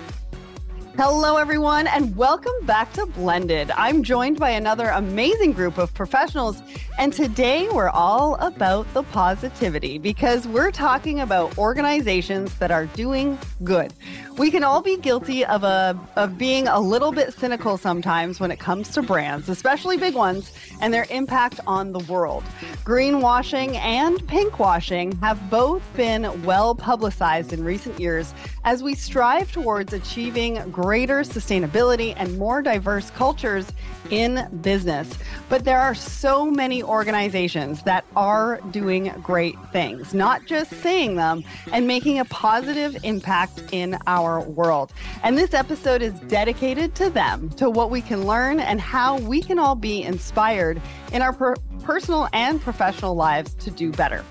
Thank 0.00 0.20
you. 0.20 0.29
Hello, 1.02 1.38
everyone, 1.38 1.86
and 1.86 2.14
welcome 2.14 2.52
back 2.64 2.92
to 2.92 3.06
Blended. 3.06 3.70
I'm 3.70 4.02
joined 4.02 4.38
by 4.38 4.50
another 4.50 4.88
amazing 4.88 5.52
group 5.52 5.78
of 5.78 5.94
professionals, 5.94 6.62
and 6.98 7.10
today 7.10 7.70
we're 7.70 7.88
all 7.88 8.34
about 8.34 8.86
the 8.92 9.02
positivity 9.04 9.96
because 9.96 10.46
we're 10.46 10.70
talking 10.70 11.18
about 11.20 11.56
organizations 11.56 12.54
that 12.56 12.70
are 12.70 12.84
doing 12.84 13.38
good. 13.64 13.94
We 14.36 14.50
can 14.50 14.62
all 14.62 14.82
be 14.82 14.98
guilty 14.98 15.42
of 15.42 15.64
a 15.64 15.98
of 16.16 16.36
being 16.36 16.68
a 16.68 16.78
little 16.78 17.12
bit 17.12 17.32
cynical 17.32 17.78
sometimes 17.78 18.38
when 18.38 18.50
it 18.50 18.58
comes 18.58 18.90
to 18.90 19.00
brands, 19.00 19.48
especially 19.48 19.96
big 19.96 20.14
ones, 20.14 20.52
and 20.82 20.92
their 20.92 21.06
impact 21.08 21.60
on 21.66 21.92
the 21.92 22.00
world. 22.00 22.44
Greenwashing 22.84 23.74
and 23.76 24.18
pinkwashing 24.26 25.18
have 25.20 25.48
both 25.48 25.82
been 25.96 26.42
well 26.42 26.74
publicized 26.74 27.54
in 27.54 27.64
recent 27.64 27.98
years 27.98 28.34
as 28.64 28.82
we 28.82 28.94
strive 28.94 29.50
towards 29.50 29.94
achieving 29.94 30.58
greater 30.90 31.20
sustainability 31.20 32.14
and 32.16 32.36
more 32.36 32.60
diverse 32.60 33.10
cultures 33.10 33.64
in 34.10 34.44
business. 34.60 35.08
But 35.48 35.64
there 35.64 35.78
are 35.78 35.94
so 35.94 36.50
many 36.50 36.82
organizations 36.82 37.84
that 37.84 38.04
are 38.16 38.60
doing 38.72 39.14
great 39.22 39.54
things, 39.70 40.12
not 40.14 40.46
just 40.46 40.72
saying 40.82 41.14
them 41.14 41.44
and 41.70 41.86
making 41.86 42.18
a 42.18 42.24
positive 42.24 42.96
impact 43.04 43.62
in 43.70 43.98
our 44.08 44.40
world. 44.40 44.92
And 45.22 45.38
this 45.38 45.54
episode 45.54 46.02
is 46.02 46.14
dedicated 46.26 46.96
to 46.96 47.08
them, 47.08 47.50
to 47.50 47.70
what 47.70 47.92
we 47.92 48.00
can 48.00 48.26
learn 48.26 48.58
and 48.58 48.80
how 48.80 49.20
we 49.20 49.42
can 49.42 49.60
all 49.60 49.76
be 49.76 50.02
inspired 50.02 50.82
in 51.12 51.22
our 51.22 51.32
per- 51.32 51.54
personal 51.84 52.28
and 52.32 52.60
professional 52.60 53.14
lives 53.14 53.54
to 53.54 53.70
do 53.70 53.92
better. 53.92 54.24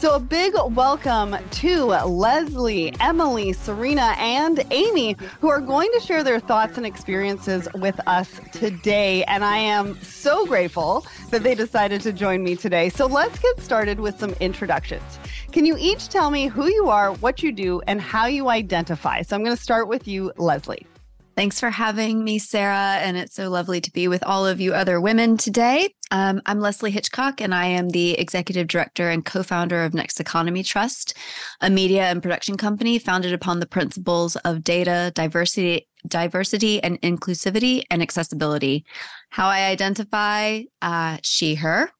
So, 0.00 0.14
a 0.14 0.18
big 0.18 0.54
welcome 0.70 1.36
to 1.50 1.84
Leslie, 1.84 2.94
Emily, 3.00 3.52
Serena, 3.52 4.14
and 4.16 4.64
Amy, 4.70 5.14
who 5.42 5.50
are 5.50 5.60
going 5.60 5.90
to 5.92 6.00
share 6.00 6.24
their 6.24 6.40
thoughts 6.40 6.78
and 6.78 6.86
experiences 6.86 7.68
with 7.74 8.00
us 8.06 8.40
today. 8.50 9.24
And 9.24 9.44
I 9.44 9.58
am 9.58 10.00
so 10.00 10.46
grateful 10.46 11.04
that 11.28 11.42
they 11.42 11.54
decided 11.54 12.00
to 12.00 12.14
join 12.14 12.42
me 12.42 12.56
today. 12.56 12.88
So, 12.88 13.04
let's 13.04 13.38
get 13.40 13.60
started 13.60 14.00
with 14.00 14.18
some 14.18 14.30
introductions. 14.40 15.18
Can 15.52 15.66
you 15.66 15.76
each 15.78 16.08
tell 16.08 16.30
me 16.30 16.46
who 16.46 16.68
you 16.68 16.88
are, 16.88 17.12
what 17.16 17.42
you 17.42 17.52
do, 17.52 17.82
and 17.86 18.00
how 18.00 18.24
you 18.24 18.48
identify? 18.48 19.20
So, 19.20 19.36
I'm 19.36 19.44
going 19.44 19.54
to 19.54 19.62
start 19.62 19.86
with 19.86 20.08
you, 20.08 20.32
Leslie. 20.38 20.86
Thanks 21.36 21.60
for 21.60 21.70
having 21.70 22.22
me, 22.22 22.38
Sarah. 22.38 22.98
And 23.00 23.16
it's 23.16 23.34
so 23.34 23.48
lovely 23.48 23.80
to 23.80 23.92
be 23.92 24.08
with 24.08 24.22
all 24.24 24.46
of 24.46 24.60
you 24.60 24.74
other 24.74 25.00
women 25.00 25.36
today. 25.36 25.94
Um, 26.10 26.42
I'm 26.44 26.60
Leslie 26.60 26.90
Hitchcock, 26.90 27.40
and 27.40 27.54
I 27.54 27.66
am 27.66 27.90
the 27.90 28.12
executive 28.18 28.66
director 28.66 29.08
and 29.08 29.24
co 29.24 29.42
founder 29.42 29.84
of 29.84 29.94
Next 29.94 30.20
Economy 30.20 30.62
Trust, 30.62 31.16
a 31.60 31.70
media 31.70 32.04
and 32.04 32.22
production 32.22 32.56
company 32.56 32.98
founded 32.98 33.32
upon 33.32 33.60
the 33.60 33.66
principles 33.66 34.36
of 34.36 34.64
data, 34.64 35.12
diversity, 35.14 35.88
diversity 36.06 36.82
and 36.82 37.00
inclusivity 37.02 37.84
and 37.90 38.02
accessibility. 38.02 38.84
How 39.30 39.46
I 39.46 39.66
identify 39.66 40.62
uh, 40.82 41.18
she, 41.22 41.54
her. 41.54 41.90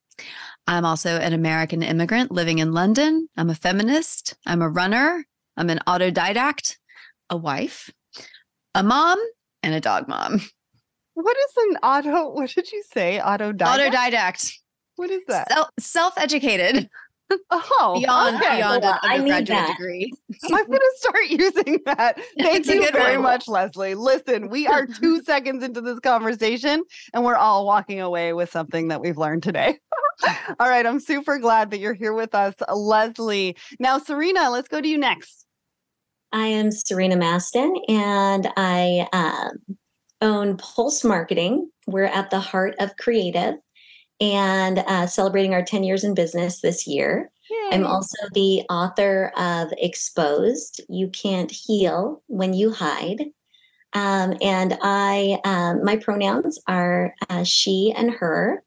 I'm 0.67 0.84
also 0.84 1.19
an 1.19 1.33
American 1.33 1.83
immigrant 1.83 2.31
living 2.31 2.58
in 2.58 2.73
London. 2.73 3.28
I'm 3.36 3.51
a 3.51 3.55
feminist. 3.55 4.34
I'm 4.45 4.61
a 4.61 4.69
runner. 4.69 5.25
I'm 5.56 5.70
an 5.70 5.81
autodidact, 5.86 6.77
a 7.28 7.36
wife, 7.36 7.91
a 8.75 8.83
mom 8.83 9.19
and 9.63 9.75
a 9.75 9.81
dog 9.81 10.09
mom. 10.09 10.41
What 11.15 11.37
is 11.37 11.53
an 11.71 11.77
auto? 11.83 12.31
What 12.31 12.51
did 12.51 12.71
you 12.73 12.83
say? 12.93 13.21
Autodidact. 13.23 13.91
Autodidact. 13.91 14.53
What 14.97 15.11
is 15.11 15.23
that? 15.29 15.49
Self 15.79 16.17
educated. 16.17 16.89
Oh, 17.53 17.95
beyond 17.97 18.43
okay. 18.43 18.57
beyond 18.57 18.83
Well, 18.83 18.98
an 19.05 19.11
undergraduate 19.13 19.47
that. 19.47 19.77
degree. 19.79 20.13
I'm 20.47 20.67
going 20.67 20.79
to 20.81 20.93
start 20.97 21.27
using 21.29 21.79
that. 21.87 22.19
Thank 22.41 22.67
you 22.67 22.91
very 22.91 23.19
one. 23.19 23.23
much, 23.23 23.47
Leslie. 23.47 23.95
Listen, 23.95 24.48
we 24.48 24.67
are 24.67 24.85
two 24.85 25.23
seconds 25.23 25.63
into 25.63 25.81
this 25.81 26.01
conversation 26.01 26.83
and 27.15 27.25
we're 27.25 27.37
all 27.37 27.67
walking 27.67 28.01
away 28.01 28.33
with 28.33 28.51
something 28.51 28.89
that 28.89 29.01
we've 29.01 29.17
learned 29.17 29.45
today. 29.45 29.79
all 30.59 30.69
right. 30.69 30.85
I'm 30.85 30.98
super 30.98 31.39
glad 31.39 31.70
that 31.70 31.79
you're 31.79 31.95
here 31.95 32.14
with 32.14 32.35
us, 32.35 32.55
Leslie. 32.69 33.57
Now, 33.79 33.98
Serena, 33.98 34.51
let's 34.51 34.67
go 34.67 34.80
to 34.80 34.89
you 34.89 34.98
next. 34.98 35.47
I 36.33 36.46
am 36.46 36.70
Serena 36.70 37.17
Maston, 37.17 37.74
and 37.89 38.48
I 38.57 39.08
um, 39.13 39.77
own 40.20 40.57
Pulse 40.58 41.02
Marketing. 41.02 41.70
We're 41.86 42.05
at 42.05 42.30
the 42.30 42.39
heart 42.39 42.77
of 42.79 42.96
creative 42.96 43.55
and 44.20 44.79
uh, 44.79 45.07
celebrating 45.07 45.55
our 45.55 45.64
10 45.64 45.83
years 45.83 46.05
in 46.05 46.14
business 46.14 46.61
this 46.61 46.86
year. 46.86 47.33
I'm 47.73 47.85
also 47.85 48.17
the 48.33 48.63
author 48.70 49.33
of 49.36 49.73
Exposed 49.79 50.83
You 50.89 51.08
Can't 51.08 51.51
Heal 51.51 52.23
When 52.29 52.55
You 52.55 52.70
Hide. 52.70 53.24
Um, 53.92 54.36
and 54.41 54.79
I, 54.83 55.41
um, 55.45 55.85
my 55.85 55.97
pronouns 55.97 56.61
are 56.68 57.12
uh, 57.29 57.42
she 57.42 57.92
and 57.97 58.12
her. 58.12 58.62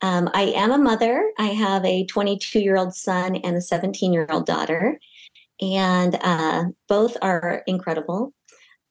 Um, 0.00 0.30
I 0.32 0.44
am 0.56 0.72
a 0.72 0.78
mother. 0.78 1.30
I 1.38 1.48
have 1.48 1.84
a 1.84 2.06
22 2.06 2.60
year 2.60 2.76
old 2.76 2.94
son 2.94 3.36
and 3.36 3.54
a 3.54 3.60
17 3.60 4.14
year 4.14 4.26
old 4.30 4.46
daughter 4.46 4.98
and 5.60 6.18
uh, 6.20 6.64
both 6.88 7.16
are 7.22 7.62
incredible. 7.66 8.32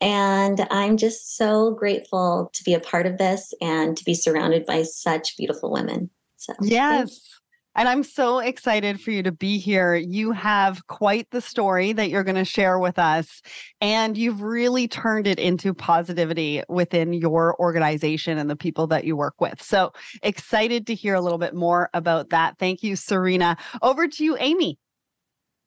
And 0.02 0.68
I'm 0.72 0.98
just 0.98 1.38
so 1.38 1.72
grateful 1.72 2.50
to 2.54 2.64
be 2.64 2.74
a 2.74 2.80
part 2.80 3.06
of 3.06 3.18
this 3.18 3.54
and 3.62 3.96
to 3.98 4.04
be 4.04 4.14
surrounded 4.14 4.66
by 4.66 4.84
such 4.84 5.38
beautiful 5.38 5.72
women. 5.72 6.10
So 6.38 6.54
Yes. 6.62 7.36
And 7.78 7.90
I'm 7.90 8.04
so 8.04 8.40
excited 8.40 9.02
for 9.02 9.12
you 9.12 9.22
to 9.24 9.34
be 9.34 9.58
here. 9.58 9.96
You 9.96 10.32
have 10.32 10.88
quite 10.88 11.30
the 11.32 11.42
story 11.42 11.92
that 11.92 12.10
you're 12.10 12.24
going 12.24 12.36
to 12.36 12.46
share 12.46 12.80
with 12.80 12.98
us. 12.98 13.42
And 13.82 14.18
you've 14.18 14.42
really 14.42 14.88
turned 14.88 15.28
it 15.28 15.40
into 15.40 15.74
positivity 15.74 16.64
within 16.70 17.12
your 17.12 17.60
organization 17.60 18.38
and 18.38 18.50
the 18.50 18.56
people 18.56 18.88
that 18.88 19.04
you 19.04 19.18
work 19.18 19.42
with. 19.42 19.62
So 19.62 19.92
excited 20.24 20.88
to 20.88 20.96
hear 20.96 21.16
a 21.16 21.22
little 21.22 21.38
bit 21.38 21.54
more 21.54 21.90
about 21.94 22.30
that. 22.30 22.58
Thank 22.60 22.82
you, 22.82 22.96
Serena. 22.96 23.58
Over 23.82 24.08
to 24.08 24.24
you, 24.24 24.38
Amy. 24.40 24.80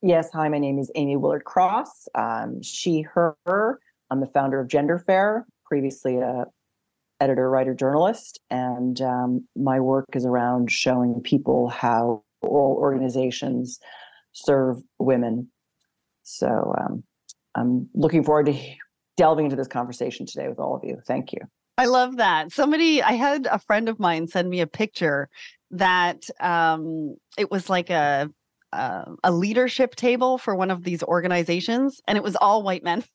Yes, 0.01 0.31
hi, 0.33 0.49
my 0.49 0.59
name 0.59 0.79
is 0.79 0.93
Amy 0.95 1.17
Willard 1.17 1.45
Cross. 1.45 2.07
Um, 2.15 2.63
she, 2.63 3.05
her. 3.13 3.37
I'm 4.11 4.21
the 4.21 4.27
founder 4.27 4.61
of 4.61 4.69
Gender 4.69 4.97
Fair, 4.97 5.45
previously 5.67 6.19
a 6.19 6.45
editor, 7.21 7.51
writer, 7.51 7.75
journalist, 7.75 8.39
and 8.49 9.01
um, 9.01 9.49
my 9.57 9.81
work 9.81 10.07
is 10.15 10.25
around 10.25 10.71
showing 10.71 11.21
people 11.25 11.69
how 11.69 12.23
all 12.43 12.77
organizations 12.79 13.81
serve 14.33 14.77
women. 15.01 15.49
So 16.23 16.75
um, 16.79 17.03
I'm 17.57 17.89
looking 17.93 18.23
forward 18.23 18.47
to 18.47 18.57
delving 19.17 19.47
into 19.47 19.57
this 19.57 19.67
conversation 19.67 20.27
today 20.27 20.49
with 20.49 20.61
all 20.61 20.77
of 20.77 20.85
you. 20.85 20.99
Thank 21.09 21.33
you. 21.33 21.41
I 21.77 21.87
love 21.87 22.19
that. 22.19 22.53
Somebody, 22.53 23.03
I 23.03 23.13
had 23.13 23.49
a 23.51 23.59
friend 23.59 23.89
of 23.89 23.99
mine 23.99 24.29
send 24.29 24.49
me 24.49 24.61
a 24.61 24.67
picture 24.69 25.29
that 25.73 26.29
um, 26.39 27.17
it 27.37 27.51
was 27.51 27.69
like 27.69 27.91
a 27.91 28.31
uh, 28.73 29.05
a 29.25 29.33
leadership 29.33 29.95
table 29.97 30.39
for 30.39 30.55
one 30.55 30.71
of 30.71 30.85
these 30.85 31.03
organizations, 31.03 32.01
and 32.07 32.17
it 32.17 32.25
was 32.25 32.37
all 32.37 32.63
white 32.63 32.85
men. 32.85 33.05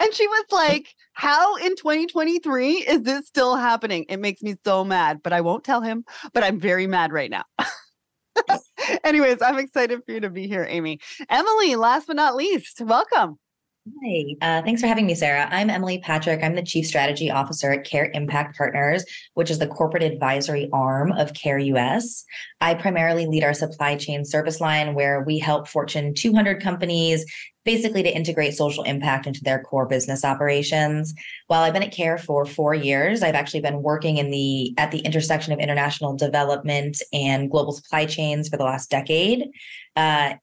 And 0.00 0.14
she 0.14 0.26
was 0.26 0.46
like, 0.50 0.94
How 1.12 1.56
in 1.56 1.76
2023 1.76 2.72
is 2.76 3.02
this 3.02 3.26
still 3.26 3.54
happening? 3.54 4.06
It 4.08 4.16
makes 4.16 4.40
me 4.40 4.56
so 4.64 4.82
mad, 4.82 5.20
but 5.22 5.34
I 5.34 5.42
won't 5.42 5.62
tell 5.62 5.82
him. 5.82 6.06
But 6.32 6.42
I'm 6.42 6.58
very 6.58 6.86
mad 6.86 7.12
right 7.12 7.30
now. 7.30 7.44
Anyways, 9.04 9.42
I'm 9.42 9.58
excited 9.58 10.00
for 10.06 10.12
you 10.12 10.20
to 10.20 10.30
be 10.30 10.48
here, 10.48 10.66
Amy. 10.66 11.00
Emily, 11.28 11.76
last 11.76 12.06
but 12.06 12.16
not 12.16 12.34
least, 12.34 12.80
welcome. 12.80 13.38
Hi, 13.88 14.34
uh, 14.42 14.62
thanks 14.62 14.80
for 14.80 14.86
having 14.86 15.06
me, 15.06 15.14
Sarah. 15.14 15.48
I'm 15.50 15.70
Emily 15.70 15.98
Patrick. 15.98 16.42
I'm 16.42 16.54
the 16.54 16.62
Chief 16.62 16.86
Strategy 16.86 17.30
Officer 17.30 17.70
at 17.72 17.84
Care 17.84 18.10
Impact 18.12 18.56
Partners, 18.56 19.04
which 19.34 19.50
is 19.50 19.58
the 19.58 19.66
corporate 19.66 20.02
advisory 20.02 20.68
arm 20.72 21.12
of 21.12 21.32
Care 21.32 21.58
US. 21.58 22.24
I 22.60 22.74
primarily 22.74 23.26
lead 23.26 23.44
our 23.44 23.54
supply 23.54 23.96
chain 23.96 24.24
service 24.24 24.60
line 24.60 24.94
where 24.94 25.22
we 25.22 25.38
help 25.38 25.68
Fortune 25.68 26.12
200 26.12 26.60
companies 26.60 27.24
basically 27.64 28.02
to 28.02 28.14
integrate 28.14 28.54
social 28.54 28.82
impact 28.82 29.26
into 29.26 29.42
their 29.42 29.62
core 29.62 29.86
business 29.86 30.24
operations. 30.24 31.14
While 31.46 31.62
I've 31.62 31.72
been 31.72 31.82
at 31.82 31.92
Care 31.92 32.18
for 32.18 32.44
four 32.46 32.74
years, 32.74 33.22
I've 33.22 33.34
actually 33.34 33.60
been 33.60 33.82
working 33.82 34.18
in 34.18 34.30
the 34.30 34.74
at 34.76 34.90
the 34.90 35.00
intersection 35.00 35.52
of 35.52 35.60
international 35.60 36.16
development 36.16 37.00
and 37.12 37.50
global 37.50 37.72
supply 37.72 38.06
chains 38.06 38.48
for 38.48 38.56
the 38.56 38.64
last 38.64 38.90
decade. 38.90 39.44
Uh, 39.96 40.34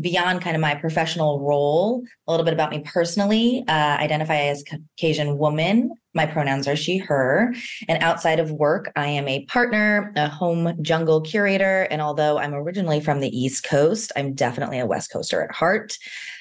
beyond 0.00 0.40
kind 0.40 0.56
of 0.56 0.62
my 0.62 0.74
professional 0.74 1.40
role, 1.40 2.02
a 2.26 2.30
little 2.30 2.44
bit 2.44 2.54
about 2.54 2.70
me 2.70 2.82
personally. 2.84 3.64
Uh, 3.68 3.96
identify 4.00 4.36
as 4.36 4.64
Caucasian 4.68 5.38
woman. 5.38 5.92
My 6.14 6.26
pronouns 6.26 6.68
are 6.68 6.76
she, 6.76 6.98
her. 6.98 7.54
And 7.88 8.02
outside 8.02 8.38
of 8.38 8.50
work, 8.50 8.90
I 8.96 9.06
am 9.06 9.28
a 9.28 9.44
partner, 9.46 10.12
a 10.16 10.28
home 10.28 10.74
jungle 10.82 11.20
curator. 11.20 11.82
And 11.90 12.02
although 12.02 12.38
I'm 12.38 12.54
originally 12.54 13.00
from 13.00 13.20
the 13.20 13.36
East 13.36 13.64
Coast, 13.64 14.12
I'm 14.16 14.34
definitely 14.34 14.78
a 14.78 14.86
West 14.86 15.10
Coaster 15.10 15.42
at 15.42 15.54
heart. 15.54 15.96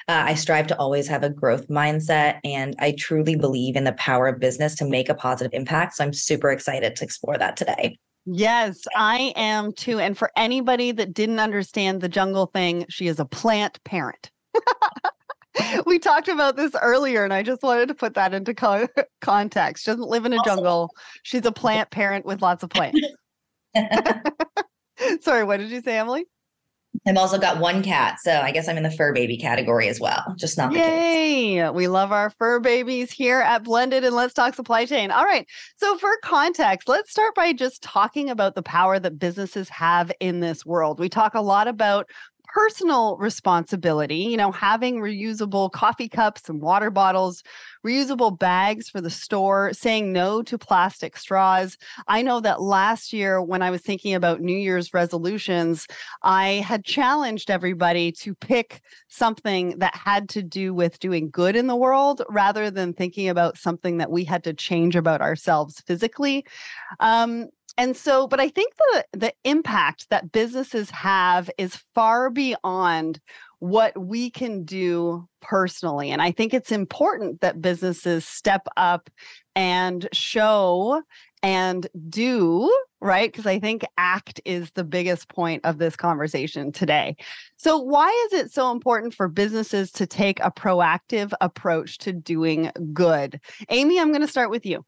Uh, 0.08 0.24
I 0.28 0.34
strive 0.34 0.68
to 0.68 0.78
always 0.78 1.08
have 1.08 1.24
a 1.24 1.30
growth 1.30 1.68
mindset, 1.68 2.40
and 2.44 2.76
I 2.80 2.96
truly 2.98 3.36
believe 3.36 3.76
in 3.76 3.84
the 3.84 3.94
power 3.94 4.28
of 4.28 4.40
business 4.40 4.76
to 4.76 4.86
make 4.86 5.10
a 5.10 5.16
positive 5.16 5.54
impact. 5.54 5.96
So 5.96 6.04
I'm 6.04 6.14
super 6.14 6.52
excited 6.52 6.96
to 6.96 7.04
explore 7.04 7.38
that 7.38 7.56
today. 7.56 7.98
Yes, 8.26 8.82
I 8.96 9.34
am 9.36 9.74
too. 9.74 10.00
And 10.00 10.18
for 10.18 10.32
anybody 10.36 10.92
that 10.92 11.14
didn't 11.14 11.40
understand 11.40 12.02
the 12.02 12.10
jungle 12.10 12.48
thing, 12.48 12.86
she 12.90 13.08
is 13.08 13.20
a 13.20 13.26
plant 13.26 13.84
parent. 13.84 14.32
we 15.86 15.98
talked 15.98 16.28
about 16.28 16.56
this 16.56 16.74
earlier, 16.82 17.24
and 17.24 17.34
I 17.34 17.44
just 17.44 17.64
wanted 17.64 17.88
to 17.88 17.96
put 17.96 18.14
that 18.14 18.34
into 18.34 18.54
co- 18.54 18.88
context. 19.22 19.84
She 19.84 19.92
doesn't 19.92 20.08
live 20.08 20.26
in 20.26 20.34
a 20.34 20.40
jungle. 20.46 20.90
She's 21.24 21.46
a 21.46 21.52
plant 21.52 21.90
parent 21.90 22.26
with 22.26 22.42
lots 22.42 22.64
of 22.64 22.70
plants. 22.70 23.00
Sorry, 25.22 25.44
what 25.44 25.58
did 25.58 25.72
you 25.72 25.82
say, 25.82 25.98
Emily? 25.98 26.26
I've 27.08 27.18
also 27.18 27.40
got 27.40 27.60
one 27.60 27.82
cat, 27.82 28.20
so 28.20 28.42
I 28.42 28.52
guess 28.52 28.68
I'm 28.68 28.78
in 28.78 28.84
the 28.84 28.92
fur 28.92 29.14
baby 29.14 29.38
category 29.38 29.88
as 29.88 30.00
well, 30.00 30.24
just 30.38 30.58
not 30.58 30.72
the 30.72 30.80
Yay! 30.80 31.56
Kids. 31.56 31.74
We 31.74 31.88
love 31.88 32.12
our 32.12 32.30
fur 32.30 32.60
babies 32.60 33.12
here 33.12 33.40
at 33.40 33.64
Blended 33.64 34.04
and 34.04 34.16
Let's 34.16 34.34
Talk 34.34 34.54
Supply 34.54 34.86
Chain. 34.86 35.10
All 35.10 35.24
right. 35.24 35.48
So 35.78 35.98
for 35.98 36.12
context, 36.24 36.88
let's 36.88 37.10
start 37.10 37.34
by 37.34 37.54
just 37.54 37.82
talking 37.82 38.30
about 38.30 38.56
the 38.56 38.62
power 38.62 39.00
that 39.00 39.18
businesses 39.18 39.70
have 39.70 40.12
in 40.20 40.42
this 40.42 40.66
world. 40.66 41.00
We 41.00 41.10
talk 41.10 41.34
a 41.34 41.42
lot 41.42 41.68
about 41.68 42.08
personal 42.54 43.16
responsibility, 43.18 44.16
you 44.16 44.36
know, 44.36 44.52
having 44.52 45.00
reusable 45.00 45.72
coffee 45.72 46.10
cups 46.10 46.50
and 46.50 46.62
water 46.62 46.90
bottles, 46.90 47.44
reusable 47.86 48.38
bags 48.38 48.90
for 48.90 49.00
the 49.00 49.10
store, 49.10 49.72
saying 49.74 50.12
no 50.12 50.42
to 50.44 50.58
plastic 50.58 51.18
straws. 51.18 51.78
I 52.08 52.22
know 52.22 52.42
that 52.42 52.62
last 52.62 53.14
year, 53.14 53.42
when 53.42 53.62
I 53.62 53.72
was 53.72 53.82
thinking 53.82 54.14
about 54.14 54.42
New 54.42 54.58
Year's 54.58 54.94
resolutions, 54.94 55.88
I 56.24 56.64
had 56.66 56.84
challenged 56.84 57.50
everybody 57.50 58.12
to 58.14 58.36
pick 58.36 58.82
something 59.08 59.80
that 59.80 59.96
had 59.96 60.28
to 60.30 60.44
do 60.44 60.74
with 60.74 61.00
doing 61.00 61.30
good 61.30 61.56
in 61.56 61.68
the 61.68 61.76
world 61.76 62.22
rather 62.30 62.70
than 62.70 62.94
thinking 62.94 63.30
about 63.30 63.58
something 63.58 63.98
that 63.98 64.12
we 64.12 64.26
had 64.26 64.44
to 64.44 64.54
change 64.54 64.96
about 64.96 65.22
ourselves 65.22 65.82
physically. 65.88 66.46
Um, 67.00 67.48
and 67.78 67.96
so 67.96 68.28
but 68.28 68.40
i 68.40 68.50
think 68.50 68.74
the 68.78 69.06
the 69.14 69.34
impact 69.44 70.10
that 70.10 70.32
businesses 70.32 70.90
have 70.90 71.50
is 71.58 71.84
far 71.94 72.30
beyond 72.30 73.20
what 73.60 73.98
we 74.00 74.30
can 74.30 74.64
do 74.64 75.28
personally 75.42 76.10
and 76.10 76.22
i 76.22 76.32
think 76.32 76.54
it's 76.54 76.72
important 76.72 77.42
that 77.42 77.62
businesses 77.62 78.26
step 78.26 78.68
up 78.78 79.10
and 79.56 80.08
show 80.14 81.02
and 81.44 81.88
do 82.10 82.72
right? 83.02 83.32
Because 83.32 83.48
i 83.48 83.60
think 83.60 83.84
act 83.98 84.40
is 84.46 84.72
the 84.72 84.84
biggest 84.84 85.28
point 85.28 85.66
of 85.66 85.80
this 85.80 85.96
conversation 85.96 86.72
today. 86.72 87.16
So 87.58 87.78
why 87.78 88.10
is 88.28 88.40
it 88.40 88.52
so 88.52 88.72
important 88.72 89.14
for 89.14 89.28
businesses 89.28 89.92
to 89.94 90.06
take 90.06 90.40
a 90.40 90.52
proactive 90.52 91.34
approach 91.42 91.98
to 92.00 92.14
doing 92.14 92.72
good? 92.94 93.40
Amy 93.70 94.00
i'm 94.00 94.10
going 94.10 94.22
to 94.22 94.28
start 94.28 94.52
with 94.52 94.66
you 94.66 94.86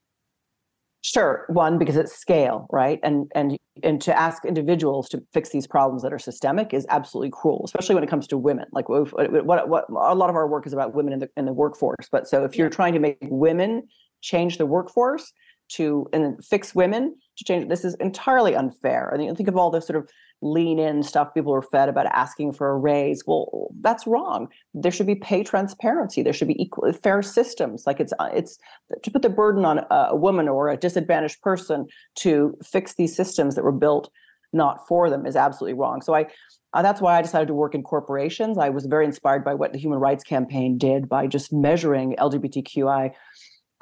Sure, 1.04 1.44
one 1.50 1.76
because 1.76 1.96
it's 1.98 2.16
scale, 2.16 2.66
right? 2.72 2.98
And 3.02 3.30
and 3.34 3.58
and 3.82 4.00
to 4.00 4.18
ask 4.18 4.46
individuals 4.46 5.06
to 5.10 5.22
fix 5.34 5.50
these 5.50 5.66
problems 5.66 6.02
that 6.02 6.14
are 6.14 6.18
systemic 6.18 6.72
is 6.72 6.86
absolutely 6.88 7.28
cruel, 7.30 7.60
especially 7.66 7.94
when 7.94 8.02
it 8.02 8.08
comes 8.08 8.26
to 8.28 8.38
women. 8.38 8.64
Like 8.72 8.88
what 8.88 9.12
what, 9.44 9.68
what 9.68 9.84
a 9.90 10.14
lot 10.14 10.30
of 10.30 10.34
our 10.34 10.48
work 10.48 10.66
is 10.66 10.72
about 10.72 10.94
women 10.94 11.12
in 11.12 11.18
the 11.18 11.28
in 11.36 11.44
the 11.44 11.52
workforce. 11.52 12.08
But 12.10 12.26
so 12.26 12.42
if 12.44 12.56
you're 12.56 12.70
trying 12.70 12.94
to 12.94 13.00
make 13.00 13.18
women 13.20 13.82
change 14.22 14.56
the 14.56 14.64
workforce 14.64 15.30
to 15.72 16.06
and 16.14 16.42
fix 16.42 16.74
women 16.74 17.14
to 17.36 17.44
change, 17.44 17.68
this 17.68 17.84
is 17.84 17.94
entirely 17.96 18.56
unfair. 18.56 19.12
I 19.12 19.18
mean, 19.18 19.36
think 19.36 19.50
of 19.50 19.58
all 19.58 19.70
the 19.70 19.82
sort 19.82 19.98
of 19.98 20.08
lean 20.44 20.78
in 20.78 21.02
stuff 21.02 21.32
people 21.32 21.54
are 21.54 21.62
fed 21.62 21.88
about 21.88 22.06
asking 22.06 22.52
for 22.52 22.70
a 22.70 22.76
raise. 22.76 23.24
Well, 23.26 23.70
that's 23.80 24.06
wrong. 24.06 24.48
There 24.74 24.92
should 24.92 25.06
be 25.06 25.14
pay 25.14 25.42
transparency. 25.42 26.22
There 26.22 26.34
should 26.34 26.48
be 26.48 26.62
equal 26.62 26.92
fair 26.92 27.22
systems. 27.22 27.84
Like 27.86 27.98
it's 27.98 28.12
uh, 28.18 28.28
it's 28.34 28.58
to 29.02 29.10
put 29.10 29.22
the 29.22 29.30
burden 29.30 29.64
on 29.64 29.78
a, 29.78 30.08
a 30.10 30.16
woman 30.16 30.48
or 30.48 30.68
a 30.68 30.76
disadvantaged 30.76 31.40
person 31.40 31.86
to 32.16 32.56
fix 32.62 32.94
these 32.94 33.16
systems 33.16 33.54
that 33.54 33.64
were 33.64 33.72
built 33.72 34.10
not 34.52 34.86
for 34.86 35.10
them 35.10 35.26
is 35.26 35.34
absolutely 35.34 35.78
wrong. 35.78 36.02
So 36.02 36.14
I 36.14 36.26
uh, 36.74 36.82
that's 36.82 37.00
why 37.00 37.16
I 37.16 37.22
decided 37.22 37.48
to 37.48 37.54
work 37.54 37.74
in 37.74 37.82
corporations. 37.82 38.58
I 38.58 38.68
was 38.68 38.86
very 38.86 39.04
inspired 39.04 39.44
by 39.44 39.54
what 39.54 39.72
the 39.72 39.78
Human 39.78 39.98
Rights 39.98 40.24
Campaign 40.24 40.76
did 40.76 41.08
by 41.08 41.26
just 41.26 41.52
measuring 41.52 42.16
LGBTQI 42.16 43.12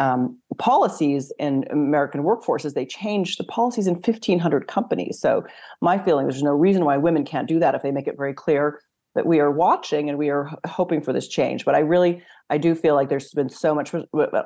um, 0.03 0.37
policies 0.59 1.33
in 1.39 1.65
American 1.71 2.25
workforces. 2.25 2.75
They 2.75 2.87
changed 2.87 3.39
the 3.39 3.45
policies 3.45 3.87
in 3.87 3.95
1,500 3.95 4.67
companies. 4.67 5.21
So 5.21 5.45
my 5.81 5.97
feeling 5.97 6.27
is 6.27 6.35
there's 6.35 6.43
no 6.43 6.51
reason 6.51 6.85
why 6.85 6.97
women 6.97 7.25
can't 7.25 7.47
do 7.47 7.61
that 7.61 7.77
if 7.77 7.83
they 7.83 7.93
make 7.93 8.09
it 8.09 8.17
very 8.17 8.35
clear 8.35 8.81
that 9.15 9.27
we 9.27 9.39
are 9.39 9.51
watching 9.51 10.09
and 10.09 10.19
we 10.19 10.29
are 10.31 10.51
hoping 10.67 11.03
for 11.03 11.13
this 11.13 11.29
change. 11.29 11.65
But 11.65 11.77
I 11.77 11.81
really, 11.81 12.23
I 12.51 12.59
do 12.59 12.75
feel 12.75 12.97
like 12.97 13.11
there's 13.11 13.31
been 13.31 13.49
so 13.49 13.75
much, 13.75 13.95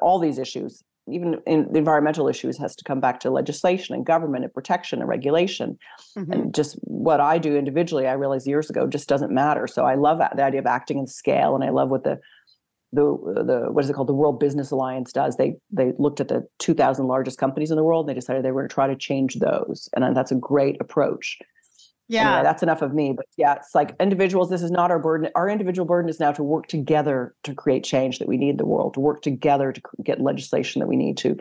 all 0.02 0.18
these 0.18 0.38
issues, 0.38 0.82
even 1.08 1.36
in 1.46 1.72
the 1.72 1.78
environmental 1.78 2.28
issues, 2.28 2.58
has 2.58 2.76
to 2.76 2.84
come 2.84 3.00
back 3.00 3.20
to 3.20 3.30
legislation 3.30 3.94
and 3.94 4.04
government 4.04 4.44
and 4.44 4.52
protection 4.52 5.00
and 5.00 5.08
regulation. 5.08 5.78
Mm-hmm. 6.18 6.32
And 6.32 6.54
just 6.54 6.74
what 6.82 7.20
I 7.20 7.38
do 7.38 7.56
individually, 7.56 8.08
I 8.08 8.12
realized 8.12 8.46
years 8.46 8.68
ago, 8.68 8.86
just 8.86 9.08
doesn't 9.08 9.32
matter. 9.32 9.66
So 9.66 9.86
I 9.86 9.94
love 9.94 10.18
the 10.18 10.42
idea 10.42 10.60
of 10.60 10.66
acting 10.66 10.98
in 10.98 11.06
scale, 11.06 11.54
and 11.54 11.64
I 11.64 11.70
love 11.70 11.88
what 11.88 12.04
the 12.04 12.18
the 12.92 13.02
the 13.02 13.66
what 13.72 13.84
is 13.84 13.90
it 13.90 13.94
called 13.94 14.08
the 14.08 14.14
World 14.14 14.38
Business 14.40 14.70
Alliance 14.70 15.12
does. 15.12 15.36
They 15.36 15.56
they 15.70 15.92
looked 15.98 16.20
at 16.20 16.28
the 16.28 16.46
2,000 16.58 17.06
largest 17.06 17.38
companies 17.38 17.70
in 17.70 17.76
the 17.76 17.84
world. 17.84 18.06
And 18.06 18.10
they 18.10 18.18
decided 18.18 18.44
they 18.44 18.52
were 18.52 18.62
going 18.62 18.68
to 18.68 18.74
try 18.74 18.86
to 18.86 18.96
change 18.96 19.36
those, 19.36 19.88
and 19.94 20.16
that's 20.16 20.32
a 20.32 20.36
great 20.36 20.76
approach. 20.80 21.38
Yeah, 22.08 22.28
anyway, 22.28 22.42
that's 22.44 22.62
enough 22.62 22.82
of 22.82 22.94
me. 22.94 23.12
But 23.16 23.26
yeah, 23.36 23.54
it's 23.54 23.74
like 23.74 23.96
individuals. 23.98 24.48
This 24.48 24.62
is 24.62 24.70
not 24.70 24.90
our 24.90 25.00
burden. 25.00 25.28
Our 25.34 25.48
individual 25.48 25.86
burden 25.86 26.08
is 26.08 26.20
now 26.20 26.30
to 26.32 26.42
work 26.42 26.68
together 26.68 27.34
to 27.42 27.54
create 27.54 27.82
change 27.82 28.20
that 28.20 28.28
we 28.28 28.36
need 28.36 28.50
in 28.50 28.56
the 28.58 28.66
world. 28.66 28.94
To 28.94 29.00
work 29.00 29.22
together 29.22 29.72
to 29.72 29.82
get 30.04 30.20
legislation 30.20 30.80
that 30.80 30.86
we 30.86 30.96
need 30.96 31.16
to 31.18 31.36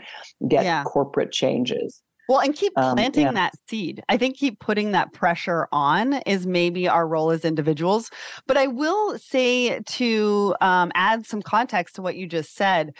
get 0.47 0.65
yeah. 0.65 0.83
corporate 0.83 1.31
changes. 1.31 2.01
Well, 2.27 2.39
and 2.39 2.56
keep 2.56 2.74
um, 2.77 2.95
planting 2.95 3.27
um, 3.27 3.36
yeah. 3.36 3.42
that 3.42 3.54
seed. 3.69 4.04
I 4.10 4.18
think 4.18 4.38
keep 4.38 4.60
putting 4.60 4.92
that 4.92 5.13
pressure 5.13 5.68
on 5.72 6.13
is 6.25 6.48
maybe 6.48 6.88
our 6.88 7.07
role 7.07 7.31
as 7.31 7.45
individuals. 7.45 8.10
But 8.48 8.57
I 8.57 8.68
will 8.68 9.18
say 9.19 9.80
to 9.80 10.56
um, 10.62 10.92
add 10.95 11.25
some 11.25 11.42
context 11.42 11.95
to 11.95 12.01
what 12.01 12.16
you 12.16 12.27
just 12.27 12.56
said. 12.56 12.94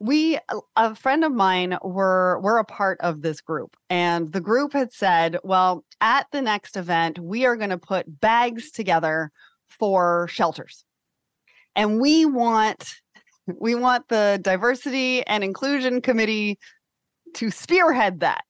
We, 0.00 0.38
a 0.76 0.94
friend 0.94 1.24
of 1.24 1.32
mine, 1.32 1.76
were 1.82 2.38
were 2.40 2.58
a 2.58 2.64
part 2.64 3.00
of 3.00 3.20
this 3.22 3.40
group, 3.40 3.76
and 3.90 4.32
the 4.32 4.40
group 4.40 4.72
had 4.72 4.92
said, 4.92 5.38
"Well, 5.42 5.84
at 6.00 6.28
the 6.30 6.40
next 6.40 6.76
event, 6.76 7.18
we 7.18 7.46
are 7.46 7.56
going 7.56 7.70
to 7.70 7.78
put 7.78 8.20
bags 8.20 8.70
together 8.70 9.32
for 9.66 10.28
shelters, 10.30 10.84
and 11.74 12.00
we 12.00 12.26
want 12.26 12.94
we 13.48 13.74
want 13.74 14.06
the 14.08 14.38
diversity 14.40 15.26
and 15.26 15.42
inclusion 15.42 16.00
committee 16.00 16.60
to 17.34 17.50
spearhead 17.50 18.20
that." 18.20 18.44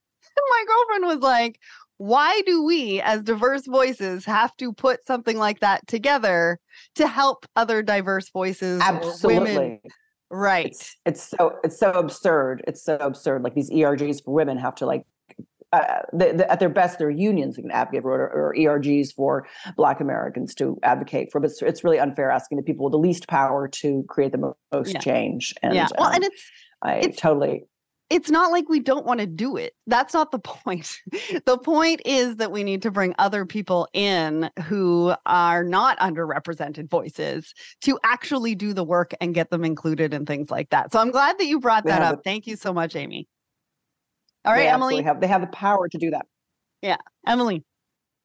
my 0.50 0.64
girlfriend 0.66 1.06
was 1.06 1.22
like, 1.22 1.60
why 1.98 2.42
do 2.46 2.62
we 2.62 3.00
as 3.00 3.22
diverse 3.22 3.66
voices 3.66 4.24
have 4.24 4.56
to 4.56 4.72
put 4.72 5.04
something 5.04 5.36
like 5.36 5.60
that 5.60 5.86
together 5.86 6.58
to 6.94 7.06
help 7.06 7.44
other 7.56 7.82
diverse 7.82 8.30
voices 8.30 8.80
absolutely 8.80 9.54
women? 9.54 9.80
right 10.30 10.66
it's, 10.66 10.96
it's, 11.04 11.22
so 11.22 11.58
it's 11.64 11.78
so 11.78 11.90
absurd 11.90 12.62
it's 12.68 12.84
so 12.84 12.96
absurd 12.96 13.42
like 13.42 13.54
these 13.54 13.70
ERGs 13.70 14.24
for 14.24 14.32
women 14.32 14.56
have 14.58 14.76
to 14.76 14.86
like 14.86 15.04
uh, 15.72 16.00
the, 16.14 16.32
the, 16.32 16.50
at 16.50 16.60
their 16.60 16.70
best, 16.70 16.98
their 16.98 17.10
unions 17.10 17.56
can 17.56 17.70
advocate 17.70 18.00
for 18.00 18.12
or, 18.12 18.30
or, 18.30 18.54
ERGs 18.54 19.12
for 19.14 19.46
Black 19.76 20.00
Americans 20.00 20.54
to 20.54 20.78
advocate 20.82 21.30
for. 21.30 21.40
But 21.40 21.50
it's, 21.50 21.60
it's, 21.60 21.84
really 21.84 21.98
unfair 21.98 22.30
asking 22.30 22.56
the 22.56 22.64
people 22.64 22.86
with 22.86 22.92
the 22.92 22.98
least 22.98 23.28
power 23.28 23.68
to 23.68 24.02
create 24.08 24.32
the 24.32 24.54
most 24.72 24.94
yeah. 24.94 24.98
change. 25.00 25.54
And, 25.62 25.74
yeah, 25.74 25.88
well, 25.98 26.08
um, 26.08 26.14
and 26.14 26.24
it's 26.24 26.42
I 26.80 26.94
it's, 26.94 27.20
totally 27.20 27.64
it's 28.10 28.30
not 28.30 28.50
like 28.50 28.68
we 28.68 28.80
don't 28.80 29.04
want 29.04 29.20
to 29.20 29.26
do 29.26 29.56
it. 29.56 29.74
That's 29.86 30.14
not 30.14 30.30
the 30.30 30.38
point. 30.38 30.96
the 31.46 31.58
point 31.58 32.02
is 32.04 32.36
that 32.36 32.50
we 32.52 32.64
need 32.64 32.82
to 32.82 32.90
bring 32.90 33.14
other 33.18 33.44
people 33.44 33.88
in 33.92 34.50
who 34.64 35.14
are 35.26 35.64
not 35.64 35.98
underrepresented 35.98 36.88
voices 36.90 37.52
to 37.82 37.98
actually 38.04 38.54
do 38.54 38.72
the 38.72 38.84
work 38.84 39.12
and 39.20 39.34
get 39.34 39.50
them 39.50 39.64
included 39.64 40.14
in 40.14 40.26
things 40.26 40.50
like 40.50 40.70
that. 40.70 40.92
So 40.92 41.00
I'm 41.00 41.10
glad 41.10 41.38
that 41.38 41.46
you 41.46 41.60
brought 41.60 41.84
that 41.84 42.02
up. 42.02 42.20
Thank 42.24 42.46
you 42.46 42.56
so 42.56 42.72
much, 42.72 42.96
Amy. 42.96 43.28
All 44.44 44.52
right, 44.52 44.66
Emily. 44.66 45.02
Have, 45.02 45.20
they 45.20 45.26
have 45.26 45.40
the 45.42 45.48
power 45.48 45.88
to 45.88 45.98
do 45.98 46.10
that. 46.10 46.26
Yeah. 46.80 46.96
Emily. 47.26 47.64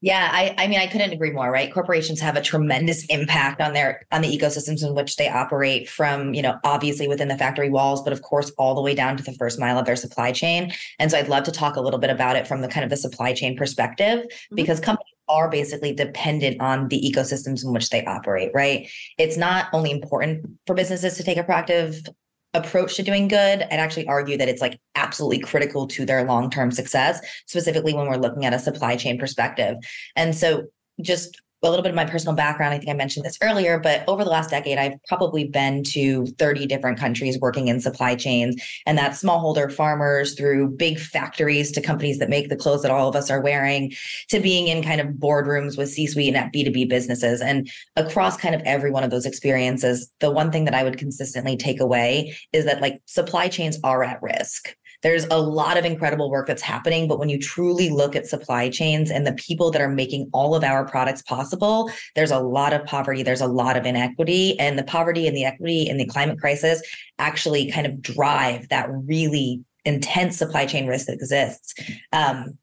Yeah, 0.04 0.30
I, 0.34 0.54
I 0.58 0.68
mean, 0.68 0.82
I 0.82 0.88
couldn't 0.88 1.14
agree 1.14 1.32
more, 1.32 1.50
right? 1.50 1.74
Corporations 1.74 2.20
have 2.20 2.36
a 2.36 2.42
tremendous 2.42 3.06
impact 3.06 3.62
on 3.62 3.72
their 3.72 4.06
on 4.12 4.22
the 4.22 4.38
ecosystems 4.38 4.86
in 4.86 4.94
which 4.96 5.16
they 5.16 5.30
operate 5.30 5.88
from, 5.88 6.34
you 6.34 6.42
know, 6.42 6.60
obviously 6.66 7.08
within 7.08 7.30
the 7.30 7.38
factory 7.38 7.70
walls, 7.70 8.04
but 8.04 8.12
of 8.12 8.22
course 8.22 8.52
all 8.58 8.76
the 8.76 8.82
way 8.82 8.94
down 8.94 9.16
to 9.16 9.24
the 9.24 9.32
first 9.32 9.62
mile 9.62 9.80
of 9.80 9.86
their 9.86 9.96
supply 9.96 10.34
chain. 10.34 10.74
And 11.00 11.10
so 11.10 11.18
I'd 11.18 11.30
love 11.30 11.46
to 11.46 11.54
talk 11.54 11.78
a 11.78 11.82
little 11.82 12.02
bit 12.02 12.10
about 12.10 12.36
it 12.36 12.50
from 12.50 12.60
the 12.60 12.68
kind 12.68 12.84
of 12.84 12.90
the 12.90 12.98
supply 12.98 13.34
chain 13.34 13.56
perspective, 13.56 14.26
mm-hmm. 14.26 14.56
because 14.56 14.82
companies 14.82 15.08
are 15.30 15.50
basically 15.50 15.94
dependent 15.94 16.60
on 16.60 16.90
the 16.90 17.02
ecosystems 17.02 17.64
in 17.64 17.72
which 17.72 17.90
they 17.90 18.04
operate, 18.04 18.52
right? 18.54 18.90
It's 19.18 19.38
not 19.38 19.68
only 19.72 19.90
important 19.90 20.46
for 20.68 20.76
businesses 20.76 21.16
to 21.16 21.24
take 21.24 21.38
a 21.38 21.46
proactive 21.46 22.06
approach 22.54 22.96
to 22.96 23.04
doing 23.04 23.28
good, 23.28 23.64
I'd 23.64 23.80
actually 23.80 24.08
argue 24.08 24.38
that 24.38 24.50
it's 24.50 24.62
like 24.62 24.80
absolutely 24.96 25.40
critical 25.40 25.88
to 25.88 26.06
their 26.06 26.24
long 26.24 26.50
term 26.50 26.72
success, 26.72 27.20
specifically 27.48 27.94
when 27.94 28.08
we're 28.08 28.18
looking 28.18 28.46
at 28.46 28.54
a 28.54 28.60
supply 28.60 28.96
chain 28.96 29.18
perspective. 29.18 29.78
And 30.16 30.36
so, 30.36 30.68
just 31.02 31.42
a 31.64 31.70
little 31.70 31.84
bit 31.84 31.90
of 31.90 31.96
my 31.96 32.06
personal 32.06 32.36
background. 32.36 32.74
I 32.74 32.78
think 32.78 32.90
I 32.90 32.94
mentioned 32.94 33.26
this 33.26 33.38
earlier, 33.42 33.80
but 33.80 34.04
over 34.08 34.24
the 34.24 34.30
last 34.30 34.50
decade, 34.50 34.78
I've 34.78 35.02
probably 35.08 35.46
been 35.46 35.84
to 35.86 36.26
30 36.38 36.68
different 36.68 37.00
countries 37.00 37.40
working 37.40 37.68
in 37.70 37.80
supply 37.80 38.16
chains. 38.16 38.62
And 38.86 38.98
that's 38.98 39.24
smallholder 39.24 39.72
farmers 39.72 40.34
through 40.34 40.70
big 40.70 41.00
factories 41.00 41.72
to 41.72 41.82
companies 41.82 42.20
that 42.20 42.30
make 42.30 42.50
the 42.50 42.56
clothes 42.56 42.82
that 42.82 42.92
all 42.92 43.08
of 43.08 43.16
us 43.16 43.32
are 43.32 43.42
wearing 43.42 43.94
to 44.30 44.40
being 44.40 44.68
in 44.68 44.84
kind 44.84 45.00
of 45.00 45.08
boardrooms 45.08 45.78
with 45.78 45.90
C 45.90 46.08
suite 46.08 46.34
and 46.36 46.38
at 46.38 46.54
B2B 46.54 46.90
businesses. 46.90 47.42
And 47.42 47.70
across 47.96 48.38
kind 48.38 48.56
of 48.56 48.62
every 48.66 48.92
one 48.92 49.04
of 49.04 49.12
those 49.12 49.26
experiences, 49.26 50.12
the 50.20 50.32
one 50.32 50.52
thing 50.52 50.66
that 50.66 50.76
I 50.76 50.84
would 50.84 50.98
consistently 50.98 51.56
take 51.56 51.80
away 51.80 52.36
is 52.52 52.66
that 52.66 52.82
like 52.82 53.02
supply 53.06 53.48
chains 53.48 53.80
are 53.84 54.04
at 54.04 54.22
risk 54.22 54.76
there's 55.04 55.26
a 55.26 55.40
lot 55.40 55.78
of 55.78 55.86
incredible 55.86 56.32
work 56.32 56.48
that's 56.48 56.62
happening. 56.62 57.08
But 57.08 57.20
when 57.20 57.30
you 57.30 57.38
truly 57.38 57.90
look 57.90 58.16
at 58.16 58.26
supply 58.26 58.70
chains 58.70 59.12
and 59.12 59.28
the 59.28 59.34
people 59.34 59.70
that 59.72 59.82
are 59.82 59.90
making 59.90 60.30
all 60.34 60.56
of 60.56 60.64
our 60.64 60.86
products 60.86 61.22
possible, 61.22 61.92
there's 62.16 62.32
a 62.32 62.40
lot 62.40 62.74
of 62.74 62.86
poverty, 62.86 63.22
there's 63.22 63.42
a 63.42 63.48
lot 63.48 63.78
of 63.78 63.86
inequity. 63.86 64.58
And 64.60 64.80
the 64.80 64.84
poverty 64.84 65.28
and 65.28 65.36
the 65.36 65.46
equity 65.46 65.88
and 65.90 66.00
the 66.00 66.06
climate 66.06 66.40
crisis 66.40 66.82
actually 67.20 67.70
kind 67.70 67.86
of 67.86 68.02
drive 68.02 68.70
that 68.70 68.90
really 68.90 69.64
intense 69.86 70.38
supply 70.38 70.66
chain 70.66 70.88
risk 70.88 71.08
that 71.08 71.14
exists. 71.14 71.74
Um, 72.14 72.58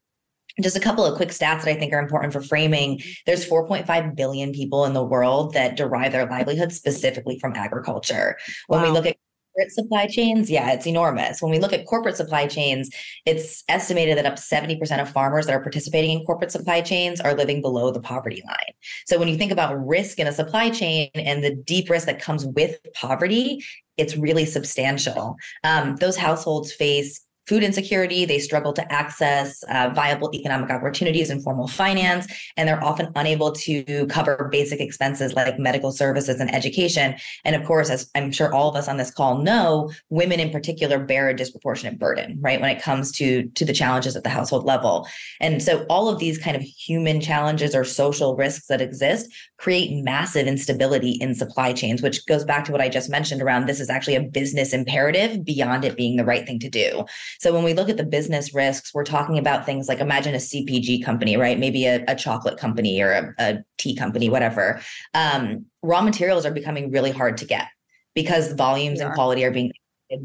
just 0.61 0.75
a 0.75 0.81
couple 0.81 1.05
of 1.05 1.15
quick 1.15 1.29
stats 1.29 1.63
that 1.63 1.67
I 1.67 1.75
think 1.75 1.93
are 1.93 1.99
important 1.99 2.33
for 2.33 2.41
framing. 2.41 3.01
There's 3.25 3.47
4.5 3.47 4.15
billion 4.15 4.51
people 4.51 4.85
in 4.85 4.93
the 4.93 5.03
world 5.03 5.53
that 5.53 5.77
derive 5.77 6.11
their 6.11 6.25
livelihood 6.25 6.73
specifically 6.73 7.39
from 7.39 7.53
agriculture. 7.55 8.37
When 8.67 8.81
wow. 8.81 8.87
we 8.87 8.91
look 8.91 9.05
at 9.05 9.15
corporate 9.53 9.71
supply 9.71 10.07
chains, 10.07 10.49
yeah, 10.49 10.71
it's 10.71 10.87
enormous. 10.87 11.41
When 11.41 11.51
we 11.51 11.59
look 11.59 11.73
at 11.73 11.85
corporate 11.85 12.17
supply 12.17 12.47
chains, 12.47 12.89
it's 13.25 13.63
estimated 13.69 14.17
that 14.17 14.25
up 14.25 14.35
to 14.35 14.41
70% 14.41 15.01
of 15.01 15.09
farmers 15.09 15.45
that 15.45 15.53
are 15.53 15.61
participating 15.61 16.19
in 16.19 16.25
corporate 16.25 16.51
supply 16.51 16.81
chains 16.81 17.19
are 17.19 17.33
living 17.33 17.61
below 17.61 17.91
the 17.91 18.01
poverty 18.01 18.41
line. 18.45 18.73
So 19.05 19.19
when 19.19 19.27
you 19.27 19.37
think 19.37 19.51
about 19.51 19.75
risk 19.85 20.19
in 20.19 20.27
a 20.27 20.31
supply 20.31 20.69
chain 20.69 21.09
and 21.15 21.43
the 21.43 21.55
deep 21.55 21.89
risk 21.89 22.05
that 22.05 22.21
comes 22.21 22.45
with 22.45 22.77
poverty, 22.93 23.63
it's 23.97 24.17
really 24.17 24.45
substantial. 24.45 25.35
Um, 25.63 25.97
those 25.97 26.17
households 26.17 26.73
face 26.73 27.21
food 27.51 27.63
insecurity. 27.63 28.23
They 28.23 28.39
struggle 28.39 28.71
to 28.71 28.93
access 28.93 29.61
uh, 29.63 29.91
viable 29.93 30.33
economic 30.33 30.69
opportunities 30.69 31.29
in 31.29 31.41
formal 31.41 31.67
finance, 31.67 32.25
and 32.55 32.65
they're 32.65 32.81
often 32.81 33.11
unable 33.17 33.51
to 33.51 34.07
cover 34.07 34.47
basic 34.49 34.79
expenses 34.79 35.33
like 35.33 35.59
medical 35.59 35.91
services 35.91 36.39
and 36.39 36.49
education. 36.55 37.15
And 37.43 37.57
of 37.57 37.65
course, 37.65 37.89
as 37.89 38.09
I'm 38.15 38.31
sure 38.31 38.53
all 38.53 38.69
of 38.69 38.77
us 38.77 38.87
on 38.87 38.95
this 38.95 39.11
call 39.11 39.39
know, 39.39 39.91
women 40.09 40.39
in 40.39 40.49
particular 40.49 40.97
bear 40.97 41.27
a 41.27 41.35
disproportionate 41.35 41.99
burden, 41.99 42.37
right, 42.39 42.61
when 42.61 42.69
it 42.69 42.81
comes 42.81 43.11
to 43.17 43.43
to 43.49 43.65
the 43.65 43.73
challenges 43.73 44.15
at 44.15 44.23
the 44.23 44.29
household 44.29 44.63
level. 44.63 45.05
And 45.41 45.61
so, 45.61 45.85
all 45.89 46.07
of 46.07 46.19
these 46.19 46.37
kind 46.37 46.55
of 46.55 46.61
human 46.61 47.19
challenges 47.19 47.75
or 47.75 47.83
social 47.83 48.37
risks 48.37 48.67
that 48.67 48.79
exist 48.79 49.29
create 49.57 49.91
massive 50.03 50.47
instability 50.47 51.17
in 51.19 51.35
supply 51.35 51.73
chains, 51.73 52.01
which 52.01 52.25
goes 52.27 52.45
back 52.45 52.63
to 52.63 52.71
what 52.71 52.79
I 52.79 52.87
just 52.87 53.09
mentioned 53.09 53.41
around 53.41 53.65
this 53.65 53.81
is 53.81 53.89
actually 53.89 54.15
a 54.15 54.23
business 54.23 54.71
imperative 54.71 55.43
beyond 55.43 55.83
it 55.83 55.97
being 55.97 56.15
the 56.15 56.23
right 56.23 56.45
thing 56.45 56.59
to 56.59 56.69
do. 56.69 57.03
So 57.41 57.51
when 57.51 57.63
we 57.63 57.73
look 57.73 57.89
at 57.89 57.97
the 57.97 58.03
business 58.03 58.53
risks, 58.53 58.93
we're 58.93 59.03
talking 59.03 59.39
about 59.39 59.65
things 59.65 59.87
like 59.87 59.99
imagine 59.99 60.35
a 60.35 60.37
CPG 60.37 61.03
company, 61.03 61.37
right? 61.37 61.57
Maybe 61.57 61.87
a, 61.87 62.05
a 62.07 62.13
chocolate 62.13 62.59
company 62.59 63.01
or 63.01 63.11
a, 63.11 63.33
a, 63.39 63.57
tea 63.79 63.95
company, 63.95 64.29
whatever. 64.29 64.79
Um, 65.15 65.65
raw 65.81 66.01
materials 66.01 66.45
are 66.45 66.51
becoming 66.51 66.91
really 66.91 67.09
hard 67.09 67.37
to 67.37 67.45
get 67.45 67.65
because 68.13 68.53
volumes 68.53 68.99
and 68.99 69.11
quality 69.15 69.43
are 69.43 69.49
being 69.49 69.71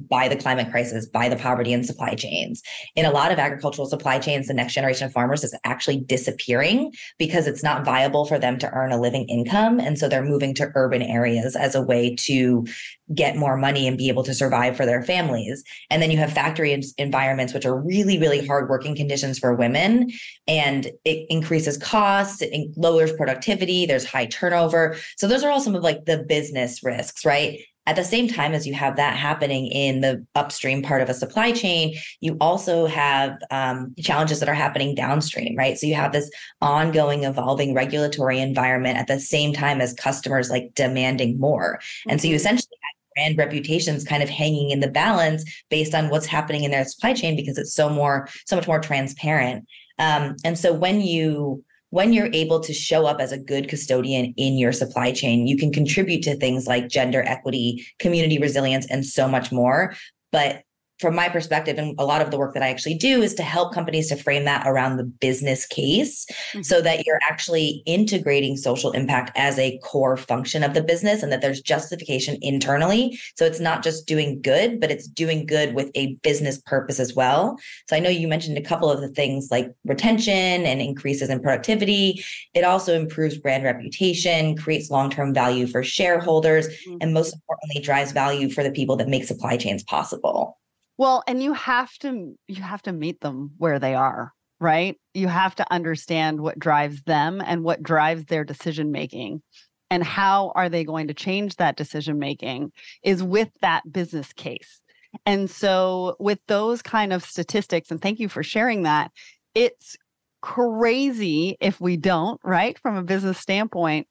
by 0.09 0.28
the 0.28 0.37
climate 0.37 0.71
crisis, 0.71 1.07
by 1.07 1.28
the 1.28 1.37
poverty 1.37 1.73
in 1.73 1.85
supply 1.85 2.14
chains. 2.14 2.62
In 2.95 3.05
a 3.05 3.11
lot 3.11 3.33
of 3.33 3.38
agricultural 3.38 3.88
supply 3.88 4.19
chains, 4.19 4.47
the 4.47 4.55
next 4.55 4.75
generation 4.75 5.07
of 5.07 5.12
farmers 5.12 5.45
is 5.45 5.57
actually 5.64 5.99
disappearing 5.99 6.93
because 7.19 7.47
it's 7.47 7.62
not 7.62 7.85
viable 7.85 8.26
for 8.26 8.38
them 8.38 8.59
to 8.59 8.71
earn 8.73 8.93
a 8.93 9.00
living 9.00 9.28
income. 9.28 9.81
And 9.81 9.99
so 9.99 10.09
they're 10.09 10.25
moving 10.25 10.55
to 10.55 10.71
urban 10.75 11.02
areas 11.02 11.57
as 11.57 11.75
a 11.75 11.83
way 11.83 12.14
to 12.21 12.66
get 13.14 13.37
more 13.37 13.57
money 13.57 13.87
and 13.87 13.97
be 13.97 14.09
able 14.09 14.25
to 14.25 14.35
survive 14.35 14.76
for 14.76 14.85
their 14.85 15.02
families. 15.02 15.62
And 15.90 16.02
then 16.02 16.11
you 16.11 16.19
have 16.19 16.33
factory 16.33 16.81
environments, 16.99 17.55
which 17.55 17.64
are 17.64 17.81
really, 17.81 18.19
really 18.19 18.45
hard 18.45 18.69
working 18.69 18.97
conditions 18.97 19.38
for 19.38 19.55
women. 19.55 20.11
And 20.49 20.90
it 21.05 21.26
increases 21.28 21.76
costs, 21.76 22.43
it 22.43 22.71
lowers 22.76 23.12
productivity, 23.12 23.87
there's 23.87 24.05
high 24.05 24.26
turnover. 24.26 24.97
So 25.16 25.28
those 25.28 25.45
are 25.45 25.50
all 25.50 25.61
some 25.61 25.76
of 25.76 25.83
like 25.83 26.05
the 26.05 26.19
business 26.19 26.83
risks, 26.83 27.25
right? 27.25 27.61
At 27.87 27.97
the 27.97 28.05
same 28.05 28.28
time 28.28 28.52
as 28.52 28.66
you 28.66 28.75
have 28.75 28.97
that 28.97 29.16
happening 29.16 29.66
in 29.66 30.00
the 30.00 30.25
upstream 30.35 30.83
part 30.83 31.02
of 31.02 31.09
a 31.09 31.14
supply 31.14 31.52
chain, 31.52 31.95
you 32.21 32.37
also 32.40 32.87
have 32.87 33.38
um, 33.50 33.95
challenges 34.00 34.40
that 34.40 34.49
are 34.49 34.55
happening 34.55 34.95
downstream, 34.95 35.57
right? 35.57 35.78
So 35.78 35.87
you 35.87 35.95
have 35.95 36.12
this 36.12 36.31
ongoing, 36.61 37.25
evolving 37.25 37.75
regulatory 37.75 38.40
environment 38.40 38.99
at 38.99 39.07
the 39.07 39.21
same 39.21 39.52
time 39.52 39.81
as 39.81 39.95
customers 39.95 40.50
like 40.50 40.73
demanding 40.75 41.38
more. 41.38 41.78
Mm-hmm. 41.78 42.11
And 42.11 42.21
so 42.21 42.28
you 42.28 42.33
mm-hmm. 42.33 42.37
essentially 42.37 42.76
have 42.83 43.14
brand 43.14 43.38
reputations 43.38 44.05
kind 44.05 44.23
of 44.23 44.28
hanging 44.28 44.71
in 44.71 44.81
the 44.81 44.88
balance 44.88 45.45
based 45.71 45.95
on 45.95 46.09
what's 46.09 46.26
happening 46.26 46.64
in 46.64 46.71
their 46.71 46.85
supply 46.85 47.14
chain 47.14 47.37
because 47.37 47.57
it's 47.57 47.75
so 47.75 47.88
more, 47.88 48.28
so 48.47 48.57
much 48.57 48.66
more 48.66 48.81
transparent. 48.81 49.66
Um, 49.99 50.37
and 50.45 50.59
so 50.59 50.73
when 50.73 51.00
you 51.00 51.64
when 51.97 52.12
you're 52.12 52.29
able 52.35 52.61
to 52.61 52.75
show 52.75 53.07
up 53.07 53.23
as 53.23 53.33
a 53.33 53.38
good 53.38 53.71
custodian 53.71 54.35
in 54.37 54.59
your 54.59 54.71
supply 54.71 55.11
chain, 55.11 55.47
you 55.47 55.57
can 55.57 55.73
contribute 55.73 56.23
to 56.23 56.37
things 56.37 56.67
like 56.67 56.91
gender 56.91 57.23
equity, 57.23 57.87
community 57.99 58.37
resilience, 58.38 58.87
and 58.91 59.07
so 59.07 59.26
much 59.26 59.50
more. 59.50 59.95
But 60.31 60.61
from 60.99 61.15
my 61.15 61.29
perspective 61.29 61.79
and 61.79 61.95
a 61.99 62.05
lot 62.05 62.23
of 62.23 62.31
the 62.31 62.38
work 62.38 62.55
that 62.55 62.62
i 62.62 62.69
actually 62.69 62.95
do 62.95 63.23
is 63.23 63.35
to 63.35 63.43
help 63.43 63.73
companies 63.73 64.09
to 64.09 64.17
frame 64.17 64.45
that 64.45 64.67
around 64.67 64.97
the 64.97 65.05
business 65.05 65.67
case 65.67 66.26
mm-hmm. 66.31 66.62
so 66.62 66.81
that 66.81 67.05
you're 67.05 67.21
actually 67.29 67.83
integrating 67.87 68.57
social 68.57 68.93
impact 68.93 69.31
as 69.37 69.59
a 69.59 69.79
core 69.79 70.17
function 70.17 70.62
of 70.62 70.75
the 70.75 70.83
business 70.83 71.23
and 71.23 71.31
that 71.31 71.41
there's 71.41 71.61
justification 71.61 72.37
internally 72.43 73.19
so 73.37 73.45
it's 73.45 73.61
not 73.61 73.83
just 73.83 74.07
doing 74.07 74.41
good 74.41 74.81
but 74.81 74.91
it's 74.91 75.07
doing 75.07 75.47
good 75.47 75.75
with 75.75 75.91
a 75.95 76.15
business 76.23 76.59
purpose 76.59 76.99
as 76.99 77.15
well 77.15 77.59
so 77.88 77.97
i 77.97 78.00
know 78.00 78.11
you 78.11 78.29
mentioned 78.29 78.57
a 78.57 78.62
couple 78.62 78.91
of 78.91 79.00
the 79.00 79.09
things 79.09 79.49
like 79.50 79.75
retention 79.85 80.33
and 80.33 80.81
increases 80.81 81.29
in 81.29 81.41
productivity 81.41 82.25
it 82.55 82.65
also 82.65 82.95
improves 82.95 83.37
brand 83.37 83.65
reputation 83.65 84.57
creates 84.57 84.91
long-term 84.91 85.35
value 85.35 85.67
for 85.67 85.83
shareholders 85.83 86.69
mm-hmm. 86.69 86.97
and 87.00 87.12
most 87.12 87.35
importantly 87.35 87.81
drives 87.83 88.12
value 88.12 88.49
for 88.50 88.62
the 88.62 88.71
people 88.71 88.97
that 88.97 89.09
make 89.09 89.25
supply 89.25 89.57
chains 89.57 89.83
possible 89.83 90.59
well, 90.99 91.23
and 91.26 91.43
you 91.43 91.53
have 91.53 91.93
to 91.99 92.35
you 92.49 92.62
have 92.62 92.83
to 92.83 92.93
meet 92.93 93.21
them 93.21 93.53
where 93.59 93.79
they 93.79 93.95
are, 93.95 94.33
right? 94.61 94.97
You 95.15 95.29
have 95.29 95.55
to 95.57 95.73
understand 95.73 96.41
what 96.41 96.59
drives 96.59 97.03
them 97.03 97.43
and 97.45 97.62
what 97.62 97.83
drives 97.83 98.26
their 98.26 98.45
decision 98.45 98.91
making 98.93 99.43
and 99.91 100.03
how 100.03 100.53
are 100.55 100.69
they 100.69 100.85
going 100.85 101.09
to 101.09 101.15
change 101.15 101.57
that 101.57 101.76
decision 101.76 102.19
making 102.19 102.73
is 103.03 103.23
with 103.23 103.49
that 103.61 103.91
business 103.91 104.33
case. 104.33 104.81
And 105.25 105.49
so 105.49 106.17
with 106.19 106.41
those 106.49 106.83
kind 106.83 107.12
of 107.12 107.25
statistics 107.25 107.91
and 107.91 108.00
thank 108.00 108.19
you 108.19 108.29
for 108.29 108.43
sharing 108.43 108.83
that, 108.83 109.12
it's 109.55 109.97
crazy 110.43 111.57
if 111.61 111.81
we 111.81 111.97
don't, 111.97 112.41
right? 112.45 112.79
From 112.79 112.97
a 112.97 113.03
business 113.03 113.38
standpoint. 113.38 114.07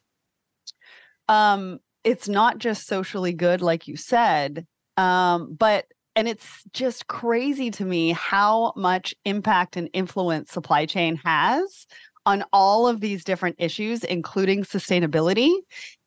Um 1.27 1.80
it's 2.04 2.30
not 2.30 2.60
just 2.60 2.86
socially 2.86 3.34
good 3.34 3.62
like 3.62 3.88
you 3.88 3.98
said, 3.98 4.65
um 4.96 5.56
but 5.58 5.86
and 6.15 6.27
it's 6.27 6.63
just 6.72 7.07
crazy 7.07 7.69
to 7.72 7.86
me 7.86 8.12
how 8.12 8.74
much 8.75 9.13
impact 9.25 9.75
and 9.75 9.89
influence 9.93 10.51
supply 10.51 10.86
chain 10.86 11.17
has 11.17 11.86
on 12.25 12.43
all 12.51 12.88
of 12.88 13.01
these 13.01 13.24
different 13.24 13.55
issues, 13.60 14.03
including 14.03 14.63
sustainability. 14.63 15.51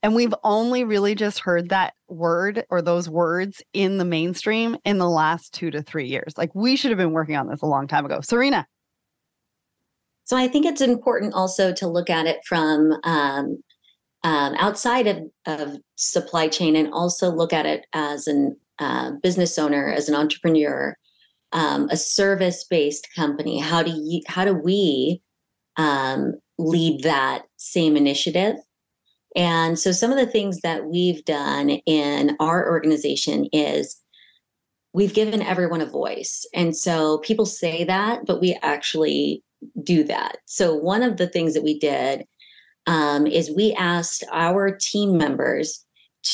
And 0.02 0.14
we've 0.14 0.34
only 0.42 0.82
really 0.82 1.14
just 1.14 1.38
heard 1.38 1.68
that 1.68 1.94
word 2.08 2.64
or 2.70 2.82
those 2.82 3.08
words 3.08 3.62
in 3.72 3.98
the 3.98 4.04
mainstream 4.04 4.76
in 4.84 4.98
the 4.98 5.08
last 5.08 5.52
two 5.52 5.70
to 5.70 5.82
three 5.82 6.08
years. 6.08 6.34
Like 6.36 6.54
we 6.54 6.74
should 6.76 6.90
have 6.90 6.98
been 6.98 7.12
working 7.12 7.36
on 7.36 7.48
this 7.48 7.62
a 7.62 7.66
long 7.66 7.86
time 7.86 8.04
ago. 8.04 8.20
Serena. 8.20 8.66
So 10.24 10.36
I 10.36 10.48
think 10.48 10.66
it's 10.66 10.80
important 10.80 11.34
also 11.34 11.72
to 11.74 11.86
look 11.86 12.10
at 12.10 12.26
it 12.26 12.40
from 12.44 12.92
um, 13.04 13.62
um, 14.24 14.54
outside 14.58 15.06
of, 15.06 15.18
of 15.46 15.78
supply 15.94 16.48
chain 16.48 16.76
and 16.76 16.92
also 16.92 17.30
look 17.30 17.52
at 17.52 17.64
it 17.64 17.86
as 17.92 18.26
an 18.26 18.56
uh, 18.78 19.12
business 19.22 19.58
owner, 19.58 19.88
as 19.88 20.08
an 20.08 20.14
entrepreneur, 20.14 20.96
um, 21.52 21.88
a 21.90 21.96
service 21.96 22.64
based 22.64 23.08
company, 23.16 23.58
how 23.58 23.82
do 23.82 23.90
you 23.90 24.22
how 24.26 24.44
do 24.44 24.54
we 24.54 25.22
um, 25.76 26.34
lead 26.58 27.02
that 27.02 27.42
same 27.56 27.96
initiative? 27.96 28.56
And 29.36 29.78
so, 29.78 29.92
some 29.92 30.10
of 30.10 30.18
the 30.18 30.26
things 30.26 30.60
that 30.60 30.86
we've 30.86 31.24
done 31.24 31.70
in 31.70 32.36
our 32.40 32.68
organization 32.68 33.46
is 33.52 34.00
we've 34.92 35.14
given 35.14 35.42
everyone 35.42 35.80
a 35.80 35.86
voice. 35.86 36.46
And 36.54 36.76
so 36.76 37.18
people 37.18 37.46
say 37.46 37.84
that, 37.84 38.26
but 38.26 38.40
we 38.40 38.58
actually 38.62 39.44
do 39.82 40.02
that. 40.04 40.38
So, 40.46 40.74
one 40.74 41.02
of 41.02 41.18
the 41.18 41.28
things 41.28 41.54
that 41.54 41.62
we 41.62 41.78
did 41.78 42.24
um, 42.86 43.26
is 43.26 43.54
we 43.54 43.72
asked 43.74 44.24
our 44.32 44.70
team 44.70 45.16
members 45.16 45.84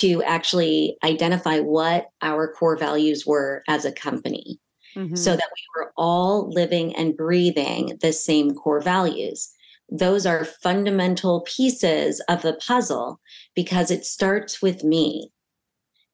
to 0.00 0.22
actually 0.22 0.96
identify 1.04 1.60
what 1.60 2.06
our 2.22 2.52
core 2.52 2.76
values 2.76 3.24
were 3.26 3.62
as 3.68 3.84
a 3.84 3.92
company 3.92 4.58
mm-hmm. 4.96 5.14
so 5.14 5.36
that 5.36 5.50
we 5.54 5.62
were 5.76 5.92
all 5.96 6.50
living 6.50 6.94
and 6.96 7.16
breathing 7.16 7.96
the 8.00 8.12
same 8.12 8.54
core 8.54 8.80
values. 8.80 9.50
those 9.90 10.26
are 10.26 10.44
fundamental 10.44 11.42
pieces 11.42 12.20
of 12.28 12.42
the 12.42 12.54
puzzle 12.54 13.20
because 13.54 13.90
it 13.90 14.04
starts 14.04 14.62
with 14.62 14.82
me. 14.82 15.30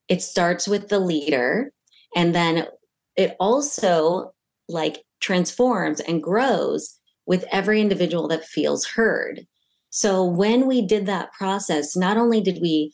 It 0.07 0.21
starts 0.21 0.67
with 0.67 0.89
the 0.89 0.99
leader. 0.99 1.71
And 2.15 2.35
then 2.35 2.67
it 3.15 3.35
also 3.39 4.33
like 4.67 5.03
transforms 5.21 6.01
and 6.01 6.21
grows 6.21 6.99
with 7.25 7.45
every 7.51 7.79
individual 7.79 8.27
that 8.27 8.43
feels 8.45 8.85
heard. 8.85 9.47
So 9.89 10.23
when 10.23 10.67
we 10.67 10.85
did 10.85 11.05
that 11.05 11.31
process, 11.31 11.95
not 11.95 12.17
only 12.17 12.41
did 12.41 12.59
we 12.61 12.93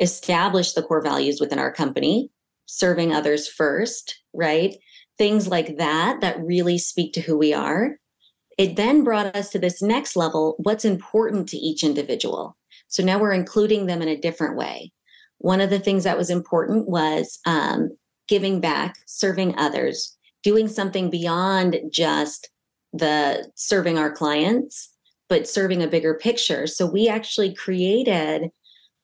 establish 0.00 0.72
the 0.72 0.82
core 0.82 1.02
values 1.02 1.40
within 1.40 1.58
our 1.58 1.72
company, 1.72 2.30
serving 2.66 3.12
others 3.12 3.48
first, 3.48 4.22
right? 4.32 4.76
Things 5.16 5.48
like 5.48 5.78
that 5.78 6.20
that 6.20 6.40
really 6.40 6.78
speak 6.78 7.12
to 7.14 7.20
who 7.20 7.36
we 7.36 7.52
are. 7.52 7.96
It 8.56 8.76
then 8.76 9.04
brought 9.04 9.34
us 9.36 9.50
to 9.50 9.58
this 9.58 9.82
next 9.82 10.16
level 10.16 10.56
what's 10.58 10.84
important 10.84 11.48
to 11.50 11.56
each 11.56 11.84
individual. 11.84 12.56
So 12.88 13.02
now 13.02 13.18
we're 13.18 13.32
including 13.32 13.86
them 13.86 14.02
in 14.02 14.08
a 14.08 14.20
different 14.20 14.56
way. 14.56 14.92
One 15.38 15.60
of 15.60 15.70
the 15.70 15.78
things 15.78 16.04
that 16.04 16.18
was 16.18 16.30
important 16.30 16.88
was 16.88 17.38
um, 17.46 17.96
giving 18.28 18.60
back, 18.60 18.96
serving 19.06 19.56
others, 19.58 20.16
doing 20.42 20.68
something 20.68 21.10
beyond 21.10 21.78
just 21.90 22.50
the 22.92 23.50
serving 23.54 23.98
our 23.98 24.10
clients, 24.10 24.92
but 25.28 25.48
serving 25.48 25.82
a 25.82 25.88
bigger 25.88 26.14
picture. 26.14 26.66
So 26.66 26.86
we 26.86 27.08
actually 27.08 27.54
created 27.54 28.50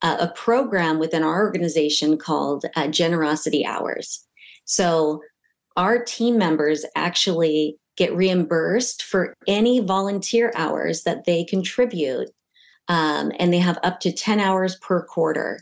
a, 0.05 0.17
a 0.21 0.33
program 0.37 0.99
within 1.01 1.25
our 1.25 1.43
organization 1.43 2.17
called 2.17 2.65
uh, 2.77 2.87
Generosity 2.87 3.67
Hours. 3.67 4.25
So 4.65 5.23
our 5.77 6.03
team 6.03 6.39
members 6.39 6.85
actually 6.95 7.77
get 7.97 8.15
reimbursed 8.15 9.03
for 9.03 9.35
any 9.49 9.81
volunteer 9.81 10.53
hours 10.55 11.03
that 11.03 11.25
they 11.25 11.45
contribute. 11.45 12.29
Um, 12.87 13.33
and 13.39 13.53
they 13.53 13.59
have 13.59 13.79
up 13.83 14.01
to 14.01 14.13
10 14.13 14.41
hours 14.41 14.77
per 14.77 15.05
quarter. 15.05 15.59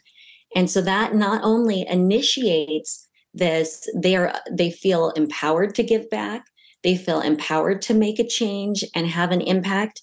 And 0.56 0.68
so 0.68 0.82
that 0.82 1.14
not 1.14 1.42
only 1.44 1.86
initiates 1.88 3.08
this, 3.32 3.88
they 3.94 4.16
are 4.16 4.34
they 4.50 4.70
feel 4.70 5.10
empowered 5.10 5.74
to 5.76 5.82
give 5.82 6.10
back, 6.10 6.44
they 6.82 6.96
feel 6.96 7.20
empowered 7.20 7.80
to 7.82 7.94
make 7.94 8.18
a 8.18 8.26
change 8.26 8.84
and 8.94 9.06
have 9.06 9.30
an 9.30 9.40
impact. 9.40 10.02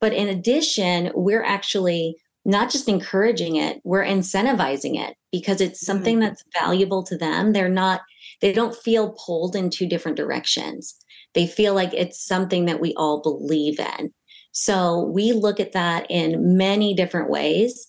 But 0.00 0.12
in 0.12 0.28
addition, 0.28 1.12
we're 1.14 1.44
actually 1.44 2.16
not 2.46 2.70
just 2.70 2.88
encouraging 2.88 3.56
it, 3.56 3.80
we're 3.84 4.04
incentivizing 4.04 4.98
it 4.98 5.16
because 5.32 5.60
it's 5.60 5.84
something 5.84 6.16
mm-hmm. 6.16 6.28
that's 6.28 6.44
valuable 6.58 7.02
to 7.04 7.18
them. 7.18 7.52
They're 7.52 7.68
not, 7.68 8.00
they 8.40 8.52
don't 8.52 8.74
feel 8.74 9.16
pulled 9.24 9.56
in 9.56 9.70
two 9.70 9.86
different 9.86 10.16
directions 10.16 10.96
they 11.36 11.46
feel 11.46 11.74
like 11.74 11.92
it's 11.92 12.18
something 12.18 12.64
that 12.64 12.80
we 12.80 12.94
all 12.94 13.20
believe 13.20 13.78
in. 13.78 14.10
So 14.52 15.02
we 15.14 15.32
look 15.32 15.60
at 15.60 15.72
that 15.72 16.06
in 16.08 16.56
many 16.56 16.94
different 16.94 17.28
ways, 17.28 17.86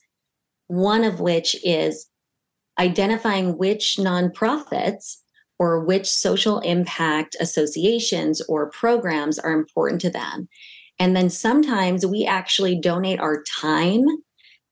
one 0.68 1.06
of 1.06 1.22
which 1.22 1.56
is 1.64 2.10
identifying 2.78 3.58
which 3.58 3.96
nonprofits 3.98 5.16
or 5.58 5.84
which 5.84 6.08
social 6.08 6.60
impact 6.60 7.38
associations 7.40 8.42
or 8.50 8.70
programs 8.70 9.40
are 9.40 9.54
important 9.54 10.02
to 10.02 10.10
them. 10.10 10.50
And 11.00 11.16
then 11.16 11.30
sometimes 11.30 12.06
we 12.06 12.26
actually 12.26 12.78
donate 12.78 13.22
our 13.22 13.44
time 13.44 14.04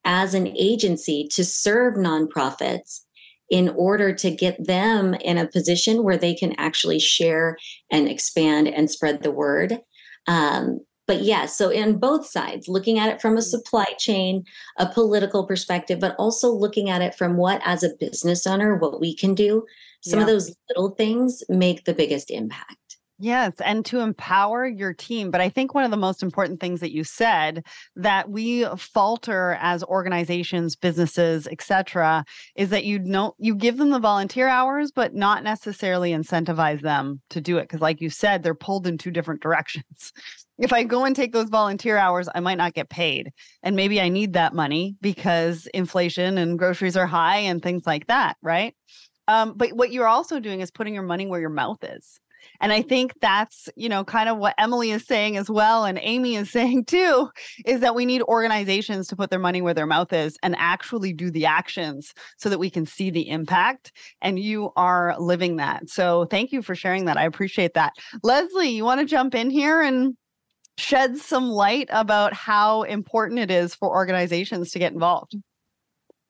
as 0.06 0.34
an 0.34 0.48
agency 0.48 1.28
to 1.32 1.44
serve 1.44 1.96
nonprofits 1.96 3.02
in 3.50 3.70
order 3.70 4.14
to 4.14 4.32
get 4.32 4.66
them 4.66 5.14
in 5.16 5.38
a 5.38 5.48
position 5.48 6.04
where 6.04 6.18
they 6.18 6.34
can 6.34 6.54
actually 6.58 7.00
share 7.00 7.58
and 7.92 8.08
expand 8.08 8.68
and 8.68 8.90
spread 8.90 9.22
the 9.22 9.32
word. 9.32 9.80
Um, 10.28 10.80
but 11.08 11.22
yes, 11.22 11.28
yeah, 11.28 11.46
so 11.46 11.70
in 11.70 12.00
both 12.00 12.26
sides, 12.26 12.68
looking 12.68 12.98
at 12.98 13.10
it 13.10 13.22
from 13.22 13.38
a 13.38 13.42
supply 13.42 13.86
chain, 14.00 14.44
a 14.80 14.88
political 14.88 15.46
perspective, 15.46 16.00
but 16.00 16.16
also 16.18 16.50
looking 16.50 16.90
at 16.90 17.04
it 17.04 17.14
from 17.14 17.38
what, 17.38 17.62
as 17.64 17.84
a 17.84 17.94
business 18.00 18.48
owner, 18.48 18.76
what 18.76 19.00
we 19.00 19.16
can 19.16 19.36
do. 19.36 19.66
Some 20.02 20.20
yeah. 20.20 20.24
of 20.26 20.28
those 20.28 20.56
little 20.70 20.96
things 20.96 21.44
make 21.48 21.86
the 21.86 21.94
biggest 21.94 22.32
impact. 22.32 22.78
Yes, 23.18 23.54
and 23.64 23.86
to 23.86 24.02
empower 24.02 24.66
your 24.68 24.94
team. 24.94 25.32
But 25.32 25.40
I 25.40 25.48
think 25.48 25.74
one 25.74 25.86
of 25.86 25.92
the 25.92 25.96
most 25.96 26.22
important 26.22 26.60
things 26.60 26.82
that 26.82 26.92
you 26.92 27.06
said 27.06 27.66
that 27.96 28.30
we 28.30 28.66
falter 28.78 29.58
as 29.62 29.86
organizations, 29.86 30.76
businesses, 30.76 31.48
etc., 31.48 32.26
is 32.58 32.72
that 32.72 32.84
you 32.84 33.00
know 33.00 33.34
you 33.38 33.56
give 33.56 33.78
them 33.78 33.92
the 33.92 34.00
volunteer 34.00 34.50
hours, 34.50 34.92
but 34.92 35.16
not 35.16 35.44
necessarily 35.44 36.12
incentivize 36.12 36.82
them 36.82 37.22
to 37.30 37.40
do 37.40 37.58
it. 37.58 37.64
Because, 37.64 37.80
like 37.80 38.02
you 38.02 38.10
said, 38.10 38.44
they're 38.44 38.54
pulled 38.54 38.86
in 38.86 38.98
two 38.98 39.12
different 39.12 39.42
directions. 39.46 40.12
if 40.58 40.74
I 40.74 40.84
go 40.84 41.06
and 41.06 41.16
take 41.16 41.32
those 41.32 41.50
volunteer 41.50 41.96
hours, 41.96 42.28
I 42.36 42.42
might 42.42 42.58
not 42.58 42.74
get 42.74 42.90
paid. 42.90 43.32
And 43.64 43.78
maybe 43.78 44.02
I 44.02 44.10
need 44.10 44.34
that 44.34 44.54
money 44.54 44.98
because 45.00 45.68
inflation 45.74 46.38
and 46.38 46.60
groceries 46.60 46.98
are 46.98 47.08
high 47.08 47.38
and 47.38 47.62
things 47.62 47.88
like 47.88 48.08
that, 48.08 48.36
right? 48.42 48.76
Um, 49.30 49.54
but 49.56 49.72
what 49.72 49.92
you're 49.92 50.08
also 50.08 50.42
doing 50.42 50.60
is 50.60 50.70
putting 50.70 50.94
your 50.94 51.04
money 51.04 51.28
where 51.28 51.40
your 51.40 51.50
mouth 51.50 51.82
is. 51.82 52.20
And 52.62 52.72
I 52.74 52.82
think 52.82 53.14
that's, 53.22 53.70
you 53.76 53.90
know, 53.90 54.04
kind 54.04 54.30
of 54.30 54.38
what 54.38 54.56
Emily 54.58 54.92
is 54.92 55.06
saying 55.06 55.38
as 55.38 55.50
well. 55.50 55.86
And 55.86 56.00
Amy 56.02 56.36
is 56.36 56.50
saying 56.56 56.86
too, 56.86 57.30
is 57.66 57.82
that 57.82 57.96
we 57.96 58.06
need 58.06 58.22
organizations 58.24 59.08
to 59.08 59.16
put 59.16 59.30
their 59.30 59.40
money 59.40 59.62
where 59.62 59.74
their 59.74 59.86
mouth 59.86 60.14
is 60.14 60.38
and 60.44 60.56
actually 60.58 61.14
do 61.14 61.32
the 61.32 61.46
actions 61.46 62.14
so 62.38 62.50
that 62.50 62.60
we 62.60 62.70
can 62.70 62.86
see 62.86 63.10
the 63.10 63.30
impact. 63.30 63.92
And 64.22 64.40
you 64.40 64.72
are 64.76 65.16
living 65.20 65.58
that. 65.58 65.90
So 65.90 66.26
thank 66.26 66.52
you 66.52 66.62
for 66.62 66.76
sharing 66.76 67.06
that. 67.06 67.18
I 67.18 67.24
appreciate 67.24 67.74
that. 67.74 67.94
Leslie, 68.24 68.70
you 68.70 68.84
want 68.84 69.00
to 69.00 69.06
jump 69.06 69.36
in 69.36 69.50
here 69.50 69.82
and 69.82 70.16
shed 70.78 71.18
some 71.18 71.50
light 71.50 71.88
about 71.92 72.34
how 72.34 72.84
important 72.84 73.40
it 73.40 73.52
is 73.52 73.74
for 73.74 73.90
organizations 73.90 74.72
to 74.72 74.80
get 74.80 74.94
involved? 74.94 75.36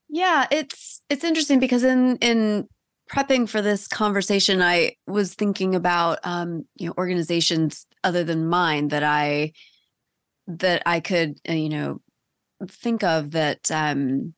Yeah, 0.10 0.48
it's 0.52 1.02
it's 1.10 1.24
interesting 1.24 1.60
because 1.60 1.84
in 1.84 2.18
in 2.18 2.68
prepping 3.10 3.48
for 3.48 3.62
this 3.62 3.88
conversation, 3.88 4.62
I 4.62 4.96
was 5.08 5.34
thinking 5.34 5.76
about 5.76 6.20
um, 6.24 6.66
you 6.76 6.88
know 6.88 6.94
organizations 6.98 7.86
other 8.04 8.24
than 8.24 8.48
mine 8.48 8.90
that 8.90 9.04
I 9.04 9.54
that 10.48 10.84
I 10.86 11.00
could 11.00 11.40
uh, 11.48 11.54
you 11.54 11.70
know 11.70 12.02
think 12.68 13.04
of 13.04 13.32
that 13.32 13.70
um, 13.72 14.34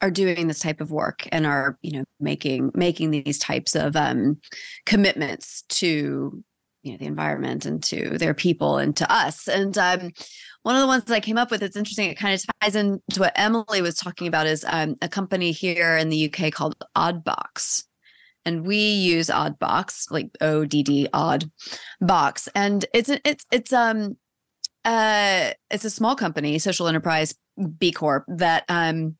are 0.00 0.10
doing 0.10 0.46
this 0.46 0.60
type 0.60 0.80
of 0.80 0.90
work 0.90 1.26
and 1.32 1.46
are 1.46 1.78
you 1.82 1.98
know 1.98 2.04
making 2.20 2.70
making 2.74 3.10
these 3.10 3.38
types 3.38 3.74
of 3.74 3.96
um, 3.96 4.38
commitments 4.86 5.62
to 5.68 6.42
you 6.82 6.92
know 6.92 6.98
the 6.98 7.06
environment 7.06 7.66
and 7.66 7.82
to 7.82 8.18
their 8.18 8.34
people 8.34 8.78
and 8.78 8.96
to 8.96 9.12
us 9.12 9.48
and 9.48 9.76
um, 9.78 10.12
one 10.62 10.76
of 10.76 10.82
the 10.82 10.86
ones 10.86 11.04
that 11.04 11.14
I 11.14 11.20
came 11.20 11.38
up 11.38 11.50
with, 11.50 11.62
it's 11.62 11.76
interesting. 11.76 12.10
It 12.10 12.18
kind 12.18 12.34
of 12.34 12.44
ties 12.60 12.76
into 12.76 13.20
what 13.20 13.32
Emily 13.36 13.80
was 13.80 13.96
talking 13.96 14.26
about 14.26 14.46
is 14.46 14.66
um, 14.68 14.96
a 15.00 15.08
company 15.08 15.52
here 15.52 15.96
in 15.96 16.08
the 16.10 16.30
UK 16.30 16.52
called 16.52 16.74
Oddbox. 16.96 17.84
And 18.44 18.66
we 18.66 18.76
use 18.76 19.28
Oddbox, 19.28 20.10
like 20.10 20.30
O 20.42 20.64
D 20.64 20.82
D 20.82 21.08
Odd 21.12 21.50
Box. 22.00 22.48
And 22.54 22.84
it's 22.92 23.10
it's 23.24 23.44
it's 23.50 23.72
um 23.72 24.16
uh 24.84 25.52
it's 25.70 25.84
a 25.84 25.90
small 25.90 26.16
company, 26.16 26.58
social 26.58 26.88
enterprise 26.88 27.34
B 27.78 27.92
Corp 27.92 28.24
that 28.28 28.64
um 28.68 29.16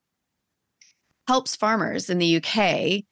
helps 1.26 1.56
farmers 1.56 2.10
in 2.10 2.18
the 2.18 2.42
UK 2.42 3.04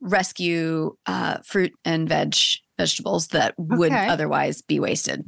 rescue 0.00 0.94
uh, 1.06 1.38
fruit 1.44 1.72
and 1.84 2.08
veg 2.08 2.34
vegetables 2.78 3.28
that 3.28 3.54
would 3.58 3.92
otherwise 3.92 4.62
be 4.62 4.80
wasted 4.80 5.24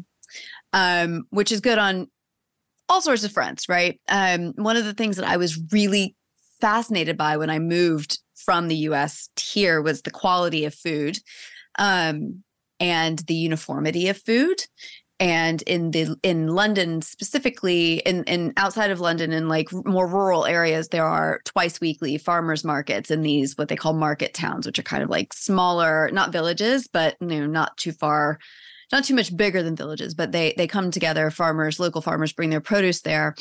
um, 0.72 1.24
which 1.30 1.52
is 1.52 1.60
good 1.60 1.78
on 1.78 2.08
all 2.88 3.00
sorts 3.00 3.24
of 3.24 3.32
fronts, 3.32 3.68
right? 3.68 4.00
Um, 4.08 4.52
one 4.56 4.76
of 4.76 4.84
the 4.84 4.94
things 4.94 5.16
that 5.16 5.28
I 5.28 5.36
was 5.36 5.60
really 5.72 6.16
fascinated 6.60 7.16
by 7.16 7.36
when 7.36 7.50
I 7.50 7.58
moved 7.58 8.18
from 8.34 8.68
the 8.68 8.76
US 8.76 9.28
here 9.38 9.82
was 9.82 10.02
the 10.02 10.10
quality 10.10 10.64
of 10.64 10.74
food 10.74 11.18
um, 11.78 12.42
and 12.80 13.18
the 13.20 13.34
uniformity 13.34 14.08
of 14.08 14.20
food. 14.20 14.62
And 15.20 15.62
in 15.62 15.90
the 15.90 16.16
in 16.22 16.48
London 16.48 17.02
specifically, 17.02 17.94
in 18.06 18.22
in 18.24 18.52
outside 18.56 18.90
of 18.90 19.00
London, 19.00 19.32
in 19.32 19.48
like 19.48 19.72
more 19.72 20.06
rural 20.06 20.46
areas, 20.46 20.88
there 20.88 21.04
are 21.04 21.40
twice 21.44 21.80
weekly 21.80 22.18
farmers 22.18 22.64
markets 22.64 23.10
in 23.10 23.22
these 23.22 23.58
what 23.58 23.68
they 23.68 23.76
call 23.76 23.94
market 23.94 24.32
towns, 24.32 24.64
which 24.64 24.78
are 24.78 24.84
kind 24.84 25.02
of 25.02 25.10
like 25.10 25.32
smaller, 25.32 26.08
not 26.12 26.32
villages, 26.32 26.86
but 26.86 27.16
you 27.20 27.26
know, 27.26 27.46
not 27.46 27.76
too 27.76 27.92
far 27.92 28.38
not 28.92 29.04
too 29.04 29.14
much 29.14 29.36
bigger 29.36 29.62
than 29.62 29.76
villages, 29.76 30.14
but 30.14 30.32
they 30.32 30.54
they 30.56 30.66
come 30.66 30.90
together. 30.90 31.30
Farmers, 31.30 31.78
local 31.78 32.00
farmers, 32.00 32.32
bring 32.32 32.50
their 32.50 32.60
produce 32.60 33.02
there. 33.02 33.34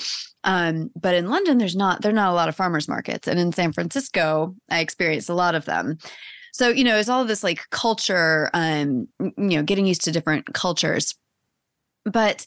Um, 0.43 0.89
but 0.95 1.15
in 1.15 1.29
London, 1.29 1.57
there's 1.57 1.75
not 1.75 2.01
there 2.01 2.11
are 2.11 2.15
not 2.15 2.31
a 2.31 2.35
lot 2.35 2.49
of 2.49 2.55
farmers 2.55 2.87
markets, 2.87 3.27
and 3.27 3.39
in 3.39 3.53
San 3.53 3.71
Francisco, 3.71 4.55
I 4.69 4.79
experienced 4.79 5.29
a 5.29 5.33
lot 5.33 5.55
of 5.55 5.65
them. 5.65 5.97
So 6.53 6.69
you 6.69 6.83
know, 6.83 6.97
it's 6.97 7.09
all 7.09 7.23
this 7.25 7.43
like 7.43 7.61
culture, 7.69 8.49
um, 8.53 9.07
you 9.19 9.33
know, 9.37 9.63
getting 9.63 9.85
used 9.85 10.03
to 10.05 10.11
different 10.11 10.53
cultures. 10.53 11.15
But 12.11 12.45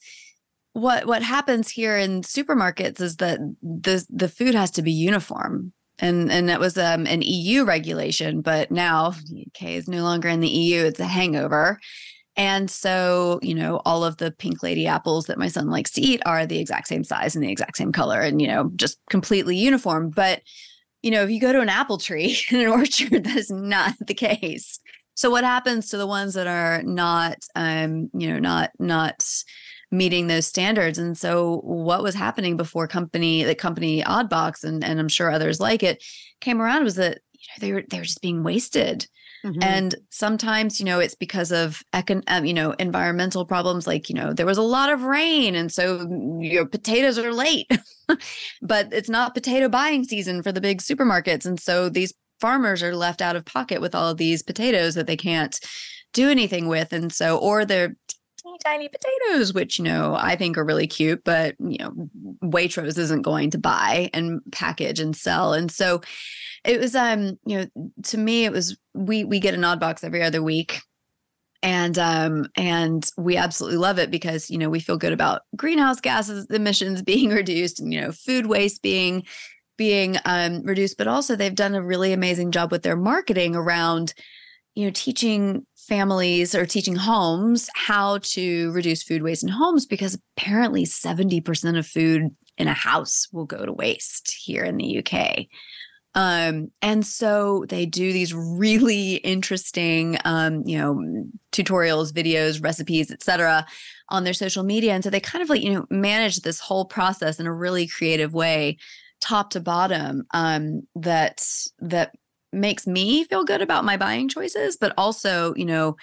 what 0.73 1.07
what 1.07 1.23
happens 1.23 1.71
here 1.71 1.97
in 1.99 2.23
supermarkets 2.23 3.01
is 3.01 3.17
that 3.17 3.41
the 3.63 4.05
the 4.09 4.29
food 4.29 4.55
has 4.55 4.71
to 4.73 4.83
be 4.83 4.93
uniform 4.93 5.73
and 6.01 6.31
and 6.31 6.49
that 6.49 6.61
was 6.61 6.79
um, 6.79 7.07
an 7.07 7.23
EU 7.23 7.65
regulation, 7.65 8.41
but 8.41 8.71
now 8.71 9.09
UK 9.09 9.71
is 9.71 9.89
no 9.89 10.03
longer 10.03 10.29
in 10.29 10.41
the 10.41 10.49
EU; 10.49 10.85
it's 10.85 11.01
a 11.01 11.07
hangover, 11.07 11.79
And 12.37 12.71
so, 12.71 13.39
you 13.43 13.55
know, 13.55 13.83
all 13.85 14.05
of 14.05 14.17
the 14.17 14.31
pink 14.31 14.63
lady 14.63 14.87
apples 14.87 15.27
that 15.27 15.39
my 15.39 15.49
son 15.49 15.69
likes 15.69 15.91
to 15.93 16.01
eat 16.01 16.23
are 16.25 16.47
the 16.47 16.59
exact 16.59 16.89
same 16.89 17.05
size 17.05 17.35
and 17.35 17.45
the 17.45 17.51
exact 17.51 17.77
same 17.77 17.93
color 17.93 18.21
and, 18.21 18.41
you 18.41 18.49
know, 18.49 18.71
just 18.77 18.99
completely 19.11 19.57
uniform. 19.57 20.11
But, 20.11 20.43
you 21.03 21.11
know, 21.11 21.23
if 21.23 21.31
you 21.31 21.41
go 21.41 21.53
to 21.53 21.61
an 21.61 21.69
apple 21.69 21.99
tree 21.99 22.39
in 22.51 22.61
an 22.61 22.69
orchard, 22.69 23.25
that 23.25 23.37
is 23.37 23.51
not 23.51 23.95
the 24.07 24.15
case. 24.15 24.81
So 25.21 25.29
what 25.29 25.45
happens 25.45 25.91
to 25.91 25.99
the 25.99 26.07
ones 26.07 26.33
that 26.33 26.47
are 26.47 26.83
not 26.83 27.37
um, 27.55 28.09
you 28.15 28.33
know, 28.33 28.39
not 28.39 28.71
not 28.79 29.23
meeting 29.91 30.29
those 30.29 30.47
standards. 30.47 30.97
And 30.97 31.19
so 31.19 31.59
what 31.59 32.03
was 32.03 32.15
happening 32.15 32.57
before 32.57 32.89
company 32.89 33.43
the 33.43 33.55
company 33.55 34.03
Oddbox 34.03 34.65
and 34.65 34.83
and 34.83 34.99
I'm 34.99 35.11
sure 35.11 35.31
others 35.31 35.61
like 35.61 35.83
it 35.83 36.03
came 36.41 36.63
around 36.63 36.85
was 36.85 36.95
that 36.95 37.19
you 37.35 37.47
know 37.51 37.67
they 37.67 37.73
were 37.75 37.83
they 37.91 37.99
were 37.99 38.05
just 38.05 38.23
being 38.23 38.43
wasted. 38.43 39.07
Mm-hmm. 39.45 39.63
And 39.63 39.95
sometimes, 40.11 40.81
you 40.81 40.87
know, 40.87 41.01
it's 41.01 41.15
because 41.15 41.51
of 41.53 41.83
econ- 41.95 42.25
um, 42.29 42.45
you 42.47 42.53
know, 42.53 42.73
environmental 42.73 43.47
problems. 43.47 43.87
Like, 43.87 44.09
you 44.09 44.15
know, 44.15 44.33
there 44.35 44.45
was 44.45 44.59
a 44.59 44.63
lot 44.63 44.93
of 44.93 45.03
rain, 45.03 45.55
and 45.55 45.73
so 45.73 45.99
mm, 45.99 46.51
your 46.51 46.67
potatoes 46.67 47.19
are 47.19 47.33
late. 47.33 47.67
but 48.63 48.93
it's 48.93 49.09
not 49.09 49.33
potato 49.33 49.69
buying 49.69 50.05
season 50.05 50.43
for 50.43 50.53
the 50.53 50.61
big 50.61 50.81
supermarkets, 50.83 51.47
and 51.47 51.59
so 51.59 51.89
these 51.89 52.13
farmers 52.41 52.83
are 52.83 52.95
left 52.95 53.23
out 53.23 53.37
of 53.37 53.45
pocket 53.45 53.81
with 53.81 53.95
all 53.95 54.09
of 54.09 54.17
these 54.17 54.43
potatoes 54.43 54.95
that 54.95 55.07
they 55.07 55.17
can't 55.17 55.59
do 56.13 56.31
anything 56.31 56.67
with, 56.69 56.93
and 56.93 57.13
so 57.13 57.39
or 57.39 57.65
they're 57.65 57.95
teeny 58.43 58.59
tiny 58.65 58.89
potatoes, 58.89 59.53
which 59.53 59.79
you 59.79 59.85
know 59.85 60.15
I 60.19 60.37
think 60.37 60.57
are 60.57 60.65
really 60.65 60.87
cute, 60.87 61.23
but 61.25 61.55
you 61.59 61.79
know 61.79 61.93
Waitrose 62.43 62.99
isn't 62.99 63.23
going 63.23 63.51
to 63.51 63.59
buy 63.59 64.11
and 64.13 64.41
package 64.53 65.01
and 65.01 65.17
sell, 65.17 65.53
and 65.53 65.71
so 65.71 66.01
it 66.65 66.81
was 66.81 66.95
um 66.95 67.39
you 67.47 67.59
know 67.59 67.91
to 68.05 68.19
me 68.19 68.45
it 68.45 68.53
was 68.53 68.77
we 68.95 69.25
we 69.25 69.41
get 69.41 69.55
an 69.55 69.65
odd 69.65 69.81
box 69.81 70.05
every 70.05 70.23
other 70.23 70.43
week 70.43 70.81
and 71.63 71.99
um 71.99 72.47
and 72.57 73.11
we 73.17 73.37
absolutely 73.37 73.79
love 73.79 73.99
it 73.99 74.11
because 74.11 74.51
you 74.51 74.59
know 74.59 74.71
we 74.71 74.81
feel 74.81 74.97
good 74.97 75.13
about 75.13 75.43
greenhouse 75.57 76.01
gases 76.01 76.47
emissions 76.51 77.03
being 77.11 77.31
reduced 77.31 77.81
and 77.81 77.93
you 77.93 78.01
know 78.01 78.13
food 78.13 78.47
waste 78.47 78.83
being 78.83 79.25
being 79.81 80.19
um 80.27 80.63
reduced 80.63 80.99
but 80.99 81.09
also 81.09 81.35
they've 81.35 81.55
done 81.55 81.75
a 81.75 81.83
really 81.83 82.13
amazing 82.13 82.51
job 82.51 82.71
with 82.71 82.83
their 82.83 82.97
marketing 82.97 83.57
around 83.57 84.13
you 84.75 84.85
know 84.85 84.93
teaching 84.95 85.67
families 85.89 86.55
or 86.55 86.67
teaching 86.67 86.97
homes 86.97 87.71
how 87.75 88.19
to 88.19 88.71
reduce 88.73 89.03
food 89.03 89.23
waste 89.23 89.43
in 89.43 89.49
homes 89.49 89.87
because 89.87 90.19
apparently 90.37 90.85
70% 90.85 91.79
of 91.79 91.87
food 91.87 92.29
in 92.59 92.69
a 92.69 92.75
house 92.75 93.27
will 93.33 93.47
go 93.47 93.65
to 93.65 93.73
waste 93.73 94.31
here 94.31 94.63
in 94.63 94.77
the 94.77 94.99
UK. 94.99 95.47
Um, 96.15 96.71
and 96.83 97.07
so 97.07 97.65
they 97.69 97.87
do 97.87 98.13
these 98.13 98.35
really 98.35 99.15
interesting, 99.17 100.19
um, 100.25 100.63
you 100.67 100.77
know, 100.77 101.25
tutorials, 101.53 102.13
videos, 102.13 102.63
recipes, 102.63 103.11
etc., 103.11 103.67
on 104.11 104.25
their 104.25 104.35
social 104.35 104.63
media. 104.63 104.93
And 104.93 105.03
so 105.03 105.11
they 105.11 105.21
kind 105.21 105.43
of 105.43 105.49
like, 105.49 105.63
you 105.63 105.73
know, 105.73 105.87
manage 105.89 106.41
this 106.41 106.61
whole 106.61 106.85
process 106.85 107.41
in 107.41 107.47
a 107.47 107.55
really 107.55 107.87
creative 107.87 108.35
way, 108.35 108.77
top 109.21 109.51
to 109.51 109.61
bottom, 109.61 110.25
um, 110.33 110.83
that 110.97 111.47
that 111.79 112.15
makes 112.53 112.87
me 112.87 113.25
feel 113.25 113.45
good 113.45 113.63
about 113.63 113.85
my 113.85 113.97
buying 113.97 114.29
choices, 114.29 114.77
but 114.77 114.93
also, 114.99 115.55
you 115.55 115.65
know, 115.65 115.97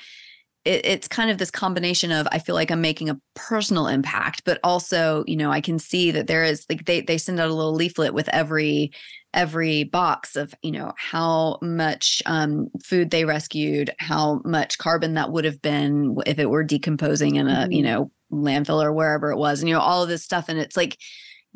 it, 0.64 0.86
it's 0.86 1.08
kind 1.08 1.30
of 1.30 1.38
this 1.38 1.52
combination 1.52 2.12
of 2.12 2.28
I 2.32 2.40
feel 2.40 2.56
like 2.56 2.72
I'm 2.72 2.82
making 2.82 3.10
a 3.10 3.20
personal 3.36 3.88
impact, 3.88 4.44
but 4.46 4.60
also, 4.64 5.24
you 5.28 5.36
know, 5.36 5.52
I 5.52 5.62
can 5.62 5.80
see 5.80 6.12
that 6.12 6.28
there 6.28 6.44
is 6.44 6.66
like 6.70 6.86
they 6.86 7.02
they 7.02 7.18
send 7.18 7.40
out 7.40 7.50
a 7.50 7.54
little 7.54 7.74
leaflet 7.74 8.14
with 8.14 8.30
every 8.30 8.92
every 9.34 9.84
box 9.84 10.36
of 10.36 10.54
you 10.64 10.72
know 10.72 10.92
how 10.98 11.60
much 11.62 12.24
um, 12.26 12.70
food 12.84 13.12
they 13.12 13.26
rescued 13.26 13.92
how 14.00 14.42
much 14.46 14.78
carbon 14.78 15.14
that 15.14 15.32
would 15.32 15.46
have 15.46 15.62
been 15.62 16.16
if 16.26 16.40
it 16.40 16.50
were 16.50 16.64
decomposing 16.64 17.36
in 17.36 17.48
a 17.48 17.52
mm-hmm. 17.52 17.72
you 17.72 17.84
know 17.84 18.12
landfill 18.32 18.84
or 18.84 18.92
wherever 18.92 19.32
it 19.32 19.38
was 19.38 19.60
and 19.60 19.70
you 19.70 19.76
know 19.76 19.82
all 19.82 20.02
of 20.02 20.10
this 20.10 20.24
stuff 20.24 20.50
and 20.50 20.60
it's 20.60 20.78
like 20.78 20.98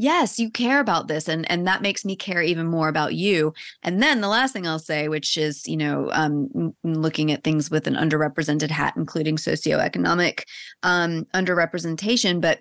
yes 0.02 0.40
you 0.40 0.50
care 0.50 0.80
about 0.80 1.08
this 1.08 1.28
and 1.28 1.50
and 1.50 1.68
that 1.68 1.82
makes 1.82 2.04
me 2.04 2.16
care 2.16 2.42
even 2.42 2.66
more 2.66 2.90
about 2.90 3.14
you 3.14 3.54
and 3.84 4.02
then 4.02 4.20
the 4.20 4.28
last 4.28 4.52
thing 4.52 4.68
i'll 4.68 4.80
say 4.80 5.08
which 5.08 5.38
is 5.38 5.68
you 5.68 5.78
know 5.78 6.10
um, 6.12 6.74
looking 6.84 7.32
at 7.32 7.44
things 7.44 7.70
with 7.70 7.86
an 7.86 7.96
underrepresented 7.96 8.72
hat 8.72 8.94
including 8.98 9.38
socioeconomic 9.38 10.44
um, 10.84 11.26
underrepresentation 11.36 12.42
but 12.42 12.60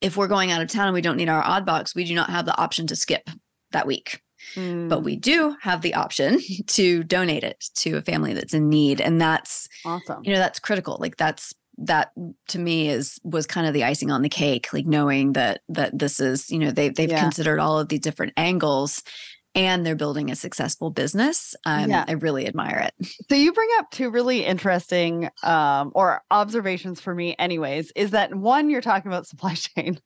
if 0.00 0.16
we're 0.16 0.26
going 0.28 0.50
out 0.50 0.62
of 0.62 0.68
town 0.68 0.86
and 0.86 0.94
we 0.94 1.02
don't 1.02 1.18
need 1.18 1.28
our 1.28 1.44
odd 1.44 1.66
box 1.66 1.94
we 1.94 2.04
do 2.04 2.14
not 2.14 2.30
have 2.30 2.46
the 2.46 2.56
option 2.58 2.86
to 2.86 2.96
skip 2.96 3.28
that 3.72 3.86
week 3.86 4.22
Mm. 4.56 4.90
But 4.90 5.02
we 5.02 5.16
do 5.16 5.56
have 5.62 5.80
the 5.80 5.94
option 5.94 6.38
to 6.66 7.02
donate 7.04 7.44
it 7.44 7.64
to 7.76 7.96
a 7.96 8.02
family 8.02 8.34
that's 8.34 8.52
in 8.52 8.68
need. 8.68 9.00
And 9.00 9.18
that's 9.18 9.68
awesome. 9.86 10.22
You 10.22 10.34
know, 10.34 10.38
that's 10.38 10.60
critical. 10.60 10.98
Like 11.00 11.16
that's 11.16 11.54
that 11.78 12.12
to 12.48 12.58
me 12.58 12.88
is 12.88 13.18
was 13.24 13.46
kind 13.46 13.66
of 13.66 13.74
the 13.74 13.84
icing 13.84 14.10
on 14.10 14.22
the 14.22 14.28
cake 14.28 14.72
like 14.72 14.86
knowing 14.86 15.32
that 15.32 15.60
that 15.68 15.98
this 15.98 16.20
is 16.20 16.50
you 16.50 16.58
know 16.58 16.70
they 16.70 16.88
they've 16.88 17.10
yeah. 17.10 17.20
considered 17.20 17.58
all 17.58 17.78
of 17.78 17.88
the 17.88 17.98
different 17.98 18.32
angles 18.36 19.02
and 19.54 19.86
they're 19.86 19.94
building 19.94 20.30
a 20.30 20.36
successful 20.36 20.90
business. 20.90 21.54
Um, 21.64 21.90
yeah. 21.90 22.04
I 22.08 22.12
really 22.12 22.46
admire 22.46 22.88
it. 22.88 23.08
So 23.28 23.36
you 23.36 23.52
bring 23.52 23.68
up 23.78 23.90
two 23.90 24.10
really 24.10 24.44
interesting 24.44 25.30
um, 25.42 25.92
or 25.94 26.22
observations 26.30 27.00
for 27.00 27.14
me, 27.14 27.34
anyways. 27.38 27.92
Is 27.96 28.10
that 28.10 28.34
one 28.34 28.68
you're 28.68 28.80
talking 28.80 29.10
about 29.10 29.26
supply 29.26 29.54
chain, 29.54 29.98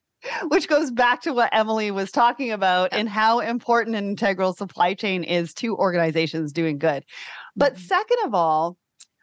which 0.49 0.69
goes 0.69 0.91
back 0.91 1.23
to 1.23 1.33
what 1.33 1.51
Emily 1.53 1.91
was 1.91 2.11
talking 2.13 2.53
about 2.53 2.91
and 2.93 3.09
how 3.09 3.41
important 3.41 3.97
an 3.97 4.07
integral 4.07 4.53
supply 4.53 4.95
chain 4.95 5.25
is 5.25 5.53
to 5.55 5.77
organizations 5.77 6.53
doing 6.53 6.79
good. 6.79 7.05
But 7.57 7.75
mm-hmm. 7.75 7.83
second 7.83 8.19
of 8.25 8.35
all, 8.35 8.77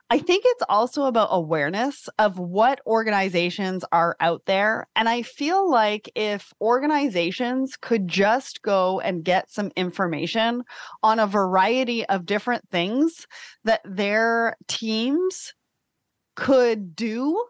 I 0.09 0.19
think 0.19 0.43
it's 0.45 0.63
also 0.69 1.05
about 1.05 1.29
awareness 1.31 2.07
of 2.19 2.37
what 2.37 2.79
organizations 2.85 3.83
are 3.91 4.15
out 4.19 4.43
there. 4.45 4.87
And 4.95 5.09
I 5.09 5.23
feel 5.23 5.69
like 5.69 6.11
if 6.15 6.53
organizations 6.61 7.75
could 7.75 8.07
just 8.07 8.61
go 8.61 8.99
and 8.99 9.23
get 9.23 9.49
some 9.49 9.71
information 9.75 10.63
on 11.01 11.19
a 11.19 11.25
variety 11.25 12.05
of 12.05 12.27
different 12.27 12.69
things 12.69 13.25
that 13.63 13.81
their 13.83 14.55
teams 14.67 15.53
could 16.35 16.95
do, 16.95 17.43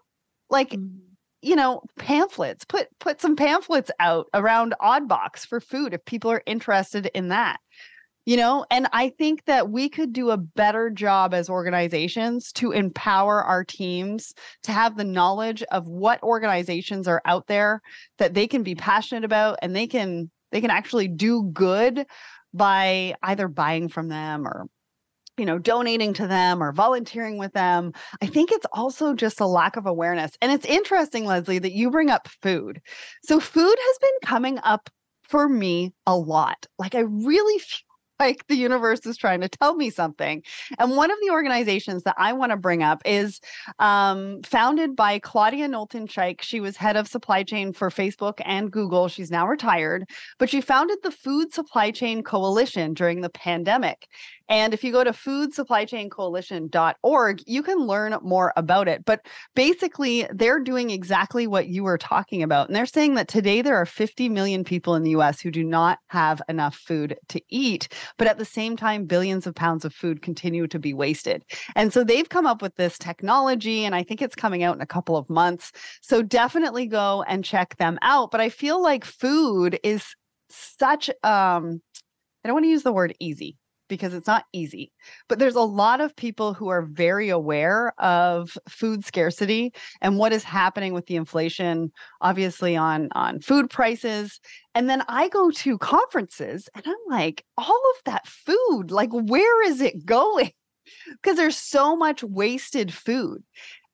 like 0.50 0.70
mm-hmm 0.72 1.02
you 1.46 1.56
know 1.56 1.82
pamphlets 2.00 2.66
put 2.66 2.88
put 3.00 3.22
some 3.22 3.36
pamphlets 3.36 3.92
out 4.00 4.26
around 4.34 4.74
oddbox 4.82 5.46
for 5.46 5.60
food 5.60 5.94
if 5.94 6.04
people 6.06 6.32
are 6.32 6.42
interested 6.48 7.06
in 7.14 7.28
that 7.28 7.60
you 8.26 8.36
know 8.36 8.66
and 8.70 8.88
i 8.94 9.10
think 9.10 9.46
that 9.46 9.70
we 9.70 9.90
could 9.90 10.14
do 10.14 10.32
a 10.32 10.38
better 10.38 10.90
job 10.90 11.34
as 11.34 11.50
organizations 11.50 12.52
to 12.52 12.72
empower 12.72 13.44
our 13.44 13.64
teams 13.64 14.34
to 14.64 14.72
have 14.72 14.98
the 14.98 15.04
knowledge 15.04 15.64
of 15.72 15.88
what 15.88 16.22
organizations 16.24 17.08
are 17.08 17.22
out 17.26 17.48
there 17.48 17.82
that 18.18 18.34
they 18.34 18.48
can 18.48 18.64
be 18.64 18.76
passionate 18.76 19.24
about 19.24 19.58
and 19.62 19.76
they 19.76 19.88
can 19.88 20.30
they 20.52 20.62
can 20.62 20.72
actually 20.72 21.08
do 21.08 21.50
good 21.54 22.06
by 22.54 23.14
either 23.24 23.48
buying 23.48 23.90
from 23.90 24.08
them 24.08 24.48
or 24.48 24.68
you 25.38 25.46
know, 25.46 25.58
donating 25.58 26.14
to 26.14 26.28
them 26.28 26.64
or 26.64 26.72
volunteering 26.72 27.38
with 27.38 27.54
them. 27.54 27.92
I 28.22 28.28
think 28.28 28.52
it's 28.52 28.66
also 28.72 29.14
just 29.14 29.42
a 29.42 29.46
lack 29.46 29.76
of 29.76 29.86
awareness. 29.86 30.32
And 30.42 30.52
it's 30.52 30.66
interesting, 30.66 31.26
Leslie, 31.26 31.60
that 31.60 31.74
you 31.74 31.92
bring 31.92 32.10
up 32.10 32.28
food. 32.42 32.82
So, 33.24 33.40
food 33.40 33.76
has 33.78 33.98
been 34.00 34.30
coming 34.30 34.60
up 34.64 34.90
for 35.24 35.50
me 35.50 35.94
a 36.06 36.16
lot. 36.16 36.68
Like, 36.80 36.96
I 36.96 37.02
really 37.02 37.60
like 38.20 38.48
the 38.48 38.56
universe 38.56 39.06
is 39.06 39.18
trying 39.18 39.42
to 39.42 39.50
tell 39.50 39.76
me 39.76 39.90
something. 39.90 40.44
And 40.80 40.96
one 40.96 41.12
of 41.12 41.18
the 41.22 41.32
organizations 41.32 42.04
that 42.04 42.16
I 42.18 42.34
want 42.34 42.52
to 42.52 42.58
bring 42.58 42.84
up 42.84 43.02
is 43.06 43.42
um, 43.80 44.42
founded 44.44 44.96
by 44.96 45.20
Claudia 45.20 45.68
Knowlton. 45.68 46.08
She 46.42 46.60
was 46.60 46.78
head 46.78 46.96
of 46.96 47.08
supply 47.08 47.44
chain 47.44 47.74
for 47.74 47.90
Facebook 47.90 48.42
and 48.46 48.72
Google. 48.72 49.08
She's 49.08 49.32
now 49.32 49.48
retired, 49.48 50.10
but 50.38 50.50
she 50.50 50.62
founded 50.62 51.00
the 51.04 51.12
Food 51.12 51.54
Supply 51.54 51.92
Chain 51.92 52.24
Coalition 52.24 52.94
during 52.94 53.22
the 53.22 53.30
pandemic. 53.30 54.08
And 54.48 54.74
if 54.74 54.84
you 54.84 54.92
go 54.92 55.04
to 55.04 55.12
foodsupplychaincoalition.org, 55.12 57.44
you 57.48 57.64
can 57.64 57.80
learn 57.80 58.16
more 58.22 58.54
about 58.56 58.88
it. 58.88 59.04
But 59.06 59.26
basically, 59.56 60.28
they're 60.32 60.60
doing 60.60 60.92
exactly 60.92 61.48
what 61.48 61.68
you 61.68 61.84
were 61.84 61.98
talking 61.98 62.44
about. 62.44 62.68
And 62.68 62.76
they're 62.76 62.86
saying 62.86 63.16
that 63.16 63.28
today 63.28 63.62
there 63.62 63.76
are 63.76 63.86
50 63.86 64.30
million 64.30 64.64
people 64.64 64.96
in 64.96 65.04
the 65.04 65.10
US 65.12 65.42
who 65.42 65.52
do 65.52 65.64
not 65.64 66.00
have 66.08 66.42
enough 66.48 66.76
food 66.76 67.18
to 67.30 67.42
eat. 67.50 67.88
But 68.18 68.28
at 68.28 68.38
the 68.38 68.46
same 68.46 68.78
time, 68.78 69.06
billions 69.06 69.48
of 69.48 69.56
pounds 69.56 69.86
of 69.86 69.94
food 69.94 70.22
continue 70.22 70.68
to 70.68 70.80
be 70.80 70.94
wasted. 70.94 71.44
And 71.76 71.92
so 71.92 72.04
they've 72.04 72.30
come 72.30 72.46
up 72.46 72.62
with 72.62 72.76
this 72.76 72.98
technology, 72.98 73.86
and 73.86 73.96
I 73.96 74.04
think 74.04 74.22
it's 74.22 74.36
coming 74.36 74.64
out 74.64 74.76
in 74.76 74.82
a 74.82 74.86
couple 74.86 75.18
of 75.18 75.30
months. 75.30 75.72
So 76.02 76.22
definitely 76.22 76.86
go 76.86 77.24
and 77.28 77.44
check 77.44 77.78
them 77.78 77.98
out. 78.02 78.32
But 78.32 78.42
I 78.42 78.50
feel 78.50 78.82
like 78.82 79.06
food 79.06 79.80
is 79.84 80.16
such 80.50 81.10
um 81.24 81.82
I 82.44 82.48
don't 82.48 82.54
want 82.54 82.66
to 82.66 82.70
use 82.70 82.84
the 82.84 82.94
word 82.94 83.16
easy 83.20 83.58
because 83.88 84.14
it's 84.14 84.28
not 84.28 84.46
easy. 84.54 84.92
But 85.28 85.40
there's 85.40 85.56
a 85.56 85.62
lot 85.62 86.02
of 86.02 86.16
people 86.16 86.54
who 86.54 86.70
are 86.70 86.84
very 86.84 87.30
aware 87.30 87.94
of 88.00 88.58
food 88.68 89.06
scarcity 89.06 89.74
and 90.02 90.18
what 90.18 90.34
is 90.34 90.44
happening 90.44 90.94
with 90.94 91.06
the 91.08 91.16
inflation 91.16 91.92
obviously 92.22 92.76
on 92.76 93.10
on 93.14 93.40
food 93.40 93.70
prices. 93.70 94.40
And 94.74 94.90
then 94.90 95.04
I 95.08 95.30
go 95.30 95.52
to 95.52 95.78
conferences 95.78 96.70
and 96.76 96.84
I'm 96.86 96.94
like 97.10 97.44
all 97.58 97.82
of 97.96 98.04
that 98.06 98.28
food 98.28 98.92
like 98.92 99.12
where 99.12 99.68
is 99.68 99.82
it 99.82 100.06
going? 100.06 100.52
because 101.22 101.38
there's 101.38 101.58
so 101.58 101.96
much 101.96 102.24
wasted 102.24 102.94
food. 102.94 103.44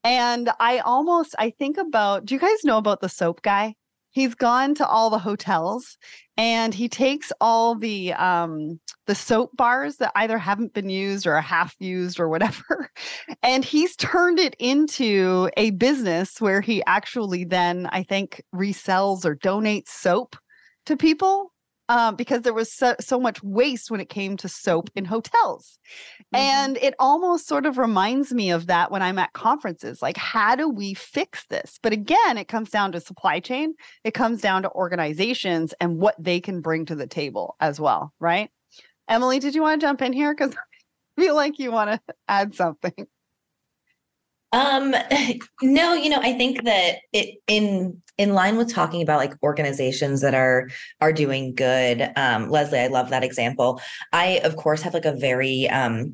And 0.04 0.50
I 0.60 0.80
almost 0.80 1.36
I 1.38 1.52
think 1.52 1.78
about 1.78 2.26
do 2.26 2.34
you 2.34 2.40
guys 2.40 2.64
know 2.64 2.78
about 2.78 3.02
the 3.02 3.10
soap 3.10 3.42
guy? 3.42 3.76
He's 4.12 4.36
gone 4.36 4.76
to 4.76 4.86
all 4.86 5.10
the 5.10 5.20
hotels 5.20 5.98
and 6.38 6.74
he 6.74 6.88
takes 6.90 7.32
all 7.42 7.76
the 7.76 8.14
um 8.14 8.80
the 9.08 9.16
soap 9.16 9.56
bars 9.56 9.98
that 9.98 10.12
either 10.16 10.38
haven't 10.38 10.74
been 10.74 10.90
used 10.90 11.26
or 11.26 11.36
are 11.36 11.42
half 11.42 11.76
used 11.80 12.20
or 12.20 12.30
whatever 12.30 12.90
and 13.44 13.66
he's 13.66 13.96
turned 13.96 14.40
it 14.40 14.56
into 14.60 15.50
a 15.58 15.72
business 15.72 16.40
where 16.40 16.62
he 16.62 16.84
actually 16.86 17.44
then 17.44 17.88
I 17.92 18.04
think 18.04 18.42
resells 18.54 19.26
or 19.26 19.36
donates 19.36 19.90
soap 19.90 20.36
to 20.86 20.98
people 20.98 21.52
um, 21.92 22.16
because 22.16 22.44
there 22.44 22.54
was 22.54 22.72
so, 22.72 22.96
so 23.02 23.20
much 23.20 23.44
waste 23.44 23.92
when 23.92 24.00
it 24.00 24.08
came 24.08 24.38
to 24.38 24.48
soap 24.48 24.90
in 24.96 25.04
hotels. 25.04 25.78
Mm-hmm. 26.34 26.36
And 26.38 26.78
it 26.78 26.94
almost 27.00 27.48
sort 27.48 27.66
of 27.66 27.78
reminds 27.78 28.34
me 28.34 28.50
of 28.50 28.68
that 28.68 28.92
when 28.92 29.02
I'm 29.02 29.20
at 29.20 29.34
conferences. 29.34 30.02
Like, 30.02 30.16
how 30.16 30.56
do 30.56 30.70
we 30.70 30.94
fix 30.94 31.46
this? 31.48 31.80
But 31.84 31.92
again, 31.92 32.38
it 32.38 32.48
comes 32.48 32.70
down 32.70 32.94
to 32.94 33.02
supply 33.02 33.42
chain, 33.42 33.74
it 34.06 34.14
comes 34.14 34.40
down 34.40 34.62
to 34.62 34.72
organizations 34.72 35.74
and 35.82 35.98
what 35.98 36.16
they 36.18 36.40
can 36.40 36.62
bring 36.62 36.86
to 36.86 36.96
the 36.96 37.08
table 37.08 37.58
as 37.60 37.78
well, 37.78 38.14
right? 38.22 38.50
Emily, 39.10 39.40
did 39.40 39.54
you 39.54 39.62
want 39.62 39.82
to 39.82 39.86
jump 39.86 40.02
in 40.02 40.14
here? 40.14 40.34
Because 40.34 40.56
I 41.18 41.22
feel 41.22 41.36
like 41.36 41.60
you 41.60 41.74
want 41.74 41.92
to 41.92 42.14
add 42.30 42.56
something. 42.56 43.06
Um, 44.52 44.96
no, 45.62 45.94
you 45.94 46.10
know, 46.10 46.20
I 46.22 46.34
think 46.34 46.64
that 46.64 46.98
it 47.14 47.38
in 47.48 48.02
in 48.18 48.34
line 48.34 48.58
with 48.58 48.72
talking 48.72 49.02
about 49.02 49.18
like 49.18 49.34
organizations 49.42 50.22
that 50.22 50.34
are 50.34 50.70
are 51.00 51.14
doing 51.14 51.56
good. 51.56 52.12
Um, 52.16 52.50
Leslie, 52.50 52.80
I 52.80 52.88
love 52.88 53.10
that 53.10 53.24
example. 53.24 53.82
I 54.14 54.42
of 54.44 54.56
course 54.56 54.82
have 54.82 54.94
like 54.94 55.06
a 55.06 55.16
very 55.16 55.70
um 55.70 56.14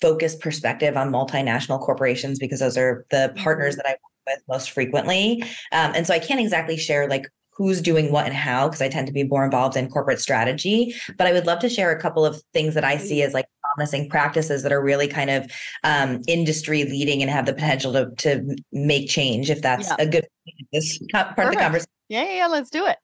focused 0.00 0.40
perspective 0.40 0.96
on 0.96 1.10
multinational 1.10 1.80
corporations 1.80 2.38
because 2.38 2.60
those 2.60 2.76
are 2.76 3.04
the 3.10 3.32
partners 3.36 3.74
mm-hmm. 3.74 3.82
that 3.84 3.86
I 3.86 3.92
work 3.92 4.36
with 4.36 4.42
most 4.48 4.70
frequently. 4.70 5.42
Um, 5.72 5.92
and 5.94 6.06
so 6.06 6.14
I 6.14 6.18
can't 6.18 6.40
exactly 6.40 6.76
share 6.76 7.08
like 7.08 7.28
who's 7.60 7.82
doing 7.82 8.10
what 8.10 8.24
and 8.24 8.34
how 8.34 8.68
because 8.68 8.80
I 8.80 8.88
tend 8.88 9.06
to 9.08 9.12
be 9.12 9.24
more 9.24 9.44
involved 9.44 9.76
in 9.76 9.90
corporate 9.90 10.20
strategy. 10.20 10.94
But 11.18 11.26
I 11.26 11.32
would 11.32 11.46
love 11.46 11.58
to 11.58 11.68
share 11.68 11.90
a 11.90 12.00
couple 12.00 12.24
of 12.24 12.40
things 12.54 12.74
that 12.74 12.84
I 12.84 12.96
see 12.96 13.22
as 13.22 13.34
like 13.34 13.46
promising 13.74 14.08
practices 14.08 14.62
that 14.62 14.72
are 14.72 14.82
really 14.82 15.08
kind 15.08 15.30
of 15.30 15.50
um, 15.84 16.20
industry 16.26 16.84
leading 16.84 17.22
and 17.22 17.30
have 17.30 17.46
the 17.46 17.52
potential 17.52 17.92
to 17.92 18.10
to 18.16 18.56
make 18.72 19.08
change. 19.08 19.50
If 19.50 19.62
that's 19.62 19.88
yeah. 19.88 19.96
a 19.98 20.06
good 20.06 20.26
this 20.72 20.98
part 21.12 21.36
Perfect. 21.36 21.38
of 21.38 21.50
the 21.50 21.56
conversation. 21.60 21.90
Yeah, 22.08 22.32
yeah, 22.32 22.46
let's 22.46 22.70
do 22.70 22.86
it. 22.86 22.98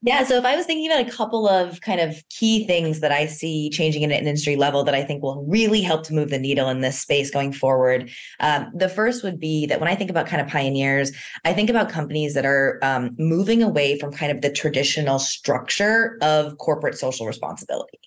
Yeah. 0.00 0.22
So 0.22 0.36
if 0.36 0.44
I 0.44 0.54
was 0.54 0.64
thinking 0.64 0.88
about 0.88 1.08
a 1.08 1.10
couple 1.10 1.48
of 1.48 1.80
kind 1.80 2.00
of 2.00 2.22
key 2.30 2.64
things 2.64 3.00
that 3.00 3.10
I 3.10 3.26
see 3.26 3.68
changing 3.68 4.04
at 4.04 4.12
an 4.12 4.28
industry 4.28 4.54
level 4.54 4.84
that 4.84 4.94
I 4.94 5.02
think 5.02 5.24
will 5.24 5.44
really 5.48 5.80
help 5.82 6.04
to 6.04 6.14
move 6.14 6.30
the 6.30 6.38
needle 6.38 6.68
in 6.68 6.82
this 6.82 7.00
space 7.00 7.32
going 7.32 7.52
forward, 7.52 8.08
um, 8.38 8.70
the 8.72 8.88
first 8.88 9.24
would 9.24 9.40
be 9.40 9.66
that 9.66 9.80
when 9.80 9.88
I 9.88 9.96
think 9.96 10.08
about 10.08 10.28
kind 10.28 10.40
of 10.40 10.46
pioneers, 10.46 11.10
I 11.44 11.52
think 11.52 11.68
about 11.68 11.88
companies 11.88 12.34
that 12.34 12.46
are 12.46 12.78
um, 12.80 13.16
moving 13.18 13.60
away 13.60 13.98
from 13.98 14.12
kind 14.12 14.30
of 14.30 14.40
the 14.40 14.52
traditional 14.52 15.18
structure 15.18 16.16
of 16.22 16.58
corporate 16.58 16.96
social 16.96 17.26
responsibility 17.26 17.98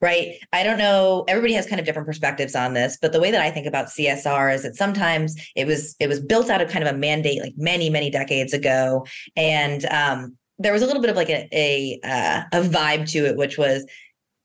right? 0.00 0.34
I 0.52 0.62
don't 0.62 0.78
know 0.78 1.24
everybody 1.28 1.54
has 1.54 1.66
kind 1.66 1.80
of 1.80 1.86
different 1.86 2.06
perspectives 2.06 2.54
on 2.54 2.74
this 2.74 2.98
but 3.00 3.12
the 3.12 3.20
way 3.20 3.30
that 3.30 3.40
i 3.40 3.50
think 3.50 3.66
about 3.66 3.86
csr 3.86 4.54
is 4.54 4.62
that 4.62 4.76
sometimes 4.76 5.36
it 5.56 5.66
was 5.66 5.96
it 6.00 6.08
was 6.08 6.20
built 6.20 6.50
out 6.50 6.60
of 6.60 6.68
kind 6.68 6.86
of 6.86 6.94
a 6.94 6.96
mandate 6.96 7.42
like 7.42 7.54
many 7.56 7.90
many 7.90 8.10
decades 8.10 8.52
ago. 8.52 9.06
And 9.36 9.84
um, 9.86 10.36
there 10.58 10.72
was 10.72 10.82
a 10.82 10.86
little 10.86 11.02
bit 11.02 11.10
of 11.10 11.16
like 11.16 11.30
a 11.30 11.48
a, 11.52 12.00
uh, 12.04 12.42
a 12.52 12.62
vibe 12.62 13.10
to 13.12 13.26
it, 13.26 13.36
which 13.36 13.58
was 13.58 13.84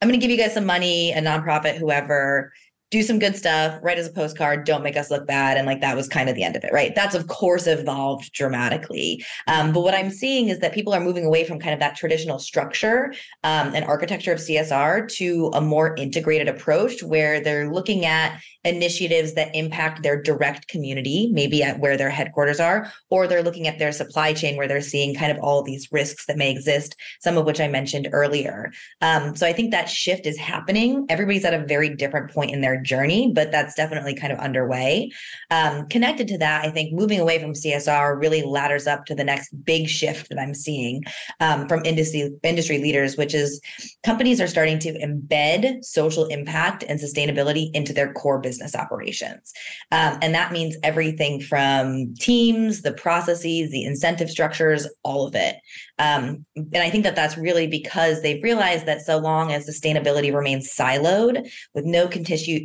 I'm 0.01 0.09
going 0.09 0.19
to 0.19 0.23
give 0.23 0.31
you 0.31 0.37
guys 0.37 0.53
some 0.53 0.65
money, 0.65 1.13
a 1.13 1.21
nonprofit, 1.21 1.77
whoever, 1.77 2.51
do 2.93 3.01
some 3.01 3.17
good 3.17 3.35
stuff, 3.35 3.79
write 3.81 3.97
as 3.97 4.05
a 4.05 4.11
postcard, 4.11 4.65
don't 4.65 4.83
make 4.83 4.95
us 4.95 5.09
look 5.09 5.25
bad. 5.25 5.57
And 5.57 5.65
like 5.65 5.81
that 5.81 5.95
was 5.95 6.07
kind 6.07 6.29
of 6.29 6.35
the 6.35 6.43
end 6.43 6.55
of 6.55 6.63
it, 6.63 6.71
right? 6.71 6.93
That's 6.93 7.15
of 7.15 7.25
course 7.25 7.65
evolved 7.65 8.31
dramatically. 8.33 9.25
Um, 9.47 9.73
but 9.73 9.81
what 9.81 9.95
I'm 9.95 10.11
seeing 10.11 10.49
is 10.49 10.59
that 10.59 10.75
people 10.75 10.93
are 10.93 10.99
moving 10.99 11.25
away 11.25 11.43
from 11.43 11.57
kind 11.57 11.73
of 11.73 11.79
that 11.79 11.95
traditional 11.95 12.37
structure 12.37 13.11
um, 13.43 13.73
and 13.73 13.83
architecture 13.85 14.31
of 14.31 14.37
CSR 14.37 15.09
to 15.13 15.49
a 15.55 15.59
more 15.59 15.95
integrated 15.95 16.47
approach 16.47 17.01
where 17.01 17.41
they're 17.41 17.73
looking 17.73 18.05
at 18.05 18.39
initiatives 18.63 19.33
that 19.33 19.53
impact 19.55 20.03
their 20.03 20.21
direct 20.21 20.67
community, 20.67 21.29
maybe 21.33 21.63
at 21.63 21.79
where 21.79 21.97
their 21.97 22.09
headquarters 22.09 22.59
are, 22.59 22.91
or 23.09 23.27
they're 23.27 23.43
looking 23.43 23.67
at 23.67 23.79
their 23.79 23.91
supply 23.91 24.33
chain 24.33 24.55
where 24.55 24.67
they're 24.67 24.81
seeing 24.81 25.15
kind 25.15 25.31
of 25.31 25.43
all 25.43 25.63
these 25.63 25.91
risks 25.91 26.27
that 26.27 26.37
may 26.37 26.51
exist, 26.51 26.95
some 27.19 27.37
of 27.37 27.45
which 27.45 27.59
I 27.59 27.67
mentioned 27.67 28.07
earlier. 28.11 28.71
Um, 29.01 29.35
so 29.35 29.45
I 29.47 29.53
think 29.53 29.71
that 29.71 29.89
shift 29.89 30.25
is 30.25 30.37
happening. 30.37 31.05
Everybody's 31.09 31.43
at 31.43 31.53
a 31.53 31.65
very 31.65 31.89
different 31.89 32.31
point 32.31 32.51
in 32.51 32.61
their 32.61 32.82
journey, 32.83 33.31
but 33.33 33.51
that's 33.51 33.75
definitely 33.75 34.15
kind 34.15 34.33
of 34.33 34.39
underway. 34.39 35.11
Um, 35.51 35.87
connected 35.87 36.27
to 36.29 36.37
that, 36.39 36.65
I 36.65 36.69
think 36.69 36.93
moving 36.93 37.19
away 37.19 37.39
from 37.39 37.53
CSR 37.53 38.19
really 38.19 38.43
ladders 38.43 38.87
up 38.87 39.05
to 39.05 39.15
the 39.15 39.23
next 39.23 39.49
big 39.65 39.87
shift 39.87 40.29
that 40.29 40.39
I'm 40.39 40.53
seeing 40.53 41.03
um, 41.39 41.67
from 41.67 41.83
industry 41.85 42.31
industry 42.43 42.79
leaders, 42.79 43.17
which 43.17 43.33
is 43.33 43.61
companies 44.05 44.41
are 44.41 44.47
starting 44.47 44.79
to 44.79 44.93
embed 44.99 45.83
social 45.83 46.25
impact 46.25 46.83
and 46.87 46.99
sustainability 46.99 47.69
into 47.73 47.93
their 47.93 48.13
core 48.13 48.39
business 48.39 48.75
operations, 48.75 49.53
um, 49.91 50.17
and 50.21 50.35
that 50.35 50.51
means 50.51 50.75
everything 50.83 51.41
from 51.41 52.13
teams, 52.19 52.81
the 52.81 52.93
processes, 52.93 53.71
the 53.71 53.83
incentive 53.83 54.29
structures, 54.29 54.87
all 55.03 55.25
of 55.25 55.35
it. 55.35 55.55
Um, 55.99 56.45
and 56.55 56.77
I 56.77 56.89
think 56.89 57.03
that 57.03 57.15
that's 57.15 57.37
really 57.37 57.67
because 57.67 58.21
they've 58.21 58.43
realized 58.43 58.85
that 58.85 59.01
so 59.01 59.17
long 59.17 59.51
as 59.51 59.67
sustainability 59.67 60.33
remains 60.33 60.73
siloed 60.73 61.49
with 61.73 61.85
no 61.85 62.07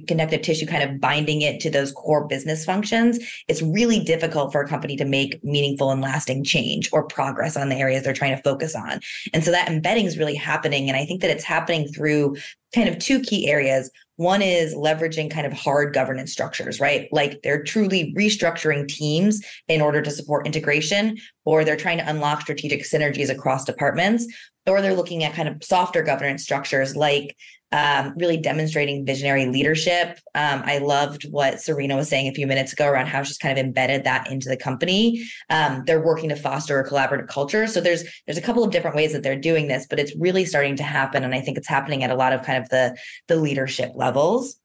connective 0.07 0.43
tissue 0.43 0.67
kind 0.67 0.83
of 0.83 1.01
binding 1.01 1.43
it 1.43 1.61
to 1.61 1.71
those 1.71 1.93
core 1.93 2.27
business 2.27 2.65
functions, 2.65 3.19
it's 3.49 3.63
really 3.63 4.01
difficult 4.01 4.53
for 4.53 4.61
a 4.61 4.69
company 4.69 4.97
to 4.97 5.05
make 5.05 5.43
meaningful 5.43 5.91
and 5.91 6.01
lasting 6.01 6.45
change 6.45 6.89
or 6.93 7.07
progress 7.07 7.57
on 7.57 7.69
the 7.69 7.77
areas 7.77 8.05
they're 8.05 8.13
trying 8.13 8.37
to 8.37 8.43
focus 8.43 8.75
on. 8.75 9.01
And 9.33 9.45
so 9.45 9.51
that 9.51 9.69
embedding 9.69 10.07
is 10.07 10.19
really 10.19 10.35
happening. 10.35 10.89
And 10.89 10.97
I 10.97 11.05
think 11.05 11.23
that 11.23 11.31
it's 11.31 11.45
happening 11.45 11.89
through 11.89 12.37
kind 12.75 12.89
of 12.89 12.99
two 12.99 13.21
key 13.21 13.49
areas. 13.49 13.91
One 14.17 14.43
is 14.43 14.75
leveraging 14.75 15.31
kind 15.31 15.47
of 15.47 15.53
hard 15.53 15.95
governance 15.95 16.33
structures, 16.33 16.81
right? 16.81 17.09
Like 17.13 17.41
they're 17.43 17.63
truly 17.63 18.13
restructuring 18.15 18.89
teams 18.89 19.45
in 19.69 19.81
order 19.81 20.03
to 20.03 20.11
support 20.11 20.47
integration, 20.47 21.17
or 21.45 21.65
they're 21.65 21.77
trying 21.77 21.99
to 21.99 22.09
unlock 22.09 22.41
strategic 22.41 22.83
synergies 22.83 23.31
across 23.31 23.65
departments, 23.65 24.27
or 24.67 24.83
they're 24.83 24.95
looking 24.95 25.25
at 25.25 25.35
kind 25.35 25.49
of 25.49 25.63
softer 25.63 26.03
governance 26.03 26.43
structures 26.43 26.97
like 26.97 27.37
um, 27.73 28.15
really 28.17 28.37
demonstrating 28.37 29.05
visionary 29.05 29.47
leadership. 29.47 30.19
Um, 30.35 30.63
I 30.65 30.79
loved 30.79 31.25
what 31.31 31.61
Serena 31.61 31.97
was 31.97 32.09
saying 32.09 32.29
a 32.29 32.35
few 32.35 32.47
minutes 32.47 32.73
ago 32.73 32.89
around 32.89 33.07
how 33.07 33.23
she's 33.23 33.39
kind 33.39 33.59
of 33.59 33.65
embedded 33.65 34.05
that 34.05 34.31
into 34.31 34.49
the 34.49 34.57
company. 34.57 35.25
Um, 35.51 35.83
they're 35.87 36.05
working 36.05 36.31
to 36.31 36.37
foster 36.37 36.81
a 36.81 36.89
collaborative 36.89 37.29
culture. 37.29 37.67
So 37.67 37.81
there's 37.81 38.05
there's 38.27 38.39
a 38.39 38.43
couple 38.43 38.65
of 38.65 38.71
different 38.71 38.97
ways 38.97 39.13
that 39.13 39.23
they're 39.23 39.39
doing 39.39 39.69
this, 39.69 39.87
but 39.89 39.99
it's 39.99 40.17
really 40.17 40.45
starting 40.45 40.77
to 40.77 40.83
happen, 40.83 41.25
and 41.25 41.35
I 41.35 41.41
think 41.41 41.59
it's 41.59 41.69
happening 41.69 42.05
at 42.05 42.11
a 42.11 42.17
lot 42.17 42.33
of 42.33 42.43
kind 42.43 42.63
of 42.63 42.69
the 42.71 42.97
the 43.27 43.37
leadership 43.37 43.93
levels. 43.95 44.59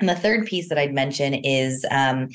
And 0.00 0.08
the 0.08 0.16
third 0.16 0.46
piece 0.46 0.68
that 0.68 0.78
I'd 0.78 0.92
mention 0.92 1.34
is 1.34 1.84
um, 1.90 2.28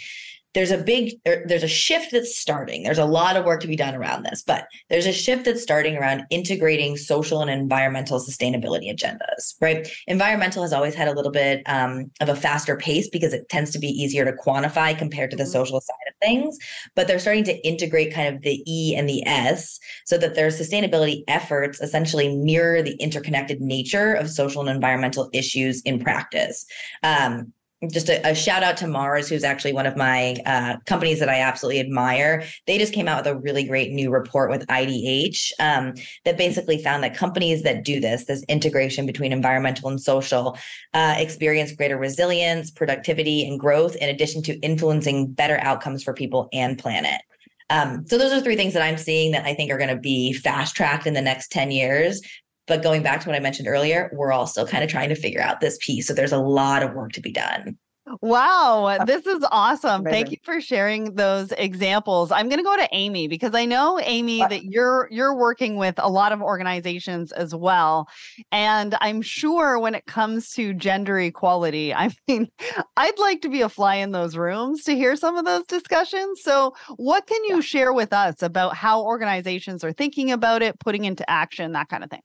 there's 0.57 0.71
a 0.71 0.77
big 0.79 1.13
there's 1.23 1.61
a 1.61 1.67
shift 1.67 2.11
that's 2.11 2.35
starting. 2.35 2.81
There's 2.81 2.97
a 2.97 3.05
lot 3.05 3.37
of 3.37 3.45
work 3.45 3.61
to 3.61 3.67
be 3.67 3.75
done 3.75 3.93
around 3.93 4.23
this 4.23 4.41
but 4.41 4.67
there's 4.89 5.05
a 5.05 5.13
shift 5.13 5.45
that's 5.45 5.61
starting 5.61 5.95
around 5.95 6.23
integrating 6.31 6.97
social 6.97 7.41
and 7.41 7.49
environmental 7.51 8.19
sustainability 8.19 8.91
agendas 8.91 9.53
right? 9.61 9.87
Environmental 10.07 10.63
has 10.63 10.73
always 10.73 10.95
had 10.95 11.07
a 11.07 11.13
little 11.13 11.31
bit 11.31 11.61
um, 11.67 12.09
of 12.21 12.29
a 12.29 12.35
faster 12.35 12.75
pace 12.75 13.07
because 13.07 13.33
it 13.33 13.47
tends 13.49 13.69
to 13.69 13.77
be 13.77 13.87
easier 13.89 14.25
to 14.25 14.31
quantify 14.31 14.97
compared 14.97 15.29
to 15.29 15.37
the 15.37 15.43
mm-hmm. 15.43 15.51
social 15.51 15.79
side 15.79 15.95
of 16.07 16.15
things 16.23 16.57
but 16.95 17.07
they're 17.07 17.19
starting 17.19 17.43
to 17.43 17.55
integrate 17.67 18.11
kind 18.11 18.35
of 18.35 18.41
the 18.41 18.63
e 18.65 18.95
and 18.95 19.07
the 19.07 19.23
s 19.27 19.79
so 20.07 20.17
that 20.17 20.33
their 20.33 20.47
sustainability 20.47 21.23
efforts 21.27 21.79
essentially 21.81 22.35
mirror 22.35 22.81
the 22.81 22.95
interconnected 22.95 23.61
nature 23.61 24.13
of 24.13 24.27
social 24.27 24.61
and 24.61 24.71
environmental 24.71 25.29
issues 25.33 25.83
in 25.83 25.99
practice. 25.99 26.65
Um, 27.03 27.53
just 27.91 28.09
a, 28.09 28.27
a, 28.27 28.33
shout 28.33 28.63
out 28.63 28.75
to 28.77 28.87
Mars, 28.87 29.29
who's 29.29 29.43
actually 29.43 29.73
one 29.73 29.85
of 29.85 29.95
my 29.95 30.35
uh, 30.47 30.77
companies 30.85 31.19
that 31.19 31.29
I 31.29 31.41
absolutely 31.41 31.79
admire. 31.79 32.43
They 32.65 32.79
just 32.79 32.93
came 32.93 33.07
out 33.07 33.23
with 33.23 33.33
a 33.33 33.37
really 33.37 33.63
great 33.63 33.91
new 33.91 34.09
report 34.09 34.49
with 34.49 34.65
IDH 34.67 35.51
um, 35.59 35.93
that 36.25 36.37
basically 36.37 36.81
found 36.81 37.03
that 37.03 37.15
companies 37.15 37.61
that 37.63 37.83
do 37.83 37.99
this, 37.99 38.25
this 38.25 38.43
integration 38.49 39.05
between 39.05 39.31
environmental 39.31 39.89
and 39.89 40.01
social, 40.01 40.57
uh, 40.95 41.15
experience 41.17 41.71
greater 41.71 41.97
resilience, 41.97 42.71
productivity, 42.71 43.47
and 43.47 43.59
growth, 43.59 43.95
in 43.97 44.09
addition 44.09 44.41
to 44.43 44.57
influencing 44.59 45.27
better 45.27 45.59
outcomes 45.61 46.01
for 46.01 46.13
people 46.13 46.49
and 46.51 46.79
planet. 46.79 47.21
Um, 47.69 48.07
so 48.07 48.17
those 48.17 48.31
are 48.31 48.41
three 48.41 48.55
things 48.55 48.73
that 48.73 48.81
I'm 48.81 48.97
seeing 48.97 49.33
that 49.33 49.45
I 49.45 49.53
think 49.53 49.71
are 49.71 49.77
going 49.77 49.89
to 49.89 49.97
be 49.97 50.33
fast 50.33 50.75
tracked 50.75 51.05
in 51.05 51.13
the 51.13 51.21
next 51.21 51.51
10 51.51 51.69
years 51.69 52.21
but 52.67 52.83
going 52.83 53.03
back 53.03 53.21
to 53.21 53.29
what 53.29 53.35
I 53.35 53.39
mentioned 53.39 53.67
earlier, 53.67 54.09
we're 54.13 54.31
all 54.31 54.47
still 54.47 54.67
kind 54.67 54.83
of 54.83 54.89
trying 54.89 55.09
to 55.09 55.15
figure 55.15 55.41
out 55.41 55.61
this 55.61 55.77
piece. 55.81 56.07
So 56.07 56.13
there's 56.13 56.31
a 56.31 56.37
lot 56.37 56.83
of 56.83 56.93
work 56.93 57.13
to 57.13 57.21
be 57.21 57.31
done. 57.31 57.77
Wow, 58.21 59.03
this 59.05 59.25
is 59.25 59.45
awesome. 59.51 60.03
Thank 60.03 60.31
you 60.31 60.37
for 60.43 60.61
sharing 60.61 61.15
those 61.15 61.51
examples. 61.51 62.31
I'm 62.31 62.47
going 62.47 62.59
to 62.59 62.63
go 62.63 62.75
to 62.77 62.87
Amy 62.93 63.27
because 63.27 63.53
I 63.53 63.65
know 63.65 63.99
Amy 63.99 64.39
that 64.39 64.63
you're 64.63 65.09
you're 65.11 65.35
working 65.35 65.75
with 65.75 65.95
a 65.97 66.09
lot 66.09 66.31
of 66.31 66.41
organizations 66.41 67.31
as 67.33 67.53
well. 67.53 68.07
And 68.51 68.95
I'm 69.01 69.21
sure 69.21 69.77
when 69.77 69.93
it 69.93 70.05
comes 70.05 70.51
to 70.53 70.73
gender 70.73 71.19
equality, 71.19 71.93
I 71.93 72.11
mean, 72.27 72.47
I'd 72.95 73.19
like 73.19 73.41
to 73.41 73.49
be 73.49 73.61
a 73.61 73.69
fly 73.69 73.95
in 73.95 74.11
those 74.11 74.37
rooms 74.37 74.83
to 74.85 74.95
hear 74.95 75.15
some 75.15 75.35
of 75.35 75.43
those 75.43 75.65
discussions. 75.65 76.41
So, 76.41 76.75
what 76.95 77.27
can 77.27 77.43
you 77.43 77.55
yeah. 77.55 77.61
share 77.61 77.93
with 77.93 78.13
us 78.13 78.41
about 78.41 78.75
how 78.75 79.03
organizations 79.03 79.83
are 79.83 79.91
thinking 79.91 80.31
about 80.31 80.61
it, 80.61 80.79
putting 80.79 81.03
into 81.03 81.29
action, 81.29 81.73
that 81.73 81.89
kind 81.89 82.03
of 82.03 82.09
thing? 82.09 82.21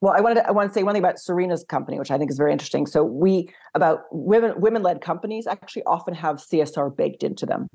Well 0.00 0.14
i 0.16 0.20
wanted 0.20 0.36
to, 0.36 0.48
i 0.48 0.50
want 0.50 0.70
to 0.70 0.74
say 0.74 0.82
one 0.82 0.94
thing 0.94 1.02
about 1.02 1.18
serena's 1.18 1.64
company 1.64 1.98
which 1.98 2.10
i 2.10 2.18
think 2.18 2.30
is 2.30 2.38
very 2.38 2.52
interesting. 2.52 2.86
So 2.86 3.04
we 3.04 3.50
about 3.74 4.00
women 4.10 4.60
women 4.60 4.82
led 4.82 5.00
companies 5.00 5.46
actually 5.46 5.82
often 5.84 6.14
have 6.14 6.36
csr 6.36 6.96
baked 6.96 7.22
into 7.22 7.46
them. 7.46 7.68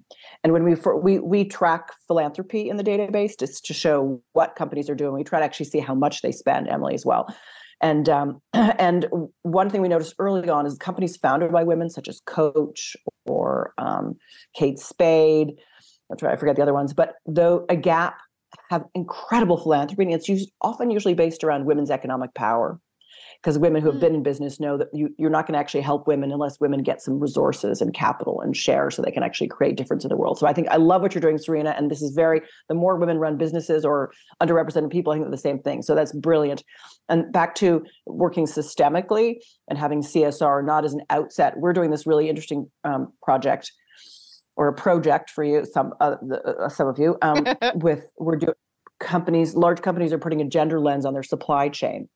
And 0.44 0.54
when 0.54 0.64
we 0.64 0.76
for, 0.76 1.00
we 1.00 1.20
we 1.20 1.46
track 1.46 1.92
philanthropy 2.08 2.70
in 2.70 2.78
the 2.78 2.84
database 2.84 3.38
just 3.38 3.66
to 3.66 3.74
show 3.74 4.22
what 4.34 4.56
companies 4.56 4.90
are 4.90 4.96
doing. 4.96 5.14
We 5.14 5.24
try 5.24 5.40
to 5.40 5.46
actually 5.46 5.68
see 5.68 5.80
how 5.80 5.96
much 5.96 6.22
they 6.22 6.32
spend 6.32 6.68
emily 6.68 6.94
as 6.94 7.06
well. 7.06 7.34
And 7.82 8.08
um, 8.10 8.42
and 8.54 9.06
one 9.42 9.70
thing 9.70 9.82
we 9.82 9.88
noticed 9.88 10.16
early 10.20 10.50
on 10.50 10.66
is 10.66 10.78
companies 10.78 11.18
founded 11.18 11.52
by 11.52 11.64
women 11.64 11.90
such 11.90 12.08
as 12.08 12.22
coach 12.26 12.96
or 13.26 13.74
um, 13.78 14.16
kate 14.56 14.80
spade. 14.80 15.54
I 16.12 16.28
i 16.28 16.36
forget 16.36 16.56
the 16.56 16.62
other 16.62 16.74
ones. 16.74 16.94
But 16.94 17.16
though 17.26 17.66
a 17.70 17.76
gap 17.76 18.20
have 18.74 18.86
incredible 18.94 19.58
philanthropy, 19.58 20.04
and 20.04 20.14
it's 20.14 20.28
used, 20.28 20.52
often 20.62 20.90
usually 20.90 21.14
based 21.14 21.44
around 21.44 21.66
women's 21.66 21.92
economic 21.92 22.34
power. 22.34 22.80
Because 23.42 23.60
women 23.60 23.82
who 23.82 23.90
have 23.90 23.98
mm. 23.98 24.02
been 24.02 24.16
in 24.16 24.24
business 24.24 24.60
know 24.60 24.78
that 24.78 24.88
you, 24.94 25.14
you're 25.18 25.30
not 25.30 25.46
going 25.46 25.54
to 25.54 25.60
actually 25.60 25.82
help 25.82 26.08
women 26.08 26.32
unless 26.32 26.62
women 26.62 26.82
get 26.82 27.02
some 27.02 27.20
resources 27.20 27.82
and 27.82 27.94
capital 27.94 28.40
and 28.40 28.56
share 28.56 28.90
so 28.90 29.02
they 29.02 29.12
can 29.12 29.22
actually 29.22 29.50
create 29.50 29.76
difference 29.76 30.06
in 30.06 30.10
the 30.10 30.16
world. 30.16 30.40
So 30.40 30.48
I 30.48 30.54
think 30.54 30.70
I 30.70 30.78
love 30.78 31.02
what 31.02 31.14
you're 31.14 31.22
doing, 31.22 31.38
Serena. 31.38 31.72
And 31.72 31.92
this 31.92 32.02
is 32.02 32.16
very, 32.16 32.42
the 32.70 32.76
more 32.76 32.96
women 32.96 33.18
run 33.18 33.38
businesses 33.38 33.84
or 33.84 34.14
underrepresented 34.42 34.92
people, 34.92 35.12
I 35.12 35.18
think 35.18 35.30
the 35.30 35.38
same 35.38 35.60
thing. 35.60 35.82
So 35.82 35.94
that's 35.94 36.14
brilliant. 36.14 36.64
And 37.10 37.34
back 37.34 37.54
to 37.56 37.84
working 38.06 38.46
systemically 38.46 39.36
and 39.68 39.78
having 39.78 40.02
CSR 40.02 40.66
not 40.66 40.86
as 40.86 40.94
an 40.94 41.02
outset, 41.10 41.58
we're 41.58 41.74
doing 41.74 41.92
this 41.92 42.08
really 42.08 42.30
interesting 42.30 42.72
um, 42.86 43.12
project 43.22 43.74
or 44.56 44.68
a 44.68 44.74
project 44.74 45.30
for 45.30 45.44
you, 45.44 45.66
some 45.66 45.94
uh, 46.00 46.16
uh, 46.46 46.70
some 46.70 46.88
of 46.88 47.00
you, 47.00 47.18
um, 47.22 47.46
with 47.76 48.08
we're 48.18 48.36
doing 48.36 48.54
companies, 49.04 49.56
large 49.56 49.82
companies 49.82 50.12
are 50.13 50.18
putting 50.18 50.42
a 50.42 50.46
gender 50.46 50.80
lens 50.80 51.06
on 51.06 51.13
their 51.13 51.24
supply 51.24 51.70
chain. 51.70 52.10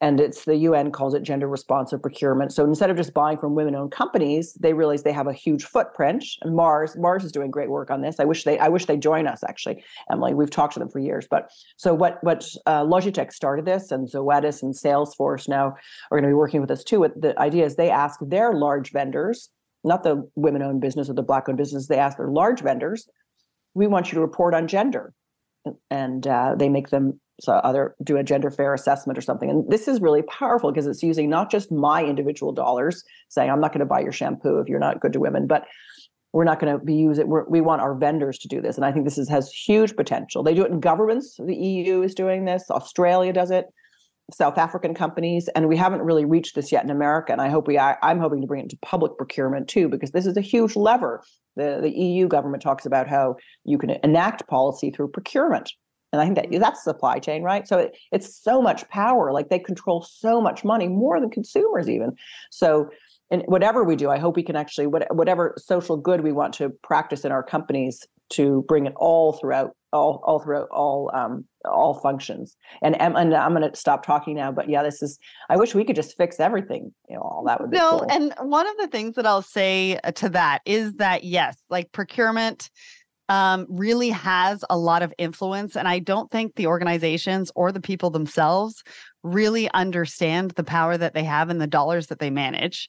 And 0.00 0.18
it's 0.18 0.44
the 0.44 0.56
UN 0.56 0.90
calls 0.90 1.14
it 1.14 1.22
gender 1.22 1.46
responsive 1.46 2.02
procurement. 2.02 2.52
So 2.52 2.64
instead 2.64 2.90
of 2.90 2.96
just 2.96 3.14
buying 3.14 3.38
from 3.38 3.54
women-owned 3.54 3.92
companies, 3.92 4.52
they 4.54 4.72
realize 4.72 5.04
they 5.04 5.12
have 5.12 5.28
a 5.28 5.32
huge 5.32 5.62
footprint. 5.62 6.24
And 6.40 6.56
Mars, 6.56 6.96
Mars 6.96 7.22
is 7.22 7.30
doing 7.30 7.52
great 7.52 7.70
work 7.70 7.88
on 7.88 8.02
this. 8.02 8.18
I 8.18 8.24
wish 8.24 8.42
they, 8.42 8.58
I 8.58 8.66
wish 8.66 8.86
they 8.86 8.96
join 8.96 9.28
us 9.28 9.44
actually, 9.48 9.84
Emily. 10.10 10.34
We've 10.34 10.50
talked 10.50 10.72
to 10.74 10.80
them 10.80 10.88
for 10.88 10.98
years. 10.98 11.28
But 11.30 11.52
so 11.76 11.94
what, 11.94 12.18
what 12.24 12.44
uh, 12.66 12.82
Logitech 12.82 13.32
started 13.32 13.64
this, 13.64 13.92
and 13.92 14.08
Zoetis 14.10 14.62
and 14.64 14.74
Salesforce 14.74 15.48
now 15.48 15.66
are 16.10 16.18
going 16.18 16.24
to 16.24 16.28
be 16.28 16.34
working 16.34 16.60
with 16.60 16.72
us 16.72 16.82
too. 16.82 17.06
The 17.14 17.38
idea 17.38 17.64
is 17.64 17.76
they 17.76 17.90
ask 17.90 18.18
their 18.20 18.54
large 18.54 18.90
vendors 18.90 19.50
not 19.84 20.02
the 20.02 20.28
women 20.34 20.62
owned 20.62 20.80
business 20.80 21.08
or 21.08 21.14
the 21.14 21.22
black 21.22 21.48
owned 21.48 21.58
business, 21.58 21.88
they 21.88 21.98
ask 21.98 22.16
their 22.16 22.28
large 22.28 22.60
vendors, 22.60 23.08
we 23.74 23.86
want 23.86 24.08
you 24.08 24.16
to 24.16 24.20
report 24.20 24.54
on 24.54 24.68
gender. 24.68 25.12
And 25.90 26.26
uh, 26.26 26.54
they 26.58 26.68
make 26.68 26.90
them 26.90 27.20
so 27.40 27.54
other 27.54 27.94
do 28.02 28.16
a 28.16 28.22
gender 28.22 28.50
fair 28.50 28.74
assessment 28.74 29.18
or 29.18 29.22
something. 29.22 29.50
And 29.50 29.68
this 29.70 29.88
is 29.88 30.00
really 30.00 30.22
powerful 30.22 30.70
because 30.70 30.86
it's 30.86 31.02
using 31.02 31.28
not 31.28 31.50
just 31.50 31.72
my 31.72 32.04
individual 32.04 32.52
dollars, 32.52 33.02
saying 33.28 33.50
I'm 33.50 33.60
not 33.60 33.72
going 33.72 33.80
to 33.80 33.86
buy 33.86 34.00
your 34.00 34.12
shampoo 34.12 34.58
if 34.58 34.68
you're 34.68 34.78
not 34.78 35.00
good 35.00 35.12
to 35.14 35.20
women, 35.20 35.46
but 35.46 35.66
we're 36.32 36.44
not 36.44 36.60
going 36.60 36.72
to 36.72 36.84
be 36.84 36.94
using 36.94 37.28
we're, 37.28 37.44
we 37.48 37.60
want 37.60 37.82
our 37.82 37.94
vendors 37.94 38.38
to 38.38 38.48
do 38.48 38.60
this. 38.60 38.76
And 38.76 38.84
i 38.84 38.92
think 38.92 39.04
this 39.04 39.18
is, 39.18 39.28
has 39.28 39.52
huge 39.52 39.96
potential. 39.96 40.42
They 40.42 40.54
do 40.54 40.64
it 40.64 40.70
in 40.70 40.80
governments. 40.80 41.36
The 41.38 41.54
eu 41.54 42.02
is 42.02 42.14
doing 42.14 42.44
this. 42.44 42.64
Australia 42.70 43.32
does 43.32 43.50
it 43.50 43.66
South 44.32 44.56
African 44.58 44.94
companies, 44.94 45.48
and 45.54 45.68
we 45.68 45.76
haven't 45.76 46.02
really 46.02 46.24
reached 46.24 46.54
this 46.54 46.72
yet 46.72 46.84
in 46.84 46.90
America. 46.90 47.32
And 47.32 47.40
I 47.40 47.48
hope 47.48 47.66
we, 47.66 47.78
I, 47.78 47.96
am 48.02 48.18
hoping 48.18 48.40
to 48.40 48.46
bring 48.46 48.64
it 48.64 48.70
to 48.70 48.78
public 48.82 49.16
procurement 49.16 49.68
too, 49.68 49.88
because 49.88 50.12
this 50.12 50.26
is 50.26 50.36
a 50.36 50.40
huge 50.40 50.76
lever. 50.76 51.22
The 51.56 51.80
the 51.82 51.90
EU 51.90 52.28
government 52.28 52.62
talks 52.62 52.86
about 52.86 53.08
how 53.08 53.36
you 53.64 53.78
can 53.78 53.90
enact 54.02 54.46
policy 54.48 54.90
through 54.90 55.08
procurement, 55.08 55.72
and 56.12 56.22
I 56.22 56.24
think 56.24 56.36
that 56.36 56.60
that's 56.60 56.84
supply 56.84 57.18
chain, 57.18 57.42
right? 57.42 57.66
So 57.66 57.78
it, 57.78 57.96
it's 58.10 58.34
so 58.42 58.62
much 58.62 58.88
power. 58.88 59.32
Like 59.32 59.48
they 59.48 59.58
control 59.58 60.02
so 60.02 60.40
much 60.40 60.64
money, 60.64 60.88
more 60.88 61.20
than 61.20 61.30
consumers 61.30 61.88
even. 61.88 62.16
So 62.50 62.90
and 63.30 63.42
whatever 63.46 63.82
we 63.82 63.96
do, 63.96 64.10
I 64.10 64.18
hope 64.18 64.36
we 64.36 64.42
can 64.42 64.56
actually 64.56 64.86
whatever 64.86 65.54
social 65.58 65.96
good 65.96 66.20
we 66.20 66.32
want 66.32 66.52
to 66.54 66.70
practice 66.82 67.24
in 67.24 67.32
our 67.32 67.42
companies 67.42 68.06
to 68.30 68.64
bring 68.68 68.86
it 68.86 68.92
all 68.96 69.32
throughout 69.32 69.74
all 69.92 70.22
all 70.24 70.40
throughout 70.40 70.68
all 70.70 71.10
um 71.14 71.44
all 71.64 71.94
functions 71.94 72.56
and, 72.82 73.00
and 73.00 73.34
i'm 73.34 73.54
going 73.54 73.70
to 73.70 73.76
stop 73.76 74.04
talking 74.04 74.34
now 74.34 74.50
but 74.50 74.68
yeah 74.68 74.82
this 74.82 75.02
is 75.02 75.18
i 75.50 75.56
wish 75.56 75.74
we 75.74 75.84
could 75.84 75.96
just 75.96 76.16
fix 76.16 76.40
everything 76.40 76.92
you 77.08 77.14
know 77.14 77.22
all 77.22 77.44
that 77.46 77.60
would 77.60 77.70
be 77.70 77.76
no 77.76 77.98
cool. 77.98 78.06
and 78.10 78.34
one 78.40 78.66
of 78.66 78.76
the 78.78 78.88
things 78.88 79.14
that 79.14 79.26
i'll 79.26 79.42
say 79.42 79.98
uh, 80.02 80.10
to 80.12 80.28
that 80.28 80.60
is 80.64 80.94
that 80.94 81.24
yes 81.24 81.58
like 81.70 81.92
procurement 81.92 82.70
um, 83.28 83.66
really 83.70 84.10
has 84.10 84.62
a 84.68 84.76
lot 84.76 85.02
of 85.02 85.14
influence 85.18 85.76
and 85.76 85.86
i 85.86 85.98
don't 85.98 86.30
think 86.30 86.54
the 86.54 86.66
organizations 86.66 87.52
or 87.54 87.70
the 87.70 87.80
people 87.80 88.10
themselves 88.10 88.82
really 89.22 89.70
understand 89.72 90.50
the 90.52 90.64
power 90.64 90.96
that 90.96 91.14
they 91.14 91.24
have 91.24 91.48
and 91.48 91.60
the 91.60 91.66
dollars 91.66 92.08
that 92.08 92.18
they 92.18 92.30
manage 92.30 92.88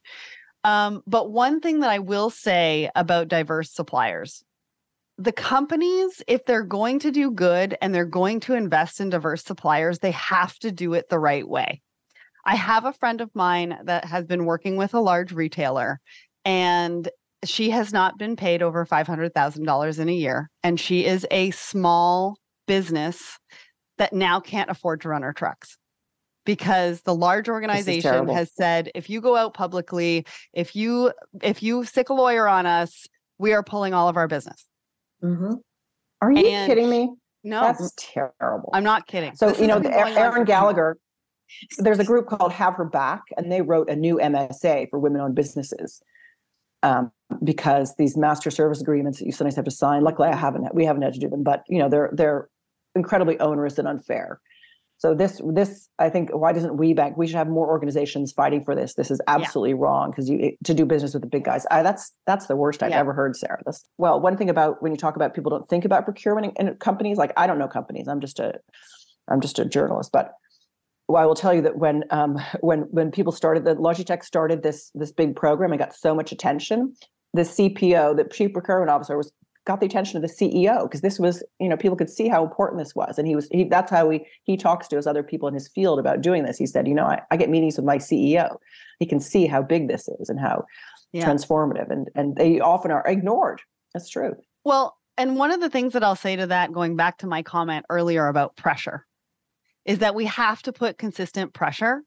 um, 0.65 1.01
but 1.05 1.31
one 1.31 1.59
thing 1.59 1.81
that 1.81 1.89
i 1.89 1.99
will 1.99 2.29
say 2.29 2.89
about 2.95 3.27
diverse 3.27 3.71
suppliers 3.71 4.43
the 5.17 5.31
companies, 5.31 6.21
if 6.27 6.45
they're 6.45 6.63
going 6.63 6.99
to 6.99 7.11
do 7.11 7.31
good 7.31 7.77
and 7.81 7.93
they're 7.93 8.05
going 8.05 8.39
to 8.41 8.53
invest 8.53 8.99
in 8.99 9.09
diverse 9.09 9.43
suppliers, 9.43 9.99
they 9.99 10.11
have 10.11 10.57
to 10.59 10.71
do 10.71 10.93
it 10.93 11.09
the 11.09 11.19
right 11.19 11.47
way. 11.47 11.81
I 12.45 12.55
have 12.55 12.85
a 12.85 12.93
friend 12.93 13.21
of 13.21 13.29
mine 13.33 13.77
that 13.85 14.05
has 14.05 14.25
been 14.25 14.45
working 14.45 14.75
with 14.75 14.93
a 14.93 14.99
large 14.99 15.31
retailer 15.31 15.99
and 16.43 17.09
she 17.45 17.69
has 17.69 17.93
not 17.93 18.17
been 18.17 18.35
paid 18.35 18.61
over 18.61 18.85
$500,000 18.85 19.99
in 19.99 20.09
a 20.09 20.13
year. 20.13 20.49
And 20.63 20.79
she 20.79 21.05
is 21.05 21.27
a 21.29 21.51
small 21.51 22.37
business 22.67 23.37
that 23.97 24.13
now 24.13 24.39
can't 24.39 24.69
afford 24.69 25.01
to 25.01 25.09
run 25.09 25.21
her 25.21 25.33
trucks 25.33 25.77
because 26.45 27.01
the 27.01 27.15
large 27.15 27.47
organization 27.47 28.27
has 28.27 28.53
said 28.53 28.89
if 28.95 29.09
you 29.09 29.21
go 29.21 29.35
out 29.35 29.53
publicly 29.53 30.25
if 30.53 30.75
you 30.75 31.11
if 31.41 31.61
you 31.61 31.83
stick 31.83 32.09
a 32.09 32.13
lawyer 32.13 32.47
on 32.47 32.65
us 32.65 33.05
we 33.37 33.53
are 33.53 33.63
pulling 33.63 33.93
all 33.93 34.09
of 34.09 34.17
our 34.17 34.27
business 34.27 34.65
Mm-hmm. 35.23 35.53
Are 36.21 36.31
you 36.31 36.47
and 36.47 36.69
kidding 36.69 36.89
me? 36.89 37.13
No, 37.43 37.61
that's 37.61 37.93
terrible. 37.97 38.69
I'm 38.73 38.83
not 38.83 39.07
kidding. 39.07 39.35
So 39.35 39.49
this 39.49 39.59
you 39.59 39.67
know, 39.67 39.77
Erin 39.79 40.45
Gallagher. 40.45 40.97
There's 41.77 41.99
a 41.99 42.03
group 42.03 42.27
called 42.27 42.51
Have 42.53 42.75
Her 42.75 42.85
Back, 42.85 43.21
and 43.37 43.51
they 43.51 43.61
wrote 43.61 43.89
a 43.89 43.95
new 43.95 44.17
MSA 44.17 44.89
for 44.89 44.97
women-owned 44.97 45.35
businesses. 45.35 46.01
Um, 46.81 47.11
because 47.43 47.95
these 47.95 48.17
master 48.17 48.51
service 48.51 48.81
agreements 48.81 49.19
that 49.19 49.25
you 49.25 49.31
sometimes 49.31 49.55
have 49.55 49.65
to 49.65 49.71
sign. 49.71 50.03
Luckily, 50.03 50.29
I 50.29 50.35
haven't. 50.35 50.73
We 50.73 50.85
haven't 50.85 51.01
had 51.01 51.13
to 51.13 51.19
do 51.19 51.29
them, 51.29 51.43
but 51.43 51.63
you 51.67 51.79
know 51.79 51.89
they're 51.89 52.09
they're 52.13 52.49
incredibly 52.95 53.39
onerous 53.39 53.77
and 53.77 53.87
unfair. 53.87 54.39
So 55.03 55.13
this 55.13 55.41
this 55.43 55.89
I 55.99 56.09
think 56.09 56.29
why 56.29 56.53
doesn't 56.53 56.77
WBEC? 56.77 57.17
We 57.17 57.27
should 57.27 57.35
have 57.35 57.49
more 57.49 57.67
organizations 57.67 58.31
fighting 58.31 58.63
for 58.63 58.73
this. 58.73 58.93
This 58.93 59.11
is 59.11 59.19
absolutely 59.27 59.71
yeah. 59.71 59.83
wrong 59.83 60.11
because 60.11 60.29
you 60.29 60.55
to 60.63 60.73
do 60.73 60.85
business 60.85 61.13
with 61.13 61.23
the 61.23 61.27
big 61.27 61.43
guys. 61.43 61.65
I, 61.69 61.83
that's 61.83 62.13
that's 62.25 62.47
the 62.47 62.55
worst 62.55 62.81
I've 62.81 62.91
yeah. 62.91 62.99
ever 62.99 63.11
heard, 63.11 63.35
Sarah. 63.35 63.61
This 63.65 63.83
well, 63.97 64.21
one 64.21 64.37
thing 64.37 64.49
about 64.49 64.81
when 64.81 64.93
you 64.93 64.97
talk 64.97 65.17
about 65.17 65.33
people 65.33 65.49
don't 65.49 65.67
think 65.67 65.83
about 65.83 66.05
procurement 66.05 66.53
in, 66.57 66.69
in 66.69 66.75
companies. 66.75 67.17
Like 67.17 67.33
I 67.35 67.47
don't 67.47 67.59
know 67.59 67.67
companies. 67.67 68.07
I'm 68.07 68.21
just 68.21 68.39
a 68.39 68.61
I'm 69.27 69.41
just 69.41 69.59
a 69.59 69.65
journalist, 69.65 70.13
but 70.13 70.35
well, 71.09 71.21
I 71.21 71.25
will 71.25 71.35
tell 71.35 71.53
you 71.53 71.63
that 71.63 71.75
when 71.77 72.05
um, 72.09 72.39
when 72.61 72.83
when 72.83 73.11
people 73.11 73.33
started 73.33 73.65
the 73.65 73.75
Logitech 73.75 74.23
started 74.23 74.63
this 74.63 74.89
this 74.95 75.11
big 75.11 75.35
program 75.35 75.73
and 75.73 75.79
got 75.79 75.93
so 75.93 76.15
much 76.15 76.31
attention, 76.31 76.95
the 77.33 77.41
CPO, 77.41 78.15
the 78.15 78.23
chief 78.23 78.53
procurement 78.53 78.89
officer, 78.89 79.17
was 79.17 79.33
got 79.65 79.79
the 79.79 79.85
attention 79.85 80.17
of 80.17 80.29
the 80.29 80.33
CEO 80.33 80.83
because 80.83 81.01
this 81.01 81.19
was, 81.19 81.43
you 81.59 81.69
know, 81.69 81.77
people 81.77 81.95
could 81.95 82.09
see 82.09 82.27
how 82.27 82.43
important 82.43 82.79
this 82.79 82.95
was. 82.95 83.17
And 83.17 83.27
he 83.27 83.35
was, 83.35 83.47
he, 83.51 83.63
that's 83.63 83.89
how 83.89 84.09
he, 84.09 84.25
he 84.43 84.57
talks 84.57 84.87
to 84.89 84.95
his 84.97 85.07
other 85.07 85.23
people 85.23 85.47
in 85.47 85.53
his 85.53 85.69
field 85.69 85.99
about 85.99 86.21
doing 86.21 86.43
this. 86.43 86.57
He 86.57 86.65
said, 86.65 86.87
you 86.87 86.93
know, 86.93 87.05
I, 87.05 87.21
I 87.31 87.37
get 87.37 87.49
meetings 87.49 87.77
with 87.77 87.85
my 87.85 87.97
CEO. 87.97 88.57
He 88.99 89.05
can 89.05 89.19
see 89.19 89.47
how 89.47 89.61
big 89.61 89.87
this 89.87 90.07
is 90.19 90.29
and 90.29 90.39
how 90.39 90.65
yeah. 91.13 91.25
transformative 91.25 91.89
and, 91.89 92.09
and 92.15 92.35
they 92.35 92.59
often 92.59 92.91
are 92.91 93.03
ignored. 93.07 93.61
That's 93.93 94.09
true. 94.09 94.35
Well, 94.65 94.97
and 95.17 95.37
one 95.37 95.51
of 95.51 95.61
the 95.61 95.69
things 95.69 95.93
that 95.93 96.03
I'll 96.03 96.15
say 96.15 96.35
to 96.35 96.47
that, 96.47 96.73
going 96.73 96.95
back 96.95 97.19
to 97.19 97.27
my 97.27 97.43
comment 97.43 97.85
earlier 97.89 98.27
about 98.27 98.55
pressure, 98.55 99.05
is 99.85 99.99
that 99.99 100.15
we 100.15 100.25
have 100.25 100.61
to 100.63 100.73
put 100.73 100.97
consistent 100.97 101.53
pressure 101.53 102.03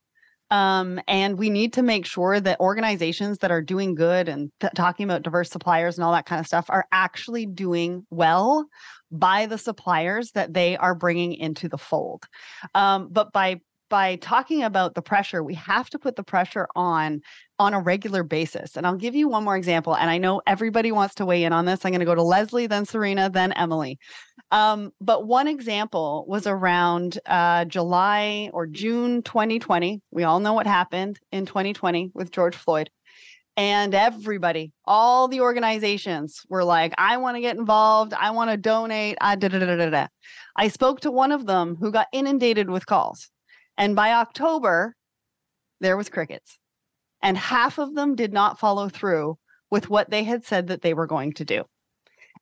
um, 0.50 1.00
and 1.08 1.38
we 1.38 1.50
need 1.50 1.72
to 1.74 1.82
make 1.82 2.06
sure 2.06 2.38
that 2.38 2.60
organizations 2.60 3.38
that 3.38 3.50
are 3.50 3.62
doing 3.62 3.94
good 3.94 4.28
and 4.28 4.50
th- 4.60 4.72
talking 4.74 5.04
about 5.04 5.22
diverse 5.22 5.50
suppliers 5.50 5.96
and 5.96 6.04
all 6.04 6.12
that 6.12 6.26
kind 6.26 6.40
of 6.40 6.46
stuff 6.46 6.66
are 6.68 6.86
actually 6.92 7.46
doing 7.46 8.06
well 8.10 8.66
by 9.10 9.46
the 9.46 9.58
suppliers 9.58 10.32
that 10.32 10.54
they 10.54 10.76
are 10.76 10.94
bringing 10.94 11.34
into 11.34 11.68
the 11.68 11.78
fold. 11.78 12.24
Um, 12.74 13.08
but 13.10 13.32
by 13.32 13.60
by 13.88 14.16
talking 14.16 14.64
about 14.64 14.94
the 14.94 15.02
pressure, 15.02 15.44
we 15.44 15.54
have 15.54 15.88
to 15.90 15.98
put 15.98 16.16
the 16.16 16.24
pressure 16.24 16.66
on 16.74 17.20
on 17.58 17.74
a 17.74 17.80
regular 17.80 18.22
basis. 18.22 18.76
And 18.76 18.86
I'll 18.86 18.96
give 18.96 19.14
you 19.14 19.28
one 19.28 19.44
more 19.44 19.56
example. 19.56 19.96
And 19.96 20.10
I 20.10 20.18
know 20.18 20.42
everybody 20.46 20.92
wants 20.92 21.14
to 21.16 21.26
weigh 21.26 21.44
in 21.44 21.52
on 21.52 21.64
this. 21.64 21.84
I'm 21.84 21.90
going 21.90 22.00
to 22.00 22.06
go 22.06 22.14
to 22.14 22.22
Leslie, 22.22 22.66
then 22.66 22.84
Serena, 22.84 23.30
then 23.30 23.52
Emily. 23.52 23.98
Um, 24.50 24.92
but 25.00 25.26
one 25.26 25.48
example 25.48 26.24
was 26.28 26.46
around 26.46 27.18
uh, 27.26 27.64
July 27.64 28.50
or 28.52 28.66
June 28.66 29.22
2020. 29.22 30.02
We 30.10 30.24
all 30.24 30.40
know 30.40 30.52
what 30.52 30.66
happened 30.66 31.18
in 31.32 31.46
2020 31.46 32.10
with 32.14 32.30
George 32.30 32.56
Floyd. 32.56 32.90
And 33.58 33.94
everybody, 33.94 34.72
all 34.84 35.28
the 35.28 35.40
organizations 35.40 36.42
were 36.50 36.62
like, 36.62 36.92
I 36.98 37.16
want 37.16 37.36
to 37.36 37.40
get 37.40 37.56
involved. 37.56 38.12
I 38.12 38.30
want 38.32 38.50
to 38.50 38.58
donate. 38.58 39.16
I, 39.18 39.34
da, 39.34 39.48
da, 39.48 39.58
da, 39.58 39.76
da, 39.76 39.88
da. 39.88 40.06
I 40.56 40.68
spoke 40.68 41.00
to 41.00 41.10
one 41.10 41.32
of 41.32 41.46
them 41.46 41.76
who 41.80 41.90
got 41.90 42.08
inundated 42.12 42.68
with 42.68 42.84
calls. 42.84 43.30
And 43.78 43.96
by 43.96 44.12
October, 44.12 44.94
there 45.80 45.96
was 45.96 46.10
crickets 46.10 46.58
and 47.26 47.36
half 47.36 47.78
of 47.78 47.96
them 47.96 48.14
did 48.14 48.32
not 48.32 48.60
follow 48.60 48.88
through 48.88 49.36
with 49.68 49.90
what 49.90 50.10
they 50.10 50.22
had 50.22 50.44
said 50.44 50.68
that 50.68 50.82
they 50.82 50.94
were 50.94 51.08
going 51.08 51.32
to 51.32 51.44
do. 51.44 51.64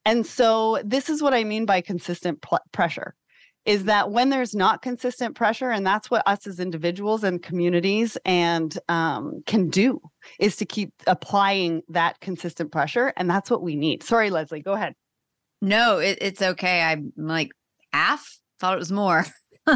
And 0.05 0.27
so 0.27 0.79
this 0.85 1.09
is 1.09 1.23
what 1.23 1.33
I 1.33 1.43
mean 1.43 1.65
by 1.65 1.81
consistent 1.81 2.43
pl- 2.43 2.59
pressure 2.71 3.15
is 3.65 3.85
that 3.85 4.11
when 4.11 4.29
there's 4.29 4.53
not 4.53 4.83
consistent 4.83 5.35
pressure 5.35 5.71
and 5.71 5.87
that's 5.87 6.11
what 6.11 6.21
us 6.27 6.45
as 6.45 6.59
individuals 6.59 7.23
and 7.23 7.41
communities 7.41 8.15
and 8.25 8.77
um, 8.87 9.41
can 9.47 9.71
do 9.71 9.99
is 10.39 10.55
to 10.57 10.67
keep 10.67 10.93
applying 11.07 11.81
that 11.89 12.19
consistent 12.19 12.71
pressure 12.71 13.11
and 13.17 13.27
that's 13.27 13.49
what 13.49 13.63
we 13.63 13.75
need. 13.75 14.03
Sorry 14.03 14.29
leslie 14.29 14.61
go 14.61 14.73
ahead. 14.73 14.93
No 15.63 15.97
it, 15.97 16.19
it's 16.21 16.43
okay. 16.43 16.83
I'm 16.83 17.11
like 17.17 17.49
half 17.91 18.37
thought 18.59 18.75
it 18.75 18.79
was 18.79 18.91
more. 18.91 19.25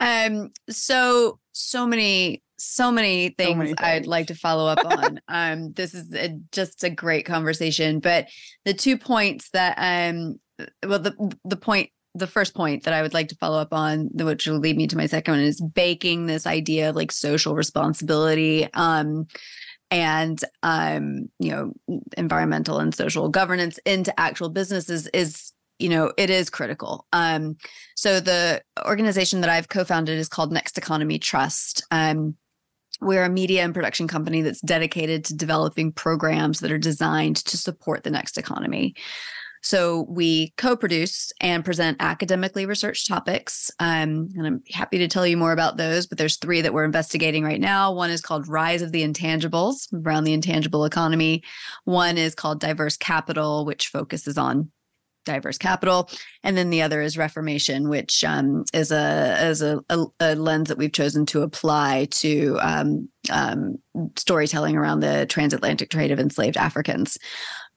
Um 0.00 0.50
so 0.68 1.38
so 1.52 1.86
many 1.86 2.42
so 2.58 2.90
many 2.90 3.30
things, 3.30 3.50
so 3.50 3.56
many 3.56 3.68
things, 3.70 3.78
I'd 3.80 4.06
like 4.06 4.28
to 4.28 4.34
follow 4.34 4.66
up 4.66 4.84
on. 4.84 5.20
um, 5.28 5.72
this 5.72 5.94
is 5.94 6.12
a, 6.14 6.38
just 6.52 6.84
a 6.84 6.90
great 6.90 7.26
conversation, 7.26 8.00
but 8.00 8.28
the 8.64 8.74
two 8.74 8.98
points 8.98 9.50
that 9.50 9.74
um, 9.78 10.38
well, 10.86 10.98
the 10.98 11.36
the 11.44 11.56
point, 11.56 11.90
the 12.14 12.26
first 12.26 12.54
point 12.54 12.84
that 12.84 12.94
I 12.94 13.02
would 13.02 13.14
like 13.14 13.28
to 13.28 13.36
follow 13.36 13.58
up 13.58 13.72
on, 13.72 14.08
which 14.12 14.46
will 14.46 14.58
lead 14.58 14.76
me 14.76 14.86
to 14.86 14.96
my 14.96 15.06
second 15.06 15.34
one, 15.34 15.40
is 15.42 15.60
baking 15.60 16.26
this 16.26 16.46
idea 16.46 16.90
of 16.90 16.96
like 16.96 17.12
social 17.12 17.54
responsibility. 17.54 18.68
Um, 18.72 19.26
and 19.90 20.42
um, 20.62 21.28
you 21.38 21.50
know, 21.50 22.00
environmental 22.16 22.80
and 22.80 22.94
social 22.94 23.28
governance 23.28 23.78
into 23.84 24.18
actual 24.18 24.48
businesses 24.48 25.06
is 25.08 25.52
you 25.78 25.88
know 25.88 26.12
it 26.16 26.30
is 26.30 26.48
critical 26.48 27.06
um 27.12 27.54
so 27.96 28.18
the 28.18 28.62
organization 28.86 29.42
that 29.42 29.50
i've 29.50 29.68
co-founded 29.68 30.18
is 30.18 30.26
called 30.26 30.50
next 30.50 30.78
economy 30.78 31.18
trust 31.18 31.84
um 31.90 32.34
we're 33.00 33.24
a 33.24 33.28
media 33.28 33.62
and 33.62 33.74
production 33.74 34.08
company 34.08 34.42
that's 34.42 34.60
dedicated 34.60 35.24
to 35.26 35.34
developing 35.34 35.92
programs 35.92 36.60
that 36.60 36.72
are 36.72 36.78
designed 36.78 37.36
to 37.36 37.56
support 37.56 38.04
the 38.04 38.10
next 38.10 38.38
economy. 38.38 38.94
So 39.62 40.06
we 40.08 40.52
co-produce 40.58 41.32
and 41.40 41.64
present 41.64 41.96
academically 41.98 42.66
researched 42.66 43.08
topics, 43.08 43.68
um, 43.80 44.28
and 44.36 44.46
I'm 44.46 44.62
happy 44.72 44.98
to 44.98 45.08
tell 45.08 45.26
you 45.26 45.36
more 45.36 45.50
about 45.50 45.76
those. 45.76 46.06
But 46.06 46.18
there's 46.18 46.36
three 46.36 46.60
that 46.60 46.72
we're 46.72 46.84
investigating 46.84 47.42
right 47.42 47.60
now. 47.60 47.92
One 47.92 48.10
is 48.10 48.20
called 48.20 48.46
"Rise 48.46 48.80
of 48.80 48.92
the 48.92 49.02
Intangibles" 49.02 49.88
around 49.92 50.22
the 50.22 50.34
intangible 50.34 50.84
economy. 50.84 51.42
One 51.82 52.16
is 52.16 52.34
called 52.34 52.60
"Diverse 52.60 52.96
Capital," 52.96 53.64
which 53.64 53.88
focuses 53.88 54.38
on 54.38 54.70
diverse 55.26 55.58
capital. 55.58 56.08
And 56.42 56.56
then 56.56 56.70
the 56.70 56.80
other 56.80 57.02
is 57.02 57.18
reformation 57.18 57.90
which 57.90 58.24
um, 58.24 58.64
is 58.72 58.90
a 58.90 59.36
is 59.46 59.60
a, 59.60 59.84
a, 59.90 60.06
a, 60.20 60.34
lens 60.34 60.68
that 60.68 60.78
we've 60.78 60.92
chosen 60.92 61.26
to 61.26 61.42
apply 61.42 62.06
to 62.12 62.58
um, 62.62 63.10
um, 63.30 63.76
storytelling 64.16 64.76
around 64.76 65.00
the 65.00 65.26
transatlantic 65.26 65.90
trade 65.90 66.12
of 66.12 66.18
enslaved 66.18 66.56
africans. 66.56 67.18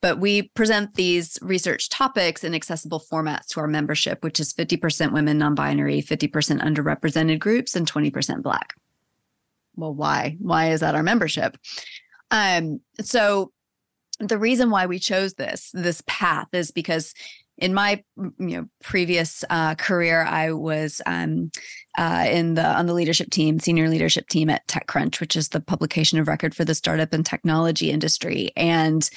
But 0.02 0.20
we 0.22 0.43
present 0.43 0.93
these 0.93 1.38
research 1.41 1.89
topics 1.89 2.45
in 2.45 2.56
accessible 2.56 3.04
formats 3.12 3.47
to 3.47 3.60
our 3.60 3.68
membership 3.68 4.24
which 4.24 4.39
is 4.39 4.54
50% 4.54 5.12
women 5.12 5.38
non-binary 5.38 6.02
50% 6.02 6.30
underrepresented 6.62 7.39
groups 7.39 7.76
and 7.76 7.91
20% 7.91 8.41
black. 8.41 8.76
Well 9.76 9.93
why? 9.93 10.38
Why 10.39 10.72
is 10.72 10.80
that 10.80 10.95
our 10.95 11.04
membership? 11.04 11.58
Um 12.32 12.80
so 13.02 13.52
the 14.20 14.38
reason 14.38 14.70
why 14.70 14.86
we 14.86 15.00
chose 15.00 15.34
this 15.34 15.72
this 15.74 16.04
path 16.06 16.47
is 16.54 16.72
because 16.72 17.14
in 17.60 17.74
my 17.74 18.03
you 18.18 18.34
know 18.39 18.66
previous 18.84 19.43
uh, 19.49 19.76
career, 19.76 20.24
I 20.24 20.51
was 20.51 21.01
um, 21.05 21.51
uh, 21.97 22.28
in 22.30 22.55
the 22.55 22.66
on 22.66 22.86
the 22.86 22.93
leadership 22.93 23.30
team, 23.30 23.60
senior 23.60 23.89
leadership 23.89 24.28
team 24.30 24.49
at 24.49 24.68
TechCrunch, 24.68 25.20
which 25.20 25.36
is 25.36 25.49
the 25.49 25.62
publication 25.62 26.20
of 26.20 26.28
record 26.28 26.55
for 26.55 26.66
the 26.66 26.76
startup 26.76 27.14
and 27.14 27.26
technology 27.26 27.91
industry. 27.91 28.51
And 28.55 29.10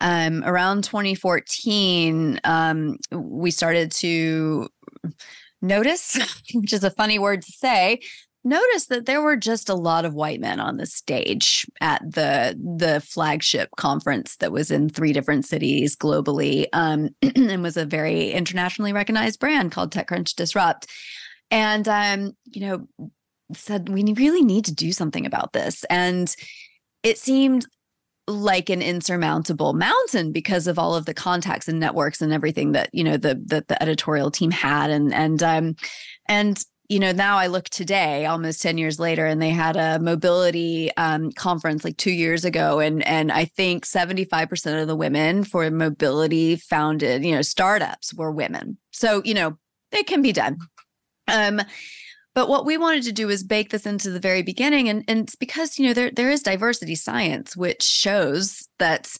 um, 0.00 0.44
around 0.44 0.84
2014, 0.84 2.40
um, 2.44 2.98
we 3.10 3.50
started 3.50 3.90
to 3.92 4.68
notice, 5.62 6.18
which 6.54 6.72
is 6.72 6.84
a 6.84 6.90
funny 6.90 7.18
word 7.18 7.42
to 7.42 7.52
say, 7.52 8.00
noticed 8.46 8.88
that 8.88 9.06
there 9.06 9.20
were 9.20 9.36
just 9.36 9.68
a 9.68 9.74
lot 9.74 10.04
of 10.04 10.14
white 10.14 10.40
men 10.40 10.60
on 10.60 10.76
the 10.76 10.86
stage 10.86 11.66
at 11.80 12.00
the 12.02 12.58
the 12.58 13.00
flagship 13.00 13.70
conference 13.76 14.36
that 14.36 14.52
was 14.52 14.70
in 14.70 14.88
three 14.88 15.12
different 15.12 15.44
cities 15.44 15.96
globally 15.96 16.66
um, 16.72 17.10
and 17.22 17.62
was 17.62 17.76
a 17.76 17.84
very 17.84 18.30
internationally 18.32 18.92
recognized 18.92 19.40
brand 19.40 19.72
called 19.72 19.92
TechCrunch 19.92 20.34
Disrupt. 20.34 20.86
And 21.50 21.86
um, 21.88 22.32
you 22.46 22.60
know, 22.62 23.10
said 23.52 23.88
we 23.88 24.02
really 24.14 24.42
need 24.42 24.64
to 24.66 24.74
do 24.74 24.92
something 24.92 25.26
about 25.26 25.52
this. 25.52 25.84
And 25.84 26.34
it 27.02 27.18
seemed 27.18 27.66
like 28.28 28.70
an 28.70 28.82
insurmountable 28.82 29.72
mountain 29.72 30.32
because 30.32 30.66
of 30.66 30.78
all 30.78 30.96
of 30.96 31.06
the 31.06 31.14
contacts 31.14 31.68
and 31.68 31.78
networks 31.78 32.20
and 32.20 32.32
everything 32.32 32.72
that 32.72 32.90
you 32.92 33.04
know 33.04 33.16
the 33.16 33.34
the, 33.34 33.64
the 33.68 33.80
editorial 33.80 34.30
team 34.30 34.50
had 34.50 34.90
and 34.90 35.14
and 35.14 35.42
um 35.42 35.76
and 36.26 36.64
you 36.88 37.00
know, 37.00 37.12
now 37.12 37.38
I 37.38 37.48
look 37.48 37.68
today, 37.68 38.26
almost 38.26 38.62
10 38.62 38.78
years 38.78 39.00
later, 39.00 39.26
and 39.26 39.40
they 39.42 39.50
had 39.50 39.76
a 39.76 39.98
mobility 39.98 40.90
um, 40.96 41.32
conference 41.32 41.84
like 41.84 41.96
two 41.96 42.12
years 42.12 42.44
ago. 42.44 42.78
And, 42.80 43.06
and 43.06 43.32
I 43.32 43.44
think 43.44 43.84
75% 43.84 44.80
of 44.80 44.86
the 44.86 44.96
women 44.96 45.44
for 45.44 45.68
mobility 45.70 46.56
founded, 46.56 47.24
you 47.24 47.34
know, 47.34 47.42
startups 47.42 48.14
were 48.14 48.30
women. 48.30 48.78
So, 48.92 49.22
you 49.24 49.34
know, 49.34 49.58
it 49.90 50.06
can 50.06 50.22
be 50.22 50.32
done. 50.32 50.58
Um, 51.28 51.60
but 52.34 52.48
what 52.48 52.66
we 52.66 52.76
wanted 52.76 53.04
to 53.04 53.12
do 53.12 53.30
is 53.30 53.42
bake 53.42 53.70
this 53.70 53.86
into 53.86 54.10
the 54.10 54.20
very 54.20 54.42
beginning. 54.42 54.88
And, 54.88 55.02
and 55.08 55.20
it's 55.20 55.36
because, 55.36 55.78
you 55.78 55.86
know, 55.88 55.94
there, 55.94 56.10
there 56.10 56.30
is 56.30 56.42
diversity 56.42 56.94
science, 56.94 57.56
which 57.56 57.82
shows 57.82 58.68
that 58.78 59.10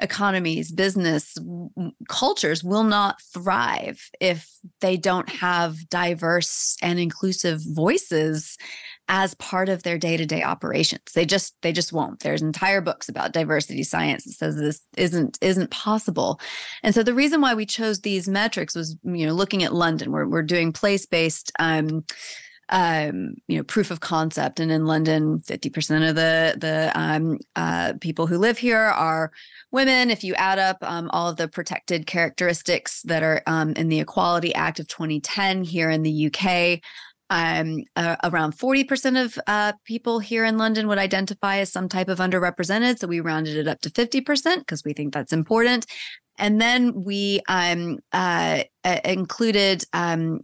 economies, 0.00 0.70
business, 0.70 1.36
cultures 2.08 2.62
will 2.62 2.84
not 2.84 3.20
thrive 3.34 4.10
if 4.20 4.48
they 4.80 4.96
don't 4.96 5.28
have 5.28 5.88
diverse 5.88 6.76
and 6.82 6.98
inclusive 6.98 7.60
voices 7.74 8.56
as 9.08 9.34
part 9.34 9.68
of 9.68 9.82
their 9.82 9.98
day-to-day 9.98 10.42
operations. 10.42 11.12
They 11.14 11.24
just 11.24 11.56
they 11.62 11.72
just 11.72 11.92
won't. 11.92 12.20
There's 12.20 12.42
entire 12.42 12.80
books 12.80 13.08
about 13.08 13.32
diversity 13.32 13.82
science 13.82 14.24
that 14.24 14.32
says 14.32 14.56
this 14.56 14.80
isn't 14.96 15.38
isn't 15.40 15.70
possible. 15.70 16.40
And 16.82 16.94
so 16.94 17.02
the 17.02 17.14
reason 17.14 17.40
why 17.40 17.54
we 17.54 17.66
chose 17.66 18.00
these 18.00 18.28
metrics 18.28 18.74
was, 18.74 18.96
you 19.02 19.26
know, 19.26 19.32
looking 19.32 19.64
at 19.64 19.74
London. 19.74 20.12
We're 20.12 20.28
we're 20.28 20.42
doing 20.42 20.72
place-based 20.72 21.52
um, 21.58 22.04
um, 22.70 23.34
you 23.46 23.56
know, 23.56 23.64
proof 23.64 23.90
of 23.90 24.00
concept. 24.00 24.60
And 24.60 24.70
in 24.70 24.86
London, 24.86 25.40
50% 25.40 26.08
of 26.08 26.14
the 26.14 26.56
the 26.58 26.92
um, 26.94 27.38
uh, 27.56 27.94
people 28.00 28.26
who 28.26 28.38
live 28.38 28.58
here 28.58 28.78
are 28.78 29.32
women. 29.70 30.10
If 30.10 30.24
you 30.24 30.34
add 30.34 30.58
up 30.58 30.78
um, 30.82 31.10
all 31.12 31.28
of 31.28 31.36
the 31.36 31.48
protected 31.48 32.06
characteristics 32.06 33.02
that 33.02 33.22
are 33.22 33.42
um, 33.46 33.72
in 33.72 33.88
the 33.88 34.00
Equality 34.00 34.54
Act 34.54 34.80
of 34.80 34.88
2010 34.88 35.64
here 35.64 35.90
in 35.90 36.02
the 36.02 36.26
UK, 36.26 36.80
um, 37.30 37.84
uh, 37.96 38.16
around 38.24 38.56
40% 38.56 39.24
of 39.24 39.38
uh, 39.46 39.72
people 39.84 40.18
here 40.18 40.44
in 40.44 40.56
London 40.56 40.88
would 40.88 40.98
identify 40.98 41.58
as 41.58 41.70
some 41.70 41.88
type 41.88 42.08
of 42.08 42.18
underrepresented. 42.18 42.98
So 42.98 43.06
we 43.06 43.20
rounded 43.20 43.56
it 43.56 43.68
up 43.68 43.80
to 43.82 43.90
50% 43.90 44.58
because 44.58 44.84
we 44.84 44.92
think 44.92 45.12
that's 45.12 45.32
important. 45.32 45.86
And 46.38 46.60
then 46.60 47.04
we 47.04 47.40
um, 47.48 47.98
uh, 48.12 48.62
included 49.04 49.84
um, 49.92 50.40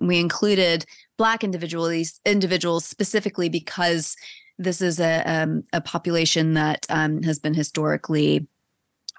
we 0.00 0.20
included 0.20 0.86
Black 1.16 1.42
individuals 1.44 2.20
individuals 2.24 2.84
specifically 2.84 3.48
because 3.48 4.16
this 4.58 4.80
is 4.80 5.00
a 5.00 5.22
um, 5.26 5.64
a 5.72 5.80
population 5.80 6.54
that 6.54 6.86
um, 6.90 7.22
has 7.22 7.38
been 7.38 7.54
historically 7.54 8.46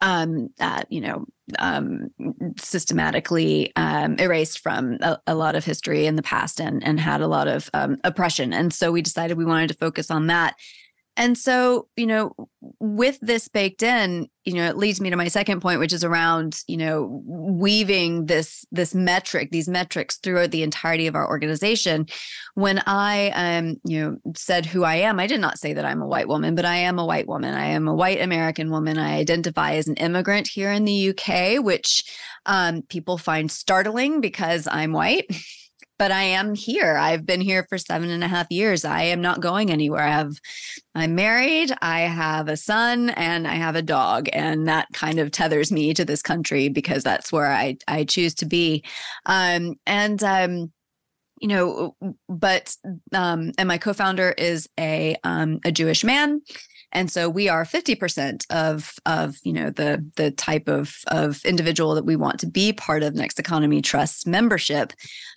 um, 0.01 0.49
uh, 0.59 0.83
you 0.89 1.01
know, 1.01 1.25
um, 1.59 2.09
systematically 2.57 3.71
um, 3.75 4.15
erased 4.19 4.59
from 4.59 4.97
a, 5.01 5.19
a, 5.27 5.35
lot 5.35 5.55
of 5.55 5.63
history 5.63 6.05
in 6.05 6.15
the 6.15 6.21
past 6.21 6.59
and 6.59 6.83
and 6.83 6.99
had 6.99 7.21
a 7.21 7.27
lot 7.27 7.47
of 7.47 7.69
um, 7.73 7.97
oppression. 8.03 8.51
And 8.51 8.73
so 8.73 8.91
we 8.91 9.01
decided 9.01 9.37
we 9.37 9.45
wanted 9.45 9.69
to 9.69 9.75
focus 9.75 10.11
on 10.11 10.27
that 10.27 10.55
and 11.17 11.37
so, 11.37 11.87
you 11.95 12.05
know, 12.05 12.35
with 12.79 13.17
this 13.21 13.47
baked 13.47 13.83
in, 13.83 14.27
you 14.43 14.53
know, 14.53 14.67
it 14.67 14.77
leads 14.77 14.99
me 14.99 15.09
to 15.09 15.15
my 15.15 15.29
second 15.29 15.61
point, 15.61 15.79
which 15.79 15.93
is 15.93 16.03
around, 16.03 16.61
you 16.67 16.75
know, 16.75 17.21
weaving 17.25 18.25
this 18.25 18.65
this 18.71 18.93
metric, 18.93 19.49
these 19.51 19.69
metrics 19.69 20.17
throughout 20.17 20.51
the 20.51 20.61
entirety 20.61 21.07
of 21.07 21.15
our 21.15 21.27
organization. 21.27 22.07
When 22.55 22.81
I 22.85 23.29
um, 23.29 23.77
you 23.85 24.01
know, 24.01 24.33
said 24.35 24.65
who 24.65 24.83
I 24.83 24.95
am, 24.95 25.19
I 25.19 25.27
did 25.27 25.39
not 25.39 25.57
say 25.57 25.71
that 25.73 25.85
I'm 25.85 26.01
a 26.01 26.07
white 26.07 26.27
woman, 26.27 26.53
but 26.53 26.65
I 26.65 26.77
am 26.77 26.99
a 26.99 27.05
white 27.05 27.27
woman. 27.27 27.53
I 27.53 27.67
am 27.67 27.87
a 27.87 27.95
white 27.95 28.21
American 28.21 28.69
woman. 28.69 28.97
I 28.97 29.17
identify 29.17 29.75
as 29.75 29.87
an 29.87 29.95
immigrant 29.95 30.49
here 30.49 30.71
in 30.71 30.83
the 30.83 31.09
UK, 31.09 31.63
which 31.63 32.03
um, 32.45 32.81
people 32.83 33.17
find 33.17 33.49
startling 33.49 34.19
because 34.19 34.67
I'm 34.69 34.91
white. 34.91 35.27
but 35.97 36.11
I 36.11 36.23
am 36.23 36.55
here. 36.55 36.97
I've 36.97 37.25
been 37.25 37.41
here 37.41 37.65
for 37.69 37.77
seven 37.77 38.09
and 38.09 38.23
a 38.23 38.27
half 38.27 38.47
years. 38.49 38.85
I 38.85 39.03
am 39.03 39.21
not 39.21 39.41
going 39.41 39.71
anywhere. 39.71 40.03
I 40.03 40.11
have, 40.11 40.33
I'm 40.93 41.15
married. 41.15 41.71
I 41.81 42.01
have 42.01 42.47
a 42.47 42.57
son 42.57 43.09
and 43.11 43.47
I 43.47 43.55
have 43.55 43.75
a 43.75 43.81
dog, 43.81 44.29
and 44.33 44.67
that 44.67 44.87
kind 44.93 45.19
of 45.19 45.31
tethers 45.31 45.71
me 45.71 45.93
to 45.93 46.05
this 46.05 46.21
country 46.21 46.69
because 46.69 47.03
that's 47.03 47.31
where 47.31 47.51
I 47.51 47.77
I 47.87 48.03
choose 48.03 48.33
to 48.35 48.45
be. 48.45 48.83
Um, 49.25 49.75
and 49.85 50.21
um, 50.23 50.71
you 51.39 51.47
know, 51.47 51.95
but 52.29 52.75
um, 53.13 53.51
and 53.57 53.67
my 53.67 53.77
co-founder 53.77 54.31
is 54.37 54.69
a 54.79 55.15
um, 55.23 55.59
a 55.65 55.71
Jewish 55.71 56.03
man 56.03 56.41
and 56.95 57.11
so 57.11 57.29
we 57.29 57.49
are 57.49 57.65
50% 57.65 58.45
of 58.49 58.93
of 59.05 59.37
you 59.43 59.51
know 59.51 59.69
the 59.69 60.03
the 60.15 60.31
type 60.31 60.69
of 60.69 60.95
of 61.07 61.43
individual 61.43 61.93
that 61.95 62.05
we 62.05 62.15
want 62.15 62.39
to 62.39 62.47
be 62.47 62.71
part 62.71 63.03
of 63.03 63.13
next 63.13 63.37
economy 63.37 63.81
trust 63.81 64.25
membership. 64.25 64.93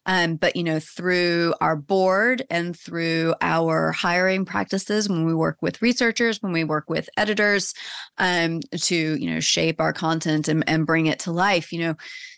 Um, 0.07 0.37
but 0.37 0.55
you 0.55 0.63
know 0.63 0.79
through 0.79 1.55
our 1.61 1.75
board 1.75 2.45
and 2.49 2.79
through 2.79 3.35
our 3.43 3.91
hiring 3.91 4.45
practices 4.45 5.09
when 5.09 5.27
we 5.27 5.35
work 5.35 5.59
with 5.61 5.83
researchers 5.83 6.41
when 6.41 6.53
we 6.53 6.63
work 6.63 6.89
with 6.89 7.11
editors 7.17 7.75
um, 8.19 8.61
to 8.77 8.97
you 9.21 9.29
know 9.29 9.41
shape 9.41 9.81
our 9.81 9.93
content 9.93 10.47
and, 10.47 10.63
and 10.69 10.87
bring 10.87 11.07
it 11.07 11.19
to 11.19 11.33
life 11.33 11.73
you 11.73 11.81
know 11.81 11.95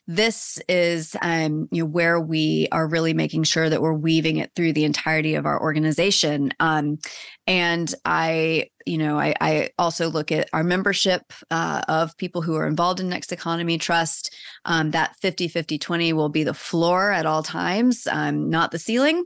this 0.06 0.58
is 0.68 1.14
um, 1.22 1.68
you 1.70 1.84
know 1.84 1.88
where 1.88 2.18
we 2.18 2.66
are 2.72 2.88
really 2.88 3.14
making 3.14 3.44
sure 3.44 3.68
that 3.68 3.80
we're 3.80 3.92
weaving 3.92 4.38
it 4.38 4.50
through 4.56 4.72
the 4.72 4.84
entirety 4.84 5.36
of 5.36 5.46
our 5.46 5.60
organization. 5.60 6.52
Um, 6.58 6.98
and 7.46 7.94
i 8.04 8.68
you 8.90 8.98
know 8.98 9.18
I, 9.18 9.34
I, 9.40 9.70
also 9.78 10.10
look 10.10 10.32
at 10.32 10.48
our 10.52 10.64
membership 10.64 11.22
uh, 11.50 11.82
of 11.88 12.16
people 12.16 12.42
who 12.42 12.56
are 12.56 12.66
involved 12.66 13.00
in 13.00 13.08
next 13.08 13.32
economy 13.32 13.78
trust 13.78 14.34
um, 14.64 14.90
that 14.90 15.16
50 15.20 15.48
50 15.48 15.78
20 15.78 16.12
will 16.12 16.28
be 16.28 16.42
the 16.42 16.54
floor 16.54 17.12
at 17.12 17.24
all 17.24 17.42
times 17.42 18.06
um, 18.10 18.50
not 18.50 18.72
the 18.72 18.78
ceiling 18.78 19.24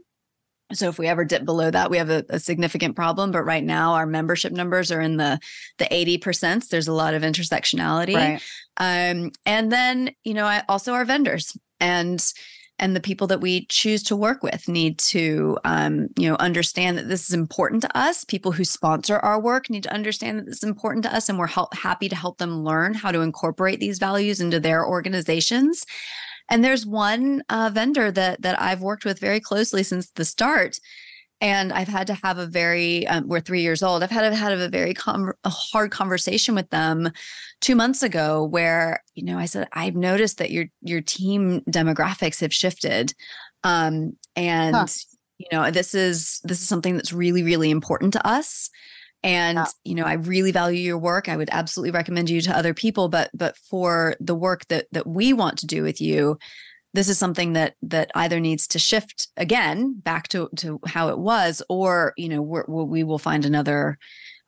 so 0.72 0.88
if 0.88 0.98
we 0.98 1.06
ever 1.06 1.24
dip 1.24 1.44
below 1.44 1.70
that, 1.70 1.90
we 1.90 1.98
have 1.98 2.08
a, 2.08 2.24
a, 2.30 2.40
significant 2.40 2.96
problem. 2.96 3.30
But 3.32 3.44
right 3.44 3.62
now, 3.62 3.92
our 3.92 4.06
membership 4.06 4.50
numbers 4.50 4.90
are 4.90 5.00
in 5.00 5.18
the 5.18 5.38
the 5.76 5.92
eighty 5.92 6.16
percent. 6.16 6.70
There's 6.70 6.88
a 6.88 6.92
lot 6.92 7.12
of 7.12 7.22
intersectionality, 7.22 8.14
right. 8.14 8.42
um, 8.78 9.30
and 9.44 9.70
then 9.70 10.12
you 10.24 10.32
know, 10.32 10.46
I, 10.46 10.62
also 10.66 10.94
our 10.94 11.04
vendors 11.04 11.56
and 11.80 12.18
and 12.78 12.94
the 12.94 13.00
people 13.00 13.26
that 13.28 13.40
we 13.40 13.66
choose 13.66 14.02
to 14.04 14.16
work 14.16 14.42
with 14.42 14.68
need 14.68 14.98
to 14.98 15.56
um, 15.64 16.08
you 16.18 16.28
know 16.28 16.36
understand 16.36 16.98
that 16.98 17.08
this 17.08 17.28
is 17.28 17.34
important 17.34 17.82
to 17.82 17.98
us. 17.98 18.24
People 18.24 18.52
who 18.52 18.64
sponsor 18.64 19.18
our 19.18 19.40
work 19.40 19.70
need 19.70 19.84
to 19.84 19.92
understand 19.92 20.38
that 20.38 20.46
this 20.46 20.58
is 20.58 20.64
important 20.64 21.04
to 21.04 21.14
us, 21.14 21.28
and 21.28 21.38
we're 21.38 21.46
help, 21.46 21.74
happy 21.74 22.08
to 22.08 22.16
help 22.16 22.38
them 22.38 22.64
learn 22.64 22.94
how 22.94 23.12
to 23.12 23.20
incorporate 23.20 23.80
these 23.80 23.98
values 23.98 24.40
into 24.40 24.58
their 24.58 24.84
organizations. 24.86 25.86
And 26.50 26.62
there's 26.62 26.84
one 26.84 27.42
uh, 27.48 27.70
vendor 27.72 28.10
that 28.10 28.42
that 28.42 28.60
I've 28.60 28.82
worked 28.82 29.04
with 29.04 29.18
very 29.18 29.40
closely 29.40 29.82
since 29.82 30.10
the 30.10 30.24
start, 30.24 30.78
and 31.40 31.72
I've 31.72 31.88
had 31.88 32.06
to 32.06 32.14
have 32.14 32.38
a 32.38 32.46
very 32.46 33.06
um, 33.06 33.28
we're 33.28 33.40
three 33.40 33.62
years 33.62 33.82
old. 33.82 34.02
I've 34.02 34.10
had 34.10 34.28
to 34.28 34.34
had 34.34 34.52
a 34.52 34.68
very 34.68 34.94
com- 34.94 35.32
a 35.44 35.50
hard 35.50 35.90
conversation 35.90 36.54
with 36.54 36.70
them 36.70 37.10
two 37.60 37.74
months 37.74 38.02
ago, 38.02 38.44
where 38.44 39.02
you 39.14 39.24
know 39.24 39.38
I 39.38 39.46
said 39.46 39.68
I've 39.72 39.96
noticed 39.96 40.38
that 40.38 40.50
your 40.50 40.66
your 40.82 41.00
team 41.00 41.60
demographics 41.62 42.40
have 42.40 42.54
shifted, 42.54 43.14
um, 43.62 44.16
and 44.36 44.76
huh. 44.76 44.86
you 45.38 45.46
know 45.52 45.70
this 45.70 45.94
is 45.94 46.40
this 46.44 46.60
is 46.60 46.68
something 46.68 46.96
that's 46.96 47.12
really 47.12 47.42
really 47.42 47.70
important 47.70 48.12
to 48.14 48.26
us 48.26 48.70
and 49.24 49.56
yeah. 49.56 49.66
you 49.82 49.94
know 49.94 50.04
i 50.04 50.12
really 50.12 50.52
value 50.52 50.78
your 50.78 50.98
work 50.98 51.28
i 51.28 51.36
would 51.36 51.48
absolutely 51.50 51.90
recommend 51.90 52.30
you 52.30 52.40
to 52.40 52.56
other 52.56 52.74
people 52.74 53.08
but 53.08 53.30
but 53.34 53.56
for 53.56 54.14
the 54.20 54.34
work 54.34 54.68
that 54.68 54.86
that 54.92 55.06
we 55.06 55.32
want 55.32 55.58
to 55.58 55.66
do 55.66 55.82
with 55.82 56.00
you 56.00 56.38
this 56.94 57.08
is 57.08 57.18
something 57.18 57.52
that 57.52 57.74
that 57.82 58.10
either 58.14 58.40
needs 58.40 58.66
to 58.68 58.78
shift 58.78 59.28
again 59.36 59.92
back 59.98 60.28
to 60.28 60.48
to 60.56 60.80
how 60.86 61.08
it 61.08 61.18
was 61.18 61.62
or 61.68 62.14
you 62.16 62.28
know 62.28 62.40
we're, 62.40 62.64
we 62.66 63.04
will 63.04 63.18
find 63.18 63.44
another 63.44 63.98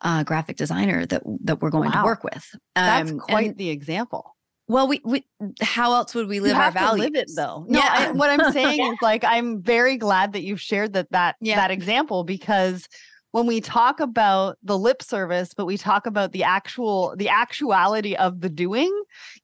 uh, 0.01 0.23
graphic 0.25 0.57
designer 0.57 1.05
that 1.05 1.23
that 1.45 1.61
we're 1.61 1.71
going 1.71 1.91
wow. 1.91 2.01
to 2.01 2.05
work 2.05 2.25
with 2.25 2.49
um, 2.55 2.61
that's 2.75 3.13
quite 3.13 3.49
and, 3.49 3.59
the 3.59 3.69
example 3.69 4.37
well, 4.69 4.89
we, 4.89 5.01
we 5.05 5.25
how 5.63 5.93
else 5.95 6.13
would 6.15 6.27
we 6.27 6.41
live 6.41 6.57
our 6.57 6.73
values? 6.73 7.05
live 7.05 7.15
it 7.15 7.31
though. 7.37 7.65
No, 7.69 7.79
yeah. 7.79 7.89
I, 7.89 8.11
what 8.11 8.31
I'm 8.31 8.53
saying 8.53 8.85
is 8.85 8.99
like 9.01 9.23
I'm 9.23 9.63
very 9.63 9.97
glad 9.97 10.33
that 10.33 10.43
you've 10.43 10.61
shared 10.61 10.95
that 10.95 11.11
that 11.13 11.37
yeah. 11.41 11.57
that 11.57 11.71
example 11.71 12.25
because 12.25 12.89
when 13.37 13.47
we 13.47 13.61
talk 13.61 14.01
about 14.01 14.57
the 14.63 14.79
lip 14.79 15.03
service 15.03 15.53
but 15.53 15.67
we 15.67 15.77
talk 15.77 16.07
about 16.07 16.33
the 16.33 16.43
actual 16.43 17.15
the 17.19 17.29
actuality 17.29 18.17
of 18.17 18.41
the 18.41 18.49
doing 18.49 18.91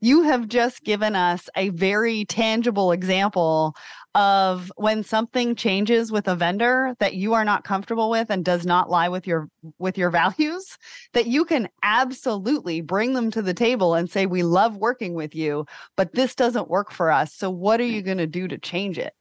you 0.01 0.22
have 0.22 0.49
just 0.49 0.82
given 0.82 1.14
us 1.14 1.51
a 1.57 1.68
very 1.68 2.24
tangible 2.24 2.90
example 2.90 3.76
of 4.14 4.72
when 4.76 5.05
something 5.05 5.55
changes 5.55 6.11
with 6.11 6.26
a 6.26 6.34
vendor 6.34 6.95
that 7.01 7.14
you 7.16 7.34
are 7.34 7.45
not 7.45 7.64
comfortable 7.64 8.09
with 8.09 8.30
and 8.30 8.47
does 8.47 8.64
not 8.64 8.88
lie 8.88 9.11
with 9.11 9.26
your 9.26 9.51
with 9.78 9.99
your 9.99 10.09
values 10.09 10.78
that 11.12 11.26
you 11.26 11.45
can 11.45 11.68
absolutely 11.82 12.80
bring 12.80 13.12
them 13.12 13.30
to 13.30 13.43
the 13.43 13.53
table 13.53 13.95
and 13.95 14.11
say 14.11 14.24
we 14.24 14.43
love 14.43 14.74
working 14.74 15.12
with 15.12 15.34
you 15.34 15.66
but 15.99 16.14
this 16.14 16.34
doesn't 16.34 16.70
work 16.70 16.90
for 16.90 17.11
us. 17.11 17.34
So 17.34 17.51
what 17.51 17.78
are 17.78 17.84
mm. 17.84 17.93
you 17.93 18.03
going 18.03 18.18
to 18.18 18.26
do 18.26 18.49
to 18.49 18.57
change 18.57 18.99
it 18.99 19.12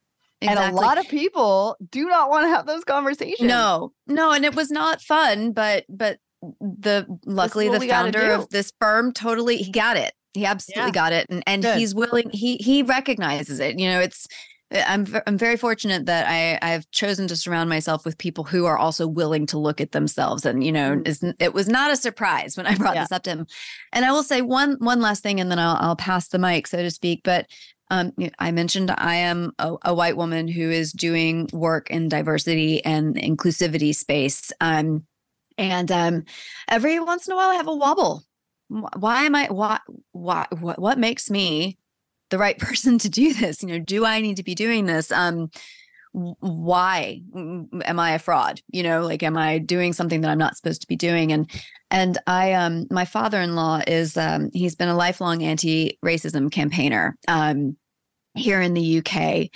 Exactly. 0.41 0.65
And 0.65 0.75
a 0.75 0.81
lot 0.81 0.97
of 0.97 1.07
people 1.07 1.77
do 1.91 2.07
not 2.07 2.29
want 2.29 2.45
to 2.45 2.49
have 2.49 2.65
those 2.65 2.83
conversations. 2.83 3.47
No, 3.47 3.93
no, 4.07 4.31
and 4.31 4.43
it 4.43 4.55
was 4.55 4.71
not 4.71 5.01
fun, 5.01 5.51
but 5.51 5.85
but 5.87 6.17
the 6.59 7.05
luckily 7.25 7.69
the 7.69 7.79
founder 7.81 8.31
of 8.31 8.49
this 8.49 8.73
firm 8.79 9.13
totally 9.13 9.57
he 9.57 9.71
got 9.71 9.97
it. 9.97 10.13
He 10.33 10.45
absolutely 10.45 10.89
yeah. 10.89 10.91
got 10.91 11.13
it, 11.13 11.27
and 11.29 11.43
and 11.45 11.61
Good. 11.61 11.77
he's 11.77 11.93
willing. 11.93 12.29
He 12.31 12.57
he 12.57 12.81
recognizes 12.81 13.59
it. 13.59 13.77
You 13.77 13.89
know, 13.89 13.99
it's 13.99 14.27
I'm 14.71 15.05
I'm 15.27 15.37
very 15.37 15.57
fortunate 15.57 16.05
that 16.05 16.25
I 16.27 16.57
I've 16.61 16.89
chosen 16.91 17.27
to 17.27 17.35
surround 17.35 17.69
myself 17.69 18.05
with 18.05 18.17
people 18.17 18.45
who 18.45 18.65
are 18.65 18.77
also 18.77 19.07
willing 19.07 19.45
to 19.47 19.59
look 19.59 19.81
at 19.81 19.91
themselves 19.91 20.45
and 20.45 20.63
you 20.63 20.71
know 20.71 20.97
mm. 20.97 21.33
it 21.39 21.53
was 21.53 21.67
not 21.67 21.91
a 21.91 21.95
surprise 21.97 22.55
when 22.55 22.65
I 22.65 22.75
brought 22.75 22.95
yeah. 22.95 23.03
this 23.03 23.11
up 23.11 23.23
to 23.23 23.31
him. 23.31 23.47
And 23.91 24.05
I 24.05 24.11
will 24.11 24.23
say 24.23 24.41
one 24.41 24.77
one 24.79 25.01
last 25.01 25.23
thing 25.23 25.39
and 25.39 25.51
then 25.51 25.59
I'll 25.59 25.77
I'll 25.79 25.95
pass 25.95 26.29
the 26.29 26.39
mic 26.39 26.67
so 26.67 26.77
to 26.77 26.91
speak, 26.91 27.21
but 27.23 27.47
um, 27.91 28.13
I 28.39 28.51
mentioned 28.51 28.89
I 28.89 29.15
am 29.15 29.51
a, 29.59 29.75
a, 29.83 29.93
white 29.93 30.15
woman 30.15 30.47
who 30.47 30.71
is 30.71 30.93
doing 30.93 31.49
work 31.51 31.91
in 31.91 32.07
diversity 32.07 32.83
and 32.85 33.17
inclusivity 33.17 33.93
space. 33.93 34.53
Um, 34.61 35.05
and 35.57 35.91
um, 35.91 36.23
every 36.69 37.01
once 37.01 37.27
in 37.27 37.33
a 37.33 37.35
while, 37.35 37.49
I 37.49 37.55
have 37.55 37.67
a 37.67 37.75
wobble. 37.75 38.23
Why 38.69 39.23
am 39.25 39.35
I? 39.35 39.47
Why? 39.47 39.79
Why? 40.13 40.47
What? 40.57 40.79
What 40.79 40.99
makes 40.99 41.29
me 41.29 41.77
the 42.29 42.37
right 42.37 42.57
person 42.59 42.97
to 42.99 43.09
do 43.09 43.33
this? 43.33 43.61
You 43.61 43.69
know, 43.69 43.79
do 43.79 44.05
I 44.05 44.21
need 44.21 44.37
to 44.37 44.43
be 44.43 44.55
doing 44.55 44.85
this? 44.85 45.11
Um, 45.11 45.51
why 46.13 47.21
am 47.33 47.99
I 47.99 48.11
a 48.11 48.19
fraud? 48.19 48.61
You 48.69 48.83
know, 48.83 49.01
like, 49.01 49.21
am 49.21 49.37
I 49.37 49.57
doing 49.57 49.91
something 49.91 50.21
that 50.21 50.31
I'm 50.31 50.37
not 50.37 50.55
supposed 50.55 50.81
to 50.81 50.87
be 50.87 50.95
doing? 50.95 51.33
And 51.33 51.49
and 51.89 52.17
I, 52.25 52.53
um, 52.53 52.87
my 52.89 53.03
father-in-law 53.03 53.81
is, 53.85 54.15
um, 54.15 54.49
he's 54.53 54.75
been 54.75 54.87
a 54.87 54.95
lifelong 54.95 55.43
anti-racism 55.43 56.49
campaigner. 56.49 57.17
Um, 57.27 57.75
here 58.35 58.61
in 58.61 58.73
the 58.73 58.99
UK 58.99 59.49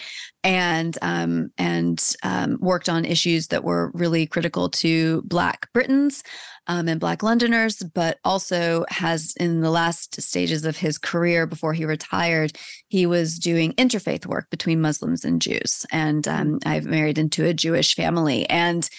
and 0.43 0.97
um, 1.01 1.49
and 1.57 2.15
um, 2.23 2.57
worked 2.59 2.89
on 2.89 3.05
issues 3.05 3.47
that 3.47 3.63
were 3.63 3.91
really 3.93 4.28
critical 4.28 4.69
to 4.69 5.21
Black 5.23 5.71
Britons 5.73 6.23
um, 6.67 6.88
and 6.88 6.99
Black 6.99 7.23
Londoners, 7.23 7.78
but 7.93 8.19
also 8.23 8.86
has 8.89 9.34
in 9.38 9.61
the 9.61 9.69
last 9.69 10.21
stages 10.21 10.65
of 10.65 10.78
his 10.78 10.97
career 10.97 11.45
before 11.45 11.73
he 11.73 11.86
retired, 11.86 12.57
he 12.88 13.05
was 13.05 13.38
doing 13.38 13.73
interfaith 13.73 14.26
work 14.26 14.49
between 14.49 14.82
Muslims 14.82 15.23
and 15.23 15.41
Jews. 15.41 15.86
And 15.91 16.28
um, 16.28 16.59
I've 16.65 16.86
married 16.86 17.17
into 17.17 17.45
a 17.45 17.53
Jewish 17.53 17.95
family. 17.95 18.49
And 18.49 18.89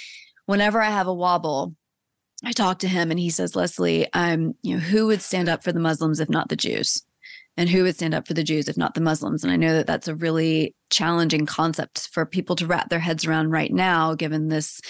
whenever 0.47 0.81
I 0.81 0.91
have 0.91 1.07
a 1.07 1.15
wobble, 1.15 1.75
I 2.45 2.53
talk 2.53 2.81
to 2.81 2.89
him 2.89 3.11
and 3.11 3.19
he 3.19 3.31
says, 3.31 3.57
Leslie, 3.57 4.13
um, 4.13 4.55
you 4.63 4.75
know, 4.75 4.81
who 4.81 5.07
would 5.07 5.23
stand 5.23 5.49
up 5.49 5.65
for 5.65 5.73
the 5.73 5.81
Muslims 5.81 6.21
if 6.21 6.29
not 6.29 6.49
the 6.49 6.57
Jews? 6.57 7.03
And 7.57 7.69
who 7.69 7.83
would 7.83 7.95
stand 7.95 8.15
up 8.15 8.27
for 8.27 8.35
the 8.35 8.45
Jews 8.45 8.69
if 8.69 8.77
not 8.77 8.95
the 8.95 9.01
Muslims? 9.01 9.43
And 9.43 9.53
I 9.53 9.57
know 9.57 9.75
that 9.75 9.87
that's 9.87 10.09
a 10.09 10.15
really 10.15 10.75
challenging 10.91 11.47
concept 11.47 12.09
for 12.13 12.27
people 12.27 12.55
to 12.57 12.67
wrap 12.67 12.89
their 12.89 13.01
heads 13.01 13.25
around 13.25 13.51
right 13.51 13.73
now, 13.73 14.15
given 14.15 14.49
this, 14.49 14.81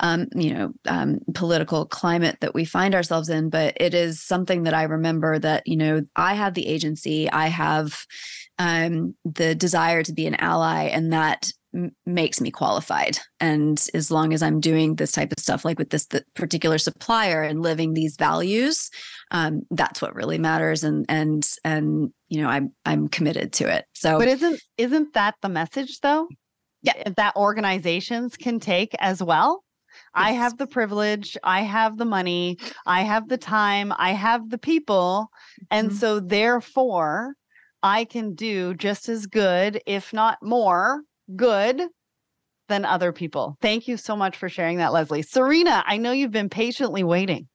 um, 0.00 0.26
you 0.34 0.54
know, 0.54 0.72
um, 0.86 1.18
political 1.34 1.86
climate 1.86 2.38
that 2.40 2.54
we 2.54 2.64
find 2.64 2.94
ourselves 2.94 3.28
in. 3.28 3.50
But 3.50 3.76
it 3.78 3.94
is 3.94 4.22
something 4.22 4.62
that 4.64 4.74
I 4.74 4.84
remember 4.84 5.38
that 5.38 5.66
you 5.66 5.76
know 5.76 6.02
I 6.16 6.34
have 6.34 6.54
the 6.54 6.66
agency, 6.66 7.30
I 7.30 7.48
have 7.48 8.06
um, 8.58 9.14
the 9.24 9.54
desire 9.54 10.02
to 10.02 10.12
be 10.12 10.26
an 10.26 10.36
ally, 10.36 10.84
and 10.84 11.12
that 11.12 11.52
m- 11.74 11.94
makes 12.06 12.40
me 12.40 12.50
qualified. 12.50 13.18
And 13.40 13.84
as 13.94 14.10
long 14.10 14.32
as 14.32 14.42
I'm 14.42 14.60
doing 14.60 14.96
this 14.96 15.12
type 15.12 15.32
of 15.32 15.38
stuff, 15.38 15.64
like 15.64 15.78
with 15.78 15.90
this 15.90 16.06
particular 16.34 16.78
supplier 16.78 17.42
and 17.42 17.62
living 17.62 17.94
these 17.94 18.16
values, 18.16 18.90
um, 19.30 19.62
that's 19.70 20.02
what 20.02 20.14
really 20.14 20.38
matters. 20.38 20.84
And 20.84 21.06
and 21.08 21.48
and 21.64 22.12
you 22.28 22.42
know, 22.42 22.48
I'm 22.48 22.72
I'm 22.84 23.08
committed 23.08 23.52
to 23.54 23.74
it. 23.74 23.86
So, 23.94 24.18
but 24.18 24.28
isn't 24.28 24.60
isn't 24.78 25.14
that 25.14 25.34
the 25.42 25.48
message 25.48 26.00
though? 26.00 26.28
Yeah, 26.82 27.10
that 27.16 27.36
organizations 27.36 28.36
can 28.36 28.58
take 28.58 28.94
as 28.98 29.22
well. 29.22 29.64
Yes. 29.92 29.98
I 30.14 30.32
have 30.32 30.58
the 30.58 30.66
privilege, 30.66 31.36
I 31.44 31.62
have 31.62 31.96
the 31.96 32.04
money, 32.04 32.58
I 32.86 33.02
have 33.02 33.28
the 33.28 33.38
time, 33.38 33.92
I 33.96 34.12
have 34.12 34.50
the 34.50 34.58
people. 34.58 35.28
And 35.70 35.88
mm-hmm. 35.88 35.98
so, 35.98 36.20
therefore, 36.20 37.34
I 37.82 38.04
can 38.04 38.34
do 38.34 38.74
just 38.74 39.08
as 39.08 39.26
good, 39.26 39.80
if 39.86 40.12
not 40.12 40.38
more, 40.42 41.02
good 41.36 41.82
than 42.68 42.84
other 42.84 43.12
people. 43.12 43.56
Thank 43.60 43.88
you 43.88 43.96
so 43.96 44.16
much 44.16 44.36
for 44.36 44.48
sharing 44.48 44.78
that, 44.78 44.92
Leslie. 44.92 45.22
Serena, 45.22 45.82
I 45.86 45.96
know 45.98 46.12
you've 46.12 46.30
been 46.30 46.48
patiently 46.48 47.02
waiting. 47.02 47.48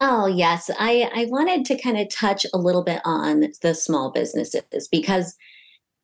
Oh, 0.00 0.26
yes. 0.26 0.70
I, 0.78 1.10
I 1.12 1.24
wanted 1.26 1.64
to 1.66 1.82
kind 1.82 1.98
of 1.98 2.08
touch 2.08 2.46
a 2.54 2.58
little 2.58 2.84
bit 2.84 3.00
on 3.04 3.48
the 3.62 3.74
small 3.74 4.12
businesses 4.12 4.88
because 4.92 5.36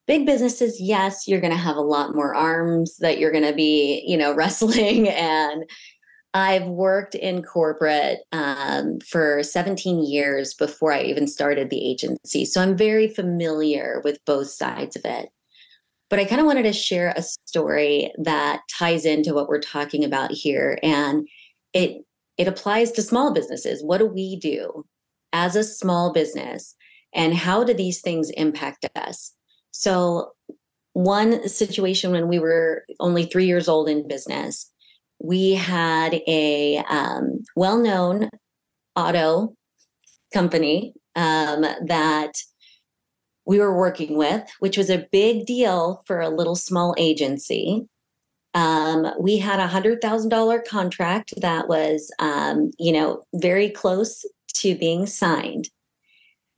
big 0.06 0.26
businesses, 0.26 0.80
yes, 0.80 1.28
you're 1.28 1.40
going 1.40 1.52
to 1.52 1.58
have 1.58 1.76
a 1.76 1.80
lot 1.80 2.14
more 2.14 2.34
arms 2.34 2.96
that 2.98 3.18
you're 3.18 3.30
going 3.30 3.44
to 3.44 3.54
be, 3.54 4.02
you 4.06 4.16
know, 4.16 4.34
wrestling. 4.36 5.08
And 5.08 5.64
I've 6.34 6.66
worked 6.66 7.14
in 7.14 7.44
corporate 7.44 8.18
um, 8.32 8.98
for 9.08 9.44
17 9.44 10.04
years 10.04 10.54
before 10.54 10.92
I 10.92 11.02
even 11.02 11.28
started 11.28 11.70
the 11.70 11.88
agency. 11.88 12.44
So 12.44 12.60
I'm 12.60 12.76
very 12.76 13.06
familiar 13.06 14.00
with 14.02 14.18
both 14.24 14.48
sides 14.48 14.96
of 14.96 15.02
it. 15.04 15.28
But 16.10 16.18
I 16.18 16.24
kind 16.24 16.40
of 16.40 16.46
wanted 16.46 16.64
to 16.64 16.72
share 16.72 17.12
a 17.16 17.22
story 17.22 18.12
that 18.22 18.60
ties 18.78 19.04
into 19.04 19.34
what 19.34 19.48
we're 19.48 19.60
talking 19.60 20.04
about 20.04 20.30
here. 20.30 20.78
And 20.82 21.26
it 21.72 22.02
it 22.36 22.48
applies 22.48 22.90
to 22.92 23.02
small 23.02 23.32
businesses. 23.32 23.82
What 23.82 23.98
do 23.98 24.06
we 24.06 24.36
do 24.36 24.84
as 25.32 25.56
a 25.56 25.64
small 25.64 26.12
business? 26.12 26.74
And 27.14 27.34
how 27.34 27.62
do 27.62 27.72
these 27.72 28.00
things 28.00 28.30
impact 28.30 28.86
us? 28.96 29.32
So, 29.70 30.32
one 30.94 31.48
situation 31.48 32.12
when 32.12 32.28
we 32.28 32.38
were 32.38 32.84
only 33.00 33.24
three 33.24 33.46
years 33.46 33.68
old 33.68 33.88
in 33.88 34.06
business, 34.06 34.70
we 35.18 35.52
had 35.52 36.14
a 36.26 36.78
um, 36.88 37.40
well 37.56 37.78
known 37.78 38.30
auto 38.96 39.54
company 40.32 40.94
um, 41.16 41.62
that 41.86 42.32
we 43.46 43.58
were 43.58 43.76
working 43.76 44.16
with, 44.16 44.48
which 44.58 44.76
was 44.76 44.90
a 44.90 45.06
big 45.12 45.46
deal 45.46 46.02
for 46.06 46.20
a 46.20 46.30
little 46.30 46.56
small 46.56 46.94
agency. 46.98 47.86
Um, 48.54 49.12
we 49.18 49.38
had 49.38 49.58
a 49.58 49.66
hundred 49.66 50.00
thousand 50.00 50.30
dollar 50.30 50.60
contract 50.60 51.34
that 51.40 51.68
was, 51.68 52.10
um, 52.18 52.70
you 52.78 52.92
know, 52.92 53.24
very 53.34 53.68
close 53.68 54.24
to 54.56 54.76
being 54.76 55.06
signed. 55.06 55.68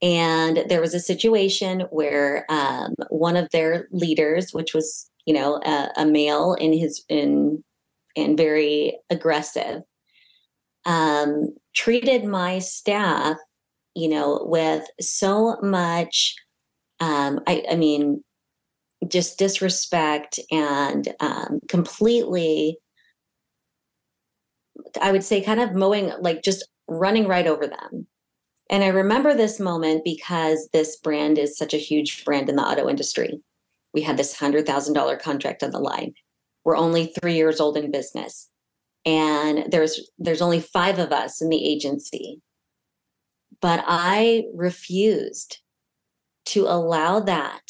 And 0.03 0.65
there 0.69 0.83
was 0.83 0.93
a 0.93 1.01
situation 1.01 1.81
where 1.91 2.45
um, 2.51 2.95
one 3.09 3.37
of 3.37 3.49
their 3.51 3.89
leaders, 3.91 4.53
which 4.53 4.75
was, 4.75 5.11
you 5.25 5.33
know, 5.33 5.61
a, 5.65 5.89
a 5.97 6.07
male 6.07 6.53
in 6.55 6.73
his 6.73 7.03
in 7.09 7.65
and 8.15 8.37
very 8.37 8.99
aggressive, 9.11 9.83
um, 10.85 11.55
treated 11.75 12.25
my 12.25 12.59
staff, 12.59 13.37
you 13.95 14.09
know, 14.09 14.43
with 14.45 14.85
so 15.01 15.57
much 15.63 16.35
um, 17.01 17.41
I, 17.47 17.65
I 17.71 17.77
mean, 17.77 18.23
just 19.09 19.39
disrespect 19.39 20.41
and 20.51 21.15
um, 21.21 21.61
completely, 21.69 22.79
I 25.01 25.13
would 25.13 25.25
say, 25.25 25.43
kind 25.43 25.61
of 25.61 25.75
mowing, 25.75 26.13
like 26.21 26.43
just 26.43 26.67
running 26.89 27.27
right 27.27 27.47
over 27.47 27.67
them. 27.67 28.07
And 28.71 28.83
I 28.83 28.89
remember 28.89 29.35
this 29.35 29.61
moment 29.61 30.03
because 30.05 30.69
this 30.73 30.97
brand 30.97 31.39
is 31.39 31.57
such 31.57 31.73
a 31.73 31.79
huge 31.79 32.25
brand 32.25 32.49
in 32.49 32.57
the 32.57 32.63
auto 32.63 32.89
industry. 32.89 33.41
We 33.95 34.03
had 34.03 34.17
this 34.17 34.37
$100,000 34.37 35.21
contract 35.21 35.63
on 35.63 35.71
the 35.71 35.79
line. 35.79 36.15
We're 36.65 36.77
only 36.77 37.07
three 37.07 37.37
years 37.37 37.61
old 37.61 37.77
in 37.77 37.91
business. 37.93 38.51
And 39.05 39.71
there's 39.71 40.11
there's 40.19 40.43
only 40.43 40.59
five 40.59 40.99
of 40.99 41.13
us 41.13 41.41
in 41.41 41.49
the 41.49 41.65
agency. 41.65 42.41
But 43.61 43.85
I 43.87 44.45
refused 44.53 45.61
to 46.47 46.67
allow 46.67 47.21
that 47.21 47.63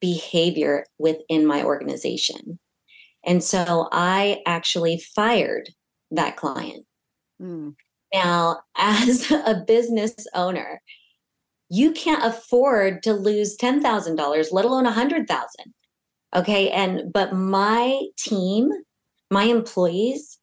behavior 0.00 0.84
within 0.98 1.46
my 1.46 1.62
organization. 1.62 2.58
And 3.24 3.42
so 3.42 3.88
I 3.90 4.42
actually 4.46 4.98
fired 4.98 5.70
that 6.10 6.36
client. 6.36 6.86
Mm. 7.42 7.74
Now, 8.14 8.60
as 8.78 9.30
a 9.30 9.62
business 9.66 10.14
owner, 10.34 10.80
you 11.68 11.92
can't 11.92 12.24
afford 12.24 13.02
to 13.02 13.12
lose 13.12 13.56
$10,000, 13.56 14.52
let 14.52 14.64
alone 14.64 14.84
100,000. 14.84 15.74
Okay. 16.34 16.70
And, 16.70 17.12
but 17.12 17.32
my 17.32 18.02
team, 18.16 18.70
my 19.30 19.44
employees 19.44 20.38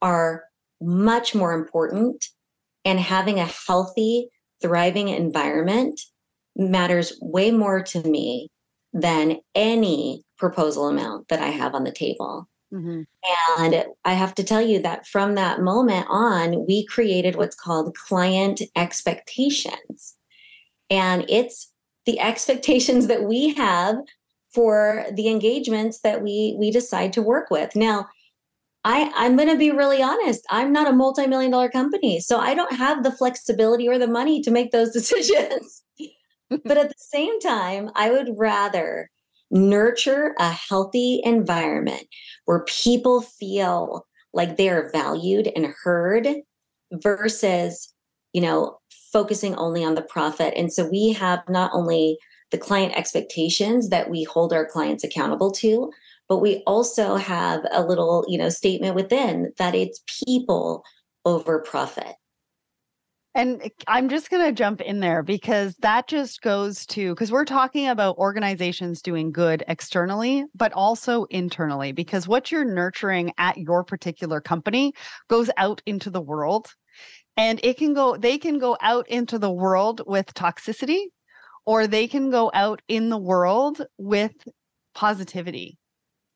are 0.00 0.44
much 0.80 1.34
more 1.34 1.52
important 1.52 2.24
and 2.84 2.98
having 2.98 3.38
a 3.38 3.50
healthy, 3.66 4.30
thriving 4.62 5.08
environment 5.08 6.00
matters 6.56 7.16
way 7.20 7.50
more 7.50 7.82
to 7.82 8.02
me 8.02 8.48
than 8.92 9.38
any 9.54 10.24
proposal 10.36 10.88
amount 10.88 11.28
that 11.28 11.40
I 11.40 11.48
have 11.48 11.74
on 11.74 11.84
the 11.84 11.92
table. 11.92 12.48
Mm-hmm. 12.72 13.02
And 13.58 13.84
I 14.04 14.12
have 14.12 14.34
to 14.36 14.44
tell 14.44 14.62
you 14.62 14.80
that 14.82 15.06
from 15.06 15.34
that 15.34 15.60
moment 15.60 16.06
on, 16.08 16.66
we 16.66 16.86
created 16.86 17.36
what's 17.36 17.56
called 17.56 17.96
client 17.96 18.62
expectations. 18.76 20.16
And 20.88 21.24
it's 21.28 21.72
the 22.06 22.20
expectations 22.20 23.06
that 23.08 23.24
we 23.24 23.54
have 23.54 23.96
for 24.52 25.06
the 25.12 25.28
engagements 25.28 26.00
that 26.00 26.22
we 26.22 26.56
we 26.58 26.70
decide 26.70 27.12
to 27.12 27.22
work 27.22 27.50
with. 27.50 27.76
Now, 27.76 28.08
I, 28.84 29.12
I'm 29.14 29.36
going 29.36 29.48
to 29.48 29.58
be 29.58 29.70
really 29.70 30.02
honest. 30.02 30.44
I'm 30.50 30.72
not 30.72 30.88
a 30.88 30.92
multi 30.92 31.26
million 31.26 31.50
dollar 31.50 31.68
company. 31.68 32.20
So 32.20 32.38
I 32.38 32.54
don't 32.54 32.72
have 32.72 33.02
the 33.02 33.12
flexibility 33.12 33.88
or 33.88 33.98
the 33.98 34.06
money 34.06 34.40
to 34.42 34.50
make 34.50 34.70
those 34.70 34.90
decisions 34.92 35.82
but 36.64 36.76
at 36.78 36.88
the 36.88 36.94
same 36.96 37.38
time, 37.40 37.90
I 37.94 38.10
would 38.10 38.30
rather 38.36 39.10
nurture 39.50 40.34
a 40.38 40.50
healthy 40.50 41.20
environment 41.24 42.04
where 42.44 42.64
people 42.64 43.22
feel 43.22 44.06
like 44.32 44.56
they 44.56 44.68
are 44.68 44.90
valued 44.92 45.50
and 45.56 45.74
heard 45.82 46.28
versus, 46.92 47.92
you 48.32 48.40
know, 48.40 48.78
focusing 49.12 49.54
only 49.56 49.84
on 49.84 49.94
the 49.94 50.02
profit. 50.02 50.54
And 50.56 50.72
so 50.72 50.88
we 50.88 51.12
have 51.12 51.40
not 51.48 51.70
only 51.74 52.18
the 52.50 52.58
client 52.58 52.96
expectations 52.96 53.88
that 53.90 54.10
we 54.10 54.24
hold 54.24 54.52
our 54.52 54.66
clients 54.66 55.04
accountable 55.04 55.50
to, 55.52 55.90
but 56.28 56.38
we 56.38 56.62
also 56.66 57.16
have 57.16 57.60
a 57.72 57.84
little, 57.84 58.24
you 58.28 58.38
know, 58.38 58.48
statement 58.48 58.94
within 58.94 59.52
that 59.58 59.74
it's 59.74 60.00
people 60.24 60.84
over 61.24 61.58
profit. 61.58 62.14
And 63.34 63.62
eh, 63.62 63.68
I'm 63.86 64.08
just 64.08 64.30
going 64.30 64.44
to 64.44 64.52
jump 64.52 64.80
in 64.80 65.00
there 65.00 65.22
because 65.22 65.76
that 65.76 66.08
just 66.08 66.40
goes 66.42 66.86
to 66.86 67.14
because 67.14 67.30
we're 67.30 67.44
talking 67.44 67.88
about 67.88 68.18
organizations 68.18 69.02
doing 69.02 69.32
good 69.32 69.64
externally, 69.68 70.44
but 70.54 70.72
also 70.72 71.24
internally, 71.24 71.92
because 71.92 72.26
what 72.26 72.50
you're 72.50 72.64
nurturing 72.64 73.32
at 73.38 73.56
your 73.56 73.84
particular 73.84 74.40
company 74.40 74.92
goes 75.28 75.50
out 75.56 75.82
into 75.86 76.10
the 76.10 76.20
world. 76.20 76.68
And 77.36 77.60
it 77.62 77.78
can 77.78 77.94
go, 77.94 78.16
they 78.16 78.38
can 78.38 78.58
go 78.58 78.76
out 78.80 79.08
into 79.08 79.38
the 79.38 79.50
world 79.50 80.02
with 80.06 80.34
toxicity, 80.34 81.04
or 81.64 81.86
they 81.86 82.08
can 82.08 82.30
go 82.30 82.50
out 82.52 82.82
in 82.88 83.08
the 83.08 83.16
world 83.18 83.80
with 83.96 84.32
positivity 84.94 85.78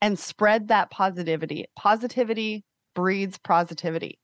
and 0.01 0.19
spread 0.19 0.69
that 0.69 0.91
positivity. 0.91 1.67
Positivity 1.77 2.65
breeds 2.95 3.37
positivity 3.39 4.19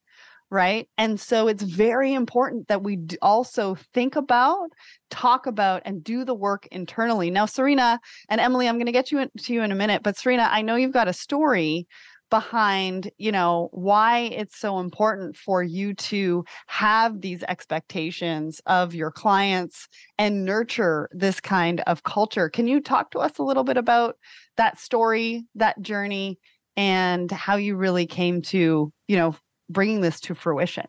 right? 0.51 0.89
And 0.99 1.21
so 1.21 1.49
it's 1.49 1.63
very 1.63 2.13
important 2.13 2.69
that 2.69 2.83
we 2.83 2.99
also 3.23 3.77
think 3.95 4.17
about, 4.17 4.69
talk 5.11 5.47
about, 5.47 5.83
and 5.85 6.03
do 6.03 6.25
the 6.25 6.35
work 6.35 6.67
internally. 6.73 7.31
Now, 7.31 7.47
Serena 7.47 8.01
and 8.29 8.41
Emily, 8.41 8.69
I'm 8.69 8.77
going 8.77 8.87
to 8.87 8.93
get 8.93 9.13
you 9.13 9.21
in, 9.21 9.31
to 9.39 9.53
you 9.53 9.63
in 9.63 9.71
a 9.71 9.77
minute, 9.77 10.03
but 10.03 10.19
Serena, 10.19 10.49
I 10.51 10.63
know 10.63 10.75
you've 10.75 10.93
got 10.93 11.09
a 11.09 11.13
story 11.13 11.87
behind 12.31 13.11
you 13.19 13.33
know 13.33 13.69
why 13.73 14.21
it's 14.21 14.57
so 14.57 14.79
important 14.79 15.37
for 15.37 15.63
you 15.63 15.93
to 15.95 16.45
have 16.69 17.21
these 17.21 17.43
expectations 17.43 18.61
of 18.67 18.95
your 18.95 19.11
clients 19.11 19.89
and 20.17 20.45
nurture 20.45 21.09
this 21.13 21.41
kind 21.41 21.81
of 21.89 22.05
culture 22.05 22.49
can 22.49 22.69
you 22.69 22.81
talk 22.81 23.11
to 23.11 23.19
us 23.19 23.39
a 23.39 23.43
little 23.43 23.65
bit 23.65 23.77
about 23.77 24.17
that 24.57 24.79
story 24.79 25.45
that 25.57 25.81
journey 25.83 26.39
and 26.77 27.31
how 27.33 27.57
you 27.57 27.75
really 27.75 28.07
came 28.07 28.41
to 28.41 28.93
you 29.09 29.17
know 29.17 29.35
bringing 29.71 30.01
this 30.01 30.21
to 30.21 30.35
fruition? 30.35 30.87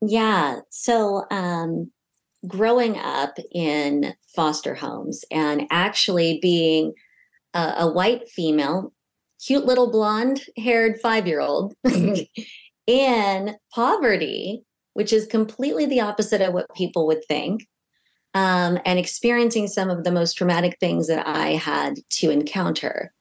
Yeah. 0.00 0.60
So, 0.70 1.26
um, 1.30 1.92
growing 2.46 2.98
up 2.98 3.36
in 3.52 4.14
foster 4.34 4.74
homes 4.74 5.24
and 5.30 5.66
actually 5.70 6.40
being 6.42 6.92
a, 7.54 7.74
a 7.78 7.92
white 7.92 8.28
female, 8.28 8.92
cute 9.44 9.64
little 9.64 9.90
blonde 9.90 10.42
haired 10.56 11.00
five 11.00 11.26
year 11.26 11.40
old 11.40 11.74
in 12.86 13.56
poverty, 13.74 14.64
which 14.94 15.12
is 15.12 15.26
completely 15.26 15.86
the 15.86 16.00
opposite 16.00 16.40
of 16.40 16.52
what 16.52 16.74
people 16.74 17.06
would 17.06 17.24
think. 17.26 17.66
Um, 18.34 18.78
and 18.86 18.98
experiencing 18.98 19.68
some 19.68 19.90
of 19.90 20.04
the 20.04 20.10
most 20.10 20.34
traumatic 20.34 20.78
things 20.80 21.06
that 21.08 21.26
I 21.26 21.50
had 21.50 21.96
to 22.12 22.30
encounter. 22.30 23.12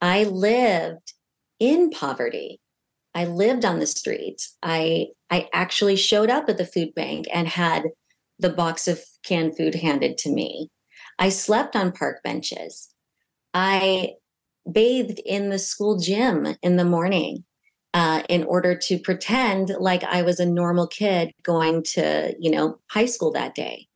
I 0.00 0.24
lived 0.24 1.12
in 1.60 1.90
poverty. 1.90 2.60
I 3.14 3.24
lived 3.26 3.64
on 3.64 3.78
the 3.78 3.86
streets. 3.86 4.56
I 4.62 5.08
I 5.30 5.48
actually 5.52 5.96
showed 5.96 6.30
up 6.30 6.48
at 6.48 6.58
the 6.58 6.66
food 6.66 6.94
bank 6.94 7.26
and 7.32 7.48
had 7.48 7.84
the 8.38 8.50
box 8.50 8.88
of 8.88 9.00
canned 9.24 9.56
food 9.56 9.76
handed 9.76 10.18
to 10.18 10.30
me. 10.30 10.70
I 11.18 11.28
slept 11.28 11.76
on 11.76 11.92
park 11.92 12.22
benches. 12.22 12.92
I 13.54 14.14
bathed 14.70 15.20
in 15.24 15.50
the 15.50 15.58
school 15.58 15.98
gym 15.98 16.56
in 16.62 16.76
the 16.76 16.84
morning 16.84 17.44
uh, 17.94 18.22
in 18.28 18.44
order 18.44 18.74
to 18.74 18.98
pretend 18.98 19.70
like 19.78 20.04
I 20.04 20.22
was 20.22 20.40
a 20.40 20.46
normal 20.46 20.86
kid 20.86 21.32
going 21.42 21.82
to, 21.94 22.34
you 22.38 22.50
know, 22.50 22.78
high 22.90 23.06
school 23.06 23.32
that 23.32 23.54
day. 23.54 23.88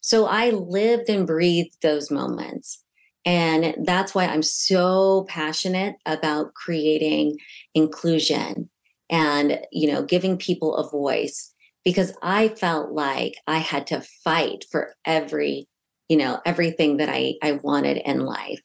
So 0.00 0.26
I 0.26 0.50
lived 0.50 1.08
and 1.08 1.26
breathed 1.26 1.76
those 1.82 2.10
moments. 2.10 2.83
And 3.24 3.74
that's 3.84 4.14
why 4.14 4.26
I'm 4.26 4.42
so 4.42 5.24
passionate 5.28 5.96
about 6.04 6.54
creating 6.54 7.38
inclusion 7.74 8.68
and, 9.10 9.60
you 9.72 9.90
know, 9.90 10.02
giving 10.02 10.36
people 10.36 10.76
a 10.76 10.88
voice 10.88 11.54
because 11.84 12.14
I 12.22 12.48
felt 12.48 12.92
like 12.92 13.34
I 13.46 13.58
had 13.58 13.86
to 13.88 14.04
fight 14.22 14.64
for 14.70 14.94
every, 15.04 15.68
you 16.08 16.16
know, 16.16 16.40
everything 16.44 16.98
that 16.98 17.08
I, 17.08 17.34
I 17.42 17.52
wanted 17.52 17.98
in 17.98 18.20
life. 18.20 18.60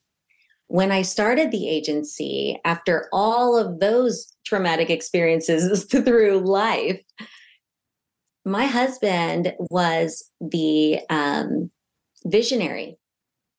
When 0.68 0.92
I 0.92 1.02
started 1.02 1.52
the 1.52 1.68
agency, 1.68 2.60
after 2.64 3.08
all 3.12 3.58
of 3.58 3.80
those 3.80 4.36
traumatic 4.46 4.90
experiences 4.90 5.86
through 5.92 6.40
life, 6.40 7.02
my 8.46 8.66
husband 8.66 9.54
was 9.70 10.30
the 10.40 11.00
um, 11.10 11.70
visionary 12.26 12.99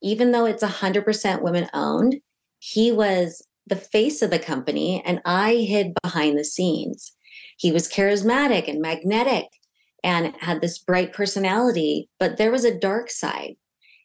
even 0.03 0.33
though 0.33 0.47
it's 0.47 0.63
100% 0.63 1.43
women 1.43 1.69
owned, 1.73 2.17
he 2.59 2.93
was 2.93 3.47
the 3.67 3.77
face 3.77 4.23
of 4.23 4.31
the 4.31 4.39
company 4.39 5.03
and 5.05 5.21
I 5.25 5.55
hid 5.57 5.95
behind 6.03 6.39
the 6.39 6.45
scenes. 6.45 7.13
He 7.57 7.73
was 7.73 7.91
charismatic 7.91 8.69
and 8.69 8.81
magnetic 8.81 9.47
and 10.03 10.35
had 10.41 10.61
this 10.61 10.79
bright 10.79 11.13
personality, 11.13 12.09
but 12.19 12.37
there 12.37 12.51
was 12.51 12.65
a 12.65 12.79
dark 12.79 13.11
side. 13.11 13.57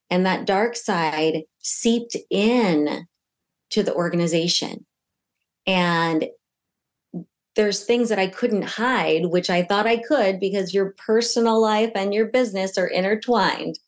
And 0.09 0.25
that 0.25 0.45
dark 0.45 0.75
side 0.75 1.43
seeped 1.63 2.15
in 2.29 3.07
to 3.71 3.81
the 3.81 3.93
organization. 3.93 4.85
And 5.65 6.27
there's 7.55 7.83
things 7.83 8.09
that 8.09 8.19
I 8.19 8.27
couldn't 8.27 8.63
hide, 8.63 9.27
which 9.27 9.49
I 9.49 9.63
thought 9.63 9.87
I 9.87 9.97
could 9.97 10.39
because 10.39 10.73
your 10.73 10.93
personal 10.97 11.59
life 11.59 11.91
and 11.95 12.13
your 12.13 12.27
business 12.27 12.77
are 12.77 12.87
intertwined. 12.87 13.79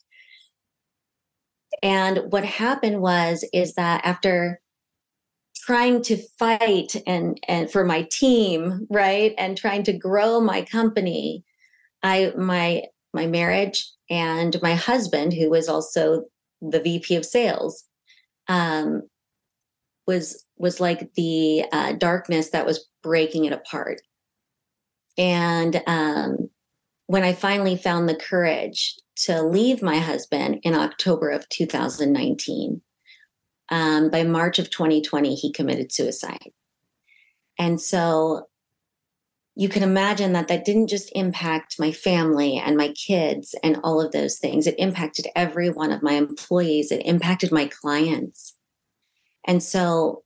And 1.83 2.31
what 2.31 2.45
happened 2.45 3.01
was 3.01 3.45
is 3.53 3.75
that 3.75 4.01
after 4.03 4.59
trying 5.55 6.01
to 6.01 6.17
fight 6.39 6.95
and 7.05 7.39
and 7.47 7.69
for 7.69 7.83
my 7.83 8.07
team, 8.11 8.87
right? 8.89 9.33
And 9.37 9.57
trying 9.57 9.83
to 9.83 9.93
grow 9.93 10.39
my 10.39 10.61
company, 10.61 11.43
I 12.03 12.33
my 12.37 12.83
my 13.13 13.27
marriage 13.27 13.91
and 14.09 14.59
my 14.61 14.75
husband, 14.75 15.33
who 15.33 15.49
was 15.49 15.67
also 15.67 16.23
the 16.61 16.79
VP 16.79 17.15
of 17.15 17.25
sales, 17.25 17.83
um, 18.47 19.03
was 20.07 20.45
was 20.57 20.79
like 20.79 21.13
the 21.15 21.65
uh, 21.71 21.93
darkness 21.93 22.49
that 22.51 22.65
was 22.65 22.87
breaking 23.03 23.45
it 23.45 23.53
apart. 23.53 24.01
And 25.17 25.81
um, 25.87 26.49
when 27.07 27.23
I 27.23 27.33
finally 27.33 27.75
found 27.75 28.07
the 28.07 28.15
courage 28.15 28.95
to 29.23 29.41
leave 29.41 29.81
my 29.81 29.97
husband 29.97 30.59
in 30.63 30.75
October 30.75 31.29
of 31.29 31.49
2019. 31.49 32.81
Um, 33.69 34.09
by 34.09 34.23
March 34.23 34.59
of 34.59 34.69
2020, 34.69 35.35
he 35.35 35.51
committed 35.51 35.91
suicide. 35.91 36.51
And 37.59 37.81
so 37.81 38.47
you 39.55 39.67
can 39.69 39.83
imagine 39.83 40.33
that 40.33 40.47
that 40.49 40.65
didn't 40.65 40.87
just 40.87 41.11
impact 41.15 41.79
my 41.79 41.91
family 41.91 42.57
and 42.57 42.77
my 42.77 42.89
kids 42.89 43.55
and 43.63 43.79
all 43.83 43.99
of 43.99 44.11
those 44.11 44.37
things. 44.37 44.67
It 44.67 44.75
impacted 44.77 45.27
every 45.35 45.69
one 45.69 45.91
of 45.91 46.03
my 46.03 46.13
employees, 46.13 46.91
it 46.91 47.01
impacted 47.05 47.51
my 47.51 47.65
clients. 47.67 48.55
And 49.45 49.63
so 49.63 50.23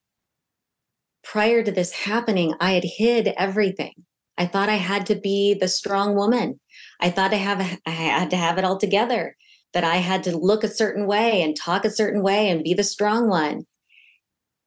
prior 1.24 1.64
to 1.64 1.72
this 1.72 1.92
happening, 1.92 2.56
I 2.60 2.72
had 2.72 2.84
hid 2.84 3.34
everything. 3.38 3.94
I 4.38 4.48
thought 4.48 4.70
I 4.70 4.76
had 4.76 5.06
to 5.06 5.16
be 5.16 5.54
the 5.54 5.68
strong 5.68 6.16
woman. 6.16 6.60
I 7.02 7.10
thought 7.10 7.34
I 7.34 7.38
have 7.38 7.80
I 7.86 7.90
had 7.90 8.30
to 8.30 8.38
have 8.38 8.58
it 8.58 8.64
all 8.64 8.78
together, 8.78 9.36
that 9.74 9.84
I 9.84 9.98
had 9.98 10.24
to 10.24 10.38
look 10.38 10.64
a 10.64 10.70
certain 10.70 11.08
way 11.08 11.42
and 11.42 11.56
talk 11.56 11.84
a 11.86 11.90
certain 11.90 12.22
way 12.22 12.50
and 12.50 12.64
be 12.64 12.74
the 12.74 12.84
strong 12.84 13.28
one. 13.28 13.66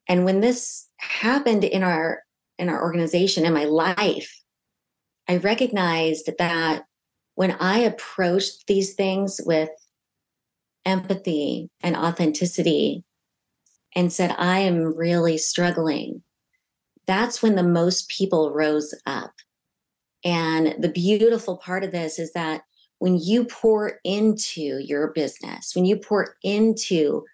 And 0.08 0.24
when 0.24 0.40
this 0.40 0.88
happened 0.96 1.64
in 1.64 1.82
our 1.82 2.22
in 2.58 2.68
our 2.68 2.82
organization 2.82 3.44
in 3.44 3.52
my 3.52 3.64
life, 3.64 4.40
I 5.28 5.38
recognized 5.38 6.30
that 6.38 6.84
when 7.34 7.52
I 7.52 7.78
approached 7.78 8.66
these 8.66 8.94
things 8.94 9.40
with 9.44 9.70
empathy 10.84 11.70
and 11.82 11.96
authenticity 11.96 13.04
and 13.96 14.12
said, 14.12 14.34
I 14.38 14.60
am 14.60 14.96
really 14.96 15.38
struggling, 15.38 16.22
that's 17.06 17.42
when 17.42 17.54
the 17.54 17.62
most 17.62 18.08
people 18.08 18.52
rose 18.52 18.94
up. 19.06 19.32
And 20.24 20.74
the 20.82 20.88
beautiful 20.88 21.56
part 21.58 21.84
of 21.84 21.92
this 21.92 22.18
is 22.18 22.32
that 22.32 22.62
when 22.98 23.18
you 23.18 23.44
pour 23.44 24.00
into 24.04 24.78
your 24.78 25.08
business, 25.12 25.74
when 25.74 25.84
you 25.84 25.96
pour 25.96 26.36
into 26.42 27.24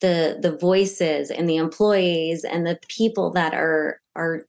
the 0.00 0.38
the 0.40 0.56
voices 0.56 1.30
and 1.30 1.48
the 1.48 1.56
employees 1.56 2.44
and 2.44 2.66
the 2.66 2.78
people 2.88 3.30
that 3.32 3.54
are 3.54 4.00
are 4.14 4.46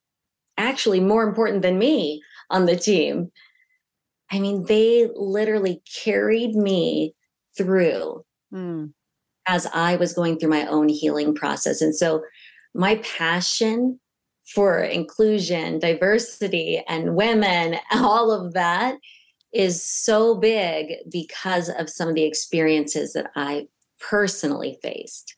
actually 0.57 0.99
more 0.99 1.23
important 1.23 1.61
than 1.61 1.79
me 1.79 2.21
on 2.49 2.65
the 2.65 2.75
team. 2.75 3.31
I 4.31 4.39
mean, 4.39 4.65
they 4.65 5.09
literally 5.15 5.81
carried 6.03 6.55
me 6.55 7.15
through 7.57 8.23
mm. 8.53 8.91
as 9.47 9.65
I 9.73 9.95
was 9.95 10.13
going 10.13 10.37
through 10.37 10.49
my 10.49 10.67
own 10.67 10.89
healing 10.89 11.33
process. 11.33 11.81
And 11.81 11.95
so 11.95 12.23
my 12.75 12.97
passion 12.97 13.99
for 14.53 14.79
inclusion, 14.79 15.79
diversity, 15.79 16.83
and 16.87 17.15
women, 17.15 17.77
all 17.91 18.31
of 18.31 18.53
that 18.53 18.97
is 19.53 19.83
so 19.83 20.35
big 20.35 20.95
because 21.11 21.69
of 21.69 21.89
some 21.89 22.07
of 22.07 22.15
the 22.15 22.23
experiences 22.23 23.13
that 23.13 23.31
I 23.35 23.67
personally 23.99 24.77
faced. 24.81 25.35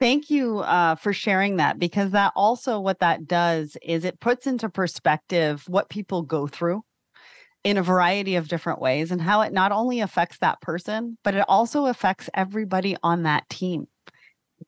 Thank 0.00 0.30
you 0.30 0.58
uh, 0.60 0.96
for 0.96 1.12
sharing 1.12 1.56
that 1.56 1.78
because 1.78 2.10
that 2.10 2.32
also 2.34 2.80
what 2.80 2.98
that 3.00 3.28
does 3.28 3.76
is 3.82 4.04
it 4.04 4.18
puts 4.18 4.46
into 4.48 4.68
perspective 4.68 5.64
what 5.68 5.90
people 5.90 6.22
go 6.22 6.48
through 6.48 6.82
in 7.62 7.76
a 7.76 7.82
variety 7.82 8.34
of 8.34 8.48
different 8.48 8.80
ways 8.80 9.12
and 9.12 9.22
how 9.22 9.42
it 9.42 9.52
not 9.52 9.70
only 9.70 10.00
affects 10.00 10.38
that 10.38 10.60
person, 10.60 11.16
but 11.22 11.34
it 11.34 11.44
also 11.46 11.86
affects 11.86 12.28
everybody 12.34 12.96
on 13.04 13.22
that 13.22 13.48
team. 13.48 13.86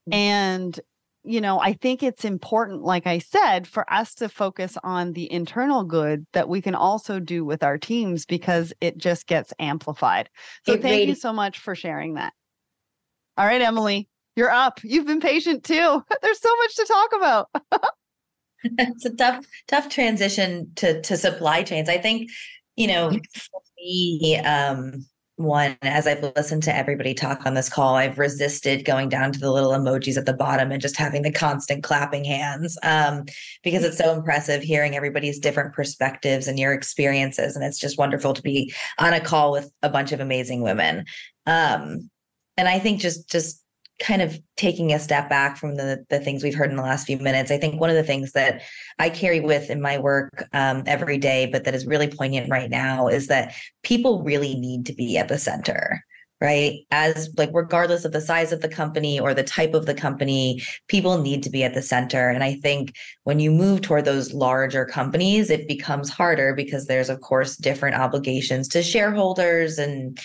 Mm-hmm. 0.09 0.13
And 0.13 0.81
you 1.25 1.41
know, 1.41 1.59
I 1.59 1.73
think 1.73 2.03
it's 2.03 2.25
important, 2.25 2.83
like 2.83 3.07
I 3.07 3.19
said, 3.19 3.67
for 3.67 3.91
us 3.93 4.15
to 4.17 4.29
focus 4.29 4.77
on 4.85 5.13
the 5.13 5.31
internal 5.33 5.85
good 5.85 6.27
that 6.35 6.49
we 6.49 6.61
can 6.61 6.75
also 6.75 7.19
do 7.19 7.45
with 7.45 7.63
our 7.63 7.79
teams 7.79 8.27
because 8.27 8.73
it 8.81 8.99
just 8.99 9.27
gets 9.27 9.53
amplified. 9.59 10.29
So, 10.67 10.75
it 10.75 10.83
thank 10.83 10.93
really- 10.93 11.09
you 11.09 11.15
so 11.15 11.33
much 11.33 11.59
for 11.59 11.75
sharing 11.75 12.15
that. 12.15 12.35
All 13.37 13.47
right, 13.47 13.63
Emily, 13.63 14.09
you're 14.37 14.51
up. 14.51 14.81
You've 14.85 15.07
been 15.07 15.21
patient 15.21 15.65
too. 15.65 16.03
There's 16.23 16.41
so 16.41 16.55
much 16.57 16.77
to 16.77 16.85
talk 16.85 17.13
about. 17.17 17.49
it's 18.79 19.05
a 19.05 19.15
tough, 19.15 19.47
tough 19.69 19.89
transition 19.89 20.73
to 20.77 21.01
to 21.03 21.17
supply 21.17 21.63
chains. 21.63 21.89
I 21.89 21.99
think, 21.99 22.31
you 22.77 22.87
know, 22.87 23.11
for 23.11 23.61
me, 23.79 24.39
um, 24.39 25.05
one 25.45 25.77
as 25.83 26.07
I've 26.07 26.23
listened 26.37 26.63
to 26.65 26.77
everybody 26.77 27.15
talk 27.15 27.47
on 27.47 27.55
this 27.55 27.69
call, 27.69 27.95
I've 27.95 28.19
resisted 28.19 28.85
going 28.85 29.09
down 29.09 29.33
to 29.33 29.39
the 29.39 29.51
little 29.51 29.73
emojis 29.73 30.17
at 30.17 30.27
the 30.27 30.33
bottom 30.33 30.73
and 30.73 30.81
just 30.81 30.97
having 30.97 31.23
the 31.23 31.33
constant 31.33 31.83
clapping 31.83 32.25
hands 32.25 32.77
um, 32.83 33.25
because 33.63 33.85
it's 33.85 33.99
so 33.99 34.13
impressive 34.13 34.63
hearing 34.63 34.97
everybody's 34.97 35.39
different 35.39 35.75
perspectives 35.75 36.49
and 36.49 36.59
your 36.59 36.73
experiences. 36.73 37.57
And 37.57 37.65
it's 37.65 37.79
just 37.79 37.99
wonderful 37.99 38.35
to 38.35 38.43
be 38.43 38.73
on 38.99 39.13
a 39.13 39.21
call 39.21 39.53
with 39.53 39.71
a 39.83 39.89
bunch 39.89 40.13
of 40.13 40.21
amazing 40.21 40.63
women. 40.63 41.05
Um, 41.47 42.11
and 42.57 42.69
I 42.69 42.79
think 42.79 43.01
just 43.01 43.29
just 43.29 43.64
kind 44.01 44.23
of 44.23 44.39
taking 44.57 44.93
a 44.93 44.99
step 44.99 45.29
back 45.29 45.57
from 45.57 45.77
the 45.77 46.05
the 46.11 46.19
things 46.19 46.43
we've 46.43 46.55
heard 46.55 46.71
in 46.71 46.77
the 46.77 46.83
last 46.83 47.07
few 47.07 47.19
minutes 47.19 47.51
i 47.51 47.57
think 47.57 47.81
one 47.81 47.91
of 47.91 47.97
the 47.97 48.03
things 48.03 48.33
that 48.33 48.63
i 48.99 49.09
carry 49.09 49.41
with 49.41 49.71
in 49.71 49.81
my 49.81 49.99
work 49.99 50.45
um, 50.53 50.83
every 50.87 51.19
day 51.19 51.49
but 51.51 51.65
that 51.65 51.75
is 51.75 51.87
really 51.87 52.09
poignant 52.09 52.51
right 52.51 52.71
now 52.71 53.07
is 53.07 53.29
that 53.29 53.55
people 53.83 54.23
really 54.23 54.55
need 54.55 54.85
to 54.87 54.93
be 54.95 55.17
at 55.17 55.29
the 55.29 55.39
center 55.39 56.03
right? 56.41 56.81
As 56.91 57.31
like, 57.39 57.49
regardless 57.55 58.05
of 58.05 58.13
the 58.13 58.21
size 58.21 58.53
of 58.53 58.61
the 58.61 58.69
company 58.69 59.19
or 59.19 59.33
the 59.33 59.43
type 59.43 59.73
of 59.73 59.87
the 59.87 59.95
company, 59.95 60.63
people 60.89 61.17
need 61.23 61.43
to 61.45 61.51
be 61.51 61.65
at 61.65 61.73
the 61.73 61.81
center. 61.81 62.29
And 62.29 62.45
I 62.45 62.57
think 62.57 62.95
when 63.23 63.41
you 63.41 63.51
move 63.51 63.81
toward 63.81 64.05
those 64.05 64.35
larger 64.35 64.85
companies, 64.85 65.49
it 65.49 65.67
becomes 65.67 66.11
harder 66.11 66.55
because 66.55 66.87
there's, 66.87 67.09
of 67.09 67.23
course, 67.23 67.57
different 67.57 67.97
obligations 67.97 68.69
to 68.69 68.83
shareholders 68.83 69.79
and 69.79 70.19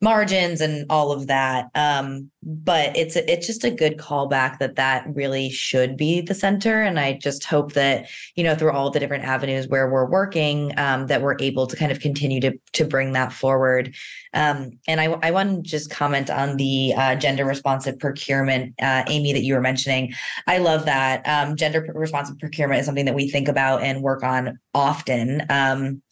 margins 0.00 0.60
and 0.60 0.86
all 0.88 1.12
of 1.12 1.26
that. 1.26 1.70
Um, 1.74 2.30
but 2.42 2.96
it's 2.96 3.16
it's 3.16 3.46
just 3.46 3.64
a 3.64 3.70
good 3.70 3.98
callback 3.98 4.58
that 4.58 4.76
that 4.76 5.04
really 5.14 5.50
should 5.50 5.96
be 5.96 6.22
the 6.22 6.34
center 6.34 6.80
and 6.80 6.98
i 6.98 7.12
just 7.12 7.44
hope 7.44 7.74
that 7.74 8.08
you 8.34 8.42
know 8.42 8.54
through 8.54 8.72
all 8.72 8.90
the 8.90 8.98
different 8.98 9.24
avenues 9.24 9.68
where 9.68 9.90
we're 9.90 10.08
working 10.08 10.72
um, 10.78 11.06
that 11.08 11.20
we're 11.20 11.36
able 11.38 11.66
to 11.66 11.76
kind 11.76 11.92
of 11.92 12.00
continue 12.00 12.40
to 12.40 12.58
to 12.72 12.84
bring 12.84 13.12
that 13.12 13.32
forward 13.32 13.94
um, 14.34 14.70
and 14.86 15.00
i 15.00 15.06
i 15.22 15.30
want 15.30 15.64
to 15.64 15.70
just 15.70 15.90
comment 15.90 16.30
on 16.30 16.56
the 16.56 16.92
uh, 16.96 17.14
gender 17.14 17.44
responsive 17.44 17.98
procurement 17.98 18.74
uh, 18.82 19.02
amy 19.08 19.32
that 19.32 19.42
you 19.42 19.54
were 19.54 19.60
mentioning 19.60 20.12
i 20.46 20.58
love 20.58 20.84
that 20.84 21.26
um, 21.26 21.56
gender 21.56 21.86
responsive 21.94 22.38
procurement 22.38 22.80
is 22.80 22.86
something 22.86 23.06
that 23.06 23.14
we 23.14 23.28
think 23.28 23.48
about 23.48 23.82
and 23.82 24.02
work 24.02 24.22
on 24.22 24.58
often 24.74 25.42
um, 25.50 26.02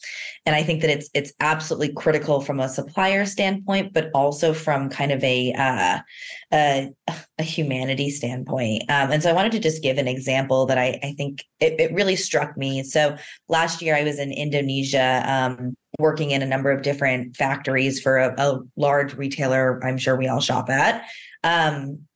and 0.47 0.55
i 0.57 0.63
think 0.63 0.81
that 0.81 0.91
it's 0.91 1.11
it's 1.15 1.33
absolutely 1.41 1.93
critical 1.93 2.41
from 2.41 2.61
a 2.61 2.69
supplier 2.69 3.25
standpoint 3.25 3.93
but 3.93 4.11
also 4.15 4.53
from 4.53 4.89
kind 4.89 5.13
of 5.13 5.23
a 5.23 5.53
uh, 5.53 5.99
a, 6.53 6.91
a 7.39 7.43
humanity 7.43 8.11
standpoint. 8.11 8.83
Um, 8.89 9.11
and 9.13 9.23
so 9.23 9.31
I 9.31 9.35
wanted 9.35 9.53
to 9.53 9.59
just 9.59 9.83
give 9.83 9.99
an 9.99 10.09
example 10.09 10.67
that 10.67 10.79
I, 10.79 10.99
I 11.03 11.13
think 11.13 11.45
it, 11.61 11.79
it 11.79 11.93
really 11.93 12.17
struck 12.17 12.57
me. 12.57 12.83
So 12.83 13.17
last 13.49 13.83
year 13.83 13.95
I 13.95 14.03
was 14.03 14.19
in 14.19 14.33
Indonesia 14.33 15.23
um, 15.27 15.77
working 15.99 16.31
in 16.31 16.43
a 16.43 16.47
number 16.47 16.71
of 16.71 16.83
different 16.83 17.37
factories 17.37 18.01
for 18.01 18.17
a, 18.17 18.35
a 18.39 18.61
large 18.77 19.15
retailer 19.15 19.85
I'm 19.85 19.99
sure 19.99 20.17
we 20.17 20.29
all 20.29 20.41
shop 20.41 20.71
at. 20.71 21.05
Um, 21.45 22.08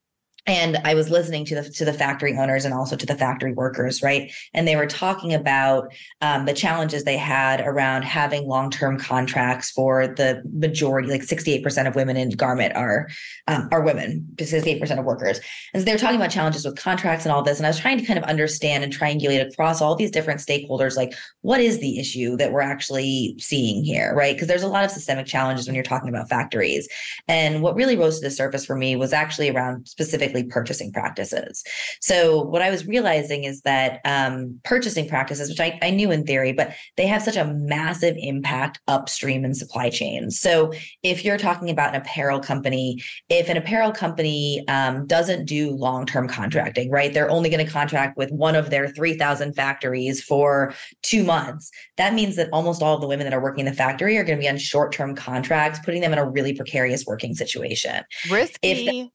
and 0.45 0.77
i 0.83 0.93
was 0.93 1.09
listening 1.09 1.45
to 1.45 1.55
the 1.55 1.69
to 1.69 1.85
the 1.85 1.93
factory 1.93 2.37
owners 2.37 2.65
and 2.65 2.73
also 2.73 2.95
to 2.95 3.05
the 3.05 3.15
factory 3.15 3.53
workers 3.53 4.01
right? 4.01 4.31
And 4.53 4.67
they 4.67 4.75
were 4.75 4.87
talking 4.87 5.33
about 5.33 5.93
um, 6.21 6.45
the 6.45 6.53
challenges 6.53 7.03
they 7.03 7.17
had 7.17 7.61
around 7.61 8.03
having 8.03 8.47
long-term 8.47 8.99
contracts 8.99 9.71
for 9.71 10.07
the 10.07 10.41
majority 10.53 11.09
like 11.09 11.21
68% 11.21 11.87
of 11.87 11.95
women 11.95 12.17
in 12.17 12.29
garment 12.31 12.75
are 12.75 13.09
um, 13.47 13.69
are 13.71 13.81
women 13.81 14.27
68% 14.35 14.99
of 14.99 15.05
workers. 15.05 15.39
And 15.73 15.81
so 15.81 15.85
they 15.85 15.91
were 15.91 15.97
talking 15.97 16.17
about 16.17 16.31
challenges 16.31 16.65
with 16.65 16.75
contracts 16.77 17.25
and 17.25 17.31
all 17.31 17.43
this 17.43 17.57
and 17.57 17.65
i 17.65 17.69
was 17.69 17.79
trying 17.79 17.97
to 17.97 18.05
kind 18.05 18.17
of 18.17 18.25
understand 18.25 18.83
and 18.83 18.93
triangulate 18.93 19.45
across 19.45 19.81
all 19.81 19.95
these 19.95 20.11
different 20.11 20.39
stakeholders 20.39 20.95
like 20.95 21.13
what 21.41 21.59
is 21.59 21.79
the 21.79 21.99
issue 21.99 22.37
that 22.37 22.51
we're 22.51 22.61
actually 22.61 23.35
seeing 23.39 23.83
here 23.83 24.13
right? 24.13 24.35
Because 24.35 24.47
there's 24.47 24.63
a 24.63 24.67
lot 24.67 24.85
of 24.85 24.91
systemic 24.91 25.25
challenges 25.25 25.67
when 25.67 25.75
you're 25.75 25.83
talking 25.83 26.09
about 26.09 26.29
factories. 26.29 26.87
And 27.27 27.61
what 27.61 27.75
really 27.75 27.97
rose 27.97 28.19
to 28.19 28.25
the 28.25 28.31
surface 28.31 28.65
for 28.65 28.75
me 28.75 28.95
was 28.95 29.13
actually 29.13 29.49
around 29.49 29.87
specific 29.87 30.32
specifically 30.33 30.43
purchasing 30.51 30.91
practices. 30.91 31.63
So 32.01 32.41
what 32.41 32.61
I 32.61 32.69
was 32.69 32.85
realizing 32.85 33.43
is 33.43 33.61
that 33.61 34.01
um, 34.05 34.59
purchasing 34.63 35.07
practices, 35.07 35.49
which 35.49 35.59
I, 35.59 35.79
I 35.81 35.89
knew 35.91 36.11
in 36.11 36.25
theory, 36.25 36.53
but 36.53 36.73
they 36.97 37.07
have 37.07 37.21
such 37.21 37.37
a 37.37 37.45
massive 37.45 38.15
impact 38.17 38.79
upstream 38.87 39.45
in 39.45 39.53
supply 39.53 39.89
chains. 39.89 40.39
So 40.39 40.71
if 41.03 41.23
you're 41.23 41.37
talking 41.37 41.69
about 41.69 41.95
an 41.95 42.01
apparel 42.01 42.39
company, 42.39 43.01
if 43.29 43.49
an 43.49 43.57
apparel 43.57 43.91
company 43.91 44.63
um, 44.67 45.05
doesn't 45.07 45.45
do 45.45 45.71
long-term 45.71 46.27
contracting, 46.27 46.89
right? 46.89 47.13
They're 47.13 47.29
only 47.29 47.49
going 47.49 47.65
to 47.65 47.71
contract 47.71 48.17
with 48.17 48.31
one 48.31 48.55
of 48.55 48.69
their 48.69 48.87
3,000 48.87 49.53
factories 49.53 50.23
for 50.23 50.73
two 51.01 51.23
months. 51.23 51.71
That 51.97 52.13
means 52.13 52.35
that 52.35 52.49
almost 52.51 52.81
all 52.81 52.95
of 52.95 53.01
the 53.01 53.07
women 53.07 53.25
that 53.25 53.33
are 53.33 53.41
working 53.41 53.65
in 53.65 53.71
the 53.71 53.77
factory 53.77 54.17
are 54.17 54.23
going 54.23 54.37
to 54.37 54.41
be 54.41 54.49
on 54.49 54.57
short-term 54.57 55.15
contracts, 55.15 55.79
putting 55.83 56.01
them 56.01 56.13
in 56.13 56.19
a 56.19 56.29
really 56.29 56.53
precarious 56.53 57.05
working 57.05 57.35
situation. 57.35 58.03
Risky. 58.29 58.57
If 58.61 59.09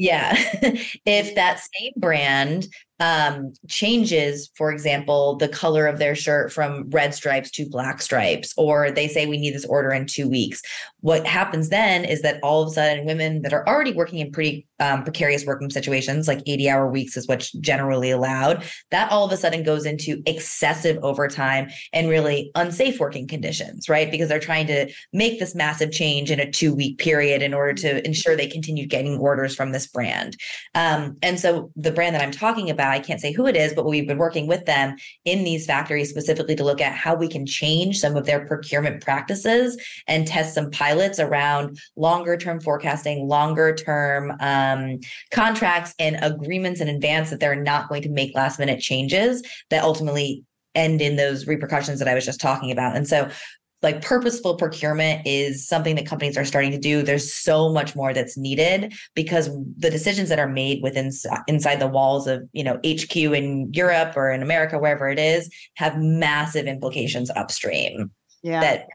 yeah. 0.00 0.34
if 1.04 1.34
that 1.34 1.60
same 1.60 1.92
brand 1.98 2.68
um, 3.00 3.52
changes, 3.68 4.50
for 4.56 4.72
example, 4.72 5.36
the 5.36 5.48
color 5.48 5.86
of 5.86 5.98
their 5.98 6.14
shirt 6.14 6.50
from 6.54 6.88
red 6.88 7.14
stripes 7.14 7.50
to 7.50 7.68
black 7.68 8.00
stripes, 8.00 8.54
or 8.56 8.90
they 8.90 9.08
say 9.08 9.26
we 9.26 9.36
need 9.36 9.54
this 9.54 9.66
order 9.66 9.92
in 9.92 10.06
two 10.06 10.26
weeks. 10.26 10.62
What 11.00 11.26
happens 11.26 11.70
then 11.70 12.04
is 12.04 12.22
that 12.22 12.40
all 12.42 12.62
of 12.62 12.68
a 12.68 12.72
sudden, 12.72 13.06
women 13.06 13.42
that 13.42 13.52
are 13.52 13.66
already 13.66 13.92
working 13.92 14.18
in 14.18 14.30
pretty 14.30 14.66
um, 14.78 15.02
precarious 15.02 15.44
working 15.46 15.70
situations, 15.70 16.28
like 16.28 16.42
80 16.46 16.68
hour 16.68 16.90
weeks 16.90 17.16
is 17.16 17.26
what's 17.26 17.52
generally 17.52 18.10
allowed, 18.10 18.64
that 18.90 19.10
all 19.10 19.24
of 19.24 19.32
a 19.32 19.36
sudden 19.36 19.62
goes 19.62 19.86
into 19.86 20.22
excessive 20.26 20.98
overtime 21.02 21.70
and 21.92 22.08
really 22.08 22.50
unsafe 22.54 23.00
working 23.00 23.26
conditions, 23.26 23.88
right? 23.88 24.10
Because 24.10 24.28
they're 24.28 24.38
trying 24.38 24.66
to 24.66 24.92
make 25.12 25.38
this 25.38 25.54
massive 25.54 25.90
change 25.90 26.30
in 26.30 26.40
a 26.40 26.50
two 26.50 26.74
week 26.74 26.98
period 26.98 27.42
in 27.42 27.54
order 27.54 27.72
to 27.74 28.06
ensure 28.06 28.36
they 28.36 28.46
continue 28.46 28.86
getting 28.86 29.18
orders 29.18 29.54
from 29.54 29.72
this 29.72 29.86
brand. 29.86 30.36
Um, 30.74 31.16
and 31.22 31.40
so 31.40 31.70
the 31.76 31.92
brand 31.92 32.14
that 32.14 32.22
I'm 32.22 32.32
talking 32.32 32.70
about, 32.70 32.92
I 32.92 33.00
can't 33.00 33.20
say 33.20 33.32
who 33.32 33.46
it 33.46 33.56
is, 33.56 33.72
but 33.74 33.86
we've 33.86 34.06
been 34.06 34.18
working 34.18 34.46
with 34.46 34.66
them 34.66 34.96
in 35.24 35.44
these 35.44 35.66
factories 35.66 36.10
specifically 36.10 36.56
to 36.56 36.64
look 36.64 36.80
at 36.80 36.94
how 36.94 37.14
we 37.14 37.28
can 37.28 37.46
change 37.46 37.98
some 37.98 38.16
of 38.16 38.26
their 38.26 38.46
procurement 38.46 39.02
practices 39.02 39.80
and 40.06 40.26
test 40.26 40.54
some 40.54 40.70
pilots 40.70 40.89
around 41.18 41.78
longer 41.96 42.36
term 42.36 42.60
forecasting, 42.60 43.26
longer 43.26 43.74
term 43.74 44.32
um, 44.40 44.98
contracts 45.32 45.94
and 45.98 46.18
agreements 46.22 46.80
in 46.80 46.88
advance 46.88 47.30
that 47.30 47.40
they're 47.40 47.60
not 47.60 47.88
going 47.88 48.02
to 48.02 48.10
make 48.10 48.34
last 48.34 48.58
minute 48.58 48.80
changes 48.80 49.42
that 49.70 49.82
ultimately 49.82 50.44
end 50.74 51.00
in 51.00 51.16
those 51.16 51.46
repercussions 51.46 51.98
that 51.98 52.08
I 52.08 52.14
was 52.14 52.24
just 52.24 52.40
talking 52.40 52.70
about. 52.70 52.96
And 52.96 53.08
so 53.08 53.28
like 53.82 54.02
purposeful 54.02 54.56
procurement 54.56 55.26
is 55.26 55.66
something 55.66 55.96
that 55.96 56.06
companies 56.06 56.36
are 56.36 56.44
starting 56.44 56.70
to 56.70 56.78
do 56.78 57.02
there's 57.02 57.32
so 57.32 57.72
much 57.72 57.96
more 57.96 58.12
that's 58.12 58.36
needed 58.36 58.92
because 59.14 59.50
the 59.78 59.90
decisions 59.90 60.28
that 60.28 60.38
are 60.38 60.48
made 60.48 60.82
within 60.82 61.10
inside 61.46 61.80
the 61.80 61.86
walls 61.86 62.26
of 62.26 62.42
you 62.52 62.62
know 62.62 62.78
hq 62.84 63.16
in 63.16 63.72
europe 63.72 64.16
or 64.16 64.30
in 64.30 64.42
america 64.42 64.78
wherever 64.78 65.08
it 65.08 65.18
is 65.18 65.50
have 65.74 65.96
massive 65.98 66.66
implications 66.66 67.30
upstream 67.30 68.10
yeah 68.42 68.60
that 68.60 68.86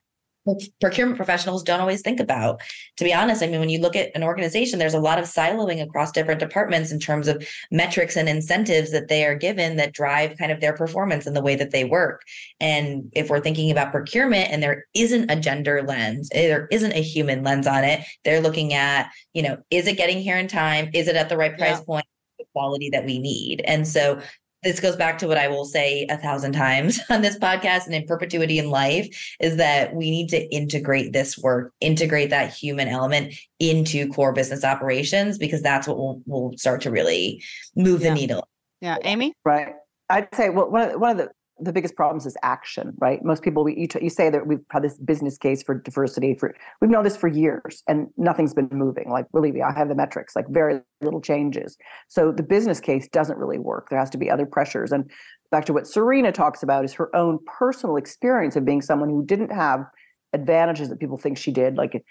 procurement 0.80 1.18
professionals 1.18 1.64
don't 1.64 1.80
always 1.80 2.02
think 2.02 2.20
about. 2.20 2.62
To 2.98 3.04
be 3.04 3.14
honest, 3.14 3.42
I 3.42 3.48
mean, 3.48 3.60
when 3.60 3.70
you 3.70 3.80
look 3.80 3.96
at 3.96 4.12
an 4.16 4.24
organization, 4.24 4.80
there's 4.80 4.94
a 4.94 5.00
lot 5.00 5.20
of 5.20 5.26
siloing 5.26 5.82
across 5.82 6.12
different 6.12 6.40
departments 6.40 6.92
in 6.92 7.00
terms 7.00 7.28
of 7.28 7.48
metrics 7.72 8.16
and 8.16 8.30
incentives 8.30 8.92
that 8.92 9.08
they 9.08 9.26
are 9.26 9.36
given 9.36 9.78
that 9.78 9.94
drive 9.94 10.38
kind 10.38 10.52
of 10.52 10.62
their 10.62 10.74
performance 10.74 11.26
and 11.26 11.36
the 11.36 11.42
way 11.42 11.56
that 11.56 11.72
they 11.72 11.84
work. 11.84 12.22
And 12.60 13.12
if 13.14 13.30
we're 13.30 13.40
thinking 13.40 13.72
about 13.72 13.92
procurement 13.92 14.50
and 14.52 14.62
there 14.62 14.86
isn't 14.94 15.32
a 15.32 15.40
gender 15.40 15.84
lens, 15.84 16.30
eh, 16.34 16.48
there 16.48 16.68
isn't 16.72 16.94
a 16.94 17.02
human 17.02 17.44
lens 17.44 17.68
on 17.68 17.84
it, 17.84 18.06
they're 18.24 18.42
looking 18.42 18.74
at, 18.74 19.10
you 19.34 19.42
know, 19.42 19.58
is 19.70 19.88
it 19.88 19.98
getting 19.98 20.20
here 20.20 20.38
in 20.38 20.48
time? 20.48 20.90
Is 20.94 21.08
it 21.08 21.16
at 21.16 21.30
the 21.30 21.38
right 21.38 21.58
price 21.58 21.80
yeah. 21.80 21.86
point? 21.86 22.06
The 22.38 22.46
quality 22.54 22.90
that 22.90 23.06
we 23.06 23.18
need. 23.18 23.62
And 23.66 23.88
so 23.88 24.20
this 24.66 24.80
goes 24.80 24.96
back 24.96 25.20
to 25.20 25.28
what 25.28 25.38
I 25.38 25.48
will 25.48 25.64
say 25.64 26.08
a 26.10 26.18
thousand 26.18 26.54
times 26.54 27.00
on 27.10 27.22
this 27.22 27.38
podcast 27.38 27.86
and 27.86 27.94
in 27.94 28.06
perpetuity 28.06 28.60
in 28.60 28.70
life 28.70 29.08
is 29.40 29.58
that 29.58 29.94
we 29.94 30.10
need 30.10 30.28
to 30.30 30.42
integrate 30.54 31.14
this 31.14 31.38
work, 31.38 31.72
integrate 31.80 32.32
that 32.32 32.52
human 32.52 32.88
element 32.88 33.36
into 33.60 34.12
core 34.12 34.34
business 34.34 34.64
operations 34.64 35.38
because 35.38 35.62
that's 35.62 35.88
what 35.88 35.98
will 35.98 36.22
will 36.26 36.58
start 36.58 36.82
to 36.82 36.92
really 36.92 37.42
move 37.76 38.02
yeah. 38.02 38.10
the 38.10 38.16
needle. 38.16 38.50
Yeah, 38.82 38.98
Amy. 39.04 39.34
Right. 39.46 39.74
I'd 40.10 40.28
say 40.34 40.50
well 40.50 40.70
one 40.70 40.82
of 40.82 40.92
the, 40.92 41.00
one 41.00 41.12
of 41.12 41.18
the 41.18 41.32
the 41.60 41.72
biggest 41.72 41.96
problems 41.96 42.26
is 42.26 42.36
action, 42.44 42.94
right? 42.98 43.24
Most 43.24 43.42
people, 43.42 43.64
we, 43.64 43.78
you, 43.78 43.88
t- 43.88 44.00
you 44.02 44.10
say 44.10 44.30
that 44.30 44.46
we've 44.46 44.64
had 44.72 44.84
this 44.84 44.98
business 44.98 45.38
case 45.38 45.64
for 45.64 45.76
diversity 45.76 46.36
for, 46.36 46.54
we've 46.82 46.92
known 46.92 47.04
this 47.04 47.16
for 47.16 47.30
years 47.30 47.82
and 47.88 48.08
nothing's 48.18 48.54
been 48.54 48.68
moving. 48.72 49.10
Like, 49.10 49.32
believe 49.32 49.54
me, 49.54 49.62
I 49.62 49.72
have 49.72 49.88
the 49.88 49.96
metrics, 49.96 50.36
like 50.36 50.48
very 50.50 50.82
little 51.02 51.22
changes. 51.22 51.78
So 52.10 52.32
the 52.32 52.44
business 52.44 52.82
case 52.82 53.08
doesn't 53.08 53.38
really 53.38 53.60
work. 53.60 53.90
There 53.90 54.00
has 54.00 54.10
to 54.12 54.18
be 54.18 54.30
other 54.30 54.46
pressures. 54.46 54.92
And 54.92 55.10
back 55.50 55.66
to 55.66 55.74
what 55.74 55.88
Serena 55.88 56.34
talks 56.34 56.62
about 56.62 56.84
is 56.84 56.94
her 56.94 57.16
own 57.16 57.40
personal 57.46 57.96
experience 57.96 58.58
of 58.58 58.66
being 58.66 58.82
someone 58.82 59.10
who 59.10 59.26
didn't 59.26 59.52
have 59.52 59.86
advantages 60.34 60.90
that 60.90 61.00
people 61.00 61.18
think 61.18 61.38
she 61.38 61.52
did. 61.52 61.78
Like, 61.78 62.04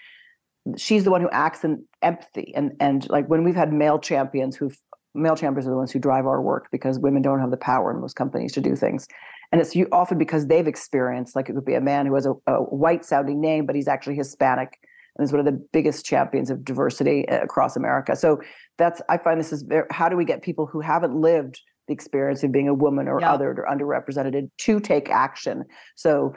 she's 0.75 1.03
the 1.03 1.11
one 1.11 1.21
who 1.21 1.29
acts 1.29 1.63
in 1.63 1.85
empathy. 2.01 2.51
And, 2.55 2.71
and 2.79 3.07
like 3.09 3.27
when 3.27 3.43
we've 3.43 3.55
had 3.55 3.71
male 3.71 3.99
champions 3.99 4.55
who've 4.55 4.75
male 5.15 5.35
champions 5.35 5.65
are 5.65 5.71
the 5.71 5.77
ones 5.77 5.91
who 5.91 5.99
drive 5.99 6.25
our 6.25 6.41
work 6.41 6.67
because 6.71 6.99
women 6.99 7.21
don't 7.21 7.39
have 7.39 7.51
the 7.51 7.57
power 7.57 7.91
in 7.91 8.01
most 8.01 8.15
companies 8.15 8.51
to 8.51 8.61
do 8.61 8.75
things 8.75 9.07
and 9.55 9.61
it's 9.61 9.73
often 9.93 10.17
because 10.17 10.47
they've 10.47 10.67
experienced 10.67 11.33
like 11.33 11.47
it 11.47 11.53
could 11.53 11.63
be 11.63 11.75
a 11.75 11.81
man 11.81 12.05
who 12.05 12.15
has 12.15 12.25
a, 12.25 12.33
a 12.47 12.61
white 12.63 13.05
sounding 13.05 13.39
name 13.39 13.65
but 13.65 13.73
he's 13.73 13.87
actually 13.87 14.15
hispanic 14.15 14.79
and 15.15 15.25
is 15.25 15.31
one 15.31 15.39
of 15.39 15.45
the 15.45 15.67
biggest 15.71 16.05
champions 16.05 16.49
of 16.49 16.65
diversity 16.65 17.27
uh, 17.29 17.41
across 17.41 17.77
america 17.77 18.15
so 18.15 18.41
that's 18.77 19.01
i 19.07 19.17
find 19.17 19.39
this 19.39 19.53
is 19.53 19.63
very 19.63 19.85
how 19.91 20.09
do 20.09 20.17
we 20.17 20.25
get 20.25 20.41
people 20.41 20.65
who 20.65 20.81
haven't 20.81 21.15
lived 21.15 21.61
the 21.87 21.93
experience 21.93 22.43
of 22.43 22.51
being 22.51 22.67
a 22.67 22.73
woman 22.73 23.07
or 23.07 23.21
yeah. 23.21 23.31
othered 23.31 23.57
or 23.57 23.65
underrepresented 23.69 24.49
to 24.57 24.79
take 24.81 25.09
action 25.09 25.63
so 25.95 26.35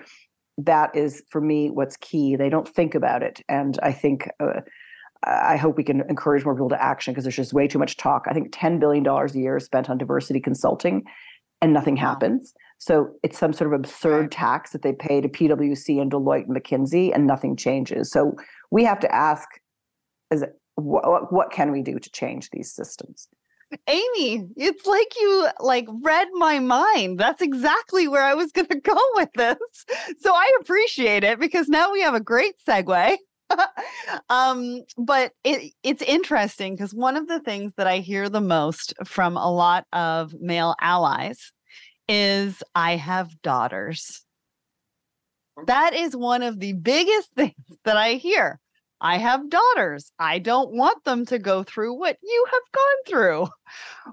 that 0.57 0.95
is 0.95 1.23
for 1.29 1.41
me 1.41 1.71
what's 1.71 1.97
key 1.97 2.37
they 2.37 2.49
don't 2.49 2.69
think 2.69 2.95
about 2.95 3.23
it 3.23 3.43
and 3.49 3.81
i 3.83 3.91
think 3.91 4.29
uh, 4.39 4.61
I 5.25 5.57
hope 5.57 5.77
we 5.77 5.83
can 5.83 6.03
encourage 6.09 6.45
more 6.45 6.55
people 6.55 6.69
to 6.69 6.81
action 6.81 7.13
because 7.13 7.25
there's 7.25 7.35
just 7.35 7.53
way 7.53 7.67
too 7.67 7.81
much 7.81 7.97
talk. 7.97 8.27
I 8.29 8.33
think 8.33 8.53
$10 8.53 8.79
billion 8.79 9.05
a 9.05 9.27
year 9.33 9.57
is 9.57 9.65
spent 9.65 9.91
on 9.91 9.99
diversity 9.99 10.39
consulting 10.39 11.03
and 11.61 11.73
nothing 11.73 11.97
happens. 11.97 12.55
So 12.79 13.11
it's 13.23 13.39
some 13.39 13.53
sort 13.53 13.73
of 13.73 13.79
absurd 13.79 14.21
right. 14.21 14.31
tax 14.31 14.71
that 14.71 14.83
they 14.83 14.93
pay 14.93 15.21
to 15.21 15.29
PwC 15.29 16.01
and 16.01 16.11
Deloitte 16.11 16.47
and 16.47 16.57
McKinsey, 16.57 17.13
and 17.13 17.27
nothing 17.27 17.57
changes. 17.57 18.11
So 18.11 18.37
we 18.71 18.85
have 18.85 19.01
to 19.01 19.15
ask 19.15 19.49
is 20.31 20.45
what, 20.77 21.33
what 21.33 21.51
can 21.51 21.73
we 21.73 21.83
do 21.83 21.99
to 21.99 22.11
change 22.11 22.51
these 22.51 22.73
systems? 22.73 23.29
Amy, 23.87 24.47
it's 24.57 24.87
like 24.87 25.13
you 25.21 25.49
like 25.61 25.87
read 26.03 26.29
my 26.35 26.59
mind. 26.59 27.19
That's 27.19 27.43
exactly 27.43 28.09
where 28.09 28.23
I 28.23 28.35
was 28.35 28.53
going 28.53 28.67
to 28.71 28.81
go 28.81 28.99
with 29.15 29.31
this. 29.35 29.57
So 30.21 30.33
I 30.33 30.57
appreciate 30.61 31.25
it 31.25 31.39
because 31.39 31.69
now 31.69 31.93
we 31.93 32.01
have 32.03 32.15
a 32.15 32.21
great 32.21 32.55
segue. 32.67 33.17
um, 34.29 34.83
but 34.99 35.33
it, 35.43 35.73
it's 35.83 36.03
interesting 36.03 36.75
because 36.75 36.95
one 36.95 37.17
of 37.17 37.29
the 37.29 37.41
things 37.41 37.73
that 37.77 37.87
I 37.87 37.99
hear 37.99 38.29
the 38.29 38.43
most 38.43 38.95
from 39.05 39.37
a 39.37 39.51
lot 39.51 39.87
of 39.93 40.35
male 40.39 40.75
allies 40.81 41.53
is 42.09 42.63
I 42.75 42.97
have 42.97 43.41
daughters. 43.43 44.25
That 45.67 45.95
is 45.95 46.17
one 46.17 46.43
of 46.43 46.61
the 46.61 46.73
biggest 46.73 47.31
things 47.37 47.55
that 47.85 47.97
I 47.97 48.15
hear. 48.15 48.61
I 49.01 49.19
have 49.19 49.49
daughters. 49.49 50.11
I 50.19 50.41
don't 50.41 50.73
want 50.73 51.05
them 51.05 51.25
to 51.27 51.39
go 51.39 51.63
through 51.63 51.95
what 51.95 52.17
you 52.21 52.47
have 52.51 52.63
gone 52.73 53.05
through. 53.07 53.49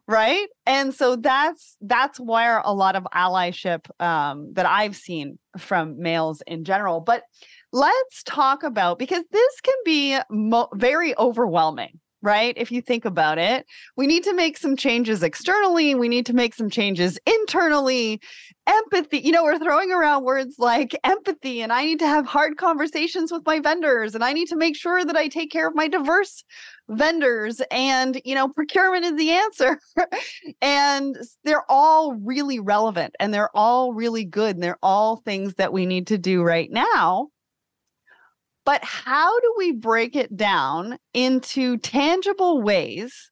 Right. 0.09 0.47
And 0.65 0.93
so 0.93 1.15
that's 1.15 1.77
that's 1.79 2.19
where 2.19 2.59
a 2.65 2.73
lot 2.73 2.97
of 2.97 3.07
allyship 3.15 3.89
um, 4.01 4.51
that 4.53 4.65
I've 4.65 4.97
seen 4.97 5.39
from 5.57 5.97
males 5.97 6.43
in 6.45 6.65
general. 6.65 6.99
But 6.99 7.23
let's 7.71 8.21
talk 8.23 8.63
about 8.63 8.99
because 8.99 9.23
this 9.31 9.61
can 9.61 9.75
be 9.85 10.19
mo- 10.29 10.67
very 10.73 11.17
overwhelming 11.17 12.01
right? 12.25 12.53
If 12.57 12.71
you 12.71 12.81
think 12.81 13.05
about 13.05 13.37
it, 13.37 13.65
we 13.95 14.07
need 14.07 14.23
to 14.23 14.33
make 14.33 14.57
some 14.57 14.75
changes 14.75 15.23
externally. 15.23 15.95
We 15.95 16.09
need 16.09 16.25
to 16.25 16.33
make 16.33 16.55
some 16.55 16.69
changes 16.69 17.19
internally. 17.25 18.19
Empathy, 18.67 19.19
you 19.19 19.31
know, 19.31 19.43
we're 19.43 19.59
throwing 19.59 19.91
around 19.91 20.23
words 20.23 20.55
like 20.57 20.97
empathy, 21.03 21.61
and 21.61 21.71
I 21.71 21.85
need 21.85 21.99
to 21.99 22.07
have 22.07 22.25
hard 22.25 22.57
conversations 22.57 23.31
with 23.31 23.43
my 23.45 23.59
vendors, 23.59 24.15
and 24.15 24.23
I 24.23 24.33
need 24.33 24.47
to 24.47 24.55
make 24.55 24.75
sure 24.75 25.05
that 25.05 25.15
I 25.15 25.27
take 25.27 25.51
care 25.51 25.67
of 25.67 25.75
my 25.75 25.87
diverse 25.87 26.43
vendors. 26.89 27.61
And, 27.71 28.19
you 28.25 28.35
know, 28.35 28.47
procurement 28.47 29.05
is 29.05 29.15
the 29.17 29.31
answer. 29.31 29.79
and 30.61 31.15
they're 31.43 31.69
all 31.69 32.13
really 32.15 32.59
relevant 32.59 33.15
and 33.19 33.33
they're 33.33 33.55
all 33.55 33.93
really 33.93 34.25
good. 34.25 34.55
And 34.55 34.63
they're 34.63 34.79
all 34.83 35.17
things 35.17 35.55
that 35.55 35.73
we 35.73 35.85
need 35.85 36.07
to 36.07 36.17
do 36.17 36.43
right 36.43 36.69
now. 36.71 37.29
But 38.65 38.83
how 38.83 39.39
do 39.39 39.53
we 39.57 39.71
break 39.71 40.15
it 40.15 40.35
down 40.35 40.97
into 41.13 41.77
tangible 41.77 42.61
ways 42.61 43.31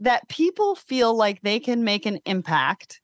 that 0.00 0.28
people 0.28 0.74
feel 0.74 1.16
like 1.16 1.40
they 1.40 1.58
can 1.58 1.84
make 1.84 2.04
an 2.04 2.20
impact 2.26 3.00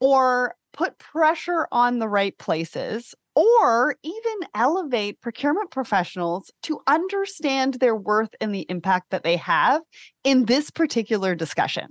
or 0.00 0.54
put 0.72 0.98
pressure 0.98 1.68
on 1.70 1.98
the 1.98 2.08
right 2.08 2.36
places 2.38 3.14
or 3.36 3.94
even 4.02 4.48
elevate 4.54 5.20
procurement 5.20 5.70
professionals 5.70 6.50
to 6.64 6.80
understand 6.88 7.74
their 7.74 7.94
worth 7.94 8.34
and 8.40 8.52
the 8.52 8.66
impact 8.68 9.10
that 9.10 9.22
they 9.22 9.36
have 9.36 9.82
in 10.24 10.46
this 10.46 10.70
particular 10.70 11.36
discussion? 11.36 11.86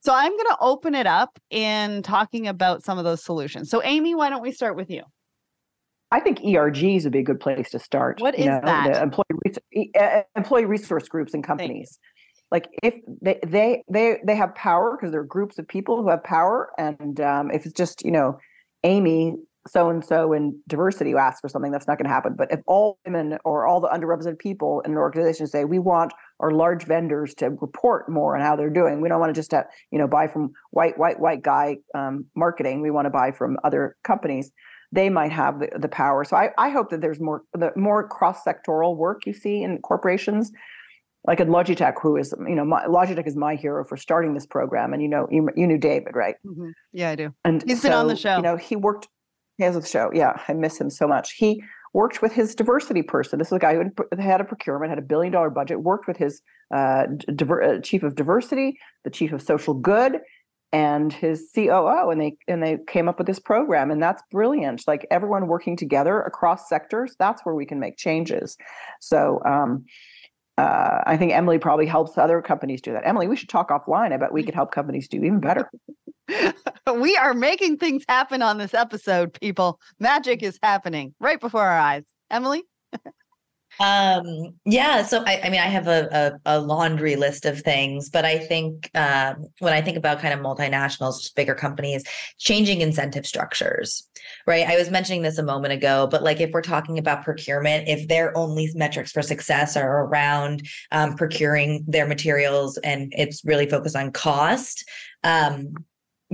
So 0.00 0.12
I'm 0.14 0.32
going 0.32 0.48
to 0.48 0.58
open 0.60 0.94
it 0.94 1.06
up 1.06 1.38
in 1.50 2.02
talking 2.02 2.46
about 2.48 2.84
some 2.84 2.98
of 2.98 3.04
those 3.04 3.24
solutions. 3.24 3.70
So, 3.70 3.82
Amy, 3.82 4.14
why 4.14 4.30
don't 4.30 4.42
we 4.42 4.52
start 4.52 4.76
with 4.76 4.90
you? 4.90 5.02
I 6.12 6.20
think 6.20 6.40
ERGs 6.40 7.04
would 7.04 7.12
be 7.12 7.20
a 7.20 7.24
good 7.24 7.40
place 7.40 7.70
to 7.70 7.78
start. 7.78 8.20
What 8.20 8.38
is 8.38 8.44
know, 8.44 8.60
that? 8.62 9.02
employee, 9.02 9.92
employee 10.36 10.66
resource 10.66 11.08
groups 11.08 11.32
and 11.32 11.42
companies. 11.42 11.98
Like 12.50 12.68
if 12.82 12.94
they 13.22 13.40
they 13.46 13.82
they 13.90 14.18
they 14.26 14.36
have 14.36 14.54
power 14.54 14.94
because 14.94 15.10
they're 15.10 15.24
groups 15.24 15.58
of 15.58 15.66
people 15.66 16.02
who 16.02 16.10
have 16.10 16.22
power, 16.22 16.70
and 16.76 17.18
um, 17.18 17.50
if 17.50 17.64
it's 17.64 17.74
just 17.74 18.04
you 18.04 18.10
know 18.10 18.38
Amy 18.84 19.36
so 19.68 19.88
and 19.88 20.04
so 20.04 20.32
in 20.32 20.60
diversity 20.68 21.12
who 21.12 21.18
asks 21.18 21.40
for 21.40 21.48
something, 21.48 21.70
that's 21.70 21.86
not 21.86 21.96
going 21.96 22.08
to 22.08 22.12
happen. 22.12 22.34
But 22.36 22.50
if 22.50 22.60
all 22.66 22.98
women 23.06 23.38
or 23.44 23.66
all 23.66 23.80
the 23.80 23.88
underrepresented 23.88 24.38
people 24.38 24.82
in 24.84 24.90
an 24.90 24.98
organization 24.98 25.46
say 25.46 25.64
we 25.64 25.78
want 25.78 26.12
our 26.40 26.50
large 26.50 26.84
vendors 26.84 27.32
to 27.36 27.50
report 27.50 28.08
more 28.10 28.36
on 28.36 28.42
how 28.42 28.56
they're 28.56 28.70
doing, 28.70 29.00
we 29.00 29.08
don't 29.08 29.20
want 29.20 29.34
to 29.34 29.38
just 29.38 29.52
have, 29.52 29.64
you 29.90 29.98
know 29.98 30.08
buy 30.08 30.28
from 30.28 30.50
white 30.72 30.98
white 30.98 31.20
white 31.20 31.42
guy 31.42 31.76
um, 31.94 32.26
marketing. 32.36 32.82
We 32.82 32.90
want 32.90 33.06
to 33.06 33.10
buy 33.10 33.30
from 33.30 33.56
other 33.64 33.96
companies 34.04 34.52
they 34.92 35.08
might 35.08 35.32
have 35.32 35.58
the, 35.58 35.70
the 35.78 35.88
power. 35.88 36.22
So 36.24 36.36
I, 36.36 36.50
I 36.58 36.68
hope 36.68 36.90
that 36.90 37.00
there's 37.00 37.18
more 37.18 37.42
the 37.54 37.72
more 37.74 38.06
cross 38.06 38.44
sectoral 38.44 38.96
work 38.96 39.26
you 39.26 39.32
see 39.32 39.62
in 39.62 39.78
corporations, 39.78 40.52
like 41.26 41.40
at 41.40 41.48
Logitech, 41.48 41.94
who 42.00 42.16
is 42.16 42.34
you 42.46 42.54
know 42.54 42.64
my, 42.64 42.84
Logitech 42.84 43.26
is 43.26 43.34
my 43.34 43.56
hero 43.56 43.84
for 43.84 43.96
starting 43.96 44.34
this 44.34 44.46
program, 44.46 44.92
and 44.92 45.02
you 45.02 45.08
know 45.08 45.26
you, 45.30 45.48
you 45.56 45.66
knew 45.66 45.78
David, 45.78 46.14
right? 46.14 46.36
Mm-hmm. 46.46 46.70
Yeah, 46.92 47.10
I 47.10 47.14
do. 47.16 47.34
And 47.44 47.64
he's 47.66 47.80
so, 47.80 47.88
been 47.88 47.98
on 47.98 48.06
the 48.06 48.16
show. 48.16 48.36
You 48.36 48.42
know 48.42 48.56
he 48.56 48.76
worked. 48.76 49.08
He 49.56 49.64
has 49.64 49.76
a 49.76 49.84
show. 49.84 50.10
Yeah, 50.14 50.40
I 50.46 50.52
miss 50.52 50.80
him 50.80 50.90
so 50.90 51.08
much. 51.08 51.32
He 51.32 51.62
worked 51.94 52.22
with 52.22 52.32
his 52.32 52.54
diversity 52.54 53.02
person. 53.02 53.38
This 53.38 53.48
is 53.48 53.52
a 53.52 53.58
guy 53.58 53.74
who 53.74 53.84
had 54.18 54.40
a 54.40 54.44
procurement, 54.44 54.90
had 54.90 54.98
a 54.98 55.02
billion 55.02 55.32
dollar 55.32 55.50
budget, 55.50 55.82
worked 55.82 56.06
with 56.06 56.16
his 56.16 56.40
uh, 56.74 57.04
diver, 57.34 57.62
uh, 57.62 57.80
chief 57.80 58.02
of 58.02 58.14
diversity, 58.14 58.78
the 59.04 59.10
chief 59.10 59.32
of 59.32 59.42
social 59.42 59.74
good, 59.74 60.20
and 60.72 61.12
his 61.12 61.50
COO 61.54 62.10
and 62.10 62.20
they 62.20 62.36
and 62.48 62.62
they 62.62 62.78
came 62.86 63.08
up 63.08 63.18
with 63.18 63.26
this 63.26 63.38
program 63.38 63.90
and 63.90 64.02
that's 64.02 64.22
brilliant 64.30 64.82
like 64.86 65.06
everyone 65.10 65.46
working 65.46 65.76
together 65.76 66.20
across 66.22 66.68
sectors 66.68 67.14
that's 67.18 67.44
where 67.44 67.54
we 67.54 67.66
can 67.66 67.78
make 67.78 67.96
changes 67.96 68.56
so 69.00 69.40
um, 69.44 69.84
uh, 70.58 71.02
I 71.06 71.16
think 71.16 71.32
Emily 71.32 71.58
probably 71.58 71.86
helps 71.86 72.18
other 72.18 72.42
companies 72.42 72.82
do 72.82 72.92
that. 72.92 73.06
Emily, 73.06 73.26
we 73.26 73.36
should 73.36 73.48
talk 73.48 73.70
offline. 73.70 74.12
I 74.12 74.18
bet 74.18 74.32
we 74.32 74.42
could 74.42 74.54
help 74.54 74.70
companies 74.70 75.08
do 75.08 75.16
even 75.16 75.40
better. 75.40 75.70
we 76.94 77.16
are 77.16 77.32
making 77.32 77.78
things 77.78 78.04
happen 78.06 78.42
on 78.42 78.58
this 78.58 78.74
episode, 78.74 79.32
people. 79.40 79.80
Magic 79.98 80.42
is 80.42 80.58
happening 80.62 81.14
right 81.20 81.40
before 81.40 81.62
our 81.62 81.78
eyes. 81.78 82.04
Emily? 82.30 82.64
Um, 83.80 84.54
yeah. 84.64 85.02
So 85.02 85.24
I, 85.26 85.40
I 85.44 85.50
mean, 85.50 85.60
I 85.60 85.66
have 85.66 85.88
a, 85.88 86.38
a, 86.46 86.56
a, 86.56 86.60
laundry 86.60 87.16
list 87.16 87.46
of 87.46 87.60
things, 87.62 88.10
but 88.10 88.24
I 88.24 88.38
think 88.38 88.90
um, 88.94 89.46
when 89.60 89.72
I 89.72 89.80
think 89.80 89.96
about 89.96 90.20
kind 90.20 90.34
of 90.34 90.40
multinationals, 90.40 91.34
bigger 91.34 91.54
companies, 91.54 92.04
changing 92.38 92.80
incentive 92.80 93.26
structures, 93.26 94.06
right? 94.46 94.68
I 94.68 94.76
was 94.76 94.90
mentioning 94.90 95.22
this 95.22 95.38
a 95.38 95.42
moment 95.42 95.72
ago, 95.72 96.06
but 96.10 96.22
like 96.22 96.40
if 96.40 96.50
we're 96.52 96.62
talking 96.62 96.98
about 96.98 97.24
procurement, 97.24 97.88
if 97.88 98.08
their 98.08 98.36
only 98.36 98.70
metrics 98.74 99.10
for 99.10 99.22
success 99.22 99.76
are 99.76 100.04
around 100.04 100.68
um, 100.92 101.16
procuring 101.16 101.84
their 101.88 102.06
materials 102.06 102.76
and 102.78 103.12
it's 103.16 103.42
really 103.44 103.68
focused 103.68 103.96
on 103.96 104.12
cost, 104.12 104.88
um, 105.24 105.72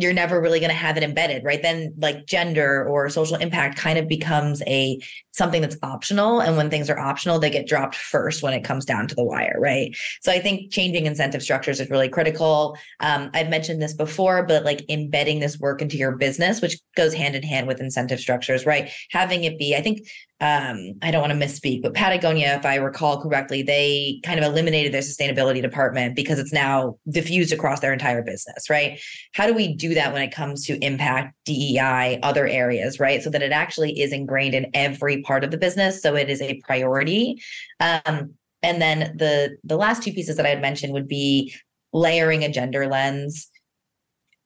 you're 0.00 0.12
never 0.12 0.40
really 0.40 0.60
going 0.60 0.70
to 0.70 0.76
have 0.76 0.96
it 0.96 1.02
embedded 1.02 1.44
right? 1.44 1.62
Then 1.62 1.94
like 1.98 2.26
gender 2.26 2.86
or 2.88 3.08
social 3.08 3.36
impact 3.36 3.76
kind 3.76 3.98
of 3.98 4.08
becomes 4.08 4.62
a 4.66 5.00
something 5.32 5.62
that's 5.62 5.76
optional 5.82 6.40
and 6.40 6.56
when 6.56 6.68
things 6.68 6.90
are 6.90 6.98
optional 6.98 7.38
they 7.38 7.50
get 7.50 7.66
dropped 7.66 7.94
first 7.94 8.42
when 8.42 8.52
it 8.52 8.64
comes 8.64 8.84
down 8.84 9.06
to 9.06 9.14
the 9.14 9.24
wire 9.24 9.56
right? 9.58 9.96
So 10.20 10.32
i 10.32 10.40
think 10.40 10.72
changing 10.72 11.06
incentive 11.06 11.42
structures 11.42 11.80
is 11.80 11.90
really 11.90 12.08
critical. 12.08 12.76
Um, 13.00 13.30
i've 13.34 13.48
mentioned 13.48 13.80
this 13.80 13.94
before 13.94 14.44
but 14.44 14.64
like 14.64 14.84
embedding 14.88 15.40
this 15.40 15.58
work 15.58 15.82
into 15.82 15.96
your 15.96 16.12
business 16.16 16.60
which 16.60 16.78
goes 16.96 17.14
hand 17.14 17.34
in 17.34 17.42
hand 17.42 17.66
with 17.66 17.80
incentive 17.80 18.20
structures 18.20 18.66
right? 18.66 18.90
Having 19.10 19.44
it 19.44 19.58
be 19.58 19.76
i 19.76 19.80
think 19.80 20.08
um, 20.40 20.94
I 21.02 21.10
don't 21.10 21.20
want 21.20 21.32
to 21.32 21.46
misspeak, 21.46 21.82
but 21.82 21.94
Patagonia, 21.94 22.56
if 22.56 22.64
I 22.64 22.76
recall 22.76 23.20
correctly, 23.20 23.62
they 23.62 24.20
kind 24.22 24.38
of 24.38 24.44
eliminated 24.44 24.94
their 24.94 25.02
sustainability 25.02 25.60
department 25.60 26.14
because 26.14 26.38
it's 26.38 26.52
now 26.52 26.96
diffused 27.10 27.52
across 27.52 27.80
their 27.80 27.92
entire 27.92 28.22
business, 28.22 28.70
right? 28.70 29.00
How 29.34 29.48
do 29.48 29.54
we 29.54 29.74
do 29.74 29.94
that 29.94 30.12
when 30.12 30.22
it 30.22 30.30
comes 30.30 30.64
to 30.66 30.78
impact, 30.78 31.34
DEI, 31.44 32.20
other 32.22 32.46
areas, 32.46 33.00
right? 33.00 33.20
So 33.20 33.30
that 33.30 33.42
it 33.42 33.50
actually 33.50 34.00
is 34.00 34.12
ingrained 34.12 34.54
in 34.54 34.70
every 34.74 35.22
part 35.22 35.42
of 35.42 35.50
the 35.50 35.58
business. 35.58 36.00
So 36.00 36.14
it 36.14 36.30
is 36.30 36.40
a 36.40 36.60
priority. 36.64 37.42
Um, 37.80 38.34
and 38.62 38.80
then 38.80 39.16
the 39.16 39.56
the 39.64 39.76
last 39.76 40.02
two 40.02 40.12
pieces 40.12 40.36
that 40.36 40.46
I 40.46 40.50
had 40.50 40.62
mentioned 40.62 40.92
would 40.92 41.08
be 41.08 41.54
layering 41.92 42.44
a 42.44 42.50
gender 42.50 42.86
lens 42.86 43.48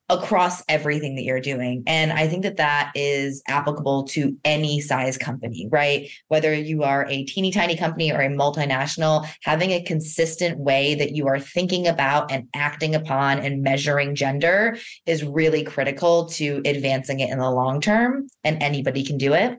across 0.09 0.63
everything 0.69 1.15
that 1.17 1.23
you're 1.23 1.41
doing. 1.41 1.83
And 1.87 2.13
I 2.13 2.29
think 2.29 2.43
that 2.43 2.57
that 2.59 2.93
is 2.95 3.43
applicable 3.49 4.05
to 4.09 4.37
any 4.45 4.81
size 4.81 5.17
company, 5.17 5.69
right? 5.71 6.11
Whether 6.29 6.55
you 6.55 6.83
are 6.83 7.07
a 7.09 7.25
teeny 7.25 7.51
tiny 7.51 7.77
company 7.77 8.13
or 8.13 8.21
a 8.21 8.29
multinational, 8.29 9.27
having 9.43 9.71
a 9.71 9.83
consistent 9.83 10.59
way 10.59 10.95
that 10.97 11.13
you 11.13 11.29
are 11.29 11.41
thinking 11.41 11.87
about 11.87 12.31
and 12.31 12.49
acting 12.55 12.95
upon 12.95 13.39
and 13.39 13.63
measuring 13.63 14.15
gender 14.15 14.77
is 15.07 15.25
really 15.25 15.65
critical 15.65 16.27
to 16.27 16.61
advancing 16.65 17.21
it 17.21 17.31
in 17.31 17.39
the 17.39 17.51
long 17.51 17.81
term. 17.81 18.29
And 18.45 18.63
anybody 18.63 19.05
can 19.05 19.19
do 19.19 19.33
it. 19.33 19.59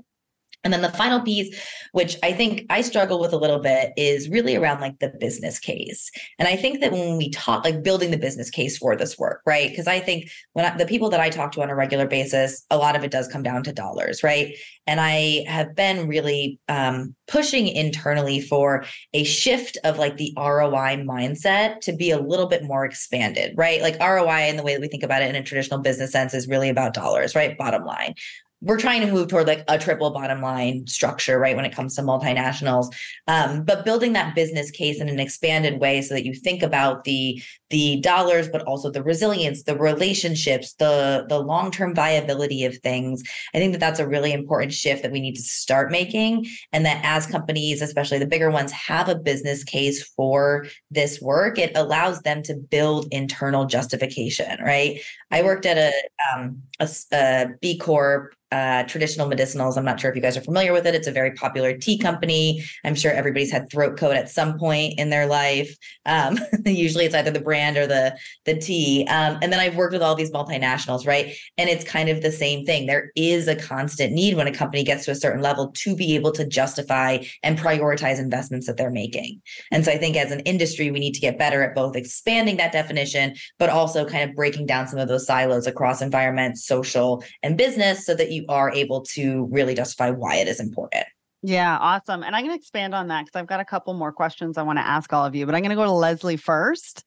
And 0.64 0.72
then 0.72 0.82
the 0.82 0.90
final 0.90 1.22
piece, 1.22 1.56
which 1.92 2.18
I 2.24 2.32
think 2.32 2.66
I 2.70 2.82
struggle 2.82 3.20
with 3.20 3.34
a 3.34 3.38
little 3.38 3.60
bit, 3.60 3.92
is 3.98 4.30
really 4.30 4.56
around 4.56 4.82
like 4.82 5.00
the 5.00 5.10
business 5.20 5.60
case. 5.60 6.10
And 6.40 6.48
I 6.48 6.56
think 6.56 6.80
that 6.80 6.92
when 6.92 7.18
we 7.18 7.30
talk, 7.30 7.64
like 7.66 7.84
building 7.84 8.12
the 8.12 8.18
business 8.18 8.50
case 8.50 8.78
for 8.78 8.96
this 8.96 9.18
work, 9.20 9.42
right? 9.46 9.70
Because 9.70 9.88
I 9.88 10.00
think 10.00 10.30
when 10.54 10.66
I, 10.66 10.78
the 10.78 10.86
people 10.86 11.10
that 11.10 11.20
I 11.20 11.30
talk 11.30 11.52
to 11.54 11.62
on 11.62 11.70
a 11.70 11.76
regular 11.76 12.08
basis, 12.08 12.66
a 12.70 12.78
lot 12.78 12.96
of 12.96 13.04
it 13.04 13.12
does 13.12 13.28
come 13.28 13.44
down 13.44 13.64
to 13.64 13.74
dollars, 13.74 14.24
right? 14.24 14.56
And 14.88 15.00
I 15.00 15.44
have 15.48 15.76
been 15.76 16.08
really 16.08 16.60
um, 16.68 17.16
pushing 17.28 17.68
internally 17.68 18.42
for 18.42 18.86
a 19.14 19.24
shift 19.24 19.78
of 19.84 19.98
like 19.98 20.18
the 20.18 20.34
ROI 20.38 21.04
mindset 21.04 21.80
to 21.82 21.94
be 21.94 22.12
a 22.12 22.20
little 22.20 22.48
bit 22.48 22.64
more 22.64 22.86
expanded, 22.86 23.54
right? 23.58 23.82
Like 23.82 24.00
ROI 24.00 24.50
in 24.50 24.58
the 24.58 24.64
way 24.64 24.74
that 24.74 24.82
we 24.82 24.88
think 24.88 25.04
about 25.04 25.22
it 25.22 25.30
in 25.30 25.36
a 25.36 25.44
traditional 25.44 25.80
business 25.80 26.12
sense 26.12 26.34
is 26.34 26.48
really 26.48 26.70
about 26.70 26.94
dollars, 26.94 27.36
right? 27.36 27.58
Bottom 27.58 27.86
line 27.86 28.16
we're 28.64 28.80
trying 28.80 29.02
to 29.02 29.12
move 29.12 29.28
toward 29.28 29.46
like 29.46 29.64
a 29.68 29.78
triple 29.78 30.10
bottom 30.12 30.42
line 30.42 30.88
structure, 30.88 31.38
right? 31.38 31.56
When 31.56 31.66
it 31.66 31.76
comes 31.76 31.96
to 31.96 32.02
multinationals, 32.02 32.94
um, 33.28 33.66
but 33.66 33.84
building 33.84 34.14
that 34.14 34.36
business 34.36 34.72
case 34.72 35.02
in 35.02 35.10
an 35.10 35.20
expanded 35.20 35.82
way 35.82 36.02
so 36.02 36.14
that 36.14 36.26
you 36.26 36.34
think 36.34 36.64
about 36.64 37.04
the 37.04 37.42
the 37.70 38.00
dollars, 38.02 38.48
but 38.48 38.62
also 38.64 38.92
the 38.92 39.04
resilience, 39.04 39.64
the 39.64 39.78
relationships, 39.78 40.76
the 40.76 41.26
the 41.28 41.40
long 41.40 41.72
term 41.72 41.94
viability 41.94 42.64
of 42.64 42.78
things. 42.78 43.22
I 43.54 43.58
think 43.58 43.74
that 43.74 43.80
that's 43.80 44.00
a 44.00 44.08
really 44.08 44.32
important 44.32 44.74
shift 44.74 45.04
that 45.04 45.12
we 45.12 45.20
need 45.20 45.36
to 45.36 45.42
start 45.42 45.92
making, 45.92 46.48
and 46.72 46.86
that 46.86 47.02
as 47.04 47.28
companies, 47.28 47.82
especially 47.82 48.20
the 48.20 48.28
bigger 48.28 48.50
ones, 48.50 48.72
have 48.72 49.10
a 49.10 49.16
business 49.16 49.64
case 49.66 50.04
for 50.16 50.68
this 50.90 51.20
work, 51.20 51.60
it 51.60 51.74
allows 51.76 52.22
them 52.22 52.44
to 52.44 52.54
build 52.54 53.08
internal 53.12 53.66
justification, 53.66 54.58
right? 54.64 55.02
I 55.32 55.42
worked 55.42 55.66
at 55.66 55.78
a 55.78 55.92
um, 56.34 56.62
a, 56.80 56.88
a 57.12 57.48
B 57.60 57.78
Corp 57.78 58.36
uh, 58.54 58.84
traditional 58.84 59.28
medicinals. 59.28 59.78
I'm 59.78 59.84
not 59.84 60.00
sure 60.00 60.12
if 60.12 60.16
you 60.16 60.22
guys 60.22 60.38
are 60.38 60.42
familiar 60.42 60.74
with 60.74 60.86
it. 60.86 60.94
It's 60.94 61.08
a 61.08 61.12
very 61.12 61.32
popular 61.32 61.76
tea 61.76 61.98
company. 61.98 62.64
I'm 62.86 62.94
sure 62.94 63.12
everybody's 63.12 63.52
had 63.52 63.68
throat 63.72 63.98
coat 63.98 64.16
at 64.16 64.30
some 64.30 64.60
point 64.60 65.00
in 65.00 65.10
their 65.10 65.26
life. 65.26 65.76
Um, 66.06 66.38
usually, 66.66 67.06
it's 67.06 67.16
either 67.16 67.32
the 67.32 67.42
brand 67.42 67.78
or 67.78 67.88
the 67.88 68.16
the 68.46 68.56
tea. 68.56 69.08
Um, 69.10 69.40
and 69.42 69.52
then 69.52 69.60
I've 69.60 69.76
worked 69.76 69.94
with 69.94 70.04
all 70.04 70.14
these 70.14 70.30
multinationals, 70.30 71.08
right? 71.08 71.36
And 71.58 71.68
it's 71.68 71.84
kind 71.84 72.10
of 72.10 72.22
the 72.22 72.32
same 72.32 72.64
thing. 72.64 72.86
There 72.86 73.12
is 73.16 73.48
a 73.48 73.56
constant 73.56 74.14
need 74.14 74.38
when 74.38 74.48
a 74.48 74.54
company 74.54 74.84
gets 74.84 75.06
to 75.06 75.12
a 75.12 75.16
certain 75.16 75.42
level 75.42 75.72
to 75.72 75.96
be 75.96 76.14
able 76.14 76.32
to 76.34 76.46
justify 76.46 77.24
and 77.42 77.58
prioritize 77.58 78.20
investments 78.20 78.68
that 78.68 78.78
they're 78.78 78.92
making. 78.92 79.42
And 79.72 79.84
so, 79.84 79.92
I 79.92 79.98
think 79.98 80.16
as 80.16 80.32
an 80.32 80.42
industry, 80.42 80.92
we 80.92 81.00
need 81.00 81.14
to 81.14 81.22
get 81.22 81.40
better 81.40 81.64
at 81.64 81.74
both 81.74 81.96
expanding 81.96 82.58
that 82.58 82.72
definition, 82.72 83.34
but 83.58 83.72
also 83.72 84.06
kind 84.06 84.30
of 84.30 84.36
breaking 84.36 84.68
down 84.68 84.88
some 84.88 85.00
of 85.00 85.08
those 85.08 85.26
silos 85.26 85.66
across 85.66 86.04
environment, 86.04 86.60
social, 86.60 87.24
and 87.42 87.58
business, 87.58 88.06
so 88.06 88.14
that 88.14 88.30
you 88.30 88.43
are 88.50 88.72
able 88.72 89.02
to 89.02 89.46
really 89.52 89.76
justify 89.76 90.10
why 90.10 90.36
it 90.36 90.48
is 90.48 90.60
important. 90.60 91.06
Yeah, 91.42 91.78
awesome. 91.78 92.24
And 92.24 92.36
I'm 92.36 92.44
going 92.46 92.56
to 92.56 92.60
expand 92.60 92.96
on 92.96 93.10
that 93.10 93.26
because 93.26 93.38
I've 93.38 93.48
got 93.48 93.60
a 93.60 93.66
couple 93.66 93.94
more 93.94 94.14
questions 94.14 94.58
I 94.58 94.64
want 94.64 94.80
to 94.80 94.86
ask 94.86 95.12
all 95.12 95.26
of 95.26 95.36
you, 95.36 95.46
but 95.46 95.56
I'm 95.56 95.62
going 95.62 95.72
to 95.72 95.76
go 95.76 95.84
to 95.84 95.92
Leslie 95.92 96.38
first 96.38 97.04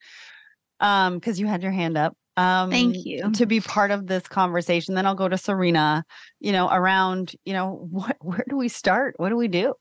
um 0.80 1.14
because 1.14 1.40
you 1.40 1.46
had 1.46 1.62
your 1.62 1.72
hand 1.72 1.96
up 1.96 2.16
um 2.36 2.70
Thank 2.70 3.04
you. 3.04 3.30
to 3.32 3.46
be 3.46 3.60
part 3.60 3.90
of 3.90 4.06
this 4.06 4.24
conversation 4.24 4.94
then 4.94 5.06
i'll 5.06 5.14
go 5.14 5.28
to 5.28 5.38
serena 5.38 6.04
you 6.40 6.52
know 6.52 6.68
around 6.70 7.34
you 7.44 7.52
know 7.52 7.86
what 7.90 8.16
where 8.20 8.44
do 8.48 8.56
we 8.56 8.68
start 8.68 9.14
what 9.18 9.30
do 9.30 9.36
we 9.36 9.48
do 9.48 9.74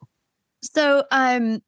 So 0.62 1.04
um 1.12 1.62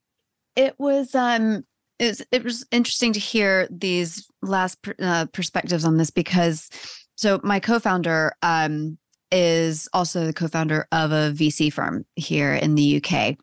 it 0.56 0.76
was 0.78 1.14
um 1.14 1.66
it 2.00 2.08
was, 2.08 2.22
it 2.32 2.44
was 2.44 2.66
interesting 2.72 3.14
to 3.14 3.20
hear 3.20 3.68
these 3.72 4.30
last 4.44 4.78
uh, 5.02 5.26
perspectives 5.34 5.84
on 5.84 5.98
this 5.98 6.12
because 6.12 6.70
so 7.16 7.40
my 7.44 7.60
co-founder 7.60 8.34
um 8.42 8.98
is 9.32 9.88
also 9.94 10.26
the 10.26 10.34
co-founder 10.34 10.88
of 10.92 11.12
a 11.12 11.32
VC 11.34 11.72
firm 11.72 12.06
here 12.16 12.54
in 12.54 12.76
the 12.76 13.04
UK 13.04 13.38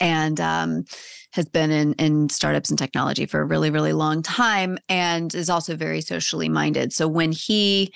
and 0.00 0.40
um, 0.40 0.84
has 1.32 1.46
been 1.46 1.70
in 1.70 1.94
in 1.94 2.28
startups 2.28 2.70
and 2.70 2.78
technology 2.78 3.26
for 3.26 3.40
a 3.40 3.44
really 3.44 3.70
really 3.70 3.92
long 3.92 4.22
time 4.22 4.78
and 4.88 5.34
is 5.34 5.50
also 5.50 5.76
very 5.76 6.00
socially 6.00 6.48
minded. 6.48 6.92
So 6.92 7.08
when 7.08 7.32
he 7.32 7.92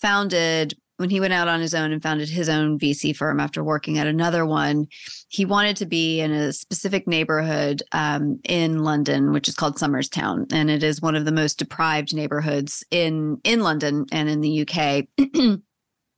founded 0.00 0.74
when 0.98 1.10
he 1.10 1.20
went 1.20 1.34
out 1.34 1.48
on 1.48 1.60
his 1.60 1.74
own 1.74 1.92
and 1.92 2.02
founded 2.02 2.28
his 2.28 2.48
own 2.48 2.78
VC 2.78 3.14
firm 3.14 3.38
after 3.38 3.62
working 3.62 3.98
at 3.98 4.06
another 4.06 4.46
one, 4.46 4.86
he 5.28 5.44
wanted 5.44 5.76
to 5.76 5.86
be 5.86 6.20
in 6.20 6.32
a 6.32 6.52
specific 6.52 7.06
neighborhood 7.06 7.82
um, 7.92 8.40
in 8.48 8.82
London, 8.82 9.32
which 9.32 9.46
is 9.46 9.54
called 9.54 9.78
Somers 9.78 10.08
Town, 10.08 10.46
and 10.52 10.70
it 10.70 10.82
is 10.82 11.02
one 11.02 11.14
of 11.14 11.26
the 11.26 11.32
most 11.32 11.58
deprived 11.58 12.14
neighborhoods 12.14 12.84
in 12.90 13.38
in 13.44 13.60
London 13.60 14.06
and 14.10 14.28
in 14.28 14.40
the 14.40 14.66
UK. 14.66 15.06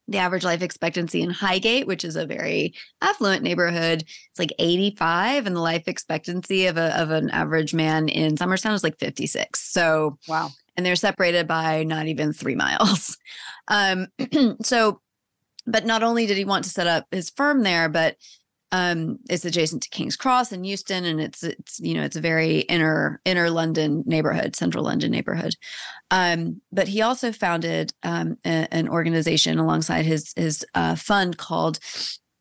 the 0.08 0.18
average 0.18 0.44
life 0.44 0.62
expectancy 0.62 1.22
in 1.22 1.30
Highgate, 1.30 1.86
which 1.86 2.04
is 2.04 2.16
a 2.16 2.26
very 2.26 2.74
affluent 3.00 3.42
neighborhood, 3.42 4.02
it's 4.02 4.38
like 4.38 4.52
85, 4.58 5.46
and 5.46 5.54
the 5.54 5.60
life 5.60 5.86
expectancy 5.86 6.66
of 6.66 6.76
a 6.76 7.00
of 7.00 7.10
an 7.10 7.30
average 7.30 7.74
man 7.74 8.08
in 8.08 8.36
Somers 8.36 8.62
Town 8.62 8.74
is 8.74 8.82
like 8.82 8.98
56. 8.98 9.60
So 9.60 10.18
wow 10.26 10.50
and 10.78 10.86
they're 10.86 10.96
separated 10.96 11.48
by 11.48 11.82
not 11.82 12.06
even 12.06 12.32
three 12.32 12.54
miles. 12.54 13.18
Um, 13.70 14.06
so, 14.62 15.02
but 15.66 15.84
not 15.84 16.02
only 16.02 16.24
did 16.24 16.38
he 16.38 16.46
want 16.46 16.64
to 16.64 16.70
set 16.70 16.86
up 16.86 17.04
his 17.10 17.28
firm 17.28 17.62
there, 17.62 17.90
but 17.90 18.16
um, 18.72 19.18
it's 19.30 19.44
adjacent 19.44 19.82
to 19.82 19.88
King's 19.88 20.16
Cross 20.16 20.52
in 20.52 20.64
Euston, 20.64 21.04
and 21.04 21.20
it's 21.20 21.42
it's 21.42 21.80
you 21.80 21.94
know 21.94 22.02
it's 22.02 22.16
a 22.16 22.20
very 22.20 22.60
inner 22.60 23.20
inner 23.24 23.50
London 23.50 24.02
neighborhood, 24.06 24.54
central 24.54 24.84
London 24.84 25.10
neighborhood. 25.10 25.54
Um, 26.10 26.60
but 26.70 26.88
he 26.88 27.02
also 27.02 27.32
founded 27.32 27.92
um, 28.02 28.36
a, 28.44 28.68
an 28.70 28.88
organization 28.88 29.58
alongside 29.58 30.04
his 30.04 30.32
his 30.36 30.66
uh, 30.74 30.96
fund 30.96 31.38
called 31.38 31.78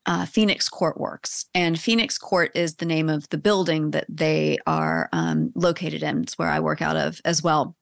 uh, 0.06 0.26
Phoenix 0.26 0.70
Court 0.70 1.00
Works. 1.00 1.46
And 1.54 1.80
Phoenix 1.80 2.18
Court 2.18 2.52
is 2.56 2.76
the 2.76 2.86
name 2.86 3.10
of 3.10 3.28
the 3.30 3.38
building 3.38 3.92
that 3.92 4.06
they 4.10 4.58
are 4.66 5.10
um, 5.12 5.52
located 5.56 6.02
in. 6.02 6.24
It's 6.24 6.38
where 6.38 6.50
I 6.50 6.60
work 6.60 6.82
out 6.82 6.96
of 6.96 7.22
as 7.26 7.44
well. 7.44 7.76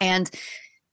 And 0.00 0.30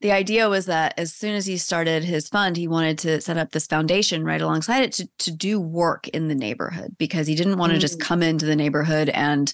the 0.00 0.12
idea 0.12 0.48
was 0.48 0.66
that 0.66 0.94
as 0.98 1.14
soon 1.14 1.34
as 1.34 1.46
he 1.46 1.56
started 1.56 2.04
his 2.04 2.28
fund, 2.28 2.56
he 2.56 2.68
wanted 2.68 2.98
to 2.98 3.20
set 3.20 3.38
up 3.38 3.52
this 3.52 3.66
foundation 3.66 4.24
right 4.24 4.42
alongside 4.42 4.82
it 4.82 4.92
to, 4.92 5.08
to 5.18 5.30
do 5.30 5.58
work 5.58 6.06
in 6.08 6.28
the 6.28 6.34
neighborhood 6.34 6.94
because 6.98 7.26
he 7.26 7.34
didn't 7.34 7.56
want 7.58 7.72
to 7.72 7.78
just 7.78 7.98
Mm. 7.98 8.02
come 8.02 8.22
into 8.22 8.44
the 8.44 8.56
neighborhood 8.56 9.08
and, 9.08 9.52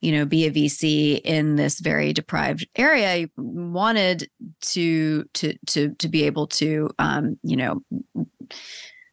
you 0.00 0.10
know, 0.10 0.24
be 0.24 0.46
a 0.46 0.50
VC 0.50 1.20
in 1.22 1.54
this 1.56 1.78
very 1.78 2.12
deprived 2.12 2.66
area. 2.76 3.14
He 3.14 3.30
wanted 3.36 4.28
to 4.62 5.24
to 5.34 5.54
to 5.66 5.94
to 5.94 6.08
be 6.08 6.24
able 6.24 6.48
to 6.48 6.90
um, 6.98 7.38
you 7.42 7.56
know, 7.56 7.80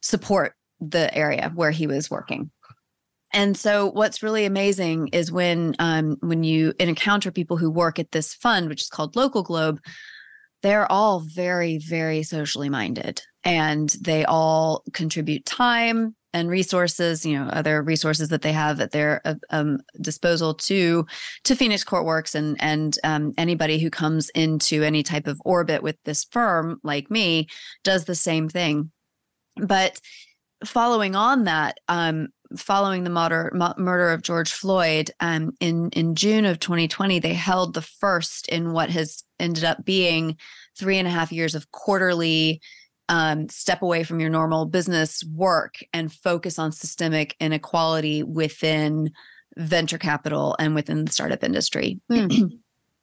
support 0.02 0.56
the 0.80 1.14
area 1.16 1.52
where 1.54 1.72
he 1.72 1.86
was 1.86 2.10
working. 2.10 2.50
And 3.34 3.56
so 3.56 3.90
what's 3.92 4.24
really 4.24 4.46
amazing 4.46 5.10
is 5.10 5.32
when 5.32 5.76
um, 5.80 6.18
when 6.22 6.44
you 6.44 6.74
encounter 6.80 7.32
people 7.32 7.56
who 7.56 7.70
work 7.70 8.00
at 8.00 8.12
this 8.12 8.34
fund, 8.34 8.68
which 8.68 8.82
is 8.82 8.90
called 8.90 9.16
Local 9.16 9.44
Globe, 9.44 9.80
they're 10.62 10.92
all 10.92 11.22
very, 11.22 11.78
very 11.78 12.24
socially 12.24 12.70
minded 12.70 13.22
and 13.44 13.90
they 14.02 14.26
all 14.26 14.84
contribute 14.94 15.46
time 15.46 16.16
and 16.34 16.50
resources, 16.50 17.26
you 17.26 17.38
know, 17.38 17.50
other 17.50 17.82
resources 17.82 18.30
that 18.30 18.42
they 18.42 18.54
have 18.54 18.80
at 18.80 18.92
their 18.92 19.22
uh, 19.26 19.36
um, 19.50 19.80
disposal 20.00 20.54
to 20.54 21.06
to 21.44 21.56
Phoenix 21.56 21.84
Court 21.84 22.06
Works 22.06 22.36
and 22.36 22.56
and 22.60 22.98
um, 23.04 23.34
anybody 23.38 23.80
who 23.80 23.90
comes 23.90 24.30
into 24.30 24.84
any 24.84 25.04
type 25.04 25.28
of 25.28 25.42
orbit 25.44 25.84
with 25.84 25.98
this 26.06 26.24
firm, 26.24 26.80
like 26.84 27.12
me, 27.12 27.48
does 27.84 28.06
the 28.06 28.16
same 28.16 28.48
thing. 28.48 28.92
But 29.58 30.00
following 30.64 31.16
on 31.16 31.46
that, 31.46 31.80
um, 31.90 32.30
following 32.58 33.04
the 33.04 33.10
murder, 33.10 33.52
mu- 33.54 33.84
murder 33.84 34.12
of 34.12 34.22
George 34.22 34.54
Floyd, 34.54 35.12
um, 35.20 35.52
in 35.60 35.90
in 35.90 36.16
June 36.16 36.46
of 36.46 36.60
2020, 36.60 37.20
they 37.20 37.34
held 37.34 37.74
the 37.74 37.82
first 37.82 38.48
in 38.48 38.72
what 38.72 38.90
has 38.90 39.24
ended 39.42 39.64
up 39.64 39.84
being 39.84 40.38
three 40.78 40.98
and 40.98 41.08
a 41.08 41.12
half 41.12 41.32
years 41.32 41.56
of 41.56 41.72
quarterly 41.72 42.62
um, 43.10 43.50
step 43.50 43.82
away 43.82 44.04
from 44.04 44.20
your 44.20 44.30
normal 44.30 44.66
business 44.66 45.24
work 45.36 45.76
and 45.94 46.14
focus 46.14 46.58
on 46.58 46.72
systemic 46.72 47.36
inequality 47.40 48.24
within 48.24 49.12
venture 49.58 49.98
capital 49.98 50.56
and 50.60 50.76
within 50.76 51.04
the 51.04 51.12
startup 51.12 51.44
industry. 51.44 52.00
Hmm. 52.10 52.20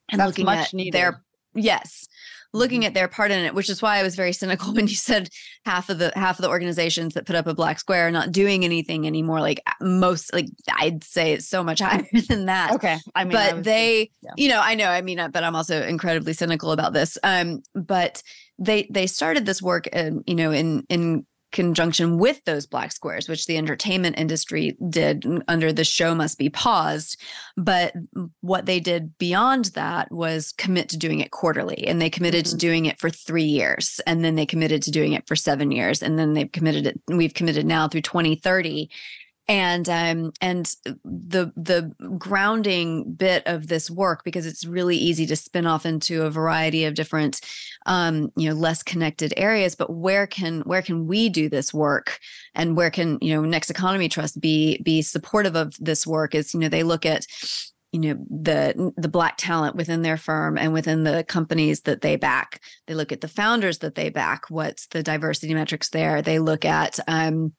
and 0.09 0.21
That's 0.21 0.29
looking 0.29 0.47
much 0.47 0.69
at 0.69 0.75
needed. 0.75 0.95
their 0.95 1.23
yes 1.55 2.09
looking 2.53 2.85
at 2.85 2.95
their 2.95 3.09
part 3.09 3.31
in 3.31 3.45
it 3.45 3.55
which 3.55 3.69
is 3.69 3.83
why 3.83 3.99
i 3.99 4.03
was 4.03 4.17
very 4.17 4.33
cynical 4.33 4.73
when 4.75 4.87
you 4.87 4.95
said 4.95 5.29
half 5.65 5.91
of 5.91 5.99
the 5.99 6.13
half 6.15 6.39
of 6.39 6.43
the 6.43 6.49
organizations 6.49 7.15
that 7.15 7.27
put 7.27 7.37
up 7.37 7.47
a 7.47 7.55
black 7.55 7.79
square 7.79 8.09
are 8.09 8.11
not 8.11 8.33
doing 8.33 8.65
anything 8.65 9.07
anymore. 9.07 9.41
Like 9.41 9.61
most 9.81 10.33
like 10.33 10.47
i'd 10.79 11.05
say 11.05 11.33
it's 11.33 11.49
so 11.49 11.63
much 11.63 11.81
higher 11.87 12.07
than 12.29 12.47
that. 12.47 12.73
Okay. 12.73 12.99
I 13.15 13.25
mean 13.25 13.33
but 13.33 13.57
was- 13.57 13.65
they 13.65 14.11
yeah. 14.23 14.31
you 14.37 14.49
know 14.49 14.61
i 14.61 14.75
know 14.75 14.89
i 14.89 15.03
mean 15.03 15.21
uh, 15.21 15.29
but 15.29 15.45
i'm 15.45 15.57
also 15.57 15.83
incredibly 15.83 16.33
cynical 16.33 16.73
about 16.73 16.93
this. 16.93 17.19
Um 17.23 17.63
but 17.75 18.23
they 18.59 18.89
they 18.91 19.07
started 19.07 19.47
this 19.47 19.63
work 19.63 19.89
um, 19.93 20.23
you 20.27 20.35
know 20.35 20.51
in 20.51 20.85
in 20.89 21.27
conjunction 21.51 22.19
with 22.19 22.45
those 22.45 22.67
black 22.67 22.93
squares 22.93 23.29
which 23.29 23.47
the 23.47 23.57
entertainment 23.57 24.19
industry 24.19 24.77
did 24.91 25.25
under 25.49 25.73
the 25.73 25.85
show 25.85 26.15
must 26.15 26.39
be 26.39 26.51
paused 26.51 27.19
but 27.57 27.93
what 28.41 28.67
they 28.67 28.79
did 28.81 29.17
beyond 29.19 29.67
that 29.75 30.11
was 30.13 30.53
commit 30.59 30.89
to 30.91 30.97
doing 30.99 31.21
it 31.21 31.31
quarterly 31.31 31.87
and 31.87 32.03
they 32.03 32.11
committed 32.11 32.45
to 32.45 32.55
Mhm. 32.57 32.59
doing 32.59 32.87
it 32.87 33.01
for 33.01 33.09
3 33.09 33.45
years 33.45 34.01
and 34.07 34.25
then 34.25 34.35
they 34.35 34.47
committed 34.47 34.83
to 34.83 34.91
doing 34.91 35.15
it 35.15 35.27
for 35.27 35.37
7 35.37 35.71
years 35.71 36.03
and 36.03 36.19
then 36.19 36.35
they've 36.35 36.53
committed 36.53 36.87
it 36.87 37.01
we've 37.09 37.35
committed 37.35 37.65
now 37.65 37.89
through 37.89 38.03
2030 38.03 38.91
and 39.49 39.89
um 39.89 40.33
and 40.41 40.75
the 41.05 41.53
the 41.57 41.93
grounding 42.19 43.13
bit 43.15 43.43
of 43.47 43.69
this 43.69 43.91
work 43.91 44.23
because 44.25 44.47
it's 44.47 44.65
really 44.65 44.97
easy 44.97 45.27
to 45.27 45.37
spin 45.37 45.67
off 45.67 45.87
into 45.87 46.23
a 46.23 46.31
variety 46.31 46.85
of 46.85 46.95
different 46.95 47.41
um 47.87 48.31
you 48.37 48.49
know 48.49 48.55
less 48.55 48.83
connected 48.83 49.33
areas 49.37 49.75
but 49.75 49.91
where 49.91 50.27
can 50.27 50.61
where 50.63 50.83
can 50.83 51.07
we 51.07 51.29
do 51.29 51.49
this 51.49 51.73
work? 51.73 52.19
And 52.55 52.77
where 52.77 52.91
can 52.91 53.19
you 53.21 53.35
know 53.35 53.43
next 53.43 53.71
economy 53.71 54.09
trust 54.09 54.41
be 54.41 54.81
be 54.83 55.03
supportive 55.03 55.57
of 55.57 55.75
this 55.79 56.07
work 56.07 56.35
is 56.35 56.53
you 56.53 56.61
know 56.61 56.69
they 56.69 56.83
look 56.83 57.07
at 57.07 57.27
you 57.93 58.01
know 58.01 58.25
the 58.29 58.93
the 58.97 59.09
black 59.09 59.37
talent 59.39 59.77
within 59.77 60.03
their 60.03 60.19
firm 60.19 60.59
and 60.59 60.73
within 60.73 61.05
the 61.05 61.25
companies 61.25 61.83
that 61.83 62.03
they 62.03 62.17
back. 62.17 62.61
They 62.87 62.95
look 62.95 63.13
at 63.13 63.21
the 63.21 63.29
founders 63.29 63.79
that 63.79 63.95
they 63.95 64.11
back 64.11 64.51
what's 64.51 64.87
the 64.89 65.03
diversity 65.03 65.55
metrics 65.55 65.89
there? 65.91 66.21
They 66.21 66.39
look 66.39 66.65
at 66.65 66.99
um 67.09 67.55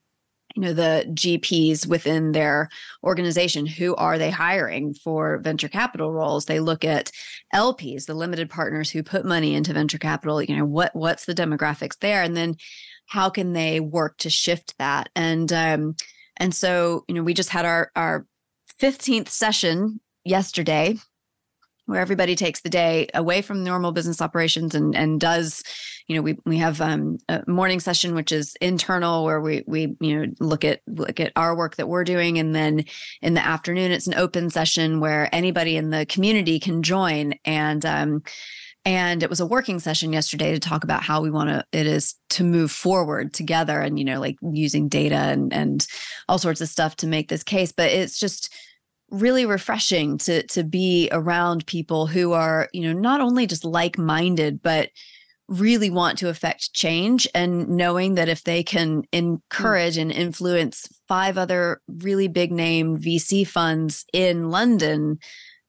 you 0.56 0.62
know 0.62 0.74
the 0.74 1.06
gps 1.10 1.86
within 1.88 2.32
their 2.32 2.70
organization 3.04 3.66
who 3.66 3.96
are 3.96 4.18
they 4.18 4.32
hiring 4.32 4.94
for 4.94 5.40
venture 5.40 5.70
capital 5.70 6.12
roles? 6.12 6.46
They 6.46 6.60
look 6.60 6.84
at 6.84 7.12
lps 7.54 8.06
the 8.06 8.14
limited 8.14 8.50
partners 8.50 8.90
who 8.90 9.04
put 9.04 9.26
money 9.26 9.54
into 9.54 9.74
venture 9.74 9.98
capital 9.98 10.42
you 10.42 10.56
know 10.56 10.66
what 10.66 10.96
what's 10.96 11.26
the 11.26 11.36
demographics 11.36 11.98
there? 12.00 12.24
And 12.24 12.36
then 12.36 12.56
how 13.08 13.30
can 13.30 13.54
they 13.54 13.80
work 13.80 14.18
to 14.20 14.30
shift 14.30 14.76
that? 14.80 15.10
And 15.16 15.52
um 15.54 15.96
and 16.38 16.54
so 16.54 17.04
you 17.08 17.16
know 17.16 17.24
we 17.24 17.34
just 17.34 17.50
had 17.50 17.66
our 17.66 17.92
our 17.96 18.26
15th 18.82 19.30
session 19.30 20.00
yesterday 20.24 20.98
where 21.90 21.99
everybody 21.99 22.36
takes 22.36 22.61
the 22.61 22.70
day 22.70 23.10
away 23.14 23.41
from 23.41 23.64
normal 23.64 23.91
business 23.91 24.22
operations 24.22 24.76
and 24.76 24.95
and 24.95 25.20
does 25.20 25.64
you 26.07 26.16
know 26.16 26.22
we 26.22 26.38
we 26.45 26.57
have 26.57 26.82
um, 26.82 27.18
a 27.28 27.44
morning 27.48 27.80
session 27.80 28.16
which 28.16 28.32
is 28.32 28.56
internal 28.61 29.24
where 29.26 29.41
we 29.41 29.64
we 29.68 29.95
you 29.99 30.20
know 30.20 30.34
look 30.40 30.64
at 30.64 30.82
look 30.88 31.20
at 31.20 31.32
our 31.36 31.56
work 31.56 31.76
that 31.78 31.88
we're 31.88 32.03
doing. 32.03 32.38
And 32.38 32.53
then 32.53 32.86
in 33.22 33.34
the 33.34 33.45
afternoon 33.45 33.91
it's 33.91 34.07
an 34.07 34.16
open 34.16 34.49
session 34.49 34.99
where 34.99 35.34
anybody 35.34 35.78
in 35.78 35.90
the 35.90 36.06
community 36.06 36.60
can 36.60 36.84
join. 36.84 37.34
And 37.45 37.86
um 37.86 38.24
and 38.86 39.24
it 39.24 39.30
was 39.30 39.40
a 39.40 39.45
working 39.45 39.80
session 39.80 40.14
yesterday 40.14 40.53
to 40.53 40.60
talk 40.60 40.84
about 40.84 41.03
how 41.03 41.22
we 41.22 41.30
want 41.30 41.49
to 41.49 41.66
it 41.72 41.86
is 41.86 42.16
to 42.30 42.44
move 42.44 42.72
forward 42.72 43.34
together 43.34 43.80
and 43.82 43.99
you 43.99 44.06
know 44.06 44.20
like 44.20 44.38
using 44.41 44.90
data 44.90 45.16
and 45.16 45.53
and 45.53 45.88
all 46.28 46.38
sorts 46.38 46.61
of 46.61 46.70
stuff 46.70 46.95
to 46.98 47.07
make 47.07 47.30
this 47.30 47.44
case. 47.44 47.72
But 47.72 47.91
it's 47.91 48.20
just 48.20 48.53
really 49.11 49.45
refreshing 49.45 50.18
to 50.18 50.44
to 50.48 50.64
be 50.64 51.10
around 51.11 51.65
people 51.65 52.07
who 52.07 52.34
are 52.34 52.69
you 52.73 52.81
know 52.81 52.94
not 52.94 53.22
only 53.22 53.48
just 53.48 53.65
like-minded 53.65 54.61
but 54.61 54.90
really 55.48 55.90
want 55.90 56.19
to 56.19 56.30
affect 56.30 56.73
change 56.73 57.27
and 57.34 57.68
knowing 57.68 58.14
that 58.14 58.30
if 58.30 58.44
they 58.44 58.61
can 58.64 59.02
mm. 59.02 59.06
encourage 59.11 59.98
and 59.98 60.11
influence 60.11 60.88
five 61.07 61.38
other 61.38 61.81
really 61.88 62.27
big 62.27 62.52
name 62.52 62.98
VC 62.98 63.45
funds 63.45 64.06
in 64.14 64.52
London 64.52 65.18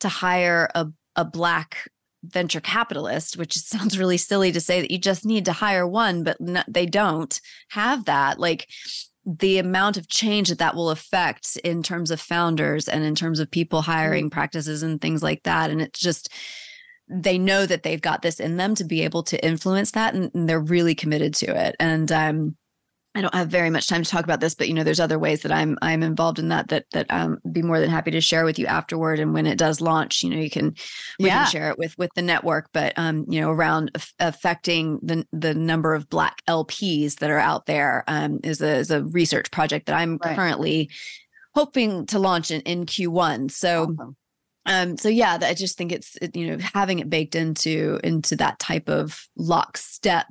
to 0.00 0.08
hire 0.08 0.68
a, 0.74 0.86
a 1.16 1.24
black 1.24 1.88
venture 2.22 2.60
capitalist 2.60 3.38
which 3.38 3.56
sounds 3.58 3.98
really 3.98 4.18
silly 4.18 4.52
to 4.52 4.60
say 4.60 4.82
that 4.82 4.90
you 4.90 4.98
just 4.98 5.24
need 5.24 5.46
to 5.46 5.52
hire 5.52 5.86
one 5.86 6.22
but 6.22 6.38
no, 6.40 6.62
they 6.68 6.84
don't 6.84 7.40
have 7.70 8.04
that. 8.04 8.38
Like 8.38 8.68
the 9.26 9.58
amount 9.58 9.96
of 9.96 10.08
change 10.08 10.48
that 10.48 10.58
that 10.58 10.74
will 10.74 10.90
affect 10.90 11.56
in 11.58 11.82
terms 11.82 12.10
of 12.10 12.20
founders 12.20 12.88
and 12.88 13.04
in 13.04 13.14
terms 13.14 13.38
of 13.38 13.50
people 13.50 13.82
hiring 13.82 14.24
mm-hmm. 14.24 14.34
practices 14.34 14.82
and 14.82 15.00
things 15.00 15.22
like 15.22 15.42
that 15.42 15.70
and 15.70 15.82
it's 15.82 16.00
just 16.00 16.30
they 17.12 17.36
know 17.36 17.66
that 17.66 17.82
they've 17.82 18.00
got 18.00 18.22
this 18.22 18.38
in 18.38 18.56
them 18.56 18.74
to 18.74 18.84
be 18.84 19.02
able 19.02 19.22
to 19.22 19.44
influence 19.44 19.90
that 19.90 20.14
and, 20.14 20.30
and 20.34 20.48
they're 20.48 20.60
really 20.60 20.94
committed 20.94 21.34
to 21.34 21.54
it 21.54 21.76
and 21.78 22.10
um 22.12 22.56
I 23.14 23.22
don't 23.22 23.34
have 23.34 23.48
very 23.48 23.70
much 23.70 23.88
time 23.88 24.04
to 24.04 24.10
talk 24.10 24.22
about 24.22 24.40
this, 24.40 24.54
but 24.54 24.68
you 24.68 24.74
know, 24.74 24.84
there's 24.84 25.00
other 25.00 25.18
ways 25.18 25.42
that 25.42 25.50
I'm 25.50 25.76
I'm 25.82 26.04
involved 26.04 26.38
in 26.38 26.48
that 26.50 26.68
that 26.68 26.86
that 26.92 27.06
um 27.10 27.38
be 27.50 27.60
more 27.60 27.80
than 27.80 27.90
happy 27.90 28.12
to 28.12 28.20
share 28.20 28.44
with 28.44 28.56
you 28.56 28.66
afterward. 28.66 29.18
And 29.18 29.34
when 29.34 29.46
it 29.46 29.58
does 29.58 29.80
launch, 29.80 30.22
you 30.22 30.30
know, 30.30 30.36
you 30.36 30.50
can 30.50 30.76
we 31.18 31.26
yeah. 31.26 31.42
can 31.42 31.50
share 31.50 31.70
it 31.70 31.78
with 31.78 31.98
with 31.98 32.10
the 32.14 32.22
network. 32.22 32.68
But 32.72 32.92
um, 32.96 33.24
you 33.28 33.40
know, 33.40 33.50
around 33.50 33.90
af- 33.96 34.14
affecting 34.20 35.00
the 35.02 35.26
the 35.32 35.54
number 35.54 35.92
of 35.92 36.08
Black 36.08 36.40
LPs 36.46 37.16
that 37.16 37.30
are 37.30 37.38
out 37.38 37.66
there 37.66 38.04
um, 38.06 38.38
is 38.44 38.60
a 38.60 38.76
is 38.76 38.92
a 38.92 39.02
research 39.02 39.50
project 39.50 39.86
that 39.86 39.96
I'm 39.96 40.18
right. 40.24 40.36
currently 40.36 40.90
hoping 41.56 42.06
to 42.06 42.20
launch 42.20 42.50
in 42.50 42.60
in 42.62 42.86
Q1. 42.86 43.50
So. 43.50 43.82
Awesome. 43.82 44.16
Um, 44.66 44.98
so 44.98 45.08
yeah, 45.08 45.38
I 45.40 45.54
just 45.54 45.78
think 45.78 45.90
it's 45.90 46.18
you 46.34 46.48
know 46.48 46.58
having 46.74 46.98
it 46.98 47.08
baked 47.08 47.34
into 47.34 47.98
into 48.04 48.36
that 48.36 48.58
type 48.58 48.90
of 48.90 49.26
lockstep 49.34 50.26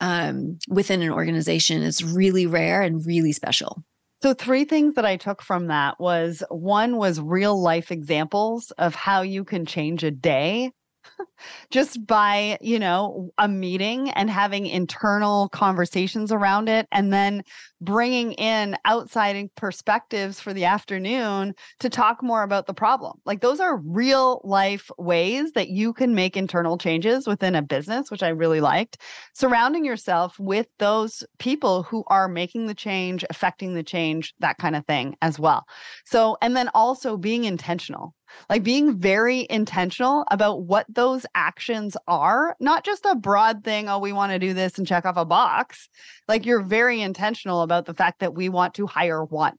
um, 0.00 0.58
within 0.68 1.02
an 1.02 1.10
organization 1.10 1.82
is 1.82 2.02
really 2.02 2.46
rare 2.46 2.82
and 2.82 3.04
really 3.04 3.32
special. 3.32 3.82
So, 4.22 4.34
three 4.34 4.64
things 4.64 4.96
that 4.96 5.06
I 5.06 5.16
took 5.16 5.40
from 5.40 5.68
that 5.68 5.98
was 5.98 6.42
one 6.50 6.96
was 6.96 7.20
real 7.20 7.60
life 7.60 7.90
examples 7.90 8.70
of 8.72 8.94
how 8.94 9.22
you 9.22 9.44
can 9.44 9.64
change 9.64 10.04
a 10.04 10.10
day 10.10 10.72
just 11.70 12.06
by, 12.06 12.58
you 12.60 12.78
know, 12.78 13.30
a 13.38 13.48
meeting 13.48 14.10
and 14.10 14.30
having 14.30 14.66
internal 14.66 15.48
conversations 15.48 16.32
around 16.32 16.68
it 16.68 16.86
and 16.92 17.12
then 17.12 17.42
bringing 17.80 18.32
in 18.32 18.76
outside 18.84 19.48
perspectives 19.54 20.38
for 20.40 20.52
the 20.52 20.64
afternoon 20.64 21.54
to 21.78 21.88
talk 21.88 22.22
more 22.22 22.42
about 22.42 22.66
the 22.66 22.74
problem. 22.74 23.18
Like 23.24 23.40
those 23.40 23.60
are 23.60 23.78
real 23.78 24.40
life 24.44 24.90
ways 24.98 25.52
that 25.52 25.68
you 25.68 25.92
can 25.92 26.14
make 26.14 26.36
internal 26.36 26.76
changes 26.76 27.26
within 27.26 27.54
a 27.54 27.62
business, 27.62 28.10
which 28.10 28.22
I 28.22 28.28
really 28.28 28.60
liked. 28.60 28.98
Surrounding 29.34 29.84
yourself 29.84 30.38
with 30.38 30.66
those 30.78 31.24
people 31.38 31.82
who 31.84 32.04
are 32.08 32.28
making 32.28 32.66
the 32.66 32.74
change, 32.74 33.24
affecting 33.30 33.74
the 33.74 33.82
change, 33.82 34.34
that 34.40 34.58
kind 34.58 34.76
of 34.76 34.84
thing 34.86 35.16
as 35.22 35.38
well. 35.38 35.64
So, 36.04 36.36
and 36.42 36.54
then 36.56 36.68
also 36.74 37.16
being 37.16 37.44
intentional 37.44 38.14
like 38.48 38.62
being 38.62 38.98
very 38.98 39.46
intentional 39.50 40.24
about 40.30 40.62
what 40.62 40.86
those 40.88 41.26
actions 41.34 41.96
are, 42.06 42.56
not 42.60 42.84
just 42.84 43.04
a 43.04 43.14
broad 43.14 43.64
thing, 43.64 43.88
oh, 43.88 43.98
we 43.98 44.12
want 44.12 44.32
to 44.32 44.38
do 44.38 44.54
this 44.54 44.78
and 44.78 44.86
check 44.86 45.04
off 45.04 45.16
a 45.16 45.24
box. 45.24 45.88
Like 46.28 46.46
you're 46.46 46.62
very 46.62 47.00
intentional 47.00 47.62
about 47.62 47.86
the 47.86 47.94
fact 47.94 48.20
that 48.20 48.34
we 48.34 48.48
want 48.48 48.74
to 48.74 48.86
hire 48.86 49.24
one. 49.24 49.54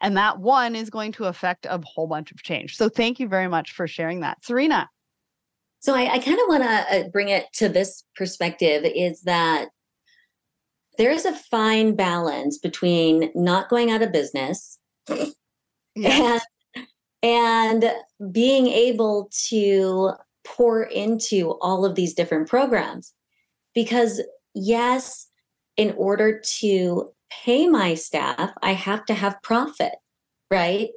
And 0.00 0.16
that 0.16 0.38
one 0.38 0.76
is 0.76 0.90
going 0.90 1.12
to 1.12 1.24
affect 1.24 1.66
a 1.66 1.80
whole 1.84 2.06
bunch 2.06 2.30
of 2.30 2.42
change. 2.42 2.76
So 2.76 2.88
thank 2.88 3.18
you 3.18 3.28
very 3.28 3.48
much 3.48 3.72
for 3.72 3.88
sharing 3.88 4.20
that. 4.20 4.44
Serena. 4.44 4.88
So 5.80 5.94
I, 5.94 6.14
I 6.14 6.18
kind 6.18 6.38
of 6.38 6.46
want 6.48 6.62
to 6.62 6.68
uh, 6.70 7.08
bring 7.08 7.28
it 7.28 7.46
to 7.54 7.68
this 7.68 8.04
perspective 8.16 8.84
is 8.84 9.22
that 9.22 9.68
there 10.96 11.10
is 11.10 11.24
a 11.24 11.34
fine 11.34 11.96
balance 11.96 12.58
between 12.58 13.30
not 13.34 13.68
going 13.68 13.90
out 13.90 14.00
of 14.00 14.12
business 14.12 14.78
yes. 15.94 16.44
And 17.24 17.90
being 18.30 18.66
able 18.66 19.30
to 19.48 20.10
pour 20.46 20.82
into 20.82 21.52
all 21.62 21.86
of 21.86 21.94
these 21.94 22.12
different 22.12 22.48
programs. 22.48 23.14
Because, 23.74 24.20
yes, 24.54 25.28
in 25.78 25.94
order 25.96 26.38
to 26.58 27.10
pay 27.30 27.66
my 27.66 27.94
staff, 27.94 28.52
I 28.62 28.72
have 28.72 29.06
to 29.06 29.14
have 29.14 29.42
profit, 29.42 29.94
right? 30.50 30.90